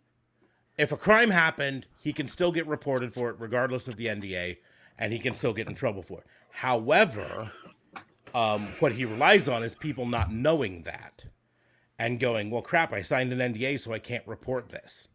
if 0.78 0.92
a 0.92 0.98
crime 0.98 1.30
happened, 1.30 1.86
he 2.00 2.14
can 2.14 2.28
still 2.28 2.52
get 2.52 2.68
reported 2.68 3.14
for 3.14 3.30
it 3.30 3.36
regardless 3.40 3.88
of 3.88 3.98
the 3.98 4.08
NDA, 4.08 4.58
and 4.98 5.12
he 5.12 5.20
can 5.20 5.34
still 5.34 5.54
get 5.54 5.68
in 5.68 5.76
trouble 5.76 6.04
for 6.04 6.20
it. 6.20 6.26
However, 6.52 7.52
Um, 8.34 8.70
what 8.80 8.94
he 8.94 9.04
relies 9.04 9.50
on 9.50 9.62
is 9.62 9.76
people 9.76 10.06
not 10.06 10.32
knowing 10.32 10.84
that 10.84 11.26
and 12.00 12.18
going, 12.18 12.50
"Well, 12.50 12.62
crap! 12.62 12.94
I 12.94 13.02
signed 13.02 13.34
an 13.34 13.42
NDA, 13.42 13.78
so 13.78 13.92
I 13.92 14.00
can't 14.00 14.26
report 14.26 14.70
this." 14.70 15.10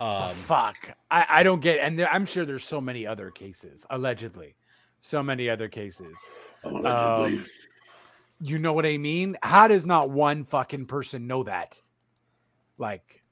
Um, 0.00 0.30
Fuck. 0.32 0.96
I, 1.10 1.26
I 1.28 1.42
don't 1.42 1.60
get 1.60 1.78
and 1.80 1.98
there, 1.98 2.10
I'm 2.10 2.24
sure 2.24 2.44
there's 2.46 2.64
so 2.64 2.80
many 2.80 3.06
other 3.06 3.30
cases, 3.30 3.86
allegedly. 3.90 4.54
So 5.02 5.22
many 5.22 5.48
other 5.48 5.68
cases. 5.68 6.18
Allegedly. 6.64 7.38
Um, 7.40 7.46
You 8.40 8.58
know 8.58 8.72
what 8.72 8.86
I 8.86 8.96
mean? 8.96 9.36
How 9.42 9.68
does 9.68 9.84
not 9.84 10.08
one 10.10 10.44
fucking 10.44 10.86
person 10.86 11.26
know 11.26 11.42
that? 11.42 11.80
Like 12.78 13.22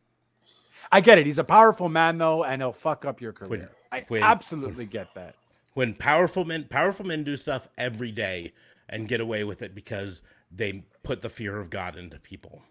I 0.93 1.01
get 1.01 1.19
it. 1.19 1.25
He's 1.27 1.39
a 1.39 1.45
powerful 1.45 1.89
man 1.89 2.19
though, 2.19 2.45
and 2.45 2.61
he'll 2.61 2.73
fuck 2.73 3.05
up 3.07 3.21
your 3.21 3.33
career. 3.33 3.49
When- 3.51 3.69
I 3.91 4.05
when- 4.09 4.23
absolutely 4.23 4.85
get 4.85 5.15
that. 5.15 5.35
when 5.73 5.95
powerful 5.95 6.45
men 6.45 6.65
powerful 6.69 7.07
men 7.07 7.25
do 7.25 7.37
stuff 7.39 7.67
every 7.79 8.13
day 8.13 8.53
and 8.91 9.09
get 9.09 9.23
away 9.23 9.45
with 9.45 9.63
it 9.63 9.75
because 9.75 10.21
they 10.55 10.85
put 11.03 11.23
the 11.23 11.31
fear 11.31 11.59
of 11.59 11.71
God 11.71 11.97
into 11.97 12.19
people, 12.19 12.63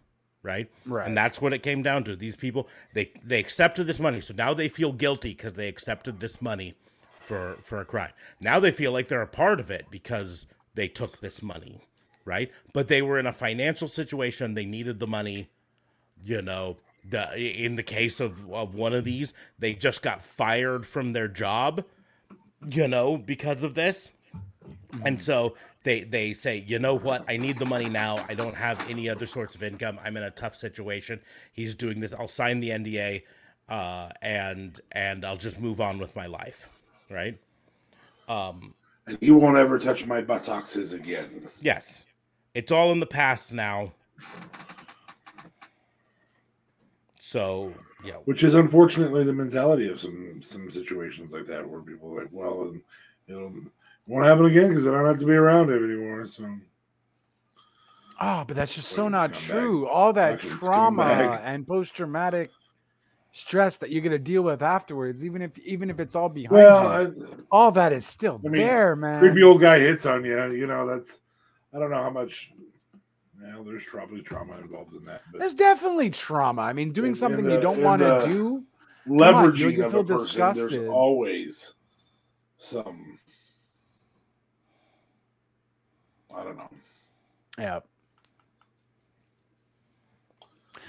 right? 0.44 0.70
Right. 0.86 1.08
And 1.08 1.18
that's 1.18 1.42
what 1.42 1.54
it 1.54 1.64
came 1.64 1.84
down 1.84 2.04
to. 2.06 2.16
These 2.16 2.36
people 2.36 2.68
they 2.94 3.12
they 3.24 3.40
accepted 3.40 3.88
this 3.88 4.00
money, 4.00 4.22
so 4.22 4.34
now 4.36 4.54
they 4.54 4.70
feel 4.70 4.92
guilty 4.92 5.30
because 5.30 5.54
they 5.54 5.68
accepted 5.68 6.20
this 6.20 6.42
money 6.42 6.76
for 7.26 7.58
for 7.64 7.80
a 7.80 7.86
crime. 7.86 8.12
Now 8.40 8.60
they 8.60 8.72
feel 8.72 8.92
like 8.92 9.08
they're 9.08 9.22
a 9.22 9.28
part 9.28 9.60
of 9.60 9.72
it 9.72 9.86
because 9.90 10.48
they 10.76 10.88
took 10.88 11.20
this 11.20 11.42
money, 11.42 11.82
right? 12.26 12.52
But 12.74 12.88
they 12.88 13.02
were 13.02 13.20
in 13.20 13.28
a 13.28 13.34
financial 13.34 13.88
situation; 13.88 14.54
they 14.54 14.66
needed 14.66 15.00
the 15.00 15.08
money. 15.08 15.50
You 16.24 16.42
know, 16.42 16.78
the 17.08 17.36
in 17.38 17.76
the 17.76 17.84
case 17.84 18.20
of 18.20 18.50
of 18.52 18.76
one 18.76 18.94
of 18.94 19.06
these, 19.06 19.34
they 19.60 19.74
just 19.74 20.02
got 20.02 20.24
fired 20.24 20.86
from 20.86 21.14
their 21.14 21.28
job 21.28 21.84
you 22.70 22.88
know, 22.88 23.18
because 23.18 23.64
of 23.64 23.74
this. 23.74 24.12
And 25.04 25.22
so 25.22 25.56
they 25.88 26.02
they 26.02 26.34
say, 26.34 26.64
you 26.68 26.80
know 26.80 26.96
what, 26.96 27.24
I 27.28 27.38
need 27.38 27.58
the 27.58 27.66
money 27.66 27.88
now. 27.88 28.24
I 28.28 28.34
don't 28.34 28.56
have 28.56 28.88
any 28.90 29.10
other 29.10 29.26
sorts 29.26 29.56
of 29.56 29.64
income. 29.64 30.00
I'm 30.04 30.18
in 30.18 30.24
a 30.24 30.32
tough 30.32 30.56
situation. 30.56 31.22
He's 31.54 31.74
doing 31.74 32.00
this. 32.00 32.14
I'll 32.14 32.28
sign 32.28 32.60
the 32.60 32.70
NDA, 32.72 33.24
uh, 33.70 34.10
and 34.22 34.80
and 34.92 35.26
I'll 35.26 35.38
just 35.38 35.60
move 35.60 35.80
on 35.80 35.98
with 35.98 36.16
my 36.16 36.26
life, 36.26 36.68
right? 37.10 37.38
Um, 38.28 38.74
and 39.06 39.18
he 39.22 39.32
won't 39.32 39.58
ever 39.58 39.80
touch 39.80 40.06
my 40.06 40.22
buttocks 40.22 40.76
again. 40.76 41.48
yes, 41.62 42.04
it's 42.54 42.72
all 42.72 42.92
in 42.92 43.00
the 43.00 43.06
past 43.06 43.54
now. 43.54 43.94
So 47.22 47.74
yeah, 48.04 48.16
Which 48.26 48.44
is 48.44 48.54
unfortunately 48.54 49.24
the 49.24 49.34
mentality 49.34 49.90
of 49.90 50.00
some 50.00 50.42
some 50.44 50.70
situations 50.70 51.32
like 51.32 51.46
that, 51.46 51.68
where 51.68 51.82
people 51.82 52.14
are 52.14 52.24
like, 52.24 52.30
well, 52.32 52.64
and 52.64 52.82
it'll 53.28 53.48
it 53.48 53.72
won't 54.08 54.26
happen 54.26 54.46
again 54.46 54.70
because 54.70 54.88
I 54.88 54.92
don't 54.92 55.06
have 55.06 55.20
to 55.20 55.26
be 55.26 55.34
around 55.34 55.70
him 55.70 55.84
anymore. 55.84 56.26
So 56.26 56.46
Oh, 58.20 58.44
but 58.48 58.56
that's 58.56 58.74
just 58.74 58.90
so 58.90 59.08
not 59.10 59.34
scumbag. 59.34 59.50
true. 59.52 59.88
All 59.88 60.12
that 60.14 60.42
Fucking 60.42 60.58
trauma 60.58 61.04
scumbag. 61.04 61.42
and 61.44 61.68
post 61.68 61.96
traumatic 61.96 62.50
stress 63.32 63.78
that 63.78 63.92
you're 63.92 64.02
gonna 64.02 64.18
deal 64.18 64.42
with 64.42 64.64
afterwards, 64.64 65.24
even 65.24 65.42
if 65.44 65.58
even 65.60 65.90
if 65.92 66.00
it's 66.00 66.16
all 66.16 66.30
behind 66.30 66.52
well, 66.56 67.04
you, 67.14 67.28
I, 67.32 67.36
all 67.52 67.72
that 67.72 67.94
is 67.94 68.06
still 68.06 68.42
I 68.44 68.50
mean, 68.50 68.62
there, 68.62 68.96
man. 68.96 69.20
creepy 69.20 69.44
old 69.44 69.62
guy 69.62 69.78
hits 69.80 70.06
on 70.08 70.26
you. 70.26 70.52
You 70.54 70.66
know 70.66 70.88
that's 70.88 71.20
I 71.76 71.80
don't 71.80 71.92
know 71.92 72.02
how 72.02 72.10
much. 72.10 72.52
Well, 73.40 73.64
there's 73.64 73.86
probably 73.86 74.22
trauma 74.24 74.58
involved 74.58 74.96
in 74.96 75.06
that, 75.06 75.22
but 75.32 75.38
There's 75.40 75.54
definitely 75.54 76.10
trauma. 76.10 76.64
I 76.64 76.74
mean, 76.74 76.92
doing 76.92 77.08
In- 77.08 77.12
in 77.12 77.16
something 77.16 77.46
the- 77.46 77.54
you 77.54 77.62
don't 77.62 77.84
want 77.84 78.02
to 78.02 78.22
do. 78.26 78.64
on, 79.08 79.18
leveraging 79.20 79.74
you'll 79.78 79.86
of 79.86 79.92
feel 79.92 80.00
a 80.00 80.04
person, 80.06 80.26
disgusted. 80.26 80.72
there's 80.72 80.90
always 80.90 81.76
some. 82.58 83.20
I 86.38 86.44
don't 86.44 86.58
know. 86.58 86.70
Yeah. 87.58 87.80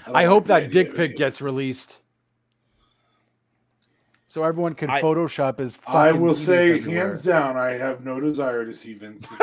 don't 0.05 0.15
I 0.15 0.21
like 0.21 0.27
hope 0.27 0.45
that 0.47 0.71
dick 0.71 0.89
of 0.89 0.95
pic 0.95 1.15
gets 1.17 1.41
released. 1.41 1.99
So 4.27 4.43
everyone 4.43 4.75
can 4.75 4.89
I- 4.91 5.01
Photoshop 5.01 5.57
his 5.57 5.79
I 5.87 6.11
will 6.11 6.35
say, 6.35 6.73
everywhere. 6.79 7.07
hands 7.07 7.23
down, 7.23 7.57
I 7.57 7.71
have 7.73 8.05
no 8.05 8.19
desire 8.19 8.63
to 8.63 8.75
see 8.75 8.93
Vince. 8.93 9.25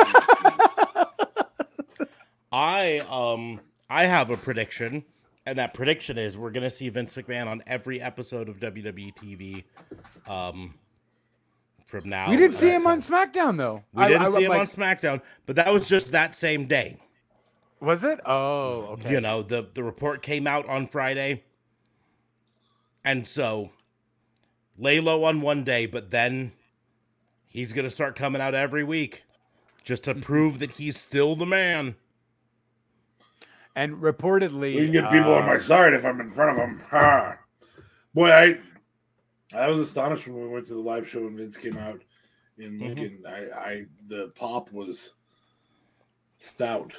I 2.51 2.99
um 3.09 3.59
I 3.89 4.05
have 4.05 4.29
a 4.29 4.37
prediction, 4.37 5.03
and 5.45 5.57
that 5.59 5.73
prediction 5.73 6.17
is 6.17 6.37
we're 6.37 6.51
gonna 6.51 6.69
see 6.69 6.87
Vince 6.89 7.13
McMahon 7.13 7.47
on 7.47 7.61
every 7.67 8.01
episode 8.01 8.47
of 8.47 8.59
WWE 8.59 9.13
TV. 9.15 9.63
Um, 10.31 10.73
from 11.87 12.09
now, 12.09 12.29
We 12.29 12.35
didn't 12.37 12.55
see 12.55 12.69
uh, 12.69 12.75
him 12.75 12.85
on 12.87 12.99
SmackDown 12.99 13.57
though. 13.57 13.83
We 13.93 14.03
I- 14.03 14.07
didn't 14.09 14.23
I- 14.23 14.31
see 14.31 14.43
him 14.43 14.49
like- 14.51 14.59
on 14.59 14.67
SmackDown, 14.67 15.21
but 15.45 15.55
that 15.55 15.71
was 15.73 15.87
just 15.87 16.11
that 16.11 16.35
same 16.35 16.67
day. 16.67 16.97
Was 17.79 18.03
it? 18.03 18.19
Oh, 18.25 18.87
okay. 18.93 19.11
You 19.11 19.21
know, 19.21 19.41
the 19.43 19.67
the 19.73 19.83
report 19.83 20.21
came 20.23 20.47
out 20.47 20.67
on 20.67 20.87
Friday, 20.87 21.43
and 23.05 23.27
so 23.27 23.71
lay 24.77 24.99
low 24.99 25.23
on 25.23 25.41
one 25.41 25.63
day, 25.63 25.85
but 25.85 26.09
then 26.11 26.51
he's 27.45 27.73
gonna 27.73 27.89
start 27.89 28.15
coming 28.15 28.41
out 28.41 28.53
every 28.55 28.83
week 28.83 29.23
just 29.83 30.03
to 30.05 30.15
prove 30.15 30.59
that 30.59 30.71
he's 30.71 30.99
still 30.99 31.35
the 31.35 31.45
man. 31.45 31.95
And 33.75 33.97
reportedly, 33.97 34.73
you 34.73 34.83
can 34.85 34.91
get 34.91 35.11
people 35.11 35.35
on 35.35 35.45
my 35.45 35.55
uh, 35.55 35.59
side 35.59 35.93
if 35.93 36.03
I'm 36.03 36.19
in 36.19 36.31
front 36.31 36.51
of 36.51 36.57
them. 36.57 36.81
Ha! 36.89 37.37
Boy, 38.15 38.31
I 38.31 38.57
I 39.53 39.67
was 39.67 39.79
astonished 39.79 40.27
when 40.27 40.41
we 40.41 40.47
went 40.47 40.65
to 40.67 40.73
the 40.73 40.79
live 40.79 41.07
show 41.07 41.25
and 41.25 41.37
Vince 41.37 41.57
came 41.57 41.77
out 41.77 42.01
in. 42.57 42.79
Lincoln. 42.79 43.23
I, 43.27 43.59
I 43.59 43.85
the 44.07 44.31
pop 44.35 44.71
was 44.71 45.11
stout. 46.39 46.93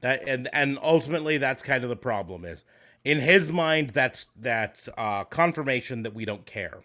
That 0.00 0.28
and 0.28 0.48
and 0.52 0.78
ultimately 0.82 1.38
that's 1.38 1.62
kind 1.62 1.84
of 1.84 1.90
the 1.90 1.96
problem 1.96 2.44
is 2.44 2.64
in 3.04 3.18
his 3.18 3.50
mind 3.50 3.90
that's 3.90 4.26
that's 4.36 4.88
uh 4.98 5.24
confirmation 5.24 6.02
that 6.02 6.14
we 6.14 6.24
don't 6.24 6.44
care. 6.44 6.82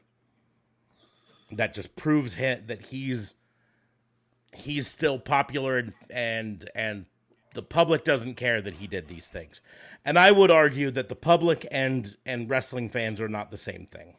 That 1.52 1.73
just 1.73 1.95
proves 1.95 2.36
him 2.36 2.64
that 2.68 2.86
he's 2.86 3.34
he's 4.53 4.88
still 4.88 5.19
popular 5.19 5.78
and 5.78 5.94
and 6.10 6.69
and 6.76 7.06
the 7.53 7.64
public 7.64 8.06
doesn't 8.06 8.36
care 8.36 8.61
that 8.61 8.76
he 8.76 8.88
did 8.88 9.07
these 9.07 9.28
things. 9.28 9.60
And 10.06 10.18
I 10.18 10.32
would 10.32 10.52
argue 10.52 10.91
that 10.91 11.10
the 11.10 11.15
public 11.15 11.68
and 11.72 12.15
and 12.26 12.49
wrestling 12.49 12.90
fans 12.90 13.19
are 13.19 13.28
not 13.28 13.52
the 13.52 13.57
same 13.57 13.88
thing. 13.88 14.15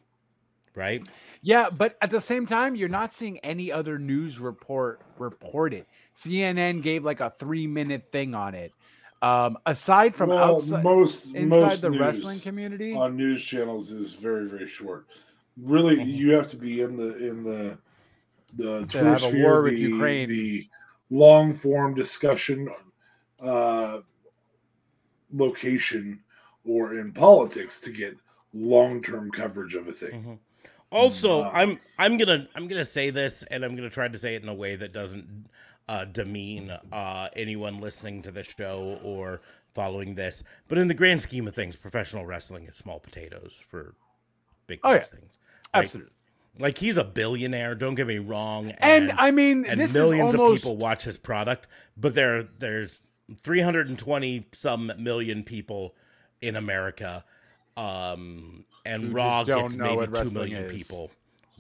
Right? 0.74 1.06
Yeah, 1.42 1.68
but 1.70 1.96
at 2.00 2.10
the 2.10 2.20
same 2.20 2.46
time, 2.46 2.74
you're 2.74 2.88
not 2.88 3.12
seeing 3.12 3.38
any 3.40 3.70
other 3.70 3.98
news 3.98 4.38
report 4.38 5.00
report 5.18 5.74
it. 5.74 5.86
CNN 6.14 6.82
gave 6.82 7.04
like 7.04 7.20
a 7.20 7.30
three 7.30 7.66
minute 7.66 8.10
thing 8.10 8.34
on 8.34 8.54
it. 8.54 8.72
Um, 9.20 9.58
aside 9.66 10.14
from 10.14 10.30
Well, 10.30 10.56
outside 10.56 10.82
most 10.82 11.26
inside 11.34 11.60
most 11.60 11.80
the 11.82 11.90
wrestling 11.90 12.40
community, 12.40 12.94
on 12.94 13.16
news 13.16 13.44
channels 13.44 13.92
is 13.92 14.14
very 14.14 14.46
very 14.48 14.66
short. 14.68 15.06
Really, 15.58 15.96
Mhm. 15.96 16.16
you 16.16 16.30
have 16.32 16.48
to 16.48 16.56
be 16.56 16.80
in 16.80 16.96
the 16.96 17.28
in 17.28 17.42
the 17.42 17.78
the 18.54 18.86
To 18.86 18.98
have 18.98 19.22
a 19.22 19.30
Twitter 19.30 19.44
war 19.46 19.60
sphere, 19.60 19.62
with 19.62 19.74
the- 19.74 19.80
Ukraine. 19.80 20.28
the 20.28 20.68
long 21.10 21.54
form 21.54 21.94
discussion 21.94 22.68
uh, 23.40 24.00
location, 25.32 26.20
or 26.64 26.98
in 26.98 27.12
politics 27.12 27.80
to 27.80 27.90
get 27.90 28.16
long 28.54 29.02
term 29.02 29.30
coverage 29.30 29.74
of 29.74 29.88
a 29.88 29.92
thing. 29.92 30.22
Mhm. 30.22 30.38
Also. 30.92 31.44
I'm 31.44 31.80
I'm 31.98 32.18
gonna 32.18 32.46
I'm 32.54 32.68
gonna 32.68 32.84
say 32.84 33.10
this, 33.10 33.42
and 33.50 33.64
I'm 33.64 33.74
gonna 33.74 33.90
try 33.90 34.08
to 34.08 34.18
say 34.18 34.34
it 34.34 34.42
in 34.42 34.48
a 34.48 34.54
way 34.54 34.76
that 34.76 34.92
doesn't 34.92 35.46
uh, 35.88 36.04
demean 36.04 36.70
uh, 36.92 37.28
anyone 37.34 37.80
listening 37.80 38.22
to 38.22 38.30
the 38.30 38.42
show 38.44 38.98
or 39.02 39.40
following 39.74 40.14
this. 40.14 40.42
But 40.68 40.78
in 40.78 40.88
the 40.88 40.94
grand 40.94 41.22
scheme 41.22 41.48
of 41.48 41.54
things, 41.54 41.76
professional 41.76 42.26
wrestling 42.26 42.66
is 42.66 42.76
small 42.76 43.00
potatoes 43.00 43.52
for 43.66 43.94
big 44.66 44.80
Oh, 44.84 44.92
yeah. 44.92 45.04
things. 45.04 45.32
Like, 45.74 45.84
absolutely. 45.84 46.12
Like 46.58 46.76
he's 46.76 46.98
a 46.98 47.04
billionaire. 47.04 47.74
Don't 47.74 47.94
get 47.94 48.06
me 48.06 48.18
wrong. 48.18 48.72
And, 48.78 49.12
I 49.12 49.30
mean, 49.30 49.64
and 49.64 49.80
this 49.80 49.94
millions 49.94 50.34
is 50.34 50.40
almost 50.40 50.64
of 50.64 50.68
people 50.68 50.76
watch 50.76 51.02
his 51.04 51.16
product, 51.16 51.66
but 51.96 52.14
there 52.14 52.42
there's 52.58 53.00
320 53.42 54.46
some 54.52 54.92
million 54.98 55.42
people 55.44 55.94
in 56.42 56.56
America, 56.56 57.24
um, 57.76 58.64
and 58.84 59.02
just 59.02 59.14
Raw 59.14 59.44
gets 59.44 59.74
maybe 59.74 60.06
two 60.06 60.42
is. 60.42 60.72
people 60.82 61.10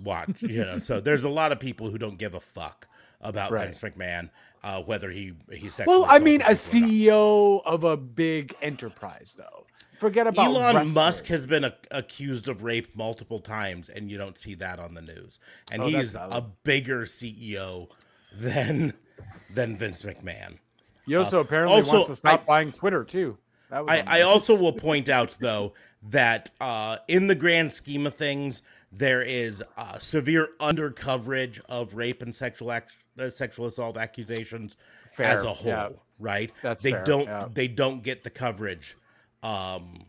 watch. 0.02 0.42
You 0.42 0.64
know, 0.64 0.78
so 0.80 1.00
there's 1.00 1.24
a 1.24 1.28
lot 1.28 1.52
of 1.52 1.60
people 1.60 1.90
who 1.90 1.98
don't 1.98 2.18
give 2.18 2.34
a 2.34 2.40
fuck 2.40 2.86
about 3.20 3.50
Right. 3.52 3.64
Vince 3.66 3.78
McMahon, 3.78 4.30
uh, 4.64 4.82
whether 4.82 5.10
he 5.10 5.32
he 5.50 5.68
sexually 5.68 5.86
well, 6.00 6.06
I 6.08 6.18
mean, 6.18 6.42
a 6.42 6.50
assaulted 6.50 6.88
people 6.90 7.10
or 7.10 7.60
not. 7.60 7.62
CEO 7.62 7.62
of 7.66 7.84
a 7.84 7.96
big 7.96 8.54
enterprise, 8.62 9.34
though. 9.36 9.66
Forget 9.98 10.26
about 10.26 10.46
Elon 10.46 10.74
wrestling. 10.74 10.94
Musk 10.94 11.26
has 11.26 11.46
been 11.46 11.62
a, 11.64 11.74
accused 11.92 12.48
of 12.48 12.64
rape 12.64 12.88
multiple 12.96 13.38
times, 13.38 13.88
and 13.88 14.10
you 14.10 14.18
don't 14.18 14.36
see 14.36 14.54
that 14.56 14.80
on 14.80 14.94
the 14.94 15.02
news. 15.02 15.38
And 15.70 15.80
Oh, 15.82 15.86
he's 15.86 16.14
a 16.16 16.44
bigger 16.64 17.06
CEO 17.06 17.86
than 18.36 18.94
than 19.54 19.76
Vince 19.76 20.02
McMahon. 20.02 20.58
He 21.06 21.14
also 21.14 21.38
apparently 21.40 21.76
also, 21.76 21.92
wants 21.92 22.08
to 22.08 22.16
stop 22.16 22.42
I- 22.42 22.44
buying 22.44 22.72
Twitter 22.72 23.04
too. 23.04 23.38
I, 23.70 24.00
I 24.00 24.20
also 24.22 24.60
will 24.60 24.72
point 24.74 25.08
out 25.08 25.34
though 25.40 25.72
that 26.10 26.50
uh, 26.60 26.98
in 27.08 27.26
the 27.26 27.34
grand 27.34 27.72
scheme 27.72 28.06
of 28.06 28.14
things, 28.14 28.62
there 28.90 29.22
is 29.22 29.62
uh, 29.76 29.98
severe 29.98 30.48
undercoverage 30.60 31.60
of 31.68 31.94
rape 31.94 32.22
and 32.22 32.34
sexual 32.34 32.72
act- 32.72 32.92
uh, 33.18 33.30
sexual 33.30 33.66
assault 33.66 33.96
accusations 33.96 34.76
Fair, 35.12 35.38
as 35.38 35.44
a 35.44 35.52
whole, 35.52 35.70
yeah. 35.70 35.88
right? 36.18 36.50
That's 36.62 36.82
they 36.82 36.92
fair, 36.92 37.04
don't 37.04 37.24
yeah. 37.24 37.48
they 37.52 37.68
don't 37.68 38.02
get 38.02 38.24
the 38.24 38.30
coverage. 38.30 38.96
Um, 39.42 40.04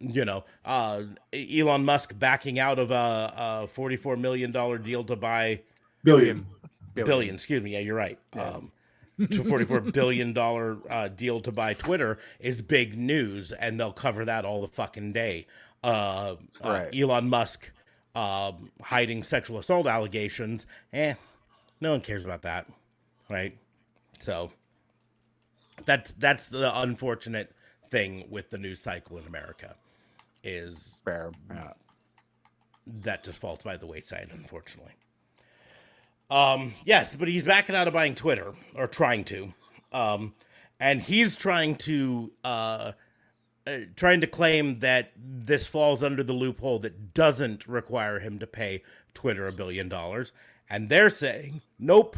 you 0.00 0.24
know, 0.24 0.44
uh, 0.64 1.02
Elon 1.32 1.84
Musk 1.84 2.12
backing 2.18 2.58
out 2.58 2.78
of 2.78 2.90
a, 2.90 3.32
a 3.36 3.66
forty-four 3.68 4.16
million 4.16 4.52
dollar 4.52 4.78
deal 4.78 5.04
to 5.04 5.16
buy 5.16 5.60
Billion. 6.04 6.46
billion. 6.94 7.34
Excuse 7.34 7.62
me. 7.62 7.72
Yeah, 7.72 7.78
you're 7.80 7.96
right. 7.96 8.18
Um, 8.34 8.70
to 9.30 9.44
forty-four 9.44 9.80
billion 9.80 10.32
dollar 10.32 10.76
uh, 10.90 11.08
deal 11.08 11.40
to 11.40 11.52
buy 11.52 11.74
Twitter 11.74 12.18
is 12.40 12.60
big 12.60 12.96
news, 12.98 13.52
and 13.52 13.78
they'll 13.78 13.92
cover 13.92 14.24
that 14.24 14.44
all 14.44 14.60
the 14.60 14.68
fucking 14.68 15.12
day. 15.12 15.46
Uh, 15.82 15.86
uh, 15.86 16.34
Right. 16.64 16.94
Elon 16.98 17.28
Musk 17.28 17.70
um, 18.14 18.70
hiding 18.82 19.22
sexual 19.22 19.58
assault 19.58 19.86
allegations. 19.86 20.66
Eh, 20.92 21.14
no 21.80 21.92
one 21.92 22.00
cares 22.00 22.24
about 22.24 22.42
that, 22.42 22.66
right? 23.28 23.56
So 24.20 24.50
that's 25.84 26.12
that's 26.12 26.48
the 26.48 26.76
unfortunate 26.80 27.52
thing 27.90 28.26
with 28.30 28.50
the 28.50 28.58
news 28.58 28.80
cycle 28.80 29.18
in 29.18 29.26
America 29.26 29.74
is 30.42 30.96
Fair. 31.04 31.30
Yeah. 31.50 31.72
that 33.02 33.24
just 33.24 33.38
falls 33.38 33.62
by 33.62 33.76
the 33.76 33.86
wayside, 33.86 34.30
unfortunately. 34.32 34.92
Um, 36.30 36.74
yes, 36.84 37.14
but 37.16 37.28
he's 37.28 37.44
backing 37.44 37.76
out 37.76 37.86
of 37.88 37.94
buying 37.94 38.14
Twitter 38.14 38.54
or 38.74 38.86
trying 38.86 39.24
to, 39.24 39.52
um, 39.92 40.34
and 40.80 41.00
he's 41.02 41.36
trying 41.36 41.76
to 41.76 42.32
uh, 42.44 42.92
uh, 43.66 43.78
trying 43.96 44.20
to 44.20 44.26
claim 44.26 44.78
that 44.80 45.12
this 45.16 45.66
falls 45.66 46.02
under 46.02 46.22
the 46.22 46.32
loophole 46.32 46.78
that 46.80 47.14
doesn't 47.14 47.66
require 47.68 48.18
him 48.18 48.38
to 48.38 48.46
pay 48.46 48.82
Twitter 49.14 49.46
a 49.48 49.52
billion 49.52 49.88
dollars, 49.88 50.32
and 50.70 50.88
they're 50.88 51.10
saying 51.10 51.60
nope. 51.78 52.16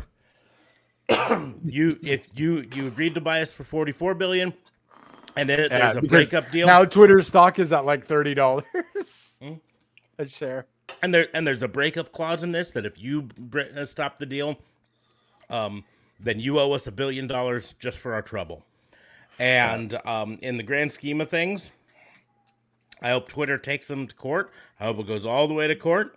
you 1.65 1.99
if 2.03 2.29
you 2.35 2.67
you 2.73 2.87
agreed 2.89 3.15
to 3.15 3.21
buy 3.21 3.43
us 3.43 3.51
for 3.53 3.65
forty 3.65 3.93
four 3.93 4.15
billion, 4.15 4.53
and 5.37 5.49
then 5.49 5.69
Yeah, 5.71 5.79
there's 5.79 5.97
a 5.97 6.03
breakup 6.03 6.51
deal. 6.51 6.67
Now 6.67 6.85
Twitter 6.85 7.23
stock 7.23 7.59
is 7.59 7.73
at 7.73 7.85
like 7.85 8.05
thirty 8.05 8.35
dollars 8.35 8.65
Hmm? 9.41 9.55
a 10.19 10.27
share. 10.27 10.67
And 11.03 11.13
there 11.13 11.29
and 11.35 11.47
there's 11.47 11.63
a 11.63 11.69
breakup 11.69 12.13
clause 12.13 12.43
in 12.43 12.53
this 12.53 12.71
that 12.71 12.87
if 12.87 13.01
you 13.01 13.29
uh, 13.77 13.85
stop 13.85 14.19
the 14.19 14.27
deal, 14.27 14.57
um, 15.51 15.85
then 16.21 16.41
you 16.41 16.59
owe 16.59 16.73
us 16.73 16.87
a 16.87 16.93
billion 16.93 17.27
dollars 17.27 17.75
just 17.79 17.99
for 17.99 18.15
our 18.15 18.23
trouble. 18.23 18.65
And 19.39 19.95
um, 20.07 20.39
in 20.43 20.57
the 20.57 20.63
grand 20.63 20.91
scheme 20.91 21.21
of 21.21 21.29
things, 21.29 21.71
I 23.03 23.11
hope 23.11 23.29
Twitter 23.29 23.59
takes 23.59 23.87
them 23.87 24.07
to 24.07 24.15
court. 24.15 24.53
I 24.81 24.85
hope 24.85 24.99
it 24.99 25.07
goes 25.07 25.27
all 25.27 25.47
the 25.47 25.55
way 25.55 25.67
to 25.67 25.77
court, 25.77 26.17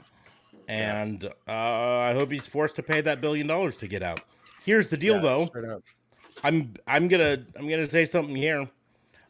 and 0.67 1.25
uh, 1.25 1.51
I 1.51 2.13
hope 2.13 2.31
he's 2.31 2.45
forced 2.45 2.75
to 2.77 2.83
pay 2.83 3.01
that 3.01 3.19
billion 3.19 3.47
dollars 3.47 3.75
to 3.77 3.87
get 3.87 4.01
out. 4.01 4.21
Here's 4.63 4.87
the 4.87 4.97
deal, 4.97 5.15
Yeah, 5.15 5.21
though. 5.21 5.81
I'm 6.43 6.73
I'm 6.87 7.07
gonna 7.07 7.43
I'm 7.57 7.67
gonna 7.69 7.89
say 7.89 8.05
something 8.05 8.35
here. 8.35 8.69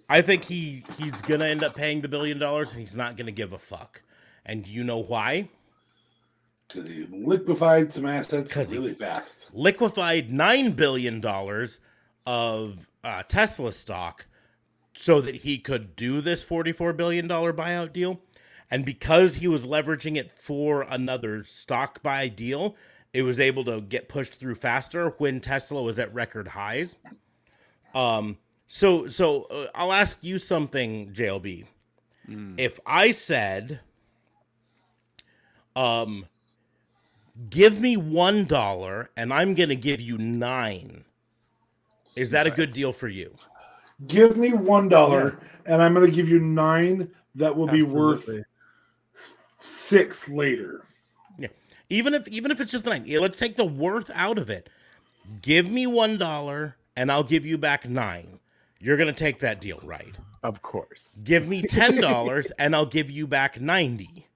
I 0.10 0.22
think 0.22 0.44
he 0.44 0.84
he's 0.98 1.20
gonna 1.22 1.46
end 1.46 1.64
up 1.64 1.76
paying 1.76 2.02
the 2.02 2.08
billion 2.08 2.38
dollars, 2.38 2.72
and 2.72 2.80
he's 2.80 2.96
not 2.96 3.18
gonna 3.18 3.32
give 3.32 3.54
a 3.54 3.58
fuck. 3.60 4.02
And 4.50 4.68
you 4.68 4.84
know 4.84 4.98
why? 4.98 5.48
Because 6.68 6.90
he 6.90 7.06
liquefied 7.12 7.94
some 7.94 8.08
assets 8.08 8.52
he- 8.52 8.78
really 8.78 8.96
fast. 8.96 9.52
liquefied 9.54 10.32
nine 10.32 10.72
billion 10.72 11.22
dollars 11.22 11.80
of 12.26 12.88
uh, 13.04 13.22
Tesla 13.28 13.72
stock 13.72 14.26
so 14.96 15.22
that 15.22 15.36
he 15.36 15.60
could 15.60 15.96
do 15.96 16.20
this 16.20 16.42
forty-four 16.42 16.94
billion 16.94 17.28
dollar 17.28 17.54
buyout 17.54 17.94
deal, 17.94 18.22
and 18.72 18.84
because 18.86 19.36
he 19.36 19.48
was 19.48 19.68
leveraging 19.68 20.18
it 20.18 20.32
for 20.32 20.82
another 20.82 21.44
stock 21.44 22.02
buy 22.02 22.28
deal, 22.28 22.76
it 23.14 23.22
was 23.22 23.40
able 23.40 23.64
to 23.66 23.82
get 23.82 24.10
pushed 24.10 24.34
through 24.40 24.56
faster 24.56 25.14
when 25.20 25.40
Tesla 25.40 25.84
was 25.84 26.00
at 26.00 26.12
record 26.12 26.48
highs. 26.48 26.96
Um, 27.94 28.40
so 28.66 29.10
so 29.10 29.44
uh, 29.44 29.68
I'll 29.76 29.94
ask 29.94 30.18
you 30.22 30.40
something, 30.40 31.14
JLB. 31.14 31.66
If 32.58 32.80
I 32.86 33.10
said, 33.10 33.80
um, 35.80 36.26
give 37.50 37.80
me 37.80 37.98
one 37.98 38.46
dollar 38.46 39.10
and 39.16 39.34
I'm 39.34 39.56
gonna 39.56 39.76
give 39.76 40.02
you 40.02 40.18
nine. 40.18 41.06
Is 42.16 42.32
that 42.32 42.46
a 42.46 42.52
good 42.52 42.74
deal 42.74 42.92
for 42.92 43.08
you? 43.08 43.34
Give 44.08 44.38
me 44.38 44.54
one 44.54 44.88
dollar, 44.88 45.40
and 45.66 45.82
I'm 45.82 45.94
going 45.94 46.10
to 46.10 46.16
give 46.16 46.30
you 46.30 46.40
nine. 46.40 47.10
That 47.36 47.56
will 47.56 47.68
be 47.68 47.84
worth 47.84 48.30
six 49.60 50.28
later. 50.28 50.86
Yeah. 51.38 51.50
Even 51.90 52.14
if 52.14 52.28
even 52.28 52.52
if 52.52 52.60
it's 52.60 52.72
just 52.72 52.86
nine, 52.86 53.04
yeah, 53.06 53.20
let's 53.20 53.38
take 53.38 53.56
the 53.56 53.66
worth 53.66 54.10
out 54.14 54.38
of 54.38 54.50
it. 54.50 54.70
Give 55.42 55.70
me 55.70 55.86
one 55.86 56.18
dollar 56.18 56.76
and 56.96 57.12
I'll 57.12 57.24
give 57.24 57.46
you 57.46 57.58
back 57.58 57.88
nine. 57.88 58.40
You're 58.80 58.98
gonna 58.98 59.14
take 59.14 59.40
that 59.42 59.62
deal, 59.62 59.80
right? 59.84 60.16
Of 60.44 60.62
course. 60.62 61.22
Give 61.24 61.48
me 61.48 61.62
ten 61.62 62.02
dollars 62.02 62.52
and 62.58 62.76
I'll 62.76 62.86
give 62.86 63.10
you 63.12 63.28
back 63.28 63.62
ninety. 63.62 64.28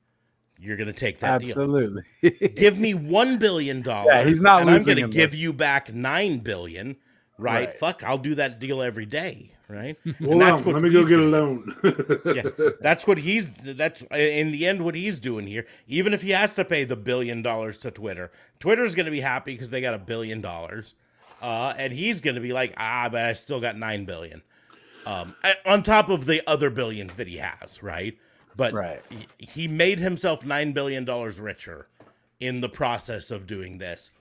You're 0.63 0.77
gonna 0.77 0.93
take 0.93 1.19
that 1.19 1.41
deal. 1.41 1.49
Absolutely. 1.49 2.03
Give 2.55 2.79
me 2.79 2.93
one 2.93 3.37
billion 3.37 3.81
dollars. 3.81 4.13
Yeah, 4.13 4.23
he's 4.23 4.41
not 4.41 4.61
and 4.61 4.69
I'm 4.69 4.81
gonna 4.81 5.09
give 5.09 5.31
this. 5.31 5.35
you 5.35 5.51
back 5.51 5.93
nine 5.93 6.39
billion. 6.39 6.95
Right? 7.37 7.67
Right. 7.67 7.73
Fuck, 7.73 8.03
I'll 8.03 8.19
do 8.19 8.35
that 8.35 8.59
deal 8.59 8.81
every 8.81 9.05
day. 9.05 9.51
Right? 9.67 9.97
Hold 10.23 10.43
on, 10.43 10.63
let 10.65 10.83
me 10.83 10.89
go 10.91 11.03
get 11.03 11.19
a 11.19 11.23
loan. 11.23 11.75
yeah, 12.25 12.43
that's 12.79 13.07
what 13.07 13.17
he's. 13.17 13.47
That's 13.63 14.01
in 14.11 14.51
the 14.51 14.67
end 14.67 14.85
what 14.85 14.95
he's 14.95 15.19
doing 15.19 15.47
here. 15.47 15.65
Even 15.87 16.13
if 16.13 16.21
he 16.21 16.29
has 16.29 16.53
to 16.53 16.63
pay 16.63 16.85
the 16.85 16.95
billion 16.95 17.41
dollars 17.41 17.79
to 17.79 17.91
Twitter, 17.91 18.31
Twitter's 18.59 18.95
going 18.95 19.07
to 19.07 19.11
be 19.11 19.21
happy 19.21 19.53
because 19.53 19.69
they 19.69 19.81
got 19.81 19.95
a 19.95 19.99
billion 19.99 20.41
dollars, 20.41 20.93
uh, 21.41 21.73
and 21.75 21.91
he's 21.91 22.19
going 22.19 22.35
to 22.35 22.41
be 22.41 22.53
like, 22.53 22.73
ah, 22.77 23.09
but 23.11 23.23
I 23.23 23.33
still 23.33 23.59
got 23.59 23.77
nine 23.77 24.05
billion, 24.05 24.43
um, 25.05 25.35
on 25.65 25.81
top 25.81 26.09
of 26.09 26.25
the 26.25 26.47
other 26.47 26.69
billions 26.69 27.15
that 27.15 27.27
he 27.27 27.37
has, 27.37 27.81
right? 27.81 28.15
But 28.55 28.73
Right. 28.73 29.01
he, 29.09 29.27
he 29.45 29.67
made 29.67 29.99
himself 29.99 30.45
nine 30.45 30.73
billion 30.73 31.05
dollars 31.05 31.39
richer 31.39 31.87
in 32.39 32.61
the 32.61 32.69
process 32.69 33.31
of 33.31 33.47
doing 33.47 33.77
this, 33.77 34.11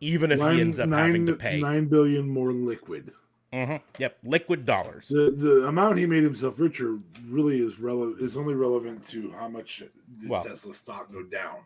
even 0.00 0.30
if 0.32 0.40
he 0.40 0.60
ends 0.60 0.78
up 0.78 0.88
nine- 0.88 1.06
having 1.06 1.26
to 1.26 1.34
pay. 1.34 1.60
nine 1.60 1.86
billion 1.86 2.28
more 2.28 2.52
liquid. 2.52 3.12
Mhm. 3.52 3.80
Yep, 3.98 4.18
liquid 4.24 4.66
dollars. 4.66 5.08
The 5.08 5.30
the 5.34 5.66
amount 5.68 5.96
he 5.96 6.04
made 6.04 6.22
himself 6.22 6.60
richer 6.60 6.98
really 7.28 7.60
is 7.60 7.78
relevant. 7.78 8.20
Is 8.20 8.36
only 8.36 8.54
relevant 8.54 9.06
to 9.08 9.30
how 9.32 9.48
much 9.48 9.82
did 10.20 10.28
Well- 10.28 10.42
Tesla 10.42 10.74
stock 10.74 11.10
go 11.10 11.22
down. 11.22 11.56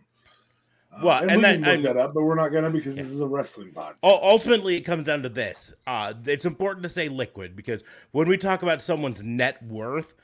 Uh, 0.92 1.00
Well, 1.02 1.22
and, 1.22 1.30
and 1.32 1.38
we 1.38 1.42
that- 1.42 1.52
can 1.54 1.60
look 1.62 1.74
and- 1.74 1.84
that 1.84 1.96
up, 1.96 2.14
but 2.14 2.22
we're 2.22 2.36
not 2.36 2.50
gonna 2.50 2.70
because 2.70 2.94
this 2.94 3.10
is 3.10 3.20
a 3.20 3.26
wrestling 3.26 3.72
pod. 3.72 3.96
Ultimately 4.04 4.76
it 4.76 4.82
comes 4.82 5.06
down 5.06 5.22
to 5.24 5.28
this 5.28 5.74
uh, 5.88 6.14
it's 6.26 6.44
important 6.44 6.84
to 6.84 6.88
say 6.88 7.08
liquid 7.08 7.56
because 7.56 7.82
when 8.12 8.28
we 8.28 8.36
talk 8.36 8.62
about 8.62 8.80
someone's 8.80 9.22
net 9.24 9.60
worth 9.64 10.14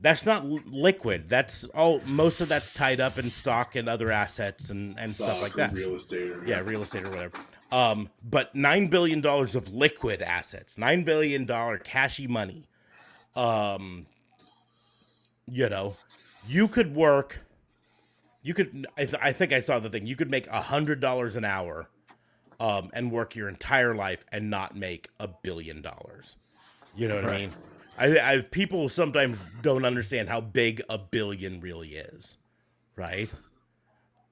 that's 0.00 0.24
not 0.24 0.46
liquid. 0.46 1.28
That's 1.28 1.64
all 1.64 2.00
most 2.06 2.40
of 2.40 2.48
that's 2.48 2.72
tied 2.72 3.00
up 3.00 3.18
in 3.18 3.30
stock 3.30 3.76
and 3.76 3.88
other 3.88 4.10
assets 4.10 4.70
and, 4.70 4.98
and 4.98 5.12
stuff 5.14 5.42
like 5.42 5.52
that. 5.54 5.72
real 5.72 5.94
estate. 5.94 6.30
Or, 6.30 6.44
yeah 6.46 6.60
real 6.60 6.82
estate 6.82 7.04
or 7.04 7.10
whatever. 7.10 7.38
Um, 7.70 8.08
but 8.28 8.54
nine 8.54 8.88
billion 8.88 9.20
dollars 9.20 9.54
of 9.54 9.72
liquid 9.72 10.22
assets 10.22 10.76
nine 10.78 11.04
billion 11.04 11.44
dollar 11.44 11.78
cashy 11.78 12.26
money. 12.26 12.66
Um, 13.36 14.06
you 15.46 15.68
know 15.68 15.96
you 16.46 16.68
could 16.68 16.94
work 16.94 17.38
you 18.42 18.54
could 18.54 18.86
I, 18.96 19.04
th- 19.04 19.22
I 19.22 19.32
think 19.32 19.52
i 19.52 19.60
saw 19.60 19.78
the 19.78 19.90
thing. 19.90 20.06
You 20.06 20.16
could 20.16 20.30
make 20.30 20.46
a 20.46 20.62
hundred 20.62 21.00
dollars 21.00 21.36
an 21.36 21.44
hour 21.44 21.88
um, 22.58 22.90
and 22.94 23.12
work 23.12 23.36
your 23.36 23.48
entire 23.48 23.94
life 23.94 24.24
and 24.32 24.48
not 24.48 24.76
make 24.76 25.08
a 25.18 25.28
billion 25.28 25.82
dollars. 25.82 26.36
You 26.96 27.06
know 27.08 27.16
what 27.16 27.26
i 27.26 27.38
mean 27.38 27.52
I, 28.00 28.18
I 28.36 28.40
people 28.40 28.88
sometimes 28.88 29.38
don't 29.62 29.84
understand 29.84 30.28
how 30.28 30.40
big 30.40 30.82
a 30.88 30.96
billion 30.98 31.60
really 31.60 31.90
is 31.96 32.38
right 32.96 33.30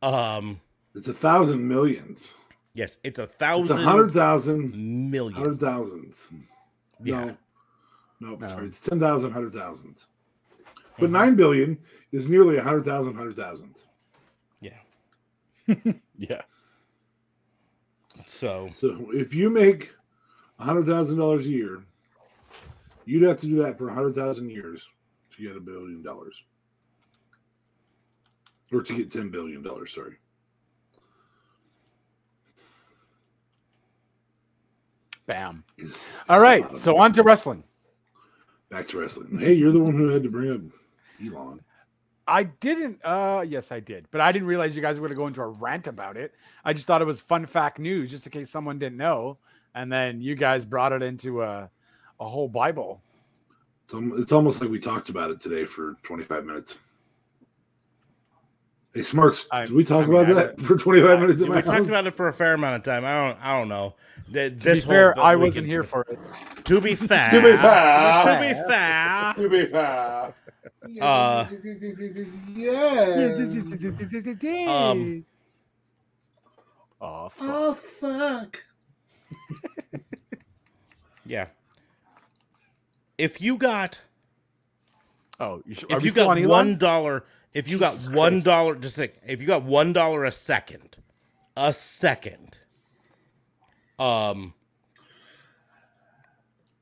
um 0.02 0.60
It's 0.94 1.08
a 1.08 1.12
thousand 1.14 1.66
millions. 1.68 2.32
yes 2.74 2.98
it's 3.04 3.18
a 3.18 3.26
thousand. 3.26 3.62
It's 3.64 3.70
a 3.70 3.74
thousand 3.74 3.84
hundred 3.88 4.12
thousand. 4.12 5.10
million 5.10 5.34
Hundred 5.34 5.60
thousands. 5.60 6.28
yeah 7.04 7.24
No, 7.26 7.36
no, 8.20 8.36
No. 8.36 8.46
sorry. 8.48 8.66
It's 8.66 8.80
ten 8.80 8.98
thousand, 8.98 9.32
hundred 9.32 9.52
thousand. 9.52 9.96
But 10.98 11.10
nine 11.10 11.36
billion 11.36 11.78
is 12.10 12.28
nearly 12.28 12.56
a 12.56 12.62
hundred 12.62 12.84
thousand, 12.84 13.14
hundred 13.14 13.36
thousand. 13.36 13.74
yeah 14.60 14.80
Yeah. 16.18 16.42
so 18.26 18.68
So 18.72 19.10
if 19.12 19.32
you 19.34 19.50
make 19.50 19.92
a 20.58 20.64
hundred 20.64 20.86
thousand 20.86 21.18
dollars 21.18 21.46
a 21.46 21.50
year, 21.50 21.82
you'd 23.08 23.22
have 23.22 23.40
to 23.40 23.46
do 23.46 23.62
that 23.62 23.78
for 23.78 23.88
a 23.88 23.94
hundred 23.94 24.14
thousand 24.14 24.50
years 24.50 24.82
to 25.34 25.42
get 25.42 25.56
a 25.56 25.60
billion 25.60 26.02
dollars, 26.02 26.44
or 28.70 28.82
to 28.82 28.96
get 28.96 29.10
ten 29.10 29.30
billion 29.30 29.62
dollars. 29.62 29.94
Sorry. 29.94 30.16
Bam. 35.26 35.64
All 36.28 36.40
right. 36.40 36.76
So 36.76 36.98
on 36.98 37.12
to 37.12 37.22
wrestling. 37.22 37.62
back 38.70 38.88
to 38.88 38.98
wrestling. 38.98 39.38
Hey, 39.38 39.54
you're 39.54 39.72
the 39.72 39.78
one 39.78 39.94
who 39.94 40.08
had 40.08 40.22
to 40.22 40.30
bring 40.30 40.52
up 40.52 40.60
Elon. 41.24 41.60
I 42.26 42.44
didn't. 42.44 43.00
Uh, 43.02 43.44
yes, 43.46 43.72
I 43.72 43.80
did, 43.80 44.06
but 44.10 44.20
I 44.20 44.32
didn't 44.32 44.48
realize 44.48 44.76
you 44.76 44.82
guys 44.82 45.00
were 45.00 45.08
going 45.08 45.16
to 45.16 45.22
go 45.22 45.26
into 45.26 45.42
a 45.42 45.48
rant 45.48 45.86
about 45.86 46.18
it. 46.18 46.34
I 46.64 46.74
just 46.74 46.86
thought 46.86 47.00
it 47.00 47.06
was 47.06 47.20
fun 47.20 47.46
fact 47.46 47.78
news, 47.78 48.10
just 48.10 48.26
in 48.26 48.32
case 48.32 48.50
someone 48.50 48.78
didn't 48.78 48.98
know, 48.98 49.38
and 49.74 49.90
then 49.90 50.20
you 50.20 50.34
guys 50.34 50.66
brought 50.66 50.92
it 50.92 51.02
into 51.02 51.42
a 51.42 51.70
a 52.20 52.28
whole 52.28 52.48
Bible. 52.48 53.00
It's, 53.92 54.32
almost 54.32 54.60
like 54.60 54.70
we 54.70 54.78
talked 54.78 55.08
about 55.08 55.30
it 55.30 55.40
today 55.40 55.64
for 55.64 55.96
25 56.02 56.44
minutes. 56.44 56.78
Hey, 58.94 59.02
Smarks, 59.02 59.46
I- 59.50 59.62
did 59.62 59.72
we 59.72 59.84
talk 59.84 60.04
I 60.04 60.06
mean, 60.06 60.20
about 60.20 60.28
I 60.30 60.32
that 60.46 60.60
for 60.60 60.76
25 60.76 61.20
minutes? 61.20 61.42
we 61.42 61.48
my 61.48 61.60
talked 61.62 61.88
about 61.88 62.06
it 62.06 62.16
for 62.16 62.28
a 62.28 62.32
fair 62.32 62.54
amount 62.54 62.76
of 62.76 62.82
time. 62.82 63.04
I 63.04 63.12
don't. 63.14 63.38
I 63.44 63.58
don't 63.58 63.68
know. 63.68 63.94
Th- 64.32 64.50
To 64.52 64.56
be 64.56 64.74
this 64.74 64.84
whole 64.84 64.92
fair, 64.92 65.18
I 65.18 65.36
wasn't 65.36 65.66
here 65.66 65.82
for 65.82 66.04
it. 66.10 66.18
To 66.64 66.80
be 66.80 66.94
fair. 66.94 67.30
To 67.30 67.40
be 67.40 67.56
fair. 67.56 68.22
To 68.24 68.38
be 68.40 68.54
fair. 68.68 69.34
To 69.36 69.48
be 69.48 69.66
fair. 69.66 70.34
Uh, 71.00 71.46
yes. 72.56 73.12
Um, 74.68 75.22
oh, 77.00 77.28
fuck. 77.28 77.48
Oh, 77.48 77.74
fuck. 77.74 78.62
Yeah. 81.24 81.46
If 83.18 83.40
you 83.40 83.56
got 83.58 84.00
oh, 85.40 85.62
you 85.66 85.74
should, 85.74 85.90
if 85.90 86.04
you 86.04 86.12
got 86.12 86.38
on 86.38 86.48
one 86.48 86.78
dollar, 86.78 87.24
if 87.52 87.70
you 87.70 87.78
got 87.78 87.94
one 88.12 88.40
just 88.80 88.98
like 88.98 89.20
if 89.26 89.40
you 89.40 89.46
got 89.46 89.64
one 89.64 89.92
dollar 89.92 90.24
a 90.24 90.32
second, 90.32 90.96
a 91.56 91.72
second, 91.72 92.58
um, 93.98 94.54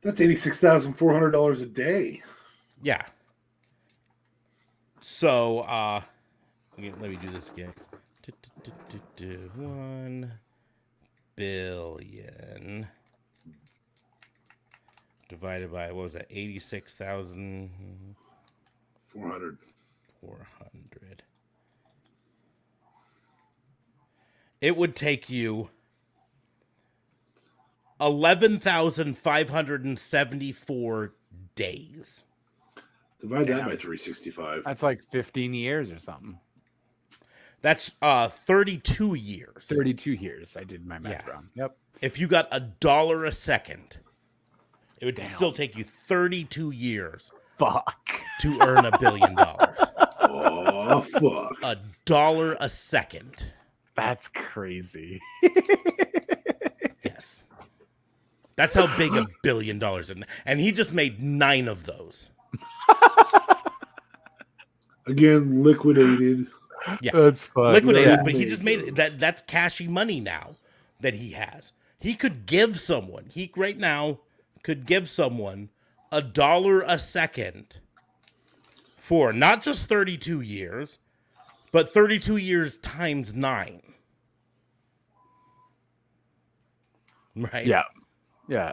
That's 0.03 0.21
$86,400 0.21 1.63
a 1.63 1.67
day. 1.67 2.23
yeah. 2.83 3.03
So, 5.01 5.61
uh, 5.61 6.03
let 6.77 7.01
me, 7.01 7.17
do 7.17 7.31
this 7.31 7.51
again. 7.51 7.73
One 9.55 10.33
billion 11.37 12.89
divided 15.29 15.73
by 15.73 15.87
what 15.93 16.05
was 16.05 16.13
that? 16.15 16.27
Eighty-six 16.31 16.95
thousand 16.95 17.71
400. 19.13 19.59
four 20.21 20.47
hundred. 20.59 21.23
It 24.61 24.77
would 24.77 24.97
take 24.97 25.29
you 25.29 25.71
eleven 28.01 28.59
thousand 28.59 29.19
five 29.19 29.49
hundred 29.51 29.85
and 29.85 29.99
seventy-four 29.99 31.13
days. 31.55 32.23
Divide 33.21 33.47
that 33.47 33.65
by 33.65 33.77
365. 33.77 34.63
That's 34.65 34.83
like 34.83 35.03
15 35.03 35.55
years 35.55 35.91
or 35.91 35.99
something. 35.99 36.39
That's 37.63 37.91
uh 38.03 38.29
thirty-two 38.29 39.15
years. 39.15 39.65
32 39.67 40.13
years. 40.13 40.57
I 40.57 40.65
did 40.65 40.87
my 40.87 40.99
math 40.99 41.25
Yeah. 41.27 41.31
wrong. 41.33 41.49
Yep. 41.55 41.77
If 42.03 42.19
you 42.19 42.29
got 42.29 42.49
a 42.53 42.61
dollar 42.61 43.25
a 43.25 43.33
second, 43.33 43.99
it 44.99 45.05
would 45.05 45.15
Damn. 45.15 45.31
still 45.35 45.53
take 45.53 45.77
you 45.77 45.85
thirty-two 45.85 46.71
years 46.71 47.31
Fuck. 47.59 48.21
to 48.41 48.59
earn 48.61 48.85
a 48.85 48.99
billion 48.99 49.35
dollars. 49.35 49.77
Oh, 50.21 51.01
fuck. 51.01 51.53
A 51.63 51.77
dollar 52.05 52.57
a 52.61 52.69
second. 52.69 53.37
That's 53.97 54.29
crazy. 54.29 55.21
Yes. 57.03 57.45
That's 58.57 58.75
how 58.75 58.95
big 58.97 59.15
a 59.15 59.27
billion 59.43 59.79
dollars 59.79 60.11
is. 60.11 60.17
And 60.45 60.61
he 60.61 60.73
just 60.73 60.93
made 60.93 61.23
nine 61.23 61.69
of 61.69 61.85
those. 61.85 62.31
Again, 65.07 65.63
liquidated. 65.63 66.47
Yeah. 67.01 67.13
That's 67.15 67.45
fun. 67.45 67.73
liquidated, 67.73 68.09
yeah. 68.09 68.23
but 68.23 68.35
he 68.35 68.45
just 68.45 68.63
made 68.63 68.81
it, 68.81 68.95
that 68.97 69.19
that's 69.19 69.43
cashy 69.43 69.89
money 69.89 70.21
now 70.21 70.57
that 71.01 71.15
he 71.15 71.31
has. 71.33 71.73
He 71.99 72.15
could 72.15 72.47
give 72.47 72.79
someone, 72.79 73.27
he 73.31 73.51
right 73.57 73.79
now 73.79 74.21
could 74.67 74.85
give 74.85 75.09
someone 75.09 75.69
a 76.11 76.21
dollar 76.21 76.81
a 76.81 76.99
second 76.99 77.79
for 78.97 79.33
not 79.33 79.63
just 79.63 79.85
32 79.89 80.41
years, 80.41 80.99
but 81.71 81.95
32 81.95 82.37
years 82.37 82.77
times 82.79 83.33
9. 83.33 83.81
Right? 87.37 87.65
Yeah. 87.65 87.85
Yeah. 88.49 88.73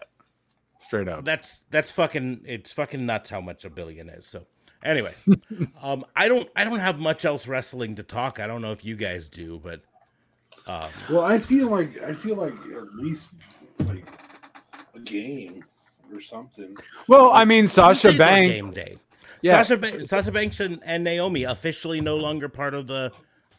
Straight 0.80 1.08
up. 1.08 1.26
That's 1.26 1.64
that's 1.70 1.92
fucking 1.92 2.42
it's 2.46 2.72
fucking 2.72 3.06
nuts 3.06 3.30
how 3.30 3.40
much 3.40 3.64
a 3.64 3.70
billion 3.70 4.10
is. 4.10 4.26
So 4.26 4.48
anyways, 4.84 5.24
um 5.84 6.06
I 6.16 6.28
don't 6.28 6.50
I 6.56 6.64
don't 6.64 6.80
have 6.80 7.00
much 7.00 7.24
else 7.24 7.46
wrestling 7.46 7.94
to 7.98 8.04
talk. 8.04 8.40
I 8.40 8.48
don't 8.48 8.64
know 8.64 8.72
if 8.72 8.84
you 8.84 8.96
guys 8.96 9.30
do, 9.30 9.62
but 9.64 9.82
um 10.66 10.90
Well, 11.08 11.22
I 11.22 11.38
feel 11.38 11.68
like 11.68 12.02
I 12.02 12.14
feel 12.14 12.36
like 12.36 12.56
at 12.76 12.96
least 12.96 13.28
like 13.86 14.08
a 14.96 15.00
game 15.00 15.64
or 16.14 16.22
something. 16.22 16.76
Well, 17.08 17.32
I 17.32 17.46
mean, 17.46 17.68
Sasha 17.68 18.14
Banks. 18.14 18.54
game 18.54 18.72
day. 18.72 18.98
Yeah. 19.42 19.62
Sasha, 19.62 19.78
ba- 19.78 20.06
Sasha 20.06 20.32
Banks 20.32 20.60
and, 20.60 20.80
and 20.86 21.04
Naomi 21.04 21.44
officially 21.44 22.00
no 22.02 22.16
longer 22.18 22.48
part 22.50 22.74
of 22.74 22.88
the 22.88 23.12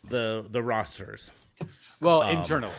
the 0.09 0.45
the 0.51 0.63
rosters 0.63 1.31
Well, 2.01 2.23
um, 2.23 2.37
internal. 2.39 2.71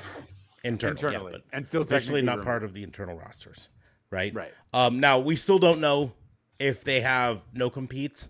internal, 0.64 0.92
Internally. 0.96 1.32
yeah, 1.34 1.40
and 1.54 1.66
still 1.66 1.82
officially 1.82 2.22
technically 2.22 2.22
not 2.24 2.32
remote. 2.34 2.46
part 2.46 2.64
of 2.64 2.74
the 2.74 2.84
internal 2.84 3.18
rosters, 3.18 3.68
right? 4.12 4.34
Right. 4.34 4.54
Um, 4.74 5.00
now 5.00 5.20
we 5.20 5.36
still 5.36 5.60
don't 5.60 5.80
know 5.82 6.12
if 6.60 6.84
they 6.84 7.02
have 7.02 7.42
no 7.54 7.70
competes, 7.70 8.28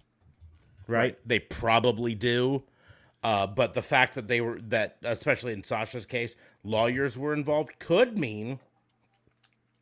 right? 0.88 1.18
They 1.26 1.40
probably 1.40 2.16
do. 2.16 2.64
Uh, 3.24 3.48
but 3.48 3.74
the 3.74 3.82
fact 3.82 4.14
that 4.16 4.28
they 4.28 4.40
were 4.40 4.60
that, 4.70 4.98
especially 5.04 5.52
in 5.54 5.64
Sasha's 5.64 6.06
case, 6.06 6.36
lawyers 6.64 7.18
were 7.18 7.34
involved 7.34 7.72
could 7.80 8.18
mean 8.20 8.60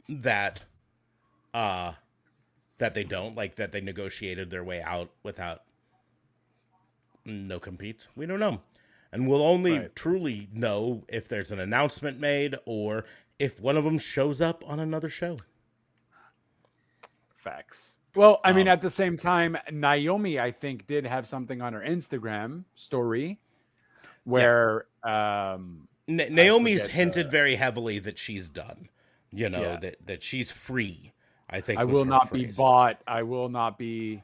that, 0.08 0.62
uh, 1.54 1.94
that 2.80 2.94
they 2.94 3.04
don't 3.04 3.36
like 3.36 3.56
that 3.56 3.72
they 3.72 3.82
negotiated 3.82 4.50
their 4.50 4.64
way 4.64 4.82
out 4.82 5.10
without 5.24 5.64
no 7.26 7.60
competes. 7.60 8.08
We 8.16 8.26
don't 8.26 8.40
know, 8.40 8.62
and 9.12 9.28
we'll 9.28 9.44
only 9.44 9.78
Right. 9.80 9.96
truly 9.96 10.50
know 10.54 11.04
if 11.08 11.28
there's 11.28 11.52
an 11.52 11.60
announcement 11.60 12.20
made 12.20 12.56
or 12.66 13.06
if 13.40 13.60
one 13.60 13.78
of 13.78 13.84
them 13.84 13.98
shows 14.00 14.42
up 14.42 14.64
on 14.68 14.80
another 14.80 15.10
show. 15.10 15.38
Facts. 17.36 17.98
Well, 18.16 18.40
I 18.44 18.52
mean, 18.54 18.68
Um, 18.68 18.74
at 18.74 18.82
the 18.82 18.90
same 18.90 19.18
time, 19.18 19.58
Naomi, 19.72 20.40
I 20.40 20.52
think, 20.52 20.86
did 20.88 21.06
have 21.06 21.28
something 21.28 21.62
on 21.62 21.74
her 21.74 21.82
Instagram 21.82 22.64
story 22.76 23.40
where, 24.24 24.86
um, 25.04 25.88
Na- 26.08 26.26
Naomi's 26.30 26.88
hinted 26.88 27.28
the- 27.28 27.32
very 27.32 27.56
heavily 27.56 28.00
that 28.00 28.18
she's 28.20 28.48
done. 28.50 28.90
You 29.32 29.50
know 29.50 29.62
Yeah. 29.62 29.78
that 29.78 30.06
that 30.06 30.24
she's 30.24 30.52
free. 30.52 31.12
I 31.54 31.62
think 31.62 31.80
I 31.80 31.84
will 31.84 32.04
not 32.04 32.34
be 32.34 32.48
bought. 32.48 33.00
I 33.06 33.22
will 33.22 33.48
not 33.48 33.78
be, 33.78 34.24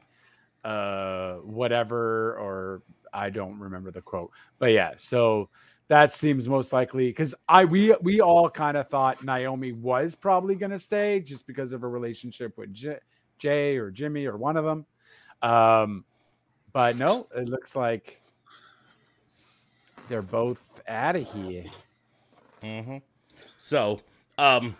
uh, 0.63 1.35
whatever, 1.35 2.35
or 2.37 2.81
I 3.13 3.29
don't 3.29 3.59
remember 3.59 3.91
the 3.91 4.01
quote, 4.01 4.31
but 4.57 4.71
yeah. 4.71 4.93
So 4.97 5.49
that 5.89 6.11
seems 6.11 6.47
most 6.47 6.73
likely 6.73 7.07
because 7.09 7.35
I 7.47 7.65
we 7.65 7.93
we 8.01 8.19
all 8.19 8.49
kind 8.49 8.75
of 8.77 8.87
thought 8.87 9.23
Naomi 9.23 9.73
was 9.73 10.15
probably 10.15 10.55
going 10.55 10.71
to 10.71 10.79
stay 10.79 11.19
just 11.19 11.45
because 11.45 11.71
of 11.71 11.81
her 11.81 11.89
relationship 11.89 12.57
with 12.57 12.73
J- 12.73 12.99
Jay 13.37 13.77
or 13.77 13.91
Jimmy 13.91 14.25
or 14.25 14.35
one 14.35 14.57
of 14.57 14.65
them. 14.65 14.85
Um, 15.43 16.05
but 16.73 16.97
no, 16.97 17.27
it 17.35 17.47
looks 17.47 17.75
like 17.75 18.19
they're 20.09 20.23
both 20.23 20.81
out 20.87 21.15
of 21.15 21.31
here. 21.31 21.65
Mhm. 22.63 23.03
So, 23.59 24.01
um, 24.39 24.75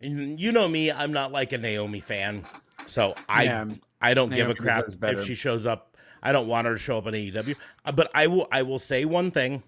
you 0.00 0.52
know 0.52 0.66
me, 0.68 0.90
I'm 0.90 1.12
not 1.12 1.32
like 1.32 1.52
a 1.52 1.58
Naomi 1.58 2.00
fan, 2.00 2.44
so 2.86 3.14
I 3.28 3.44
Yeah, 3.44 3.66
I 4.00 4.14
don't 4.14 4.30
give 4.30 4.48
a 4.48 4.54
crap 4.54 4.86
if 5.02 5.24
she 5.26 5.34
shows 5.34 5.66
up. 5.66 5.96
I 6.22 6.32
don't 6.32 6.48
want 6.48 6.66
her 6.66 6.74
to 6.74 6.78
show 6.78 6.98
up 6.98 7.06
on 7.06 7.12
AEW, 7.14 7.56
Uh, 7.84 7.92
but 7.92 8.10
I 8.14 8.26
will 8.26 8.48
I 8.52 8.62
will 8.62 8.78
say 8.78 9.04
one 9.04 9.30
thing. 9.30 9.62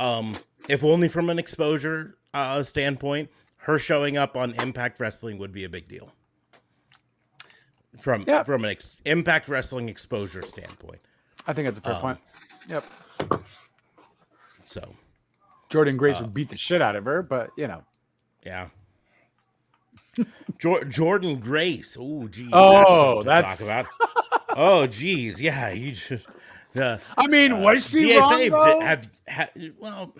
Um, 0.00 0.36
if 0.68 0.82
only 0.82 1.08
from 1.08 1.30
an 1.30 1.38
exposure 1.38 2.16
uh, 2.34 2.62
standpoint, 2.62 3.30
her 3.58 3.78
showing 3.78 4.16
up 4.16 4.36
on 4.36 4.52
Impact 4.60 4.98
Wrestling 5.00 5.38
would 5.38 5.52
be 5.52 5.64
a 5.64 5.68
big 5.68 5.88
deal. 5.88 6.12
From 8.00 8.24
Yeah. 8.26 8.42
from 8.42 8.64
an 8.64 8.70
ex- 8.70 9.00
Impact 9.04 9.48
Wrestling 9.48 9.88
exposure 9.88 10.42
standpoint, 10.42 11.00
I 11.46 11.52
think 11.52 11.66
that's 11.68 11.78
a 11.78 11.80
fair 11.80 11.94
Um, 11.94 12.00
point. 12.00 12.18
Yep. 12.68 12.84
so 14.66 14.94
Jordynne 15.70 15.94
uh, 15.94 15.98
Grace 15.98 16.20
would 16.20 16.34
beat 16.34 16.48
the 16.48 16.56
shit 16.56 16.82
out 16.82 16.96
of 16.96 17.04
her, 17.04 17.22
but 17.22 17.50
you 17.56 17.66
know. 17.68 17.84
Yeah. 18.44 18.68
Jor- 20.58 20.82
Jordynne 20.84 21.40
Grace. 21.40 21.96
Oh, 21.98 22.28
geez. 22.28 22.50
Oh, 22.52 23.22
that's, 23.22 23.58
something 23.58 23.66
that's- 23.66 23.86
talk 23.98 24.10
about. 24.50 24.58
oh, 24.58 24.86
geez. 24.86 25.40
Yeah, 25.40 25.70
you 25.70 25.92
just. 25.92 26.26
Uh, 26.76 26.98
I 27.16 27.26
mean, 27.28 27.60
was 27.60 27.88
she 27.88 28.10
DFA 28.10 28.20
wrong? 28.20 28.38
did 28.38 28.52
though? 28.52 28.80
have, 28.80 29.08
ha 29.28 29.46
well, 29.78 30.12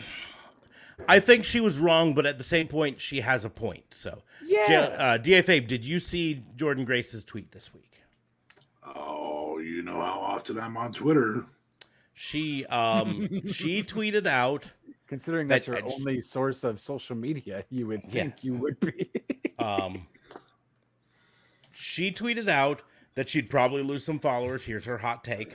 I 1.09 1.19
think 1.19 1.45
she 1.45 1.59
was 1.61 1.79
wrong, 1.79 2.15
but 2.15 2.27
at 2.27 2.39
the 2.39 2.45
same 2.45 2.69
point, 2.69 3.01
she 3.01 3.21
has 3.21 3.45
a 3.45 3.51
point. 3.51 3.85
So, 3.93 4.23
yeah. 4.45 4.71
Ja- 4.71 4.79
uh, 4.95 5.19
DFA, 5.19 5.67
did 5.67 5.85
you 5.85 5.99
see 5.99 6.43
Jordynne 6.57 6.87
Grace's 6.87 7.25
tweet 7.25 7.51
this 7.51 7.75
week? 7.75 8.01
Oh 8.87 9.59
you 9.59 9.83
know 9.83 9.95
how 10.01 10.21
often 10.21 10.59
I'm 10.61 10.77
on 10.77 10.93
Twitter. 10.93 11.45
She 12.13 12.65
um 12.67 13.29
she 13.51 13.83
tweeted 13.85 14.27
out 14.27 14.71
Considering 15.07 15.47
That 15.49 15.57
that's 15.57 15.67
your 15.67 15.77
edge- 15.77 15.93
only 15.99 16.21
source 16.21 16.65
of 16.65 16.81
social 16.81 17.15
media, 17.17 17.65
you 17.71 17.87
would 17.87 18.03
Yeah. 18.05 18.11
think 18.11 18.43
you 18.45 18.55
would 18.55 18.81
be. 18.81 19.11
um 19.59 20.07
she 21.73 22.11
tweeted 22.13 22.49
out 22.49 22.83
that 23.15 23.29
she'd 23.29 23.51
probably 23.51 23.83
lose 23.83 24.05
some 24.05 24.19
followers. 24.19 24.65
Here's 24.65 24.85
her 24.87 24.99
hot 24.99 25.23
take. 25.25 25.55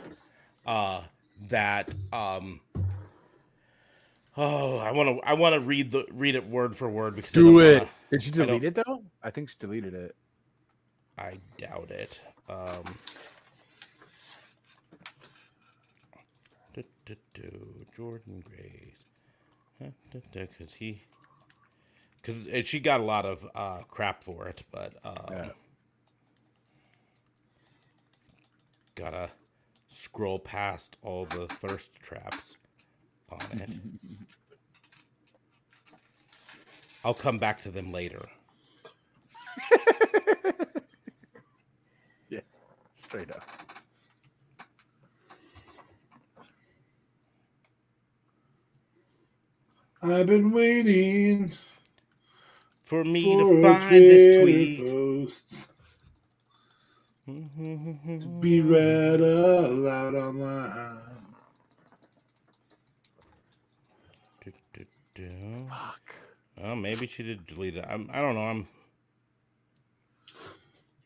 Uh 0.65 1.03
that 1.49 1.93
um 2.13 2.59
Oh, 4.38 4.77
I 4.77 4.91
want 4.91 5.09
to 5.09 5.27
I 5.27 5.34
want 5.34 5.55
to 5.55 5.59
read 5.59 5.91
the 5.91 6.05
read 6.11 6.35
it 6.35 6.47
word 6.47 6.77
for 6.77 6.88
word 6.88 7.15
because 7.15 7.31
Do 7.31 7.59
it. 7.59 7.80
wanna- 7.80 7.89
Did 8.11 8.21
she 8.21 8.31
delete 8.31 8.63
it 8.63 8.76
though? 8.76 9.03
I 9.23 9.31
think 9.31 9.49
she 9.49 9.55
deleted 9.59 9.93
it. 9.93 10.15
I 11.17 11.39
doubt 11.57 11.91
it. 11.91 12.19
Um, 12.47 12.84
du- 16.73 16.84
du- 17.05 17.15
du, 17.34 17.85
Jordynne 17.97 18.43
Grace, 18.43 18.95
because 20.11 20.73
he, 20.73 21.03
because 22.22 22.68
she 22.68 22.80
got 22.80 22.99
a 22.99 23.03
lot 23.03 23.26
of 23.26 23.45
uh, 23.56 23.80
crap 23.89 24.23
for 24.23 24.47
it, 24.47 24.64
but 24.72 24.93
um, 25.03 25.15
Yeah. 25.31 25.49
gotta 28.95 29.30
scroll 29.88 30.39
past 30.39 30.97
all 31.01 31.26
the 31.26 31.47
thirst 31.47 31.93
traps 31.95 32.56
on 33.30 33.39
it. 33.60 33.69
I'll 37.06 37.14
come 37.14 37.38
back 37.38 37.64
to 37.64 37.72
them 37.72 37.91
later. 37.91 38.27
Yeah, 42.30 42.41
straight 42.95 43.31
up. 43.31 43.41
I've 50.01 50.27
been 50.27 50.51
waiting 50.51 51.53
For 52.84 53.03
me 53.05 53.35
for 53.35 53.38
to 53.38 53.61
find 53.61 54.09
this 54.09 54.27
tweet. 54.27 54.88
post 54.88 55.55
to 58.19 58.27
be 58.30 58.61
read 58.61 59.21
aloud 59.21 60.15
online. 60.15 60.99
Do, 64.43 64.51
do, 64.73 64.85
do. 65.15 65.67
Oh, 66.61 66.76
maybe 66.76 67.07
she 67.07 67.23
did 67.23 67.47
delete 67.47 67.77
it. 67.77 67.85
I'm, 67.88 68.09
I 68.13 68.21
don't 68.21 68.35
know. 68.35 68.45
I'm. 68.45 68.67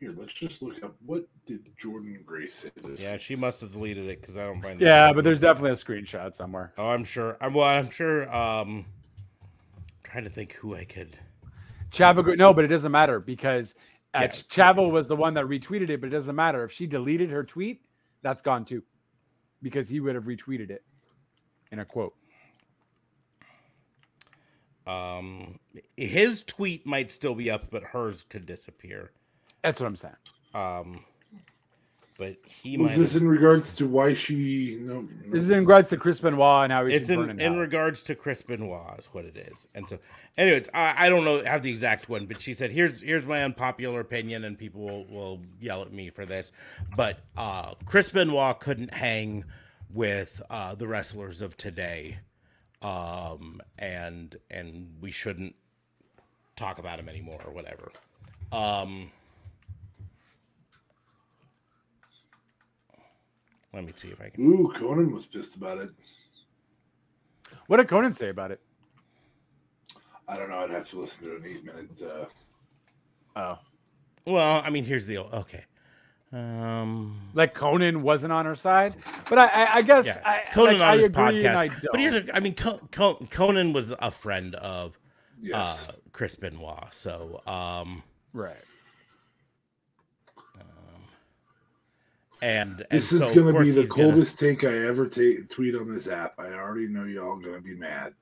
Here, 0.03 0.13
let's 0.17 0.33
just 0.33 0.61
look 0.61 0.83
up 0.83 0.97
what 1.05 1.25
did 1.45 1.69
Jordynne 1.77 2.25
Grace 2.25 2.55
say 2.55 2.71
this. 2.83 2.99
Yeah, 2.99 3.15
she 3.15 3.37
must 3.37 3.61
have 3.61 3.71
deleted 3.71 4.09
it 4.09 4.19
because 4.19 4.35
I 4.35 4.43
don't 4.43 4.61
find. 4.61 4.77
the 4.77 4.83
Yeah, 4.83 5.13
but 5.13 5.23
there's 5.23 5.39
definitely 5.39 5.71
a 5.71 5.75
screenshot 5.75 6.33
somewhere. 6.33 6.73
Oh, 6.77 6.87
I'm 6.89 7.05
sure. 7.05 7.37
I'm 7.39 7.53
well. 7.53 7.67
I'm 7.67 7.89
sure. 7.89 8.29
Um, 8.35 8.85
trying 10.03 10.25
to 10.25 10.29
think 10.29 10.55
who 10.55 10.75
I 10.75 10.83
could. 10.83 11.17
Chavo, 11.89 12.35
no, 12.37 12.53
but 12.53 12.65
it 12.65 12.67
doesn't 12.67 12.91
matter 12.91 13.21
because 13.21 13.75
uh, 14.13 14.23
Yeah. 14.23 14.27
Chavo 14.27 14.91
was 14.91 15.07
the 15.07 15.15
one 15.15 15.35
that 15.35 15.45
retweeted 15.45 15.89
it, 15.89 16.01
but 16.01 16.07
it 16.07 16.09
doesn't 16.09 16.35
matter 16.35 16.65
if 16.65 16.73
she 16.73 16.85
deleted 16.85 17.29
her 17.29 17.45
tweet. 17.45 17.85
That's 18.23 18.41
gone 18.41 18.65
too, 18.65 18.83
because 19.61 19.87
he 19.87 20.01
would 20.01 20.15
have 20.15 20.25
retweeted 20.25 20.69
it 20.69 20.83
in 21.71 21.79
a 21.79 21.85
quote. 21.85 22.13
Um, 24.85 25.59
his 25.95 26.43
tweet 26.43 26.85
might 26.85 27.09
still 27.09 27.35
be 27.35 27.49
up, 27.49 27.71
but 27.71 27.83
hers 27.83 28.25
could 28.27 28.45
disappear. 28.45 29.11
That's 29.63 29.79
what 29.79 29.87
I'm 29.87 29.95
saying. 29.95 30.13
Um, 30.53 31.03
but 32.17 32.35
he 32.45 32.77
Was 32.77 32.91
might. 32.91 32.97
this 32.99 33.13
have- 33.13 33.23
in 33.23 33.27
regards 33.27 33.73
to 33.75 33.87
why 33.87 34.13
she? 34.13 34.77
No, 34.79 35.01
no. 35.01 35.07
This 35.31 35.43
is 35.45 35.49
in 35.49 35.59
regards 35.61 35.89
to 35.89 35.97
Chris 35.97 36.19
Benoit 36.19 36.65
and 36.65 36.71
how 36.73 36.85
he's 36.85 37.01
it's 37.01 37.09
in, 37.09 37.39
in 37.39 37.57
regards 37.57 38.03
to 38.03 38.15
Chris 38.15 38.41
Benoit 38.41 38.99
is 38.99 39.07
what 39.07 39.25
it 39.25 39.35
is. 39.35 39.67
And 39.73 39.87
so, 39.87 39.97
anyways, 40.37 40.69
I, 40.73 41.05
I 41.05 41.09
don't 41.09 41.25
know 41.25 41.43
have 41.43 41.63
the 41.63 41.71
exact 41.71 42.09
one, 42.09 42.27
but 42.27 42.39
she 42.41 42.53
said, 42.53 42.69
"Here's 42.71 43.01
here's 43.01 43.25
my 43.25 43.43
unpopular 43.43 43.99
opinion," 43.99 44.43
and 44.43 44.57
people 44.57 44.81
will, 44.81 45.05
will 45.05 45.41
yell 45.59 45.81
at 45.81 45.91
me 45.91 46.11
for 46.11 46.25
this, 46.25 46.51
but 46.95 47.19
uh, 47.35 47.73
Chris 47.85 48.09
Benoit 48.09 48.59
couldn't 48.59 48.93
hang 48.93 49.43
with 49.91 50.39
uh, 50.51 50.75
the 50.75 50.87
wrestlers 50.87 51.41
of 51.41 51.57
today, 51.57 52.19
um, 52.83 53.59
and 53.79 54.37
and 54.51 54.97
we 55.01 55.09
shouldn't 55.09 55.55
talk 56.55 56.77
about 56.77 56.99
him 56.99 57.09
anymore 57.09 57.41
or 57.43 57.51
whatever. 57.51 57.91
Um, 58.51 59.11
let 63.73 63.83
me 63.85 63.93
see 63.95 64.09
if 64.09 64.21
I 64.21 64.29
can. 64.29 64.43
Ooh, 64.45 64.71
Konnan 64.75 65.11
was 65.11 65.25
pissed 65.25 65.55
about 65.55 65.77
it. 65.79 65.89
What 67.67 67.77
did 67.77 67.87
Konnan 67.87 68.13
say 68.15 68.29
about 68.29 68.51
it? 68.51 68.59
I 70.27 70.37
don't 70.37 70.49
know. 70.49 70.59
I'd 70.59 70.69
have 70.71 70.87
to 70.89 70.99
listen 70.99 71.25
to 71.25 71.35
an 71.35 71.43
eight-minute. 71.45 72.01
Uh, 72.01 72.25
Oh, 73.35 73.57
Well, 74.27 74.61
I 74.63 74.69
mean, 74.69 74.85
here's 74.85 75.05
the 75.07 75.17
okay. 75.17 75.65
Um, 76.31 77.19
like 77.33 77.55
Konnan 77.55 78.01
wasn't 78.01 78.31
on 78.33 78.45
her 78.45 78.55
side, 78.55 78.95
but 79.29 79.37
I, 79.39 79.45
I, 79.47 79.75
I 79.75 79.81
guess 79.81 80.05
yeah, 80.07 80.21
I, 80.25 80.41
Konnan 80.51 80.65
like, 80.65 80.75
on 80.75 80.81
I 80.81 80.95
his 80.95 81.05
agree 81.05 81.45
and 81.45 81.57
I 81.57 81.67
podcast. 81.69 81.81
don't. 81.81 81.91
But 81.91 81.99
here's, 81.99 82.15
a, 82.15 82.35
I 82.35 82.39
mean, 82.39 82.55
Co- 82.55 82.79
Co- 82.91 83.15
Konnan 83.31 83.73
was 83.73 83.93
a 83.99 84.09
friend 84.11 84.55
of 84.55 84.99
yes. 85.41 85.89
uh, 85.89 85.93
Chris 86.11 86.35
Benoit, 86.35 86.87
so 86.91 87.41
um, 87.47 88.01
right. 88.33 88.55
And, 92.43 92.85
and 92.91 92.99
this 93.01 93.11
is 93.13 93.21
so, 93.21 93.33
going 93.33 93.53
to 93.53 93.59
be 93.61 93.71
the 93.71 93.81
he's 93.81 93.89
gonna- 93.89 94.11
coldest 94.11 94.37
take 94.39 94.63
I 94.63 94.85
ever 94.87 95.07
ta- 95.07 95.43
tweet 95.49 95.75
on 95.75 95.93
this 95.93 96.07
app. 96.07 96.33
I 96.37 96.51
already 96.53 96.87
know 96.87 97.05
y'all 97.05 97.37
going 97.39 97.55
to 97.55 97.61
be 97.61 97.75
mad. 97.75 98.13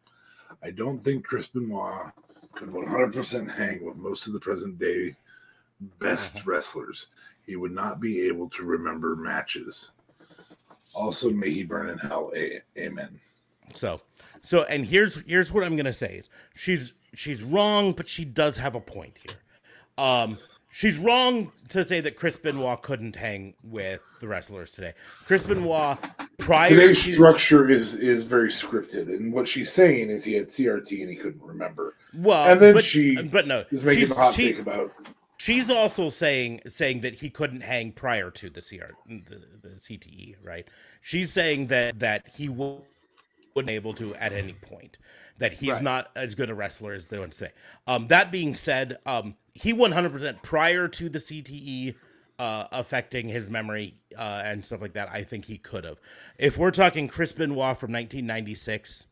I 0.63 0.69
don't 0.71 0.97
think 0.97 1.25
Chris 1.25 1.47
Benoit 1.47 2.11
could 2.53 2.69
100% 2.69 3.49
hang 3.55 3.83
with 3.83 3.95
most 3.97 4.27
of 4.27 4.33
the 4.33 4.39
present 4.39 4.77
day 4.77 5.15
best 5.99 6.35
Uh-huh. 6.37 6.43
wrestlers. 6.51 7.07
He 7.47 7.55
would 7.55 7.71
not 7.71 7.99
be 7.99 8.21
able 8.27 8.47
to 8.51 8.63
remember 8.63 9.15
matches. 9.15 9.89
Also, 10.93 11.31
may 11.31 11.49
he 11.49 11.63
burn 11.63 11.89
in 11.89 11.97
hell. 11.97 12.31
A- 12.35 12.61
amen. 12.77 13.19
So, 13.73 14.01
so, 14.43 14.63
and 14.65 14.85
here's 14.85 15.21
here's 15.25 15.51
what 15.51 15.63
I'm 15.63 15.75
gonna 15.77 15.93
say 15.93 16.15
is 16.17 16.29
she's 16.53 16.93
she's 17.15 17.41
wrong, 17.41 17.93
but 17.93 18.07
she 18.07 18.25
does 18.25 18.57
have 18.57 18.75
a 18.75 18.81
point 18.81 19.17
here. 19.25 19.37
Um, 19.97 20.37
she's 20.71 20.97
wrong 20.97 21.51
to 21.69 21.83
say 21.83 22.01
that 22.01 22.15
Chris 22.15 22.37
Benoit 22.37 22.81
couldn't 22.81 23.15
hang 23.15 23.53
with 23.63 24.01
the 24.19 24.27
wrestlers 24.27 24.71
today. 24.71 24.93
Chris 25.25 25.43
Benoit 25.43 25.97
prior 26.37 26.69
Today's 26.69 27.03
to 27.05 27.13
structure 27.13 27.69
is 27.69 27.95
is 27.95 28.23
very 28.23 28.49
scripted, 28.49 29.07
and 29.07 29.31
what 29.33 29.47
she's 29.47 29.71
saying 29.71 30.09
is 30.09 30.23
he 30.25 30.33
had 30.33 30.47
CRT 30.47 31.01
and 31.01 31.09
he 31.09 31.15
couldn't 31.15 31.41
remember. 31.43 31.95
well, 32.15 32.47
and 32.51 32.59
then 32.61 32.73
but, 32.73 32.83
she 32.83 33.21
but 33.21 33.47
no, 33.47 33.63
He's 33.69 33.83
making 33.83 33.99
she's- 34.05 34.11
a 34.11 34.15
hot 34.15 34.33
she- 34.33 34.51
take 34.53 34.59
about 34.59 34.91
She's 35.37 35.71
also 35.71 36.09
saying 36.09 36.61
saying 36.69 37.01
that 37.01 37.15
he 37.15 37.31
couldn't 37.31 37.61
hang 37.61 37.93
prior 37.93 38.29
to 38.29 38.49
the 38.51 38.61
CR 38.61 38.91
the, 39.07 39.41
the 39.63 39.69
CTE, 39.79 40.35
right? 40.45 40.67
She's 41.01 41.31
saying 41.33 41.65
that 41.67 41.97
that 41.97 42.27
he 42.35 42.45
w- 42.45 42.81
wouldn't 43.55 43.67
be 43.69 43.73
able 43.73 43.95
to 43.95 44.13
at 44.15 44.33
any 44.33 44.53
point. 44.53 44.99
That 45.41 45.53
he's 45.53 45.71
Right. 45.71 45.81
not 45.83 46.11
as 46.15 46.35
good 46.35 46.49
a 46.51 46.55
wrestler 46.55 46.93
as 46.93 47.07
they 47.07 47.17
want 47.17 47.31
to 47.31 47.37
say. 47.37 47.51
Um, 47.87 48.07
that 48.09 48.31
being 48.31 48.53
said, 48.55 48.99
um, 49.07 49.35
he 49.53 49.73
100% 49.73 50.43
prior 50.43 50.87
to 50.87 51.09
the 51.09 51.17
CTE 51.19 51.95
uh, 52.37 52.67
affecting 52.71 53.27
his 53.27 53.49
memory 53.49 53.95
uh, 54.17 54.41
and 54.45 54.63
stuff 54.63 54.81
like 54.81 54.93
that. 54.93 55.09
I 55.11 55.23
think 55.23 55.45
he 55.45 55.57
could 55.57 55.83
have. 55.83 55.97
If 56.37 56.57
we're 56.59 56.71
talking 56.71 57.07
Chris 57.07 57.31
Benoit 57.31 57.77
from 57.79 57.91
1996 57.91 59.07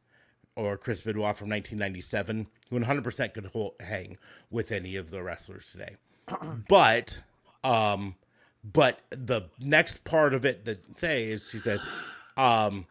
or 0.55 0.77
Chris 0.77 1.01
Benoit 1.01 1.35
from 1.35 1.49
1997, 1.49 2.45
he 2.69 2.75
100% 2.75 3.33
could 3.33 3.45
hold, 3.47 3.73
hang 3.79 4.17
with 4.51 4.71
any 4.71 4.95
of 4.95 5.09
the 5.09 5.23
wrestlers 5.23 5.71
today. 5.71 5.95
but, 6.69 7.19
um, 7.63 8.15
but 8.63 8.99
the 9.09 9.41
next 9.59 10.03
part 10.03 10.33
of 10.35 10.45
it 10.45 10.65
that 10.65 10.83
say 10.99 11.25
is 11.25 11.49
she 11.49 11.57
says, 11.59 11.81
um, 12.37 12.85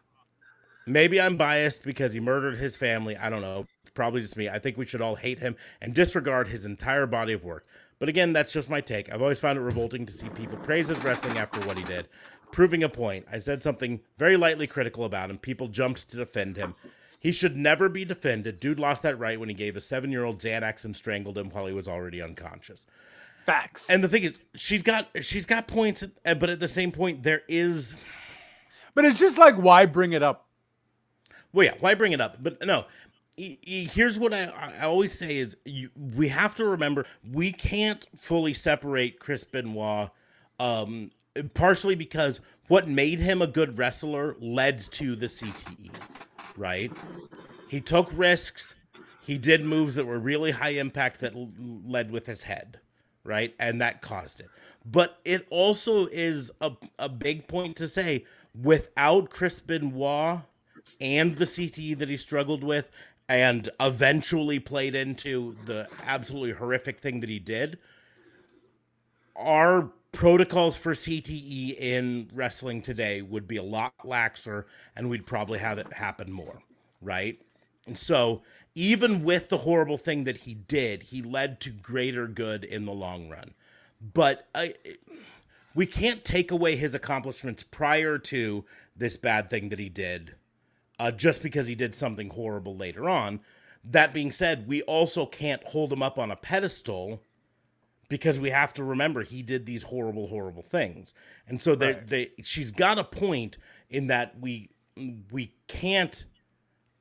maybe 0.85 1.19
I'm 1.19 1.37
biased 1.37 1.83
because 1.83 2.13
he 2.13 2.19
murdered 2.19 2.57
his 2.57 2.75
family. 2.75 3.17
I 3.17 3.29
don't 3.29 3.41
know. 3.41 3.65
It's 3.83 3.93
probably 3.93 4.21
just 4.21 4.37
me. 4.37 4.49
I 4.49 4.59
think 4.59 4.77
we 4.77 4.85
should 4.85 5.01
all 5.01 5.15
hate 5.15 5.39
him 5.39 5.55
and 5.81 5.93
disregard 5.93 6.47
his 6.47 6.65
entire 6.65 7.05
body 7.05 7.33
of 7.33 7.43
work. 7.43 7.65
But 7.99 8.09
again, 8.09 8.33
that's 8.33 8.53
just 8.53 8.69
my 8.69 8.81
take. 8.81 9.11
I've 9.11 9.21
always 9.21 9.39
found 9.39 9.57
it 9.57 9.61
revolting 9.61 10.05
to 10.05 10.13
see 10.13 10.29
people 10.29 10.57
praise 10.59 10.87
his 10.87 11.03
wrestling 11.03 11.37
after 11.37 11.59
what 11.61 11.77
he 11.77 11.83
did. 11.83 12.07
Proving 12.51 12.83
a 12.83 12.89
point, 12.89 13.25
I 13.31 13.39
said 13.39 13.61
something 13.61 13.99
very 14.17 14.37
lightly 14.37 14.67
critical 14.67 15.05
about 15.05 15.29
him. 15.29 15.37
People 15.37 15.67
jumped 15.67 16.09
to 16.09 16.17
defend 16.17 16.57
him. 16.57 16.75
He 17.19 17.31
should 17.31 17.57
never 17.57 17.89
be 17.89 18.05
defended. 18.05 18.59
Dude 18.59 18.79
lost 18.79 19.03
that 19.03 19.19
right 19.19 19.39
when 19.39 19.49
he 19.49 19.55
gave 19.55 19.75
a 19.75 19.81
seven 19.81 20.11
year 20.11 20.23
old 20.23 20.41
Xanax 20.41 20.85
and 20.85 20.95
strangled 20.95 21.37
him 21.37 21.49
while 21.49 21.67
he 21.67 21.73
was 21.73 21.87
already 21.87 22.21
unconscious. 22.21 22.85
Facts. 23.45 23.89
And 23.89 24.03
the 24.03 24.07
thing 24.07 24.23
is, 24.23 24.39
she's 24.55 24.81
got 24.81 25.09
she's 25.21 25.45
got 25.45 25.67
points, 25.67 26.03
but 26.23 26.49
at 26.49 26.59
the 26.59 26.67
same 26.67 26.91
point, 26.91 27.23
there 27.23 27.41
is 27.49 27.93
but 28.93 29.05
it's 29.05 29.19
just 29.19 29.37
like, 29.37 29.55
why 29.55 29.85
bring 29.85 30.13
it 30.13 30.23
up? 30.23 30.47
Well, 31.53 31.65
yeah, 31.65 31.73
why 31.79 31.93
bring 31.95 32.11
it 32.11 32.21
up? 32.21 32.41
But 32.41 32.65
no, 32.65 32.85
here's 33.37 34.19
what 34.19 34.33
I, 34.33 34.45
I 34.45 34.85
always 34.85 35.17
say 35.17 35.37
is 35.37 35.55
you, 35.65 35.89
we 36.15 36.27
have 36.27 36.55
to 36.55 36.65
remember 36.65 37.05
we 37.31 37.51
can't 37.51 38.05
fully 38.17 38.53
separate 38.53 39.19
Chris 39.19 39.43
Benoit 39.43 40.09
um, 40.59 41.11
partially 41.53 41.95
because 41.95 42.39
what 42.67 42.87
made 42.87 43.19
him 43.19 43.41
a 43.41 43.47
good 43.47 43.77
wrestler 43.77 44.35
led 44.39 44.79
to 44.91 45.15
the 45.15 45.27
CTE, 45.27 45.91
right? 46.57 46.91
He 47.69 47.79
took 47.79 48.09
risks. 48.13 48.75
He 49.21 49.37
did 49.37 49.63
moves 49.63 49.95
that 49.95 50.05
were 50.05 50.19
really 50.19 50.51
high 50.51 50.69
impact 50.69 51.21
that 51.21 51.35
l- 51.35 51.51
led 51.85 52.11
with 52.11 52.25
his 52.25 52.43
head, 52.43 52.79
right? 53.23 53.53
And 53.59 53.81
that 53.81 54.01
caused 54.01 54.39
it. 54.39 54.49
But 54.85 55.19
it 55.23 55.47
also 55.49 56.07
is 56.07 56.51
a, 56.61 56.71
a 56.97 57.09
big 57.09 57.47
point 57.47 57.75
to 57.77 57.87
say 57.87 58.25
without 58.59 59.29
Chris 59.29 59.59
Benoit 59.59 60.39
and 60.99 61.35
the 61.35 61.45
CTE 61.45 61.97
that 61.99 62.09
he 62.09 62.17
struggled 62.17 62.63
with 62.63 62.89
and 63.27 63.69
eventually 63.79 64.59
played 64.59 64.95
into 64.95 65.55
the 65.65 65.87
absolutely 66.03 66.51
horrific 66.51 66.99
thing 66.99 67.19
that 67.19 67.29
he 67.29 67.39
did, 67.39 67.77
our 69.35 69.89
protocols 70.11 70.75
for 70.75 70.93
CTE 70.93 71.77
in 71.77 72.29
wrestling 72.33 72.81
today 72.81 73.21
would 73.21 73.47
be 73.47 73.57
a 73.57 73.63
lot 73.63 73.93
laxer 74.03 74.65
and 74.95 75.09
we'd 75.09 75.27
probably 75.27 75.59
have 75.59 75.77
it 75.77 75.93
happen 75.93 76.31
more, 76.31 76.61
right? 77.01 77.39
And 77.85 77.97
so, 77.97 78.41
even 78.75 79.23
with 79.23 79.49
the 79.49 79.57
horrible 79.57 79.97
thing 79.97 80.23
that 80.23 80.37
he 80.37 80.53
did, 80.53 81.03
he 81.03 81.21
led 81.21 81.59
to 81.61 81.69
greater 81.69 82.27
good 82.27 82.63
in 82.63 82.85
the 82.85 82.91
long 82.91 83.29
run. 83.29 83.53
But 84.13 84.47
I, 84.55 84.75
we 85.75 85.85
can't 85.85 86.23
take 86.23 86.51
away 86.51 86.75
his 86.75 86.95
accomplishments 86.95 87.63
prior 87.63 88.17
to 88.17 88.65
this 88.95 89.17
bad 89.17 89.49
thing 89.49 89.69
that 89.69 89.79
he 89.79 89.89
did 89.89 90.35
uh, 90.99 91.11
just 91.11 91.41
because 91.41 91.67
he 91.67 91.75
did 91.75 91.95
something 91.95 92.29
horrible 92.29 92.75
later 92.75 93.09
on. 93.09 93.39
That 93.83 94.13
being 94.13 94.31
said, 94.31 94.67
we 94.67 94.81
also 94.83 95.25
can't 95.25 95.63
hold 95.63 95.91
him 95.93 96.03
up 96.03 96.19
on 96.19 96.31
a 96.31 96.35
pedestal 96.35 97.23
because 98.09 98.39
we 98.39 98.49
have 98.49 98.73
to 98.73 98.83
remember 98.83 99.23
he 99.23 99.41
did 99.41 99.65
these 99.65 99.83
horrible, 99.83 100.27
horrible 100.27 100.63
things. 100.63 101.13
And 101.47 101.61
so 101.61 101.75
Right. 101.75 102.05
they, 102.05 102.31
she's 102.43 102.71
got 102.71 102.97
a 102.99 103.03
point 103.03 103.57
in 103.89 104.07
that 104.07 104.39
we 104.39 104.69
we 105.31 105.53
can't 105.67 106.25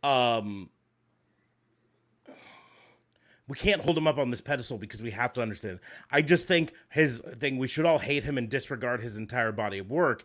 um 0.04 0.70
we 3.48 3.56
can't 3.56 3.82
hold 3.82 3.98
him 3.98 4.06
up 4.06 4.18
on 4.18 4.30
this 4.30 4.40
pedestal 4.40 4.78
because 4.78 5.02
we 5.02 5.10
have 5.10 5.32
to 5.32 5.42
understand. 5.42 5.80
I 6.10 6.22
just 6.22 6.46
think 6.46 6.72
his 6.90 7.20
thing 7.40 7.58
we 7.58 7.66
should 7.66 7.86
all 7.86 7.98
hate 7.98 8.22
him 8.22 8.38
and 8.38 8.48
disregard 8.48 9.00
his 9.00 9.16
entire 9.16 9.50
body 9.52 9.78
of 9.78 9.90
work. 9.90 10.24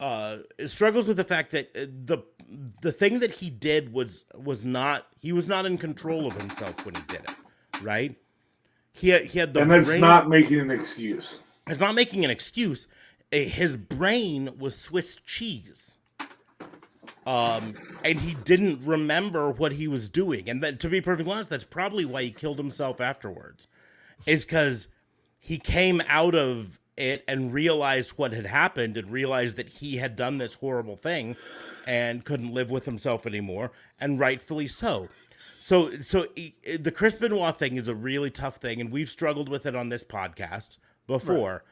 Uh, 0.00 0.38
struggles 0.66 1.06
with 1.06 1.16
the 1.16 1.24
fact 1.24 1.52
that 1.52 1.70
uh, 1.76 1.86
the 2.04 2.18
the 2.82 2.92
thing 2.92 3.18
that 3.20 3.30
he 3.32 3.50
did 3.50 3.92
was 3.92 4.24
was 4.34 4.64
not 4.64 5.06
he 5.18 5.32
was 5.32 5.46
not 5.46 5.66
in 5.66 5.78
control 5.78 6.26
of 6.26 6.34
himself 6.40 6.84
when 6.84 6.94
he 6.94 7.02
did 7.08 7.20
it, 7.20 7.34
right? 7.82 8.16
He 8.92 9.08
had, 9.08 9.24
he 9.24 9.38
had 9.38 9.54
the 9.54 9.60
and 9.62 9.70
that's 9.70 9.88
brain- 9.88 10.00
not 10.00 10.28
making 10.28 10.60
an 10.60 10.70
excuse. 10.70 11.40
it's 11.68 11.80
not 11.80 11.94
making 11.94 12.24
an 12.24 12.30
excuse. 12.30 12.86
His 13.32 13.74
brain 13.76 14.50
was 14.58 14.78
Swiss 14.78 15.16
cheese. 15.26 15.90
Um, 17.26 17.74
and 18.04 18.20
he 18.20 18.34
didn't 18.34 18.84
remember 18.84 19.50
what 19.50 19.72
he 19.72 19.88
was 19.88 20.08
doing. 20.10 20.48
And 20.50 20.62
then, 20.62 20.76
to 20.78 20.88
be 20.90 21.00
perfectly 21.00 21.32
honest, 21.32 21.48
that's 21.48 21.64
probably 21.64 22.04
why 22.04 22.22
he 22.22 22.30
killed 22.30 22.58
himself 22.58 23.00
afterwards, 23.00 23.66
is 24.26 24.44
because 24.44 24.88
he 25.40 25.58
came 25.58 26.02
out 26.06 26.34
of 26.34 26.78
it 26.96 27.24
and 27.26 27.52
realized 27.52 28.10
what 28.10 28.32
had 28.32 28.46
happened 28.46 28.96
and 28.96 29.10
realized 29.10 29.56
that 29.56 29.68
he 29.68 29.96
had 29.96 30.16
done 30.16 30.38
this 30.38 30.54
horrible 30.54 30.96
thing 30.96 31.36
and 31.86 32.24
couldn't 32.24 32.52
live 32.52 32.70
with 32.70 32.84
himself 32.84 33.26
anymore, 33.26 33.72
and 34.00 34.18
rightfully 34.18 34.68
so. 34.68 35.08
So, 35.60 36.00
so 36.02 36.26
the 36.78 36.92
Chris 36.92 37.14
Benoit 37.14 37.58
thing 37.58 37.76
is 37.76 37.88
a 37.88 37.94
really 37.94 38.30
tough 38.30 38.56
thing, 38.56 38.80
and 38.80 38.92
we've 38.92 39.08
struggled 39.08 39.48
with 39.48 39.66
it 39.66 39.74
on 39.74 39.88
this 39.88 40.04
podcast 40.04 40.76
before, 41.06 41.64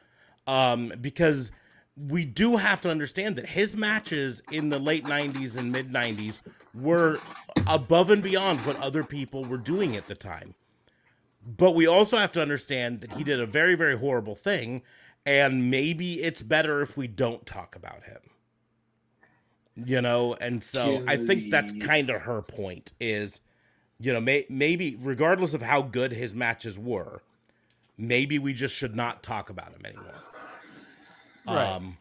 um, 0.47 0.93
because 0.99 1.51
we 1.95 2.25
do 2.25 2.57
have 2.57 2.81
to 2.81 2.89
understand 2.89 3.35
that 3.35 3.47
his 3.47 3.75
matches 3.75 4.41
in 4.51 4.69
the 4.69 4.79
late 4.79 5.05
'90s 5.05 5.57
and 5.57 5.71
mid 5.71 5.91
'90s 5.91 6.39
were 6.73 7.19
above 7.67 8.09
and 8.09 8.23
beyond 8.23 8.59
what 8.65 8.79
other 8.79 9.03
people 9.03 9.45
were 9.45 9.57
doing 9.57 9.95
at 9.95 10.07
the 10.07 10.15
time. 10.15 10.55
But 11.45 11.71
we 11.71 11.85
also 11.85 12.17
have 12.17 12.31
to 12.33 12.41
understand 12.41 13.01
that 13.01 13.11
he 13.11 13.23
did 13.23 13.39
a 13.39 13.45
very, 13.45 13.75
very 13.75 13.97
horrible 13.97 14.35
thing, 14.35 14.81
and 15.25 15.69
maybe 15.69 16.21
it's 16.21 16.41
better 16.41 16.81
if 16.81 16.97
we 16.97 17.07
don't 17.07 17.45
talk 17.45 17.75
about 17.75 18.03
him. 18.03 18.19
You 19.75 20.01
know, 20.01 20.35
and 20.35 20.63
so 20.63 21.03
I 21.07 21.17
think 21.17 21.49
that's 21.49 21.73
kind 21.83 22.11
of 22.11 22.21
her 22.21 22.43
point 22.43 22.91
is, 22.99 23.39
you 23.99 24.13
know, 24.13 24.21
may, 24.21 24.45
maybe 24.47 24.97
regardless 25.01 25.55
of 25.55 25.63
how 25.63 25.81
good 25.81 26.11
his 26.11 26.35
matches 26.35 26.77
were, 26.77 27.23
maybe 27.97 28.37
we 28.37 28.53
just 28.53 28.75
should 28.75 28.95
not 28.95 29.23
talk 29.23 29.49
about 29.49 29.73
him 29.73 29.83
anymore. 29.83 30.13
Right. 31.47 31.73
Um, 31.73 31.97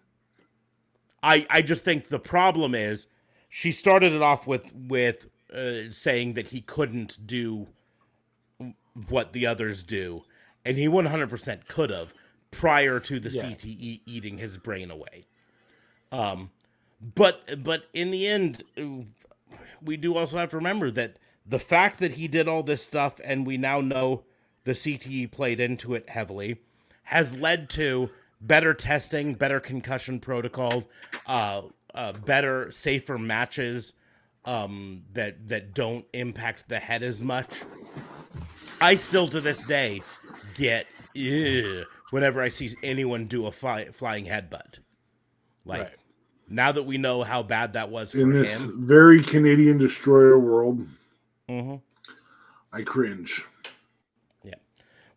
I 1.23 1.47
I 1.49 1.63
just 1.63 1.83
think 1.83 2.09
the 2.09 2.19
problem 2.19 2.75
is 2.75 3.07
she 3.49 3.73
started 3.73 4.13
it 4.13 4.23
off 4.23 4.47
with 4.47 4.71
with 4.75 5.27
uh, 5.55 5.91
saying 5.93 6.35
that 6.35 6.49
he 6.49 6.61
couldn't 6.61 7.27
do 7.27 7.67
what 9.09 9.33
the 9.33 9.47
others 9.47 9.83
do, 9.83 10.25
and 10.65 10.77
he 10.77 10.87
100% 10.89 11.69
could 11.69 11.91
have 11.91 12.13
prior 12.53 13.01
to 13.01 13.19
the 13.19 13.31
Yeah. 13.31 13.43
CTE 13.43 14.03
eating 14.07 14.39
his 14.39 14.57
brain 14.57 14.93
away. 14.93 15.27
Um, 16.13 16.51
but 17.15 17.65
but 17.65 17.89
in 17.93 18.13
the 18.13 18.29
end, 18.29 18.63
uh, 18.79 19.05
we 19.83 19.97
do 19.97 20.17
also 20.17 20.39
have 20.39 20.51
to 20.51 20.57
remember 20.57 20.91
that 20.93 21.17
the 21.45 21.59
fact 21.59 21.99
that 21.99 22.13
he 22.13 22.29
did 22.29 22.47
all 22.47 22.63
this 22.63 22.83
stuff, 22.85 23.15
and 23.25 23.45
we 23.45 23.57
now 23.57 23.81
know 23.81 24.23
the 24.65 24.73
CTE 24.73 25.27
played 25.33 25.59
into 25.59 25.95
it 25.95 26.09
heavily, 26.09 26.61
has 27.05 27.37
led 27.37 27.69
to 27.71 28.11
better 28.41 28.75
testing, 28.75 29.35
better 29.35 29.59
concussion 29.59 30.21
protocol, 30.21 30.85
uh, 31.27 31.63
uh, 31.95 32.13
better, 32.13 32.71
safer 32.71 33.19
matches 33.19 33.93
um, 34.45 35.03
that 35.15 35.49
that 35.49 35.75
don't 35.75 36.05
impact 36.13 36.69
the 36.69 36.79
head 36.79 37.03
as 37.03 37.23
much. 37.23 37.49
I 38.81 38.95
still 38.95 39.29
to 39.29 39.41
this 39.41 39.65
day 39.65 40.03
get 40.55 40.87
whenever 42.13 42.43
I 42.43 42.51
see 42.51 42.77
anyone 42.83 43.27
do 43.27 43.47
a 43.47 43.53
fly, 43.53 43.87
flying 43.87 44.27
headbutt. 44.27 44.79
Like 45.65 45.81
Right. 45.83 45.97
now 46.49 46.71
that 46.71 46.83
we 46.85 46.99
know 46.99 47.23
how 47.23 47.43
bad 47.43 47.73
that 47.73 47.91
was 47.91 48.13
for 48.13 48.19
In 48.19 48.31
this 48.33 48.61
him, 48.63 48.87
very 48.87 49.23
Canadian 49.23 49.79
destroyer 49.79 50.39
world, 50.39 50.87
Mhm. 51.49 51.81
I 52.73 52.83
cringe. 52.83 53.45
Yeah, 54.45 54.55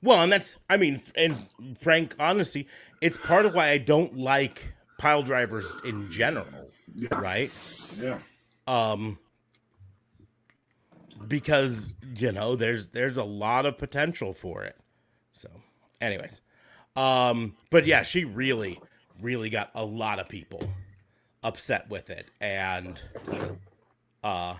well, 0.02 0.24
and 0.24 0.32
that's 0.32 0.58
I 0.70 0.78
mean, 0.78 1.02
in 1.16 1.36
frank 1.82 2.16
honesty, 2.18 2.68
it's 3.02 3.18
part 3.18 3.46
of 3.46 3.54
why 3.54 3.70
I 3.70 3.78
don't 3.78 4.18
like 4.18 4.74
pile 4.98 5.22
drivers 5.22 5.66
in 5.84 6.10
general, 6.10 6.72
Yeah. 6.96 7.20
right? 7.20 7.52
Yeah. 8.00 8.20
Um 8.68 9.20
because 11.28 11.94
you 12.16 12.32
know, 12.32 12.56
there's 12.56 12.88
there's 12.90 13.18
a 13.18 13.24
lot 13.24 13.66
of 13.66 13.78
potential 13.78 14.34
for 14.34 14.64
it. 14.64 14.78
So, 15.34 15.50
anyways. 16.00 16.40
Um 16.96 17.56
but 17.70 17.86
yeah, 17.86 18.04
she 18.04 18.24
really 18.24 18.80
really 19.22 19.50
got 19.50 19.72
a 19.76 19.84
lot 19.84 20.20
of 20.20 20.28
people 20.28 20.68
upset 21.44 21.90
with 21.90 22.10
it 22.10 22.30
and 22.42 23.02
uh 24.24 24.56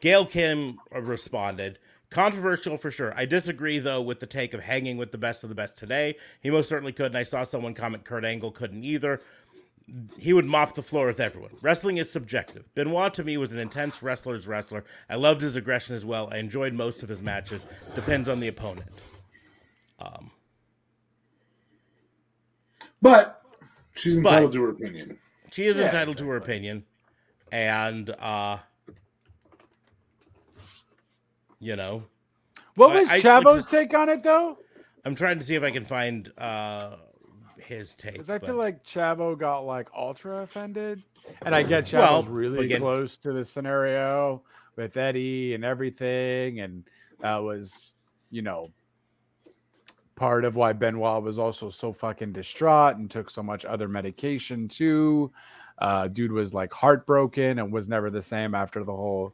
Gail 0.00 0.24
Kim 0.26 0.78
responded, 0.92 1.78
controversial 2.10 2.76
for 2.78 2.90
sure. 2.90 3.12
I 3.16 3.24
disagree 3.24 3.78
though 3.78 4.00
with 4.00 4.20
the 4.20 4.26
take 4.26 4.54
of 4.54 4.60
hanging 4.60 4.96
with 4.96 5.10
the 5.10 5.18
best 5.18 5.42
of 5.42 5.48
the 5.48 5.54
best 5.54 5.76
today. 5.76 6.16
He 6.40 6.50
most 6.50 6.68
certainly 6.68 6.92
could, 6.92 7.06
and 7.06 7.18
I 7.18 7.24
saw 7.24 7.42
someone 7.44 7.74
comment 7.74 8.04
Kurt 8.04 8.24
Angle 8.24 8.52
couldn't 8.52 8.84
either. 8.84 9.20
He 10.18 10.34
would 10.34 10.44
mop 10.44 10.74
the 10.74 10.82
floor 10.82 11.06
with 11.06 11.18
everyone. 11.18 11.50
Wrestling 11.62 11.96
is 11.96 12.10
subjective. 12.10 12.72
Benoit 12.74 13.14
to 13.14 13.24
me 13.24 13.38
was 13.38 13.52
an 13.52 13.58
intense 13.58 14.02
wrestler's 14.02 14.46
wrestler. 14.46 14.84
I 15.08 15.16
loved 15.16 15.40
his 15.40 15.56
aggression 15.56 15.96
as 15.96 16.04
well. 16.04 16.28
I 16.30 16.36
enjoyed 16.36 16.74
most 16.74 17.02
of 17.02 17.08
his 17.08 17.22
matches. 17.22 17.64
Depends 17.94 18.28
on 18.28 18.38
the 18.38 18.48
opponent. 18.48 18.90
Um, 19.98 20.30
But 23.00 23.42
she's 23.94 24.18
But- 24.20 24.28
entitled 24.30 24.52
to 24.52 24.62
her 24.62 24.70
opinion. 24.70 25.18
she 25.50 25.66
is 25.66 25.76
Yeah, 25.76 25.84
entitled 25.86 26.18
to 26.18 26.28
her 26.28 26.36
opinion, 26.36 26.84
and 27.52 28.10
uh, 28.10 28.58
you 31.58 31.76
know, 31.76 32.04
What 32.74 32.92
was 32.94 33.10
I- 33.10 33.20
Chavo's 33.20 33.66
the- 33.66 33.76
take 33.78 33.94
on 33.94 34.08
it 34.08 34.22
though? 34.22 34.58
I'm 35.04 35.14
trying 35.14 35.38
to 35.38 35.44
see 35.44 35.54
if 35.54 35.62
I 35.62 35.70
can 35.70 35.84
find 35.84 36.30
uh, 36.38 36.96
his 37.58 37.94
take. 37.94 38.12
Because 38.14 38.30
I 38.30 38.38
but- 38.38 38.46
feel 38.46 38.56
like 38.56 38.84
Chavo 38.84 39.36
got 39.38 39.60
like 39.60 39.88
ultra 39.96 40.38
offended, 40.42 41.02
and 41.42 41.54
I 41.54 41.62
get 41.62 41.84
Chavo's 41.84 42.26
Well, 42.26 42.34
really 42.34 42.64
again- 42.66 42.80
close 42.80 43.16
to 43.18 43.32
the 43.32 43.44
scenario 43.44 44.42
with 44.76 44.96
Eddie 44.96 45.54
and 45.54 45.64
everything, 45.64 46.60
and 46.60 46.84
that 47.20 47.38
was, 47.38 47.94
you 48.30 48.42
know, 48.42 48.66
part 50.18 50.44
of 50.44 50.56
why 50.56 50.72
Benoit 50.72 51.22
was 51.22 51.38
also 51.38 51.70
so 51.70 51.92
fucking 51.92 52.32
distraught 52.32 52.96
and 52.96 53.10
took 53.10 53.30
so 53.30 53.42
much 53.42 53.64
other 53.64 53.88
medication 53.88 54.68
too. 54.68 55.30
Uh, 55.78 56.08
dude 56.08 56.32
was 56.32 56.52
like 56.52 56.72
heartbroken 56.72 57.60
and 57.60 57.72
was 57.72 57.88
never 57.88 58.10
the 58.10 58.22
same 58.22 58.54
after 58.54 58.82
the 58.82 58.92
whole 58.92 59.32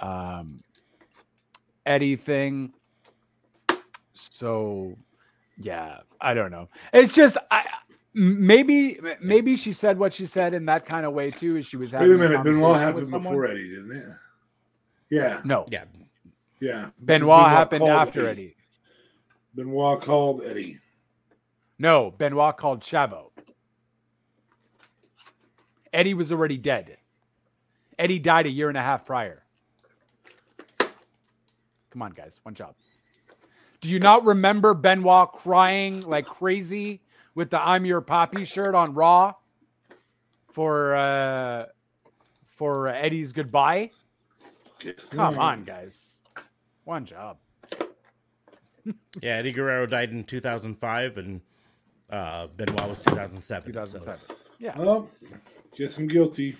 um, 0.00 0.62
Eddie 1.86 2.16
thing. 2.16 2.72
So, 4.12 4.96
yeah, 5.58 5.98
I 6.20 6.34
don't 6.34 6.50
know. 6.50 6.68
It's 6.92 7.14
just 7.14 7.36
I 7.50 7.64
M- 8.16 8.44
Maybe 8.44 8.98
maybe 9.20 9.54
she 9.54 9.72
said 9.72 9.96
what 9.96 10.12
she 10.12 10.26
said 10.26 10.52
in 10.52 10.66
that 10.66 10.84
kind 10.84 11.06
of 11.06 11.12
way 11.12 11.30
too. 11.30 11.56
As 11.56 11.66
she 11.66 11.76
was 11.76 11.92
having 11.92 12.08
Wait 12.08 12.14
a 12.16 12.18
minute, 12.18 12.34
conversation 12.36 12.60
Benoit 12.60 12.80
happened 12.80 13.10
before 13.10 13.46
Eddie, 13.46 13.68
didn't 13.70 13.92
it? 13.92 14.04
Yeah, 15.10 15.40
No, 15.44 15.64
Yeah. 15.70 15.84
yeah. 16.60 16.90
Benoit 17.00 17.48
happened 17.48 17.80
called 17.80 17.90
after 17.92 18.28
Eddie. 18.28 18.56
Benoit 19.54 20.00
called 20.00 20.42
Eddie. 20.44 20.78
No, 21.78 22.10
Benoit 22.10 22.56
called 22.56 22.80
Chavo. 22.82 23.30
Eddie 25.92 26.14
was 26.14 26.30
already 26.30 26.56
dead. 26.56 26.98
Eddie 27.98 28.18
died 28.18 28.46
a 28.46 28.50
year 28.50 28.68
and 28.68 28.78
a 28.78 28.82
half 28.82 29.04
prior. 29.04 29.42
Come 31.90 32.02
on, 32.02 32.12
guys, 32.12 32.38
one 32.44 32.54
job. 32.54 32.74
Do 33.80 33.88
you 33.88 33.98
not 33.98 34.24
remember 34.24 34.74
Benoit 34.74 35.32
crying 35.32 36.02
like 36.02 36.26
crazy 36.26 37.00
with 37.34 37.50
the 37.50 37.60
"I'm 37.60 37.84
Your 37.84 38.00
Poppy" 38.00 38.44
shirt 38.44 38.74
on 38.74 38.94
Raw 38.94 39.34
for 40.50 40.94
uh, 40.94 41.66
for 42.48 42.88
Eddie's 42.88 43.32
goodbye? 43.32 43.90
Come 45.10 45.38
on, 45.38 45.64
guys, 45.64 46.18
one 46.84 47.04
job. 47.04 47.38
Yeah, 49.22 49.36
Eddie 49.36 49.52
Guerrero 49.52 49.86
died 49.86 50.10
in 50.10 50.24
2005, 50.24 51.18
and 51.18 51.40
uh, 52.10 52.46
Benoit 52.56 52.88
was 52.88 53.00
2007. 53.00 53.66
2007. 53.72 54.20
Yeah. 54.58 54.74
Oh, 54.78 55.08
guess 55.76 55.98
I'm 55.98 56.06
guilty. 56.06 56.56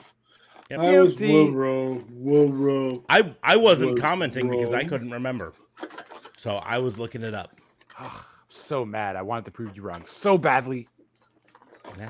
Yep. 0.71 0.81
I 0.81 1.01
was 1.01 1.15
Guilty. 1.15 1.33
Wilbro. 1.33 2.05
Wilbro. 2.23 3.05
I 3.09 3.35
I 3.43 3.57
wasn't 3.57 3.93
Was 3.93 4.01
commenting 4.01 4.49
because 4.51 4.73
I 4.73 4.85
couldn't 4.85 5.11
remember, 5.11 5.53
so 6.37 6.57
I 6.57 6.79
was 6.79 6.99
looking 6.99 7.23
it 7.23 7.35
up. 7.35 7.57
So 8.49 8.85
mad. 8.85 9.17
I 9.17 9.23
wanted 9.23 9.45
to 9.47 9.51
prove 9.53 9.77
you 9.77 9.83
wrong 9.83 10.05
so 10.07 10.37
badly. 10.39 10.89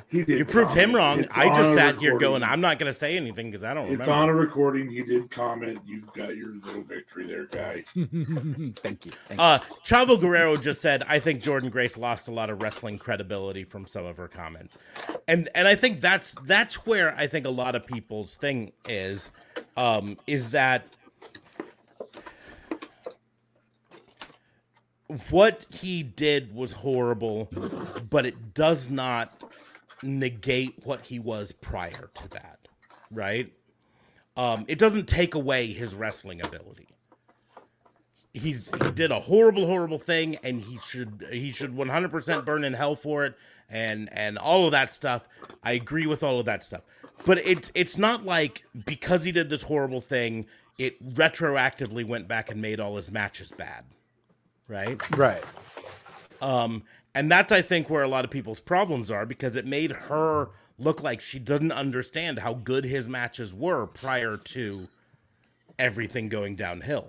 He 0.08 0.24
did. 0.24 0.38
You 0.38 0.44
proved 0.44 0.74
him 0.74 0.94
wrong. 0.94 1.20
It's 1.20 1.36
I 1.36 1.48
just 1.48 1.60
a 1.70 1.74
sat 1.74 1.98
here 1.98 2.18
going, 2.18 2.42
I'm 2.42 2.60
not 2.60 2.78
going 2.78 2.92
to 2.92 2.98
say 2.98 3.16
anything 3.16 3.50
because 3.50 3.64
I 3.64 3.74
don't 3.74 3.84
It's 3.86 3.92
remember. 3.92 4.12
on 4.12 4.28
a 4.28 4.34
recording. 4.34 4.88
He 4.88 5.02
did 5.02 5.30
comment. 5.30 5.78
You've 5.86 6.12
got 6.12 6.36
your 6.36 6.54
little 6.64 6.82
victory 6.82 7.26
there, 7.26 7.46
guy. 7.46 7.82
Thank 8.82 9.06
you. 9.06 9.12
Thank 9.28 9.38
Uh, 9.40 9.58
Chavo 9.84 10.20
Guerrero 10.20 10.56
just 10.56 10.80
said, 10.80 11.02
"I 11.06 11.18
think 11.20 11.42
Jordynne 11.42 11.70
Grace 11.70 11.96
lost 11.96 12.28
a 12.28 12.32
lot 12.32 12.50
of 12.50 12.60
wrestling 12.62 12.98
credibility 12.98 13.64
from 13.64 13.86
some 13.86 14.04
of 14.04 14.16
her 14.16 14.28
comments," 14.28 14.74
and 15.28 15.48
and 15.54 15.66
I 15.68 15.74
think 15.74 16.00
that's 16.00 16.34
that's 16.44 16.86
where 16.86 17.14
I 17.16 17.26
think 17.26 17.46
a 17.46 17.50
lot 17.50 17.74
of 17.74 17.86
people's 17.86 18.34
thing 18.34 18.72
is, 18.88 19.30
um, 19.76 20.18
is 20.26 20.50
that 20.50 20.86
what 25.30 25.66
he 25.70 26.02
did 26.02 26.54
was 26.54 26.72
horrible, 26.72 27.48
but 28.10 28.24
it 28.26 28.54
does 28.54 28.88
not 28.88 29.32
negate 30.02 30.74
what 30.84 31.02
he 31.02 31.18
was 31.18 31.52
prior 31.52 32.10
to 32.14 32.28
that, 32.30 32.58
right? 33.10 33.52
Um, 34.36 34.64
it 34.68 34.78
doesn't 34.78 35.06
take 35.08 35.34
away 35.34 35.66
his 35.72 35.94
wrestling 35.94 36.40
ability 36.44 36.88
he's 38.32 38.70
he 38.82 38.90
did 38.92 39.10
a 39.10 39.20
horrible 39.20 39.66
horrible 39.66 39.98
thing 39.98 40.36
and 40.44 40.62
he 40.62 40.78
should 40.86 41.26
he 41.30 41.50
should 41.50 41.72
100% 41.74 42.44
burn 42.44 42.64
in 42.64 42.72
hell 42.72 42.94
for 42.94 43.24
it 43.24 43.34
and 43.68 44.08
and 44.12 44.38
all 44.38 44.66
of 44.66 44.70
that 44.70 44.92
stuff 44.92 45.28
i 45.64 45.72
agree 45.72 46.06
with 46.06 46.22
all 46.22 46.38
of 46.38 46.46
that 46.46 46.62
stuff 46.62 46.82
but 47.26 47.38
it's 47.38 47.72
it's 47.74 47.98
not 47.98 48.24
like 48.24 48.64
because 48.86 49.24
he 49.24 49.32
did 49.32 49.48
this 49.48 49.62
horrible 49.62 50.00
thing 50.00 50.46
it 50.78 51.14
retroactively 51.14 52.06
went 52.06 52.28
back 52.28 52.50
and 52.50 52.62
made 52.62 52.78
all 52.78 52.96
his 52.96 53.10
matches 53.10 53.52
bad 53.56 53.84
right. 54.68 55.16
Right. 55.16 55.42
um, 56.40 56.84
and 57.14 57.30
that's 57.30 57.50
I 57.52 57.62
think 57.62 57.88
where 57.90 58.02
a 58.02 58.08
lot 58.08 58.24
of 58.24 58.30
people's 58.30 58.60
problems 58.60 59.10
are 59.10 59.26
because 59.26 59.56
it 59.56 59.66
made 59.66 59.92
her 59.92 60.48
look 60.78 61.02
like 61.02 61.20
she 61.20 61.38
didn't 61.38 61.72
understand 61.72 62.38
how 62.38 62.54
good 62.54 62.84
his 62.84 63.06
matches 63.08 63.52
were 63.52 63.86
prior 63.86 64.36
to 64.36 64.88
everything 65.78 66.28
going 66.28 66.56
downhill. 66.56 67.08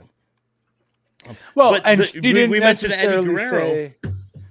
Well, 1.56 1.72
But 1.74 1.82
and 1.86 2.02
the- 2.02 2.20
we- 2.34 2.48
we 2.48 2.60
mentioned 2.60 2.94
Eddie 2.94 3.24
Guerrero. 3.26 3.60
say. 3.60 3.96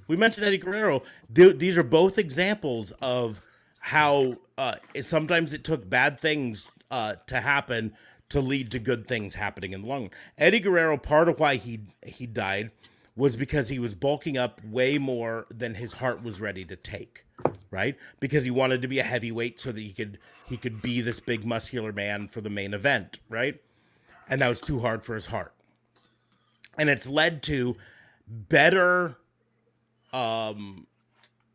We 0.07 0.17
mentioned 0.17 0.47
Eddie 0.47 0.59
Guerrero. 0.59 1.03
Th- 1.35 1.57
these 1.57 1.77
are 1.79 1.83
both 1.83 2.19
examples 2.19 2.93
of 3.03 3.41
how 3.81 4.37
uh, 4.59 4.75
it- 4.95 5.05
sometimes 5.05 5.53
it 5.55 5.65
took 5.65 5.89
bad 5.89 6.21
things 6.21 6.69
uh, 6.91 7.15
to 7.27 7.41
happen 7.41 7.95
to 8.29 8.41
lead 8.41 8.71
to 8.73 8.79
good 8.79 9.09
things 9.09 9.35
happening 9.35 9.73
in 9.73 9.83
the 9.83 9.89
long 9.89 10.03
run. 10.03 10.11
Eddie 10.39 10.61
Guerrero, 10.61 10.97
part 10.97 11.29
of 11.29 11.41
why 11.41 11.57
he 11.57 11.81
he 12.05 12.27
died 12.27 12.71
was 13.17 13.37
because 13.37 13.69
he 13.69 13.79
was 13.79 13.95
bulking 13.95 14.39
up 14.39 14.65
way 14.65 14.99
more 14.99 15.47
than 15.51 15.75
his 15.75 15.95
heart 15.95 16.23
was 16.23 16.41
ready 16.41 16.65
to 16.65 16.77
take, 16.77 17.25
right? 17.71 17.97
Because 18.21 18.45
he 18.45 18.51
wanted 18.51 18.83
to 18.83 18.89
be 18.89 18.99
a 18.99 19.05
heavyweight 19.05 19.61
so 19.61 19.73
that 19.73 19.81
he 19.81 19.93
could 19.93 20.19
he 20.47 20.57
could 20.57 20.83
be 20.83 21.01
this 21.01 21.21
big 21.21 21.45
muscular 21.45 21.93
man 21.93 22.29
for 22.29 22.41
the 22.41 22.51
main 22.51 22.75
event, 22.75 23.19
right? 23.29 23.61
And 24.29 24.43
that 24.43 24.49
was 24.49 24.61
too 24.61 24.81
hard 24.81 25.05
for 25.05 25.15
his 25.15 25.27
heart. 25.27 25.53
And 26.79 26.89
it's 26.89 27.07
led 27.07 27.43
to 27.45 27.77
better 28.29 29.17
um 30.13 30.87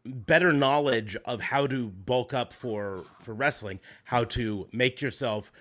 better 0.06 0.54
knowledge 0.54 1.18
of 1.26 1.42
how 1.42 1.68
to 1.68 1.88
bulk 1.90 2.34
up 2.34 2.54
for 2.54 3.04
for 3.24 3.34
wrestling 3.34 3.80
how 4.04 4.24
to 4.24 4.68
make 4.72 5.02
yourself 5.02 5.52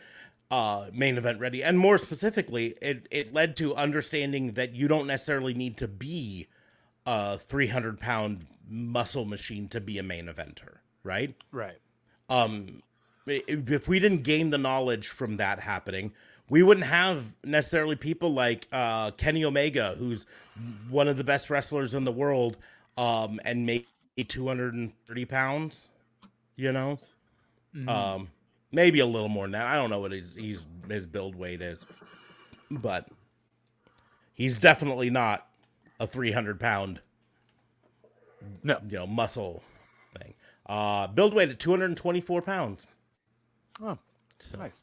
uh 0.54 0.90
main 0.92 1.18
event 1.18 1.40
ready. 1.40 1.64
And 1.64 1.78
more 1.78 1.98
specifically 1.98 2.74
it 2.80 3.08
it 3.10 3.32
led 3.32 3.56
to 3.56 3.74
understanding 3.74 4.52
that 4.52 4.74
you 4.74 4.86
don't 4.88 5.06
necessarily 5.06 5.54
need 5.54 5.76
to 5.78 5.88
be 5.88 6.46
a 7.06 7.38
300 7.38 7.98
pound 7.98 8.46
muscle 8.68 9.24
machine 9.24 9.68
to 9.68 9.80
be 9.80 9.98
a 9.98 10.02
main 10.02 10.26
eventer 10.26 10.76
right? 11.02 11.34
Right. 11.52 11.78
um 12.28 12.82
if 13.26 13.88
we 13.88 13.98
didn't 13.98 14.22
gain 14.22 14.50
the 14.50 14.58
knowledge 14.58 15.08
from 15.08 15.36
that 15.38 15.58
happening 15.60 16.12
we 16.50 16.62
wouldn't 16.62 16.86
have 16.86 17.24
necessarily 17.42 17.96
people 17.96 18.32
like 18.32 18.68
uh 18.72 19.10
kenny 19.12 19.44
omega 19.44 19.96
who's 19.98 20.26
one 20.88 21.08
of 21.08 21.16
the 21.16 21.24
best 21.24 21.50
wrestlers 21.50 21.94
in 21.94 22.04
the 22.04 22.12
world 22.12 22.56
um 22.96 23.40
and 23.44 23.66
maybe 23.66 23.86
230 24.28 25.24
pounds 25.24 25.88
you 26.56 26.70
know? 26.72 26.98
Um 27.88 28.28
maybe 28.74 29.00
a 29.00 29.06
little 29.06 29.28
more 29.28 29.44
than 29.44 29.52
that. 29.52 29.66
I 29.66 29.76
don't 29.76 29.90
know 29.90 30.00
what 30.00 30.12
his 30.12 30.34
he's 30.34 30.60
his 30.88 31.06
build 31.06 31.34
weight 31.34 31.62
is. 31.62 31.78
But 32.70 33.08
he's 34.32 34.58
definitely 34.58 35.10
not 35.10 35.46
a 36.00 36.06
300 36.06 36.58
pound 36.58 37.00
No. 38.62 38.78
you 38.88 38.98
know 38.98 39.06
muscle 39.06 39.62
thing. 40.18 40.34
Uh 40.66 41.06
build 41.06 41.34
weight 41.34 41.50
at 41.50 41.58
224 41.58 42.42
pounds. 42.42 42.86
Oh, 43.82 43.98
nice. 44.58 44.82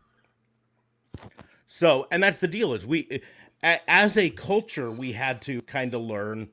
So, 1.67 2.07
and 2.11 2.21
that's 2.21 2.37
the 2.37 2.47
deal 2.47 2.73
is 2.73 2.85
we, 2.85 3.21
as 3.63 4.17
a 4.17 4.29
culture, 4.29 4.91
we 4.91 5.13
had 5.13 5.41
to 5.43 5.61
kind 5.61 5.93
of 5.93 6.01
learn 6.01 6.49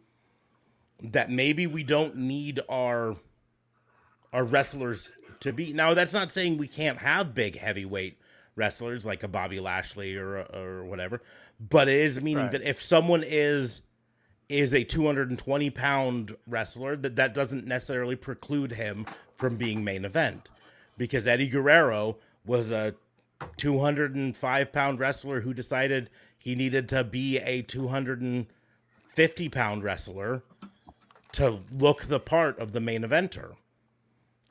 that 1.03 1.31
maybe 1.31 1.67
we 1.67 1.83
don't 1.83 2.17
need 2.17 2.61
our 2.69 3.17
our 4.33 4.45
wrestlers 4.45 5.11
to 5.41 5.53
be. 5.53 5.73
Now, 5.73 5.95
that's 5.95 6.13
not 6.13 6.33
saying 6.33 6.59
we 6.59 6.69
can't 6.69 6.99
have 6.99 7.35
big 7.35 7.59
heavyweight 7.59 8.19
wrestlers 8.57 9.05
like 9.07 9.23
a 9.23 9.29
Bobby 9.29 9.61
Lashley 9.61 10.17
or 10.17 10.39
or 10.39 10.85
whatever, 10.85 11.23
but 11.61 11.89
it 11.89 12.01
is 12.01 12.21
meaning 12.21 12.45
Right. 12.45 12.53
that 12.53 12.63
if 12.63 12.83
someone 12.83 13.23
is 13.25 13.83
is 14.49 14.73
a 14.75 14.83
220 14.83 15.71
pound 15.71 16.35
wrestler, 16.47 16.97
that 16.97 17.17
that 17.17 17.35
doesn't 17.35 17.67
necessarily 17.67 18.17
preclude 18.17 18.73
him 18.73 19.07
from 19.37 19.57
being 19.57 19.85
main 19.85 20.05
event, 20.05 20.49
because 20.97 21.27
Eddie 21.27 21.49
Guerrero 21.49 22.17
was 22.47 22.71
a 22.71 22.95
205 23.59 24.73
pound 24.73 24.99
wrestler 24.99 25.41
who 25.43 25.53
decided 25.55 26.11
he 26.39 26.55
needed 26.55 26.89
to 26.89 27.05
be 27.05 27.39
a 27.39 27.63
250 27.63 29.49
pound 29.51 29.85
wrestler 29.85 30.43
to 31.33 31.61
look 31.71 32.05
the 32.07 32.19
part 32.21 32.59
of 32.59 32.73
the 32.73 32.81
main 32.81 33.03
eventer. 33.03 33.55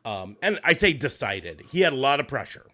Um, 0.08 0.38
and 0.42 0.58
I 0.64 0.72
say 0.72 0.94
decided. 0.94 1.64
He 1.70 1.82
had 1.82 1.92
a 1.92 1.98
lot 1.98 2.22
of 2.22 2.30
pressure. 2.30 2.66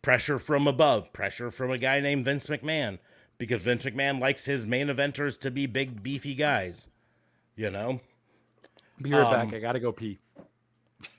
Pressure 0.00 0.38
from 0.38 0.68
above, 0.68 1.12
pressure 1.12 1.50
from 1.50 1.72
a 1.72 1.78
guy 1.78 1.98
named 1.98 2.24
Vince 2.24 2.46
McMahon, 2.46 2.98
because 3.38 3.62
Vince 3.62 3.82
McMahon 3.82 4.20
likes 4.20 4.44
his 4.44 4.64
main 4.64 4.86
eventers 4.86 5.38
to 5.40 5.50
be 5.50 5.66
big, 5.66 6.02
beefy 6.04 6.34
guys. 6.36 6.88
You 7.56 7.70
know? 7.70 8.00
Be 9.00 9.10
right 9.12 9.26
Um, 9.26 9.48
back. 9.48 9.54
I 9.54 9.58
gotta 9.58 9.80
go 9.80 9.90
pee. 9.90 10.20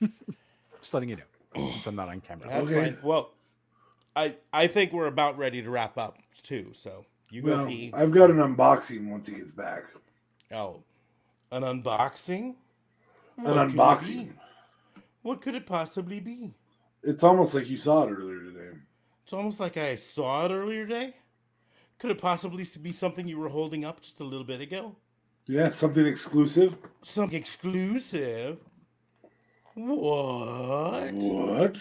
Just 0.80 0.94
letting 0.94 1.10
you 1.10 1.16
know, 1.16 1.70
since 1.72 1.86
I'm 1.86 1.96
not 1.96 2.08
on 2.08 2.22
camera. 2.22 2.48
That's 2.48 2.66
Okay. 2.70 2.92
fine. 2.92 2.98
Well, 3.02 3.32
I 4.16 4.36
I 4.52 4.66
think 4.66 4.92
we're 4.92 5.06
about 5.08 5.36
ready 5.36 5.60
to 5.60 5.68
wrap 5.68 5.98
up 5.98 6.16
too. 6.42 6.70
So 6.72 7.04
you 7.30 7.42
go 7.42 7.50
Well, 7.58 7.66
pee. 7.66 7.90
I've 7.94 8.12
got 8.12 8.30
an 8.30 8.36
unboxing 8.36 9.08
once 9.10 9.26
he 9.26 9.34
gets 9.34 9.52
back. 9.52 9.84
Oh, 10.52 10.82
an 11.52 11.62
unboxing? 11.62 12.54
An 13.36 13.44
What 13.44 13.54
could 13.68 13.74
it 13.74 13.76
unboxing. 13.76 14.32
What 15.24 15.40
could 15.40 15.54
it 15.54 15.64
possibly 15.64 16.20
be? 16.20 16.52
It's 17.02 17.24
almost 17.24 17.54
like 17.54 17.66
you 17.66 17.78
saw 17.78 18.02
it 18.02 18.10
earlier 18.10 18.40
today. 18.40 18.76
It's 19.22 19.32
almost 19.32 19.58
like 19.58 19.78
I 19.78 19.96
saw 19.96 20.44
it 20.44 20.52
earlier 20.52 20.86
today. 20.86 21.14
Could 21.98 22.10
it 22.10 22.20
possibly 22.20 22.66
be 22.82 22.92
something 22.92 23.26
you 23.26 23.38
were 23.38 23.48
holding 23.48 23.86
up 23.86 24.02
just 24.02 24.20
a 24.20 24.24
little 24.24 24.44
bit 24.44 24.60
ago? 24.60 24.94
Yeah, 25.46 25.70
something 25.70 26.06
exclusive. 26.06 26.76
Something 27.00 27.38
exclusive. 27.38 28.58
What? 29.72 31.14
What? 31.14 31.76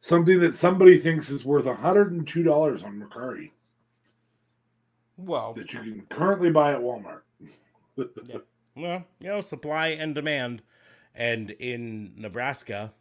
Something 0.00 0.40
that 0.40 0.54
somebody 0.56 0.98
thinks 0.98 1.30
is 1.30 1.46
worth 1.46 1.64
$102 1.64 2.84
on 2.84 3.00
Mercari 3.00 3.50
Well, 5.16 5.54
that 5.54 5.72
you 5.72 5.80
can 5.80 6.06
currently 6.10 6.50
buy 6.50 6.74
at 6.74 6.80
Walmart. 6.80 7.22
well, 8.76 9.04
you 9.20 9.28
know, 9.28 9.40
supply 9.40 9.88
and 9.88 10.14
demand, 10.14 10.60
and 11.16 11.50
in 11.50 12.12
Nebraska, 12.16 12.92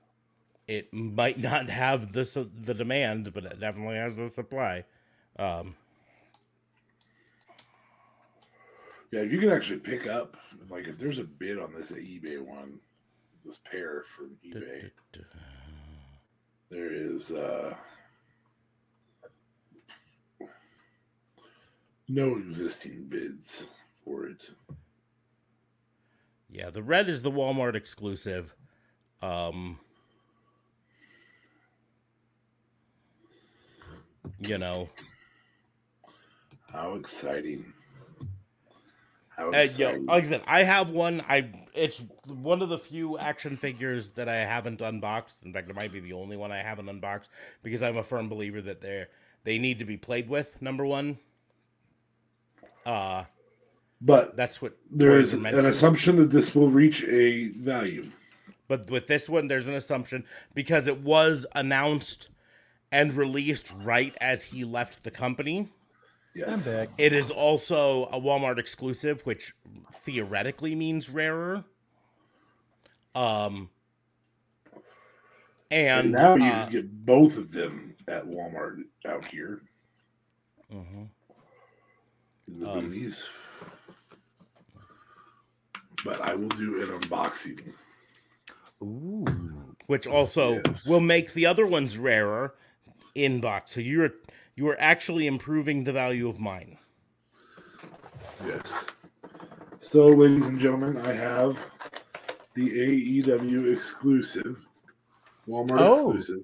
it 0.68 0.92
might 0.94 1.40
not 1.40 1.70
have 1.70 2.14
the 2.14 2.50
the 2.64 2.74
demand, 2.74 3.34
but 3.34 3.46
it 3.46 3.60
definitely 3.60 3.96
has 3.96 4.16
the 4.16 4.30
supply. 4.30 4.84
Um, 5.38 5.76
Yeah, 9.12 9.22
if 9.22 9.32
you 9.32 9.40
can 9.40 9.50
actually 9.50 9.80
pick 9.80 10.08
up, 10.08 10.36
like 10.70 10.88
if 10.88 10.98
there's 10.98 11.20
a 11.20 11.24
bid 11.24 11.58
on 11.58 11.74
this 11.74 11.94
eBay 11.94 12.42
one, 12.42 12.80
this 13.46 13.60
pair 13.72 14.04
from 14.18 14.32
eBay, 14.46 14.92
there 16.70 16.92
is 16.92 17.32
uh 17.32 17.74
no 22.10 22.36
existing 22.36 23.06
bids 23.08 23.68
for 24.04 24.26
it. 24.26 24.50
Yeah, 26.56 26.70
the 26.70 26.82
red 26.82 27.10
is 27.10 27.22
the 27.22 27.32
Walmart 27.32 27.76
exclusive. 27.76 28.56
Um, 29.22 29.80
you 34.40 34.58
know, 34.58 34.90
How 36.72 36.94
exciting! 36.96 37.74
How 39.30 39.54
yo, 39.78 39.92
exciting! 39.92 40.06
like 40.06 40.24
I 40.24 40.28
said, 40.28 40.44
I 40.48 40.64
have 40.64 40.90
one. 40.90 41.22
I 41.28 41.68
it's 41.74 42.02
one 42.26 42.62
of 42.62 42.70
the 42.70 42.80
few 42.80 43.18
action 43.18 43.58
figures 43.58 44.12
that 44.12 44.30
I 44.30 44.38
haven't 44.38 44.80
unboxed. 44.80 45.44
In 45.44 45.52
fact, 45.52 45.70
it 45.70 45.76
might 45.76 45.92
be 45.92 46.00
the 46.00 46.14
only 46.14 46.38
one 46.38 46.54
I 46.54 46.64
haven't 46.64 46.88
unboxed 46.88 47.30
because 47.64 47.84
I'm 47.84 47.98
a 47.98 48.04
firm 48.04 48.30
believer 48.30 48.62
that 48.62 48.82
they're 48.82 49.10
they 49.44 49.58
need 49.58 49.80
to 49.80 49.86
be 49.86 49.98
played 49.98 50.30
with. 50.30 50.62
Number 50.62 50.86
one, 50.86 51.18
uh, 52.86 53.26
but 54.06 54.38
that's 54.38 54.62
what 54.62 54.78
there 54.92 55.18
toys 55.18 55.34
is 55.34 55.44
are 55.44 55.60
an 55.60 55.66
assumption 55.66 56.18
that 56.18 56.30
this 56.30 56.54
will 56.54 56.70
reach 56.70 57.04
a 57.06 57.48
value. 57.50 58.12
But 58.68 58.90
with 58.90 59.08
this 59.08 59.28
one, 59.28 59.48
there's 59.48 59.68
an 59.68 59.74
assumption 59.74 60.26
because 60.54 60.88
it 60.88 61.02
was 61.02 61.46
announced 61.56 62.30
and 62.92 63.14
released 63.14 63.72
right 63.82 64.16
as 64.22 64.44
he 64.44 64.64
left 64.64 65.04
the 65.04 65.12
company. 65.12 65.72
I'm 66.36 66.60
Yes. 66.66 66.88
It 66.98 67.14
is 67.14 67.32
also 67.32 68.06
a 68.06 68.20
Walmart 68.20 68.60
exclusive, 68.60 69.22
which 69.22 69.54
theoretically 70.04 70.76
means 70.76 71.10
rarer. 71.10 71.64
Um, 73.16 73.70
and 75.72 76.08
and 76.08 76.12
now 76.12 76.36
you 76.36 76.44
uh, 76.46 76.64
can 76.64 76.72
get 76.72 77.06
both 77.06 77.38
of 77.38 77.52
them 77.52 77.96
at 78.08 78.26
Walmart 78.26 78.84
out 79.08 79.26
here 79.26 79.62
mhm. 80.72 81.08
in 82.48 82.60
the 82.60 82.70
Um, 82.70 82.82
boonies. 82.82 83.26
But 86.06 86.22
I 86.22 86.36
will 86.36 86.50
do 86.50 86.82
an 86.84 87.00
unboxing. 87.02 87.74
Ooh. 88.84 89.26
which 89.88 90.08
also 90.08 90.62
Yes. 90.66 90.86
will 90.88 91.00
make 91.00 91.34
the 91.34 91.46
other 91.46 91.66
ones 91.66 91.96
rarer 91.98 92.56
in 93.14 93.40
box. 93.40 93.74
So 93.74 93.80
you're 93.82 94.12
you 94.56 94.68
are 94.70 94.80
actually 94.80 95.28
improving 95.28 95.84
the 95.84 95.92
value 95.92 96.28
of 96.30 96.40
mine. 96.40 96.78
Yes. 98.46 98.86
So, 99.80 100.08
ladies 100.08 100.46
and 100.46 100.60
gentlemen, 100.60 100.98
I 100.98 101.12
have 101.14 101.60
the 102.56 102.70
AEW 102.70 103.72
exclusive, 103.74 104.66
Walmart 105.48 105.80
Oh. 105.82 106.12
exclusive, 106.12 106.44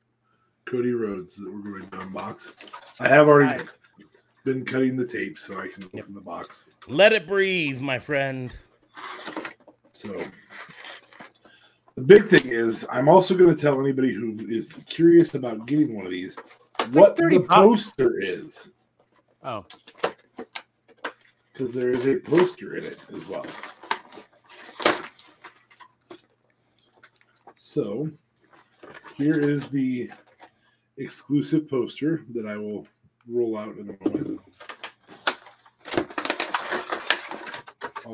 Cody 0.66 0.92
Rhodes 0.92 1.36
that 1.38 1.52
we're 1.52 1.62
going 1.80 1.90
to 1.90 1.98
unbox. 1.98 2.54
I 3.00 3.08
have 3.08 3.28
already 3.28 3.60
Right. 3.60 3.70
been 4.44 4.66
cutting 4.66 4.98
the 4.98 5.08
tape 5.08 5.40
so 5.40 5.60
I 5.60 5.68
can 5.70 5.86
open 5.86 5.98
Yep. 5.98 6.06
the 6.10 6.22
box. 6.22 6.68
Let 6.88 7.14
it 7.14 7.26
breathe, 7.28 7.80
my 7.80 7.98
friend. 7.98 8.54
So, 10.02 10.20
the 11.96 12.02
big 12.02 12.24
thing 12.28 12.48
is, 12.52 12.88
I'm 12.92 13.08
also 13.08 13.36
going 13.38 13.54
to 13.56 13.62
tell 13.62 13.80
anybody 13.80 14.12
who 14.12 14.36
is 14.50 14.80
curious 14.90 15.36
about 15.36 15.68
getting 15.68 15.96
one 15.96 16.06
of 16.06 16.12
these 16.12 16.36
what 16.92 17.20
like 17.20 17.30
the 17.30 17.40
bucks. 17.40 17.54
poster 17.54 18.20
is, 18.20 18.70
Oh. 19.44 19.64
because 21.54 21.72
there 21.72 21.90
is 21.90 22.08
a 22.08 22.16
poster 22.18 22.78
in 22.78 22.84
it 22.86 23.00
as 23.14 23.28
well. 23.28 23.46
So, 27.58 28.10
here 29.18 29.40
is 29.40 29.70
the 29.70 30.10
exclusive 30.98 31.70
poster 31.70 32.24
that 32.34 32.48
I 32.48 32.58
will 32.58 32.88
roll 33.28 33.56
out 33.56 33.78
in 33.78 33.90
a 34.02 34.10
moment. 34.10 34.31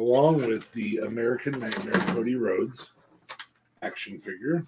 Along 0.02 0.46
with 0.46 0.72
the 0.74 0.98
American 0.98 1.60
Nightmare 1.60 1.94
Cody 2.14 2.36
Rhodes 2.36 2.92
action 3.82 4.20
figure. 4.20 4.64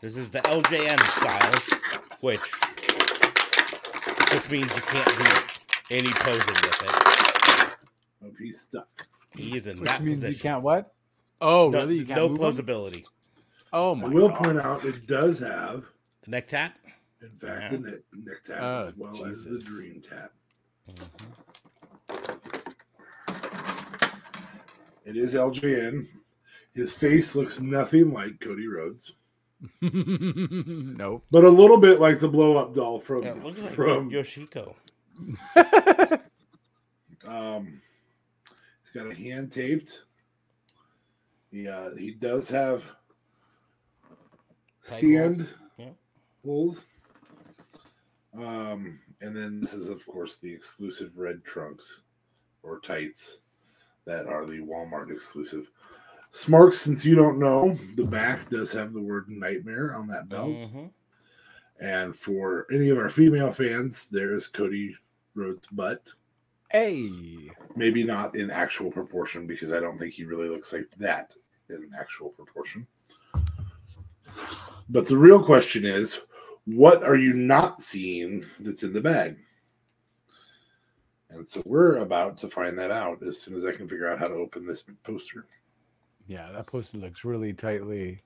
This 0.00 0.16
is 0.16 0.30
the 0.30 0.38
LJN 0.42 1.00
style, 1.16 1.52
which 2.20 2.40
which 4.32 4.50
means 4.52 4.66
you 4.72 4.82
can't 4.82 5.18
do 5.18 5.24
any 5.96 6.10
posing 6.12 6.54
with 6.54 6.82
it. 6.84 7.72
Oh, 8.24 8.30
he's 8.38 8.60
stuck. 8.60 8.86
He 9.36 9.56
is 9.56 9.66
in 9.66 9.80
Which 9.80 9.88
that 9.88 10.04
means 10.04 10.18
position. 10.20 10.34
you 10.36 10.40
can't 10.40 10.62
what? 10.62 10.94
Oh, 11.40 11.68
no, 11.70 11.80
really? 11.80 11.96
You 11.96 12.06
can't 12.06 12.16
no 12.20 12.28
move 12.28 12.40
'em? 12.40 12.64
posability. 12.64 13.04
Oh 13.72 13.96
I 14.00 14.04
will 14.06 14.28
god. 14.28 14.44
point 14.44 14.58
out 14.60 14.84
it 14.84 15.08
does 15.08 15.40
have, 15.40 15.86
The 16.22 16.30
neck 16.30 16.46
tat. 16.46 16.76
in 17.20 17.30
fact, 17.30 17.62
Yeah. 17.62 17.68
the 17.70 17.78
neck, 17.78 18.00
neck 18.12 18.42
tab 18.44 18.58
Oh, 18.62 18.84
as 18.90 18.94
well 18.96 19.26
as 19.26 19.44
the 19.44 19.58
Jesus. 19.58 19.64
dream 19.64 20.02
tab. 20.08 20.30
Mm-hmm. 20.88 22.41
It 25.04 25.16
is 25.16 25.34
LJN. 25.34 26.06
His 26.74 26.94
face 26.94 27.34
looks 27.34 27.60
nothing 27.60 28.12
like 28.12 28.40
Cody 28.40 28.66
Rhodes, 28.66 29.12
nope. 29.82 31.24
but 31.30 31.44
a 31.44 31.48
little 31.50 31.76
bit 31.76 32.00
like 32.00 32.18
the 32.18 32.28
blow 32.28 32.56
up 32.56 32.74
doll 32.74 32.98
from 32.98 33.24
Yeah, 33.24 33.32
it 33.32 33.44
looks 33.44 33.60
like 33.60 33.72
from. 33.74 34.10
Yoshiko. 34.10 34.74
Um, 37.24 37.80
he's 38.80 38.90
got 39.00 39.08
a 39.12 39.14
hand 39.14 39.52
taped. 39.52 40.02
Yeah, 41.52 41.90
he 41.96 42.10
does 42.14 42.48
have 42.48 42.82
Peg 44.88 44.98
stand 44.98 45.48
Yeah. 45.78 45.90
holes. 46.44 46.84
Um, 48.36 48.98
and 49.20 49.36
then 49.36 49.60
this 49.60 49.72
is, 49.72 49.88
of 49.88 50.04
course, 50.04 50.38
the 50.38 50.52
exclusive 50.52 51.16
red 51.16 51.44
trunks 51.44 52.02
or 52.64 52.80
tights 52.80 53.38
that 54.04 54.26
are 54.26 54.46
the 54.46 54.58
Walmart 54.58 55.10
exclusive. 55.10 55.70
Smarks, 56.30 56.80
since 56.80 57.04
you 57.04 57.14
don't 57.14 57.38
know, 57.38 57.74
the 57.94 58.04
back 58.04 58.48
does 58.48 58.72
have 58.72 58.92
the 58.92 59.00
word 59.00 59.28
nightmare 59.28 59.94
on 59.94 60.06
that 60.08 60.28
belt. 60.28 60.56
Mhm. 60.56 60.90
And 61.80 62.16
for 62.16 62.66
any 62.72 62.88
of 62.88 62.98
our 62.98 63.10
female 63.10 63.50
fans, 63.50 64.08
there's 64.08 64.46
Cody 64.46 64.96
Rhodes' 65.34 65.66
butt. 65.68 66.08
Hey. 66.70 67.10
Maybe 67.76 68.02
not 68.02 68.34
in 68.34 68.50
actual 68.50 68.90
proportion 68.90 69.46
because 69.46 69.72
I 69.72 69.80
don't 69.80 69.98
think 69.98 70.14
he 70.14 70.24
really 70.24 70.48
looks 70.48 70.72
like 70.72 70.88
that 70.98 71.36
in 71.68 71.90
actual 71.94 72.30
proportion. 72.30 72.86
But 74.88 75.06
the 75.06 75.18
real 75.18 75.44
question 75.44 75.84
is 75.84 76.20
what 76.64 77.02
are 77.02 77.16
you 77.16 77.34
not 77.34 77.82
seeing 77.82 78.44
that's 78.60 78.84
in 78.84 78.92
the 78.92 79.00
bag? 79.00 79.36
And 81.32 81.46
so 81.46 81.62
we're 81.64 81.98
about 81.98 82.36
to 82.38 82.48
find 82.48 82.78
that 82.78 82.90
out 82.90 83.22
as 83.22 83.40
soon 83.40 83.54
as 83.56 83.64
I 83.64 83.72
can 83.72 83.88
figure 83.88 84.10
out 84.10 84.18
how 84.18 84.26
to 84.26 84.34
open 84.34 84.66
this 84.66 84.84
poster. 85.02 85.46
Yeah, 86.26 86.52
that 86.52 86.66
poster 86.66 86.98
looks 86.98 87.24
really 87.24 87.52
tightly 87.52 88.20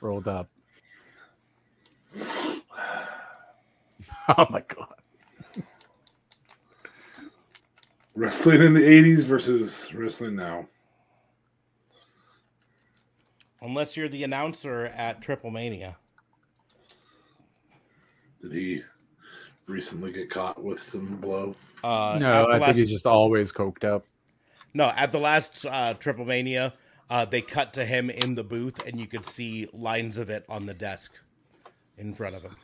rolled 0.00 0.28
up. 0.28 0.48
Oh 4.38 4.46
my 4.50 4.60
god. 4.60 4.94
Wrestling 8.14 8.62
in 8.62 8.72
the 8.72 8.80
80s 8.80 9.24
versus 9.24 9.92
wrestling 9.92 10.36
now. 10.36 10.68
Unless 13.60 13.96
you're 13.96 14.08
the 14.08 14.22
announcer 14.22 14.86
at 14.86 15.20
Triplemania. 15.20 15.96
Did 18.40 18.52
he 18.52 18.82
recently 19.66 20.12
get 20.12 20.30
caught 20.30 20.62
with 20.62 20.82
some 20.82 21.16
blow? 21.16 21.54
Uh, 21.82 22.18
no, 22.20 22.46
I 22.46 22.58
last- 22.58 22.64
think 22.66 22.78
he's 22.78 22.90
just 22.90 23.06
always 23.06 23.52
coked 23.52 23.84
up. 23.84 24.04
No, 24.74 24.88
at 24.96 25.12
the 25.12 25.18
last 25.18 25.66
uh, 25.66 25.94
Triplemania, 25.94 26.72
uh, 27.10 27.24
they 27.26 27.42
cut 27.42 27.74
to 27.74 27.84
him 27.84 28.08
in 28.08 28.34
the 28.34 28.42
booth, 28.42 28.78
and 28.86 28.98
you 28.98 29.06
could 29.06 29.26
see 29.26 29.68
lines 29.72 30.16
of 30.16 30.30
it 30.30 30.46
on 30.48 30.64
the 30.64 30.72
desk 30.72 31.12
in 31.98 32.14
front 32.14 32.36
of 32.36 32.42
him. 32.42 32.56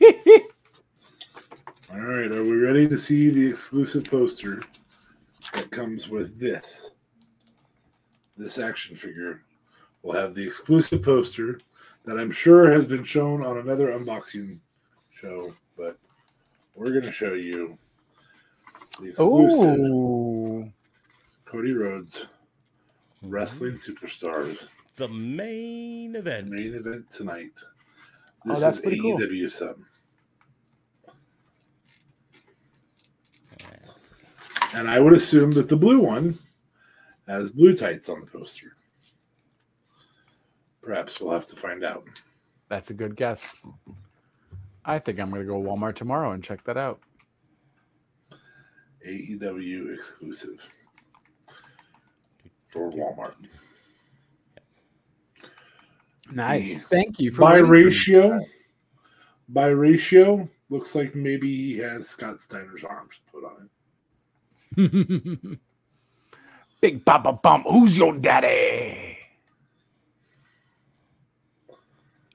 All 1.92 2.00
right, 2.00 2.30
are 2.32 2.42
we 2.42 2.56
ready 2.56 2.88
to 2.88 2.98
see 2.98 3.30
the 3.30 3.46
exclusive 3.48 4.04
poster 4.04 4.62
that 5.54 5.70
comes 5.70 6.08
with 6.08 6.38
this? 6.38 6.90
This 8.36 8.58
action 8.58 8.96
figure 8.96 9.42
we'll 10.02 10.20
have 10.20 10.34
the 10.34 10.46
exclusive 10.46 11.02
poster 11.02 11.58
that 12.04 12.18
I'm 12.18 12.30
sure 12.30 12.70
has 12.70 12.86
been 12.86 13.04
shown 13.04 13.44
on 13.44 13.58
another 13.58 13.88
unboxing 13.88 14.58
show, 15.10 15.48
but 15.48 15.54
we're 16.76 16.90
going 16.90 17.02
to 17.04 17.12
show 17.12 17.32
you 17.34 17.76
the 19.00 19.08
exclusive 19.08 19.80
Oh, 19.80 20.70
Cody 21.44 21.72
Rhodes 21.72 22.26
Wrestling 23.22 23.72
Mm-hmm. 23.78 23.92
Superstars 24.06 24.68
The 24.96 25.08
main 25.08 26.14
event. 26.16 26.48
main 26.48 26.74
event 26.74 27.10
tonight. 27.10 27.52
Oh, 28.46 28.50
This 28.50 28.60
that's 28.60 28.76
is 28.76 28.82
pretty 28.82 29.00
cool. 29.00 29.18
AEW 29.18 29.50
7. 29.50 29.84
And 34.74 34.88
I 34.90 35.00
would 35.00 35.12
assume 35.14 35.52
that 35.52 35.68
the 35.68 35.76
blue 35.76 36.00
one 36.00 36.38
has 37.26 37.50
blue 37.50 37.74
tights 37.76 38.08
on 38.08 38.20
the 38.20 38.26
poster. 38.26 38.72
Perhaps 40.82 41.20
we'll 41.20 41.32
have 41.32 41.46
to 41.48 41.56
find 41.56 41.82
out. 41.84 42.04
that's 42.68 42.90
a 42.90 42.94
good 42.94 43.16
guess. 43.16 43.56
I 44.86 45.00
think 45.00 45.18
I'm 45.18 45.30
gonna 45.30 45.44
go 45.44 45.60
Walmart 45.60 45.96
tomorrow 45.96 46.30
and 46.30 46.42
check 46.42 46.62
that 46.64 46.76
out. 46.76 47.00
AEW 49.06 49.92
exclusive 49.92 50.64
for 52.68 52.90
Walmart. 52.92 53.34
Nice. 56.30 56.74
The 56.74 56.80
Thank 56.80 57.18
you 57.18 57.32
for 57.32 57.40
By 57.40 57.60
waiting 57.62 57.66
for 57.66 57.72
me. 57.72 57.82
ratio, 57.84 58.40
by 59.48 59.66
ratio, 59.66 60.48
looks 60.70 60.94
like 60.94 61.14
maybe 61.14 61.48
he 61.54 61.78
has 61.78 62.08
Scott 62.08 62.40
Steiner's 62.40 62.84
arms 62.84 63.14
put 63.30 63.44
on 63.44 63.68
it. 64.76 65.58
Big 66.80 67.04
Papa 67.04 67.32
Pump. 67.34 67.66
Who's 67.68 67.96
your 67.96 68.14
daddy? 68.14 69.18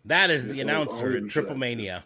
That 0.06 0.32
is 0.32 0.48
the 0.48 0.62
announcer 0.62 1.06
I'll 1.06 1.12
at 1.12 1.18
even 1.18 1.30
Triple 1.30 1.50
show 1.50 1.54
that 1.54 1.60
Mania. 1.60 2.06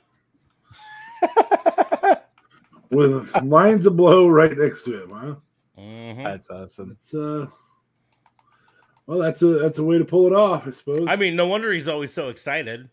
With 2.91 3.34
lines 3.43 3.85
of 3.85 3.97
blow 3.97 4.27
right 4.27 4.56
next 4.57 4.84
to 4.85 5.03
him, 5.03 5.10
huh? 5.10 5.35
Mhm. 5.80 6.23
That's 6.23 6.49
awesome. 6.49 6.89
That's 6.89 7.14
uh 7.14 7.47
well 9.07 9.19
that's 9.19 9.41
a 9.41 9.47
that's 9.60 9.77
a 9.80 9.84
way 9.84 9.97
to 9.97 10.06
pull 10.06 10.27
it 10.27 10.34
off, 10.34 10.68
I 10.68 10.69
suppose. 10.72 11.06
I 11.07 11.15
mean, 11.15 11.35
no 11.35 11.47
wonder 11.47 11.72
he's 11.72 11.88
always 11.89 12.14
so 12.14 12.30
excited. 12.30 12.89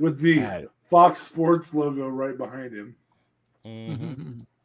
with 0.00 0.18
the 0.20 0.32
Yeah. 0.34 0.62
Fox 0.90 1.20
Sports 1.20 1.74
logo 1.74 2.08
right 2.08 2.36
behind 2.36 2.72
him. 2.74 2.96
Mhm. 3.66 4.46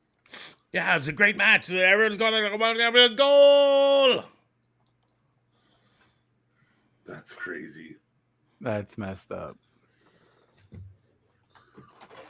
Yeah, 0.72 0.98
it's 0.98 1.08
a 1.08 1.12
great 1.12 1.38
match. 1.38 1.70
Everyone's 1.72 2.18
gonna 2.18 2.50
come 2.50 2.62
on, 2.64 2.80
have 2.80 2.96
a 2.96 3.10
goal. 3.10 4.24
That's 7.06 7.32
crazy. 7.34 7.98
That's 8.60 8.98
messed 8.98 9.32
up. 9.32 9.56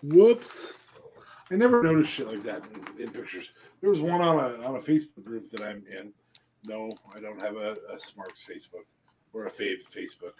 Whoops. 0.04 0.74
I 1.52 1.56
never 1.56 1.82
noticed 1.82 2.12
shit 2.12 2.28
like 2.28 2.44
that 2.44 2.64
in, 2.98 3.04
in 3.04 3.10
pictures. 3.10 3.52
There 3.82 3.90
was 3.90 4.02
one 4.02 4.22
on 4.22 4.38
a 4.38 4.66
on 4.66 4.76
a 4.76 4.80
Facebook 4.80 5.24
group 5.24 5.50
that 5.52 5.62
I'm 5.62 5.84
in. 5.90 6.12
No, 6.66 6.92
I 7.16 7.20
don't 7.20 7.42
have 7.42 7.56
a, 7.56 7.78
a 7.94 8.00
Smarks 8.00 8.46
Facebook 8.50 8.86
or 9.34 9.46
a 9.46 9.52
Fabe 9.52 9.84
Facebook. 9.96 10.34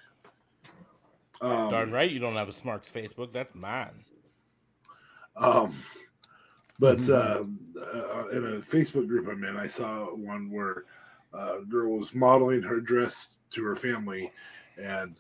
Um, 1.42 1.70
Darn 1.70 1.92
right, 1.92 2.10
you 2.10 2.20
don't 2.20 2.36
have 2.36 2.50
a 2.50 2.54
Smarks 2.54 2.90
Facebook. 2.94 3.34
That's 3.34 3.54
mine. 3.54 4.06
Um, 5.36 5.76
but 6.80 7.08
uh, 7.10 7.44
uh, 7.80 8.28
in 8.30 8.46
a 8.46 8.60
Facebook 8.60 9.08
group 9.08 9.28
I'm 9.28 9.44
in, 9.44 9.58
I 9.58 9.68
saw 9.68 10.06
one 10.16 10.52
where 10.52 10.86
uh, 11.34 11.60
a 11.60 11.66
girl 11.66 11.98
was 11.98 12.14
modeling 12.14 12.62
her 12.62 12.80
dress 12.80 13.30
to 13.52 13.64
her 13.64 13.76
family, 13.76 14.32
and 14.78 15.16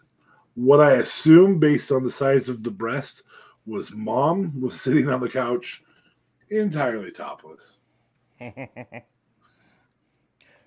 what 0.55 0.81
I 0.81 0.93
assume, 0.93 1.59
based 1.59 1.91
on 1.91 2.03
the 2.03 2.11
size 2.11 2.49
of 2.49 2.63
the 2.63 2.71
breast, 2.71 3.23
was 3.65 3.91
mom 3.93 4.59
was 4.61 4.79
sitting 4.79 5.09
on 5.09 5.19
the 5.21 5.29
couch, 5.29 5.81
entirely 6.49 7.11
topless. 7.11 7.77
I 8.41 8.51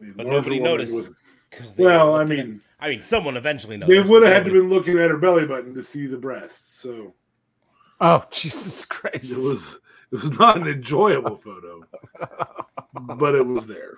mean, 0.00 0.14
But 0.16 0.26
nobody 0.26 0.60
noticed. 0.60 0.92
with- 0.94 1.14
well, 1.78 2.14
I 2.14 2.22
looking 2.22 2.38
at- 2.40 2.46
mean, 2.46 2.62
I 2.80 2.88
mean, 2.90 3.02
someone 3.02 3.36
eventually 3.36 3.76
noticed. 3.76 3.90
they 4.04 4.08
would 4.10 4.22
have 4.22 4.32
had 4.32 4.44
to 4.44 4.50
Nobody- 4.50 4.60
been 4.60 4.68
looking 4.70 4.98
at 4.98 5.10
her 5.10 5.16
belly 5.16 5.46
button 5.46 5.74
to 5.74 5.82
see 5.84 6.06
the 6.06 6.18
breasts. 6.18 6.76
So 6.80 7.14
Oh, 8.00 8.24
Jesus 8.30 8.84
Christ. 8.84 9.32
it 9.32 9.38
was 9.40 9.78
it 10.12 10.22
was 10.22 10.38
not 10.38 10.56
an 10.58 10.66
enjoyable 10.68 11.36
photo, 11.36 11.82
but 12.92 13.34
it 13.34 13.46
was 13.46 13.66
there. 13.66 13.94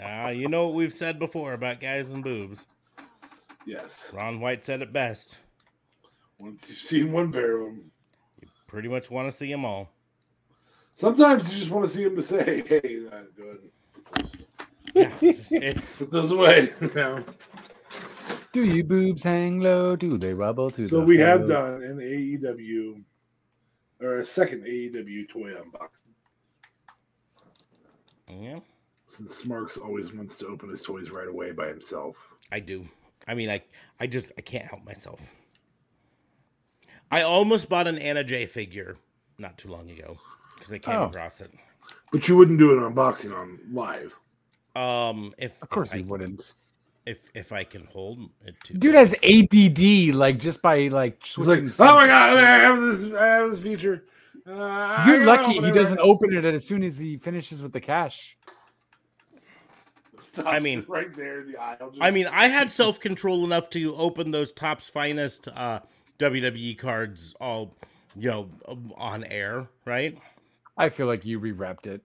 Ah, 0.00 0.28
you 0.30 0.48
know 0.48 0.66
what 0.66 0.74
we've 0.74 0.92
said 0.92 1.18
before 1.20 1.52
about 1.52 1.80
guys 1.80 2.08
and 2.08 2.24
boobs. 2.24 2.66
Yes. 3.64 4.10
Ron 4.12 4.40
White 4.40 4.64
said 4.64 4.82
it 4.82 4.92
best. 4.92 5.38
Once 6.42 6.68
you've 6.68 6.78
seen 6.78 7.12
one 7.12 7.30
pair 7.32 7.60
of 7.60 7.66
them, 7.66 7.90
you 8.40 8.48
Pretty 8.66 8.88
much 8.88 9.10
want 9.10 9.30
to 9.30 9.36
see 9.36 9.48
them 9.50 9.64
all. 9.64 9.88
sometimes 10.96 11.52
you 11.52 11.60
just 11.60 11.70
want 11.70 11.86
to 11.86 11.92
see 11.94 12.02
them 12.04 12.16
to 12.16 12.22
say, 12.22 12.62
"Hey, 12.66 13.06
uh, 13.06 13.22
go 13.36 13.44
ahead, 13.44 13.70
put 13.94 14.04
those, 14.14 14.32
Yeah, 14.94 15.12
it's, 15.20 15.52
it's- 15.68 15.96
put 15.96 16.10
those 16.10 16.32
away." 16.32 16.72
now, 16.96 17.24
Do 18.52 18.64
you 18.64 18.82
boobs 18.82 19.22
hang 19.22 19.60
low? 19.60 19.94
Do 19.96 20.18
they 20.18 20.34
wobble 20.34 20.70
to 20.72 20.84
so 20.84 20.96
the 21.00 21.04
we 21.04 21.18
have 21.18 21.46
floor? 21.46 21.78
done 21.78 21.82
an 21.84 21.98
AEW 21.98 23.02
or 24.00 24.16
a 24.16 24.26
second 24.26 24.64
AEW 24.64 25.28
toy 25.28 25.52
unboxing. 25.54 26.12
yeah, 28.28 28.58
Since 29.06 29.36
Smarks 29.36 29.76
always 29.76 30.12
wants 30.12 30.36
to 30.38 30.48
open 30.48 30.70
his 30.70 30.82
toys 30.82 31.10
right 31.10 31.28
away 31.28 31.52
by 31.52 31.68
himself. 31.68 32.16
I 32.50 32.58
do. 32.60 32.88
I 33.28 33.34
mean, 33.34 33.48
I 33.48 33.62
I 34.00 34.06
just 34.08 34.32
I 34.36 34.40
can't 34.40 34.66
help 34.66 34.84
myself. 34.84 35.20
I 37.12 37.22
almost 37.22 37.68
bought 37.68 37.86
an 37.86 37.98
Anna 37.98 38.24
Jay 38.24 38.46
figure 38.46 38.96
not 39.38 39.58
too 39.58 39.68
long 39.68 39.90
ago 39.90 40.16
because 40.58 40.72
I 40.72 40.78
came 40.78 40.96
Oh. 40.96 41.04
across 41.04 41.40
it. 41.42 41.52
But 42.10 42.26
you 42.26 42.36
wouldn't 42.36 42.58
do 42.58 42.72
an 42.72 42.92
unboxing 42.92 43.36
on 43.36 43.58
live. 43.70 44.14
Um, 44.74 45.34
if 45.36 45.52
Of 45.62 45.68
course 45.68 45.90
if 45.90 45.98
he 45.98 46.04
I, 46.04 46.06
wouldn't. 46.06 46.54
if 47.04 47.18
if 47.34 47.52
I 47.52 47.64
can 47.64 47.84
hold 47.84 48.30
it 48.46 48.54
to 48.64 48.74
Dude 48.74 48.94
has 48.94 49.14
ADD, 49.22 50.12
like 50.14 50.38
just 50.38 50.62
by 50.62 50.88
like 50.88 51.24
switching. 51.24 51.66
like, 51.66 51.80
oh 51.80 51.94
my 51.94 52.06
god, 52.06 52.36
I 52.38 52.40
have 52.40 52.80
this, 52.80 53.04
I 53.14 53.26
have 53.26 53.50
this 53.50 53.60
feature. 53.60 54.04
Uh, 54.46 55.04
You're 55.06 55.24
lucky 55.26 55.58
open 55.58 55.64
he 55.64 55.70
doesn't 55.70 55.98
open 56.00 56.32
it 56.34 56.44
as 56.46 56.66
soon 56.66 56.82
as 56.82 56.96
he 56.98 57.16
finishes 57.18 57.62
with 57.62 57.72
the 57.72 57.80
cash. 57.80 58.36
Stops 60.18 60.48
I 60.48 60.58
mean- 60.60 60.84
right 60.88 61.14
there 61.14 61.42
in 61.42 61.52
the 61.52 61.58
aisle. 61.60 61.90
just- 61.90 62.02
I 62.02 62.10
mean, 62.10 62.26
I 62.28 62.48
had 62.48 62.70
self 62.70 63.00
control 63.00 63.44
enough 63.44 63.68
to 63.70 63.94
open 63.96 64.30
those 64.30 64.52
Topps 64.52 64.88
finest 64.88 65.48
uh, 65.48 65.80
WWE 66.18 66.78
cards 66.78 67.34
all, 67.40 67.76
you 68.16 68.30
know, 68.30 68.50
um, 68.68 68.92
on 68.96 69.24
air, 69.24 69.68
right? 69.84 70.18
I 70.76 70.88
feel 70.88 71.06
like 71.06 71.24
you 71.24 71.40
rewrapped 71.40 71.86
it. 71.86 72.02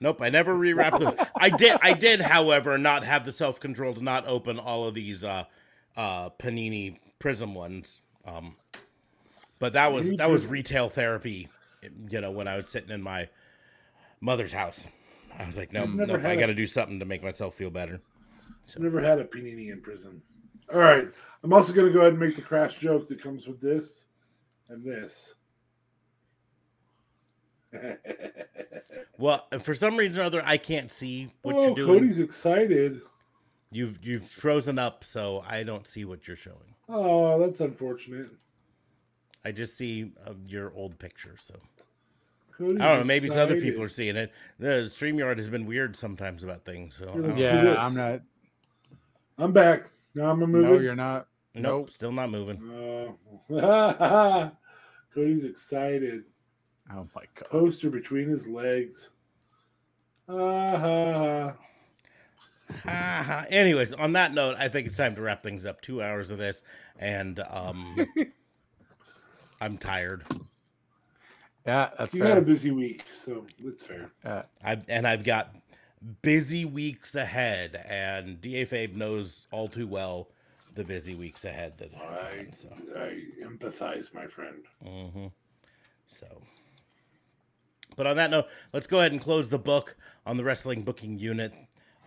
Nope, 0.00 0.22
I 0.22 0.30
never 0.30 0.54
rewrapped 0.54 1.12
it. 1.12 1.28
I 1.36 1.50
did, 1.50 1.76
I 1.82 1.92
did, 1.92 2.20
however, 2.20 2.78
not 2.78 3.04
have 3.04 3.24
the 3.24 3.32
self 3.32 3.60
control 3.60 3.94
to 3.94 4.02
not 4.02 4.26
open 4.26 4.58
all 4.58 4.86
of 4.86 4.94
these 4.94 5.22
uh, 5.22 5.44
uh, 5.96 6.30
Panini 6.30 6.98
Prism 7.18 7.54
ones. 7.54 8.00
Um, 8.24 8.56
but 9.58 9.74
that 9.74 9.92
was 9.92 10.10
that 10.12 10.30
was 10.30 10.46
retail 10.46 10.88
therapy, 10.88 11.48
you 12.10 12.20
know, 12.20 12.30
when 12.30 12.48
I 12.48 12.56
was 12.56 12.66
sitting 12.66 12.90
in 12.90 13.02
my 13.02 13.28
mother's 14.20 14.52
house. 14.52 14.88
I 15.38 15.46
was 15.46 15.56
like, 15.56 15.72
no, 15.72 15.82
I've 15.82 15.94
nope, 15.94 16.24
I 16.24 16.36
got 16.36 16.46
to 16.46 16.54
do 16.54 16.66
something 16.66 16.98
to 16.98 17.04
make 17.04 17.22
myself 17.22 17.54
feel 17.54 17.70
better. 17.70 18.00
I've 18.74 18.82
never 18.82 19.00
had 19.00 19.18
a 19.18 19.24
panini 19.24 19.70
in 19.70 19.80
prison. 19.82 20.22
All 20.72 20.78
right. 20.78 21.08
I'm 21.42 21.52
also 21.52 21.72
going 21.72 21.86
to 21.86 21.92
go 21.92 22.00
ahead 22.00 22.12
and 22.12 22.20
make 22.20 22.36
the 22.36 22.42
crash 22.42 22.78
joke 22.78 23.08
that 23.08 23.22
comes 23.22 23.46
with 23.46 23.60
this 23.60 24.04
and 24.68 24.84
this. 24.84 25.34
Well, 29.20 29.46
for 29.60 29.74
some 29.74 29.98
reason 29.98 30.22
or 30.22 30.24
other, 30.24 30.42
I 30.46 30.56
can't 30.56 30.90
see 30.90 31.30
what 31.42 31.54
oh, 31.54 31.66
you're 31.66 31.74
doing. 31.74 31.98
Cody's 32.00 32.20
excited. 32.20 33.02
You've 33.70 33.98
you've 34.02 34.26
frozen 34.30 34.78
up, 34.78 35.04
so 35.04 35.44
I 35.46 35.62
don't 35.62 35.86
see 35.86 36.06
what 36.06 36.26
you're 36.26 36.38
showing. 36.38 36.74
Oh, 36.88 37.38
that's 37.38 37.60
unfortunate. 37.60 38.30
I 39.44 39.52
just 39.52 39.76
see 39.76 40.12
uh, 40.26 40.32
your 40.46 40.72
old 40.74 40.98
picture. 40.98 41.36
So 41.38 41.54
Cody's 42.56 42.80
I 42.80 42.88
don't 42.88 43.00
know. 43.00 43.04
Maybe 43.04 43.28
some 43.28 43.38
other 43.38 43.60
people 43.60 43.82
are 43.82 43.88
seeing 43.88 44.16
it. 44.16 44.32
The 44.58 44.88
Streamyard 44.90 45.36
has 45.36 45.50
been 45.50 45.66
weird 45.66 45.94
sometimes 45.94 46.42
about 46.42 46.64
things. 46.64 46.96
So 46.96 47.10
I 47.10 47.16
don't 47.16 47.36
Yeah. 47.36 47.52
know. 47.54 47.60
do 47.60 47.68
this. 47.68 47.76
Yeah, 47.76 47.84
I'm 47.84 47.94
not. 47.94 48.20
I'm 49.36 49.52
back. 49.52 49.90
Now 50.14 50.30
I'm 50.30 50.40
moving. 50.40 50.62
No, 50.62 50.78
you're 50.78 50.94
not. 50.96 51.26
nope, 51.54 51.62
Nope. 51.62 51.90
still 51.90 52.12
not 52.12 52.30
moving. 52.30 53.16
Oh. 53.50 54.50
Cody's 55.14 55.44
excited. 55.44 56.24
Oh 56.92 57.06
my 57.14 57.22
god. 57.34 57.48
Poster 57.50 57.90
between 57.90 58.28
his 58.28 58.46
legs. 58.48 59.10
Ah, 60.28 60.76
ha, 60.76 61.12
ha. 61.12 61.52
Ha, 62.84 63.22
ha. 63.24 63.44
Anyways, 63.50 63.94
on 63.94 64.12
that 64.12 64.32
note, 64.32 64.56
I 64.58 64.68
think 64.68 64.86
it's 64.86 64.96
time 64.96 65.14
to 65.16 65.20
wrap 65.20 65.42
things 65.42 65.66
up. 65.66 65.80
Two 65.80 66.02
hours 66.02 66.30
of 66.30 66.38
this, 66.38 66.62
and 66.98 67.40
um, 67.50 68.06
I'm 69.60 69.76
tired. 69.76 70.24
Yeah, 71.66 71.90
that's 71.98 72.14
You 72.14 72.22
had 72.24 72.38
a 72.38 72.42
busy 72.42 72.70
week, 72.70 73.04
so 73.12 73.44
that's 73.62 73.82
fair. 73.82 74.10
Uh, 74.24 74.42
I've 74.62 74.88
and 74.88 75.06
I've 75.06 75.24
got 75.24 75.54
busy 76.22 76.64
weeks 76.64 77.14
ahead, 77.14 77.84
and 77.88 78.40
Da 78.40 78.64
Fabe 78.64 78.94
knows 78.94 79.46
all 79.50 79.68
too 79.68 79.86
well 79.86 80.28
the 80.74 80.84
busy 80.84 81.14
weeks 81.14 81.44
ahead 81.44 81.76
that 81.78 81.90
I, 81.94 82.46
so. 82.52 82.68
I 82.96 83.20
empathize, 83.44 84.14
my 84.14 84.26
friend. 84.26 84.64
hmm 84.82 85.26
So, 86.06 86.26
but 87.96 88.06
on 88.06 88.16
that 88.16 88.30
note, 88.30 88.46
let's 88.72 88.86
go 88.86 89.00
ahead 89.00 89.12
and 89.12 89.20
close 89.20 89.48
the 89.48 89.58
book 89.58 89.96
on 90.26 90.36
the 90.36 90.44
wrestling 90.44 90.82
booking 90.82 91.18
unit. 91.18 91.52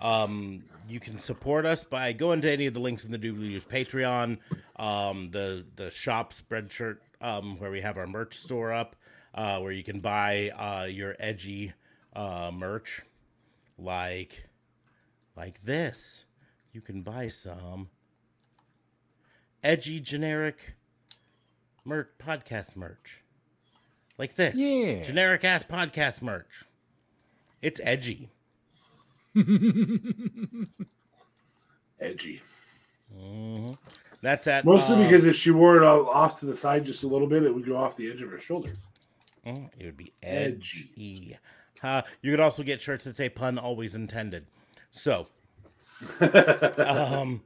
Um, 0.01 0.63
you 0.89 0.99
can 0.99 1.17
support 1.17 1.65
us 1.65 1.83
by 1.83 2.11
going 2.13 2.41
to 2.41 2.51
any 2.51 2.65
of 2.65 2.73
the 2.73 2.79
links 2.79 3.05
in 3.05 3.11
the 3.11 3.17
Doobly 3.17 3.61
Patreon, 3.61 4.37
um, 4.77 5.29
the 5.31 5.65
the 5.75 5.89
shop 5.91 6.33
spreadshirt, 6.33 6.97
um, 7.21 7.57
where 7.59 7.71
we 7.71 7.81
have 7.81 7.97
our 7.97 8.07
merch 8.07 8.37
store 8.37 8.73
up, 8.73 8.95
uh, 9.35 9.59
where 9.59 9.71
you 9.71 9.83
can 9.83 9.99
buy 9.99 10.49
uh, 10.49 10.85
your 10.85 11.15
edgy 11.19 11.73
uh, 12.15 12.51
merch, 12.53 13.01
like 13.83 14.45
like 15.35 15.63
this. 15.63 16.25
You 16.71 16.81
can 16.81 17.01
buy 17.03 17.27
some 17.27 17.89
edgy 19.63 19.99
generic 19.99 20.73
merch 21.85 22.09
podcast 22.19 22.75
merch 22.75 23.19
like 24.17 24.35
this 24.35 24.55
Yeah. 24.55 25.03
generic 25.03 25.43
ass 25.45 25.63
podcast 25.63 26.21
merch 26.21 26.63
it's 27.61 27.79
edgy 27.83 28.29
Edgy. 31.99 32.41
Mhm. 33.15 33.77
that's 34.21 34.47
at 34.47 34.65
Mostly 34.65 34.95
uh, 34.95 35.03
because 35.03 35.25
if 35.25 35.35
she 35.35 35.51
wore 35.51 35.77
it 35.77 35.83
all 35.83 36.09
off 36.09 36.39
to 36.39 36.45
the 36.45 36.55
side 36.55 36.85
just 36.85 37.03
a 37.03 37.07
little 37.07 37.27
bit, 37.27 37.43
it 37.43 37.53
would 37.53 37.65
go 37.65 37.77
off 37.77 37.95
the 37.95 38.09
edge 38.11 38.21
of 38.21 38.29
her 38.31 38.39
shoulder. 38.39 38.73
mm, 39.45 39.69
it 39.79 39.85
would 39.85 39.97
be 39.97 40.11
Edgy. 40.21 40.89
edgy 40.97 41.37
uh, 41.83 42.01
you 42.21 42.31
could 42.31 42.39
also 42.39 42.63
get 42.63 42.81
shirts 42.81 43.05
that 43.05 43.15
say 43.15 43.29
pun 43.29 43.57
always 43.57 43.95
intended 43.95 44.45
so 44.91 45.27
um 46.77 47.41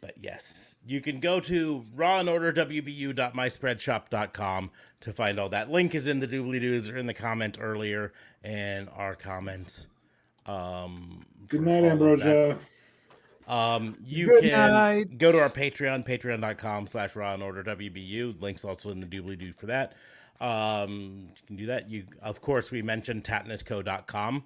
but 0.00 0.14
yes 0.20 0.76
you 0.86 1.00
can 1.00 1.18
go 1.20 1.40
to 1.40 1.84
raw 1.94 2.20
and 2.20 2.28
order 2.28 2.52
wbu.myspreadshop.com 2.52 4.70
to 5.00 5.12
find 5.12 5.38
all 5.38 5.48
that 5.48 5.70
link 5.70 5.94
is 5.94 6.06
in 6.06 6.20
the 6.20 6.28
doobly 6.28 6.60
doos 6.60 6.88
or 6.88 6.96
in 6.98 7.06
the 7.06 7.14
comment 7.14 7.56
earlier 7.60 8.12
and 8.42 8.88
our 8.96 9.14
comments 9.14 9.86
um 10.46 11.24
Good 11.48 11.62
night, 11.62 11.84
all 11.84 11.92
of 11.92 11.98
that. 12.20 12.26
Ambrosia. 12.30 12.58
Um, 13.46 13.96
you 14.02 14.26
Good 14.26 14.42
can 14.44 14.70
night. 14.70 15.18
go 15.18 15.30
to 15.30 15.38
our 15.40 15.50
Patreon, 15.50 16.06
patreon.com 16.06 16.86
slash 16.86 17.14
raw 17.14 17.34
and 17.34 17.42
order 17.42 17.62
WBU. 17.62 18.40
Links 18.40 18.64
also 18.64 18.90
in 18.90 19.00
the 19.00 19.06
doobly 19.06 19.38
doo 19.38 19.52
for 19.52 19.66
that. 19.66 19.92
Um, 20.44 21.28
you 21.34 21.46
can 21.46 21.56
do 21.56 21.66
that. 21.66 21.90
You, 21.90 22.04
of 22.22 22.42
course, 22.42 22.70
we 22.70 22.82
mentioned 22.82 23.24
tatnusco.com. 23.24 24.44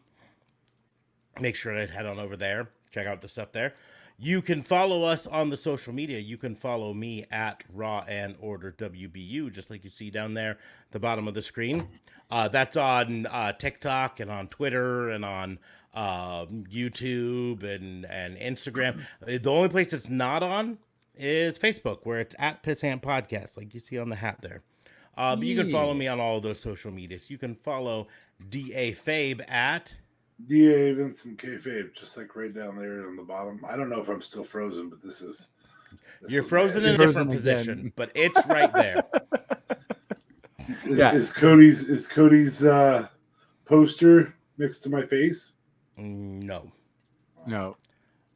Make 1.41 1.57
sure 1.57 1.75
to 1.75 1.93
head 1.93 2.07
on 2.07 2.19
over 2.21 2.37
there. 2.37 2.69
Check 2.93 3.07
out 3.07 3.21
the 3.21 3.29
stuff 3.29 3.51
there. 3.53 3.75
You 4.21 4.43
can 4.43 4.63
follow 4.63 5.05
us 5.05 5.27
on 5.27 5.51
the 5.51 5.57
social 5.57 5.93
media. 5.93 6.19
You 6.19 6.37
can 6.37 6.55
follow 6.55 6.93
me 6.95 7.25
at 7.31 7.63
Raw 7.73 8.05
and 8.09 8.37
Order 8.41 8.73
WBU, 8.79 9.53
just 9.53 9.71
like 9.71 9.85
you 9.85 9.91
see 9.91 10.11
down 10.11 10.35
there 10.35 10.53
at 10.53 10.93
the 10.93 10.99
bottom 10.99 11.27
of 11.29 11.35
the 11.35 11.43
screen. 11.43 11.89
Uh, 12.31 12.49
that's 12.49 12.77
on 12.77 13.27
uh, 13.27 13.53
TikTok 13.53 14.21
and 14.21 14.31
on 14.31 14.49
Twitter 14.49 15.11
and 15.11 15.25
on 15.25 15.59
um, 15.95 16.65
YouTube 16.73 17.63
and, 17.63 18.05
and 18.07 18.37
Instagram. 18.37 19.01
Uh, 19.23 19.39
The 19.43 19.51
only 19.51 19.69
place 19.69 19.93
it's 19.93 20.09
not 20.09 20.43
on 20.43 20.79
is 21.17 21.59
Facebook, 21.59 22.01
where 22.05 22.21
it's 22.21 22.35
at 22.39 22.63
Pissant 22.63 23.03
Podcast, 23.03 23.57
like 23.57 23.73
you 23.75 23.81
see 23.81 23.99
on 23.99 24.09
the 24.09 24.17
hat 24.17 24.39
there. 24.43 24.63
Uh, 25.19 25.35
but 25.37 25.45
you 25.47 25.57
can 25.61 25.71
follow 25.73 25.93
me 25.95 26.07
on 26.07 26.21
all 26.21 26.37
of 26.37 26.43
those 26.45 26.61
social 26.61 26.91
medias. 26.93 27.29
You 27.29 27.37
can 27.39 27.55
follow 27.57 28.07
DA 28.51 28.93
Fabe 28.95 29.41
at 29.51 29.93
DA 30.47 30.93
Vincent 30.93 31.37
Fabe, 31.39 31.93
just 31.93 32.17
like 32.17 32.37
right 32.37 32.55
down 32.55 32.77
there 32.77 33.07
on 33.09 33.17
the 33.17 33.23
bottom. 33.25 33.61
I 33.69 33.77
don't 33.77 33.91
know 33.91 34.01
if 34.01 34.09
I'm 34.09 34.23
still 34.23 34.45
frozen, 34.45 34.89
but 34.89 35.03
this 35.03 35.21
is. 35.21 35.49
this 36.23 36.31
You're 36.31 36.45
is 36.45 36.49
frozen 36.49 36.85
bad. 36.85 36.89
in 36.91 36.95
a 36.95 36.99
You're 36.99 37.07
different 37.09 37.29
frozen 37.31 37.37
position, 37.37 37.79
again. 37.81 37.93
but 37.97 38.13
it's 38.15 38.47
right 38.47 38.73
there. 38.73 39.03
Is, 40.85 40.99
Yeah. 40.99 41.13
is 41.15 41.33
Cody's 41.33 41.89
is 41.89 42.07
Cody's 42.07 42.63
uh, 42.65 43.09
poster 43.65 44.35
next 44.59 44.81
to 44.81 44.91
my 44.91 45.05
face? 45.05 45.53
no. 45.97 46.71
No. 47.47 47.77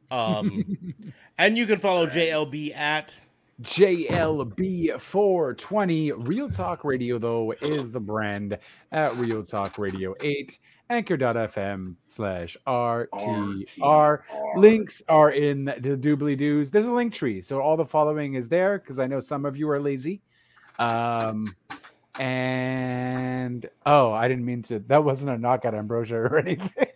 Um, 0.09 0.75
and 1.37 1.55
you 1.57 1.65
can 1.67 1.79
follow 1.79 2.07
JLB 2.07 2.75
at 2.75 3.13
JLB420. 3.63 6.27
Real 6.27 6.49
Talk 6.49 6.83
Radio, 6.83 7.17
though, 7.17 7.53
is 7.61 7.91
the 7.91 7.99
brand 7.99 8.57
at 8.91 9.15
Real 9.17 9.43
Talk 9.43 9.77
Radio 9.77 10.15
8, 10.21 10.59
anchor.fm 10.89 11.95
slash 12.07 12.57
RTR. 12.67 14.19
Links 14.57 15.01
are 15.07 15.31
in 15.31 15.63
the 15.65 15.97
doobly 15.97 16.37
doos. 16.37 16.71
There's 16.71 16.87
a 16.87 16.91
link 16.91 17.13
tree. 17.13 17.39
So 17.41 17.61
all 17.61 17.77
the 17.77 17.85
following 17.85 18.33
is 18.33 18.49
there 18.49 18.79
because 18.79 18.99
I 18.99 19.07
know 19.07 19.21
some 19.21 19.45
of 19.45 19.55
you 19.55 19.69
are 19.69 19.79
lazy. 19.79 20.21
Um, 20.77 21.55
and 22.19 23.69
oh, 23.85 24.11
I 24.11 24.27
didn't 24.27 24.43
mean 24.45 24.61
to. 24.63 24.79
That 24.79 25.05
wasn't 25.05 25.31
a 25.31 25.37
knock 25.37 25.63
at 25.65 25.73
Ambrosia 25.73 26.17
or 26.17 26.37
anything. 26.39 26.87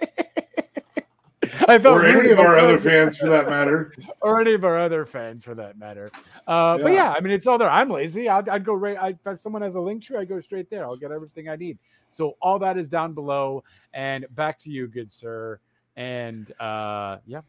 I 1.68 1.80
felt 1.80 1.98
Or 1.98 2.06
any 2.06 2.22
rude 2.22 2.31
of 2.31 2.39
our 2.39 2.57
other 2.60 2.80
fans 2.80 3.18
for 3.18 3.27
that 3.30 3.49
matter. 3.49 3.94
or 4.22 4.39
any 4.39 4.53
of 4.53 4.64
our 4.64 4.80
other 4.80 5.06
fans 5.06 5.44
for 5.44 5.53
that 5.56 5.77
matter. 5.77 6.10
Uh, 6.48 6.77
But 6.77 6.94
Yeah. 6.94 7.10
yeah, 7.10 7.11
I 7.11 7.19
mean, 7.19 7.34
it's 7.34 7.45
all 7.45 7.57
there. 7.57 7.69
I'm 7.69 7.89
lazy. 7.89 8.30
I'd, 8.30 8.48
I'd 8.48 8.64
go 8.65 8.73
right. 8.73 8.98
I, 8.98 9.15
if 9.30 9.41
someone 9.41 9.61
has 9.61 9.76
a 9.76 9.81
link 9.81 10.02
tree, 10.03 10.18
I 10.18 10.26
go 10.26 10.39
straight 10.39 10.69
there. 10.69 10.85
I'll 10.85 10.95
get 10.95 11.11
everything 11.11 11.49
I 11.49 11.57
need. 11.57 11.77
So 12.10 12.38
all 12.41 12.57
that 12.60 12.77
is 12.77 12.88
down 12.89 13.14
below. 13.14 13.64
And 13.94 14.26
back 14.31 14.60
to 14.60 14.72
you, 14.72 14.88
good 14.88 15.11
sir. 15.11 15.60
And 15.98 16.49
uh, 16.61 17.18
yeah, 17.26 17.41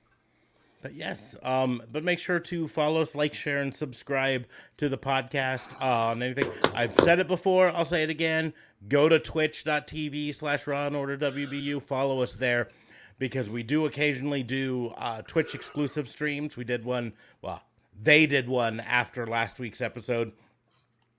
But 0.82 0.94
yes, 0.94 1.36
um, 1.42 1.82
but 1.92 2.02
make 2.02 2.18
sure 2.18 2.40
to 2.40 2.66
follow 2.66 3.02
us, 3.02 3.14
like, 3.14 3.34
share, 3.34 3.58
and 3.58 3.74
subscribe 3.74 4.46
to 4.78 4.88
the 4.88 4.98
podcast 4.98 5.66
uh, 5.80 5.84
on 5.84 6.22
anything. 6.22 6.50
I've 6.74 6.94
said 7.02 7.18
it 7.18 7.28
before, 7.28 7.70
I'll 7.70 7.84
say 7.84 8.02
it 8.02 8.10
again. 8.10 8.52
Go 8.88 9.08
to 9.08 9.18
twitch.tv 9.18 10.34
slash 10.34 10.66
raw 10.66 10.86
and 10.86 10.96
order 10.96 11.18
WBU. 11.18 11.82
Follow 11.82 12.22
us 12.22 12.34
there 12.34 12.68
because 13.18 13.50
we 13.50 13.62
do 13.62 13.86
occasionally 13.86 14.42
do 14.42 14.88
uh, 14.96 15.22
Twitch 15.22 15.54
exclusive 15.54 16.08
streams. 16.08 16.56
We 16.56 16.64
did 16.64 16.84
one, 16.84 17.12
well, 17.42 17.62
they 18.02 18.26
did 18.26 18.48
one 18.48 18.80
after 18.80 19.26
last 19.26 19.58
week's 19.58 19.80
episode. 19.80 20.32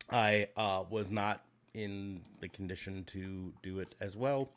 I 0.09 0.47
uh, 0.57 0.83
was 0.89 1.11
not 1.11 1.43
in 1.73 2.21
the 2.39 2.47
condition 2.47 3.03
to 3.05 3.53
do 3.61 3.79
it 3.79 3.93
as 4.01 4.15
well, 4.15 4.49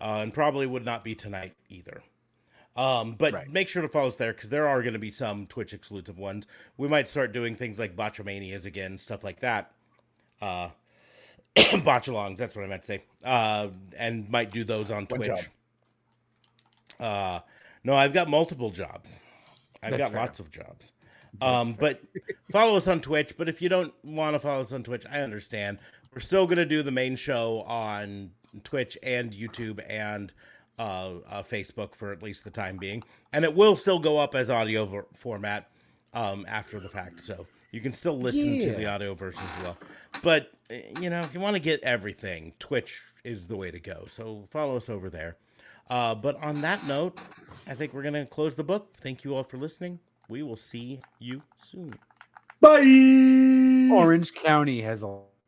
uh, 0.00 0.18
and 0.22 0.32
probably 0.32 0.66
would 0.66 0.84
not 0.84 1.04
be 1.04 1.14
tonight 1.14 1.54
either. 1.68 2.02
Um, 2.76 3.16
but 3.18 3.32
Right. 3.32 3.50
make 3.50 3.68
sure 3.68 3.82
to 3.82 3.88
follow 3.88 4.08
us 4.08 4.16
there 4.16 4.32
because 4.32 4.50
there 4.50 4.68
are 4.68 4.82
going 4.82 4.92
to 4.92 5.00
be 5.00 5.10
some 5.10 5.46
Twitch 5.46 5.74
exclusive 5.74 6.18
ones. 6.18 6.46
We 6.76 6.86
might 6.88 7.08
start 7.08 7.32
doing 7.32 7.56
things 7.56 7.78
like 7.78 7.96
botchamanias 7.96 8.66
again, 8.66 8.98
stuff 8.98 9.24
like 9.24 9.40
that. 9.40 9.72
Uh, 10.40 10.68
botchalongs, 11.56 12.36
that's 12.36 12.54
what 12.54 12.64
I 12.64 12.68
meant 12.68 12.82
to 12.82 12.86
say. 12.86 13.04
Uh, 13.24 13.68
and 13.96 14.30
might 14.30 14.52
do 14.52 14.62
those 14.62 14.90
on 14.92 15.06
Twitch. 15.06 15.48
Uh, 16.98 17.40
no, 17.84 17.94
I've 17.94 18.12
got 18.12 18.28
multiple 18.28 18.70
jobs. 18.70 19.14
I've 19.82 19.92
That's 19.92 20.02
got 20.02 20.12
fair. 20.12 20.20
lots 20.20 20.40
of 20.40 20.50
jobs. 20.50 20.92
Um, 21.40 21.74
but 21.78 22.00
follow 22.50 22.76
us 22.76 22.88
on 22.88 23.00
Twitch. 23.00 23.34
But 23.36 23.48
if 23.48 23.62
you 23.62 23.68
don't 23.68 23.92
want 24.02 24.34
to 24.34 24.40
follow 24.40 24.62
us 24.62 24.72
on 24.72 24.82
Twitch, 24.82 25.04
I 25.10 25.20
understand. 25.20 25.78
We're 26.12 26.20
still 26.20 26.46
going 26.46 26.58
to 26.58 26.66
do 26.66 26.82
the 26.82 26.90
main 26.90 27.16
show 27.16 27.62
on 27.62 28.30
Twitch 28.64 28.98
and 29.02 29.32
YouTube 29.32 29.80
and 29.88 30.32
uh, 30.78 31.18
uh, 31.28 31.42
Facebook 31.42 31.94
for 31.94 32.12
at 32.12 32.22
least 32.22 32.44
the 32.44 32.50
time 32.50 32.76
being, 32.76 33.02
and 33.32 33.44
it 33.44 33.54
will 33.54 33.76
still 33.76 33.98
go 33.98 34.18
up 34.18 34.34
as 34.34 34.48
audio 34.50 34.86
ver- 34.86 35.06
format 35.14 35.68
um, 36.14 36.46
after 36.48 36.80
the 36.80 36.88
fact. 36.88 37.20
So 37.20 37.46
you 37.72 37.80
can 37.80 37.92
still 37.92 38.18
listen 38.18 38.58
to 38.60 38.72
the 38.72 38.86
audio 38.86 39.14
version 39.14 39.42
as 39.56 39.64
well. 39.64 39.76
But 40.22 40.52
eh, 40.70 40.82
you 41.00 41.10
know, 41.10 41.20
if 41.20 41.34
you 41.34 41.40
want 41.40 41.54
to 41.54 41.60
get 41.60 41.82
everything, 41.82 42.52
Twitch 42.58 43.00
is 43.24 43.46
the 43.46 43.56
way 43.56 43.70
to 43.70 43.80
go. 43.80 44.06
So 44.08 44.48
follow 44.50 44.76
us 44.76 44.88
over 44.88 45.10
there. 45.10 45.36
Uh, 45.90 46.14
but 46.14 46.42
on 46.42 46.60
that 46.60 46.86
note, 46.86 47.18
I 47.66 47.74
think 47.74 47.92
we're 47.94 48.02
gonna 48.02 48.26
close 48.26 48.54
the 48.54 48.64
book. 48.64 48.94
Thank 49.00 49.24
you 49.24 49.34
all 49.34 49.44
for 49.44 49.56
listening. 49.56 49.98
We 50.28 50.42
will 50.42 50.56
see 50.56 51.00
you 51.18 51.42
soon. 51.62 51.94
Bye. 52.60 53.88
Orange 53.94 54.34
County 54.34 54.82
has 54.82 55.02
a 55.02 55.20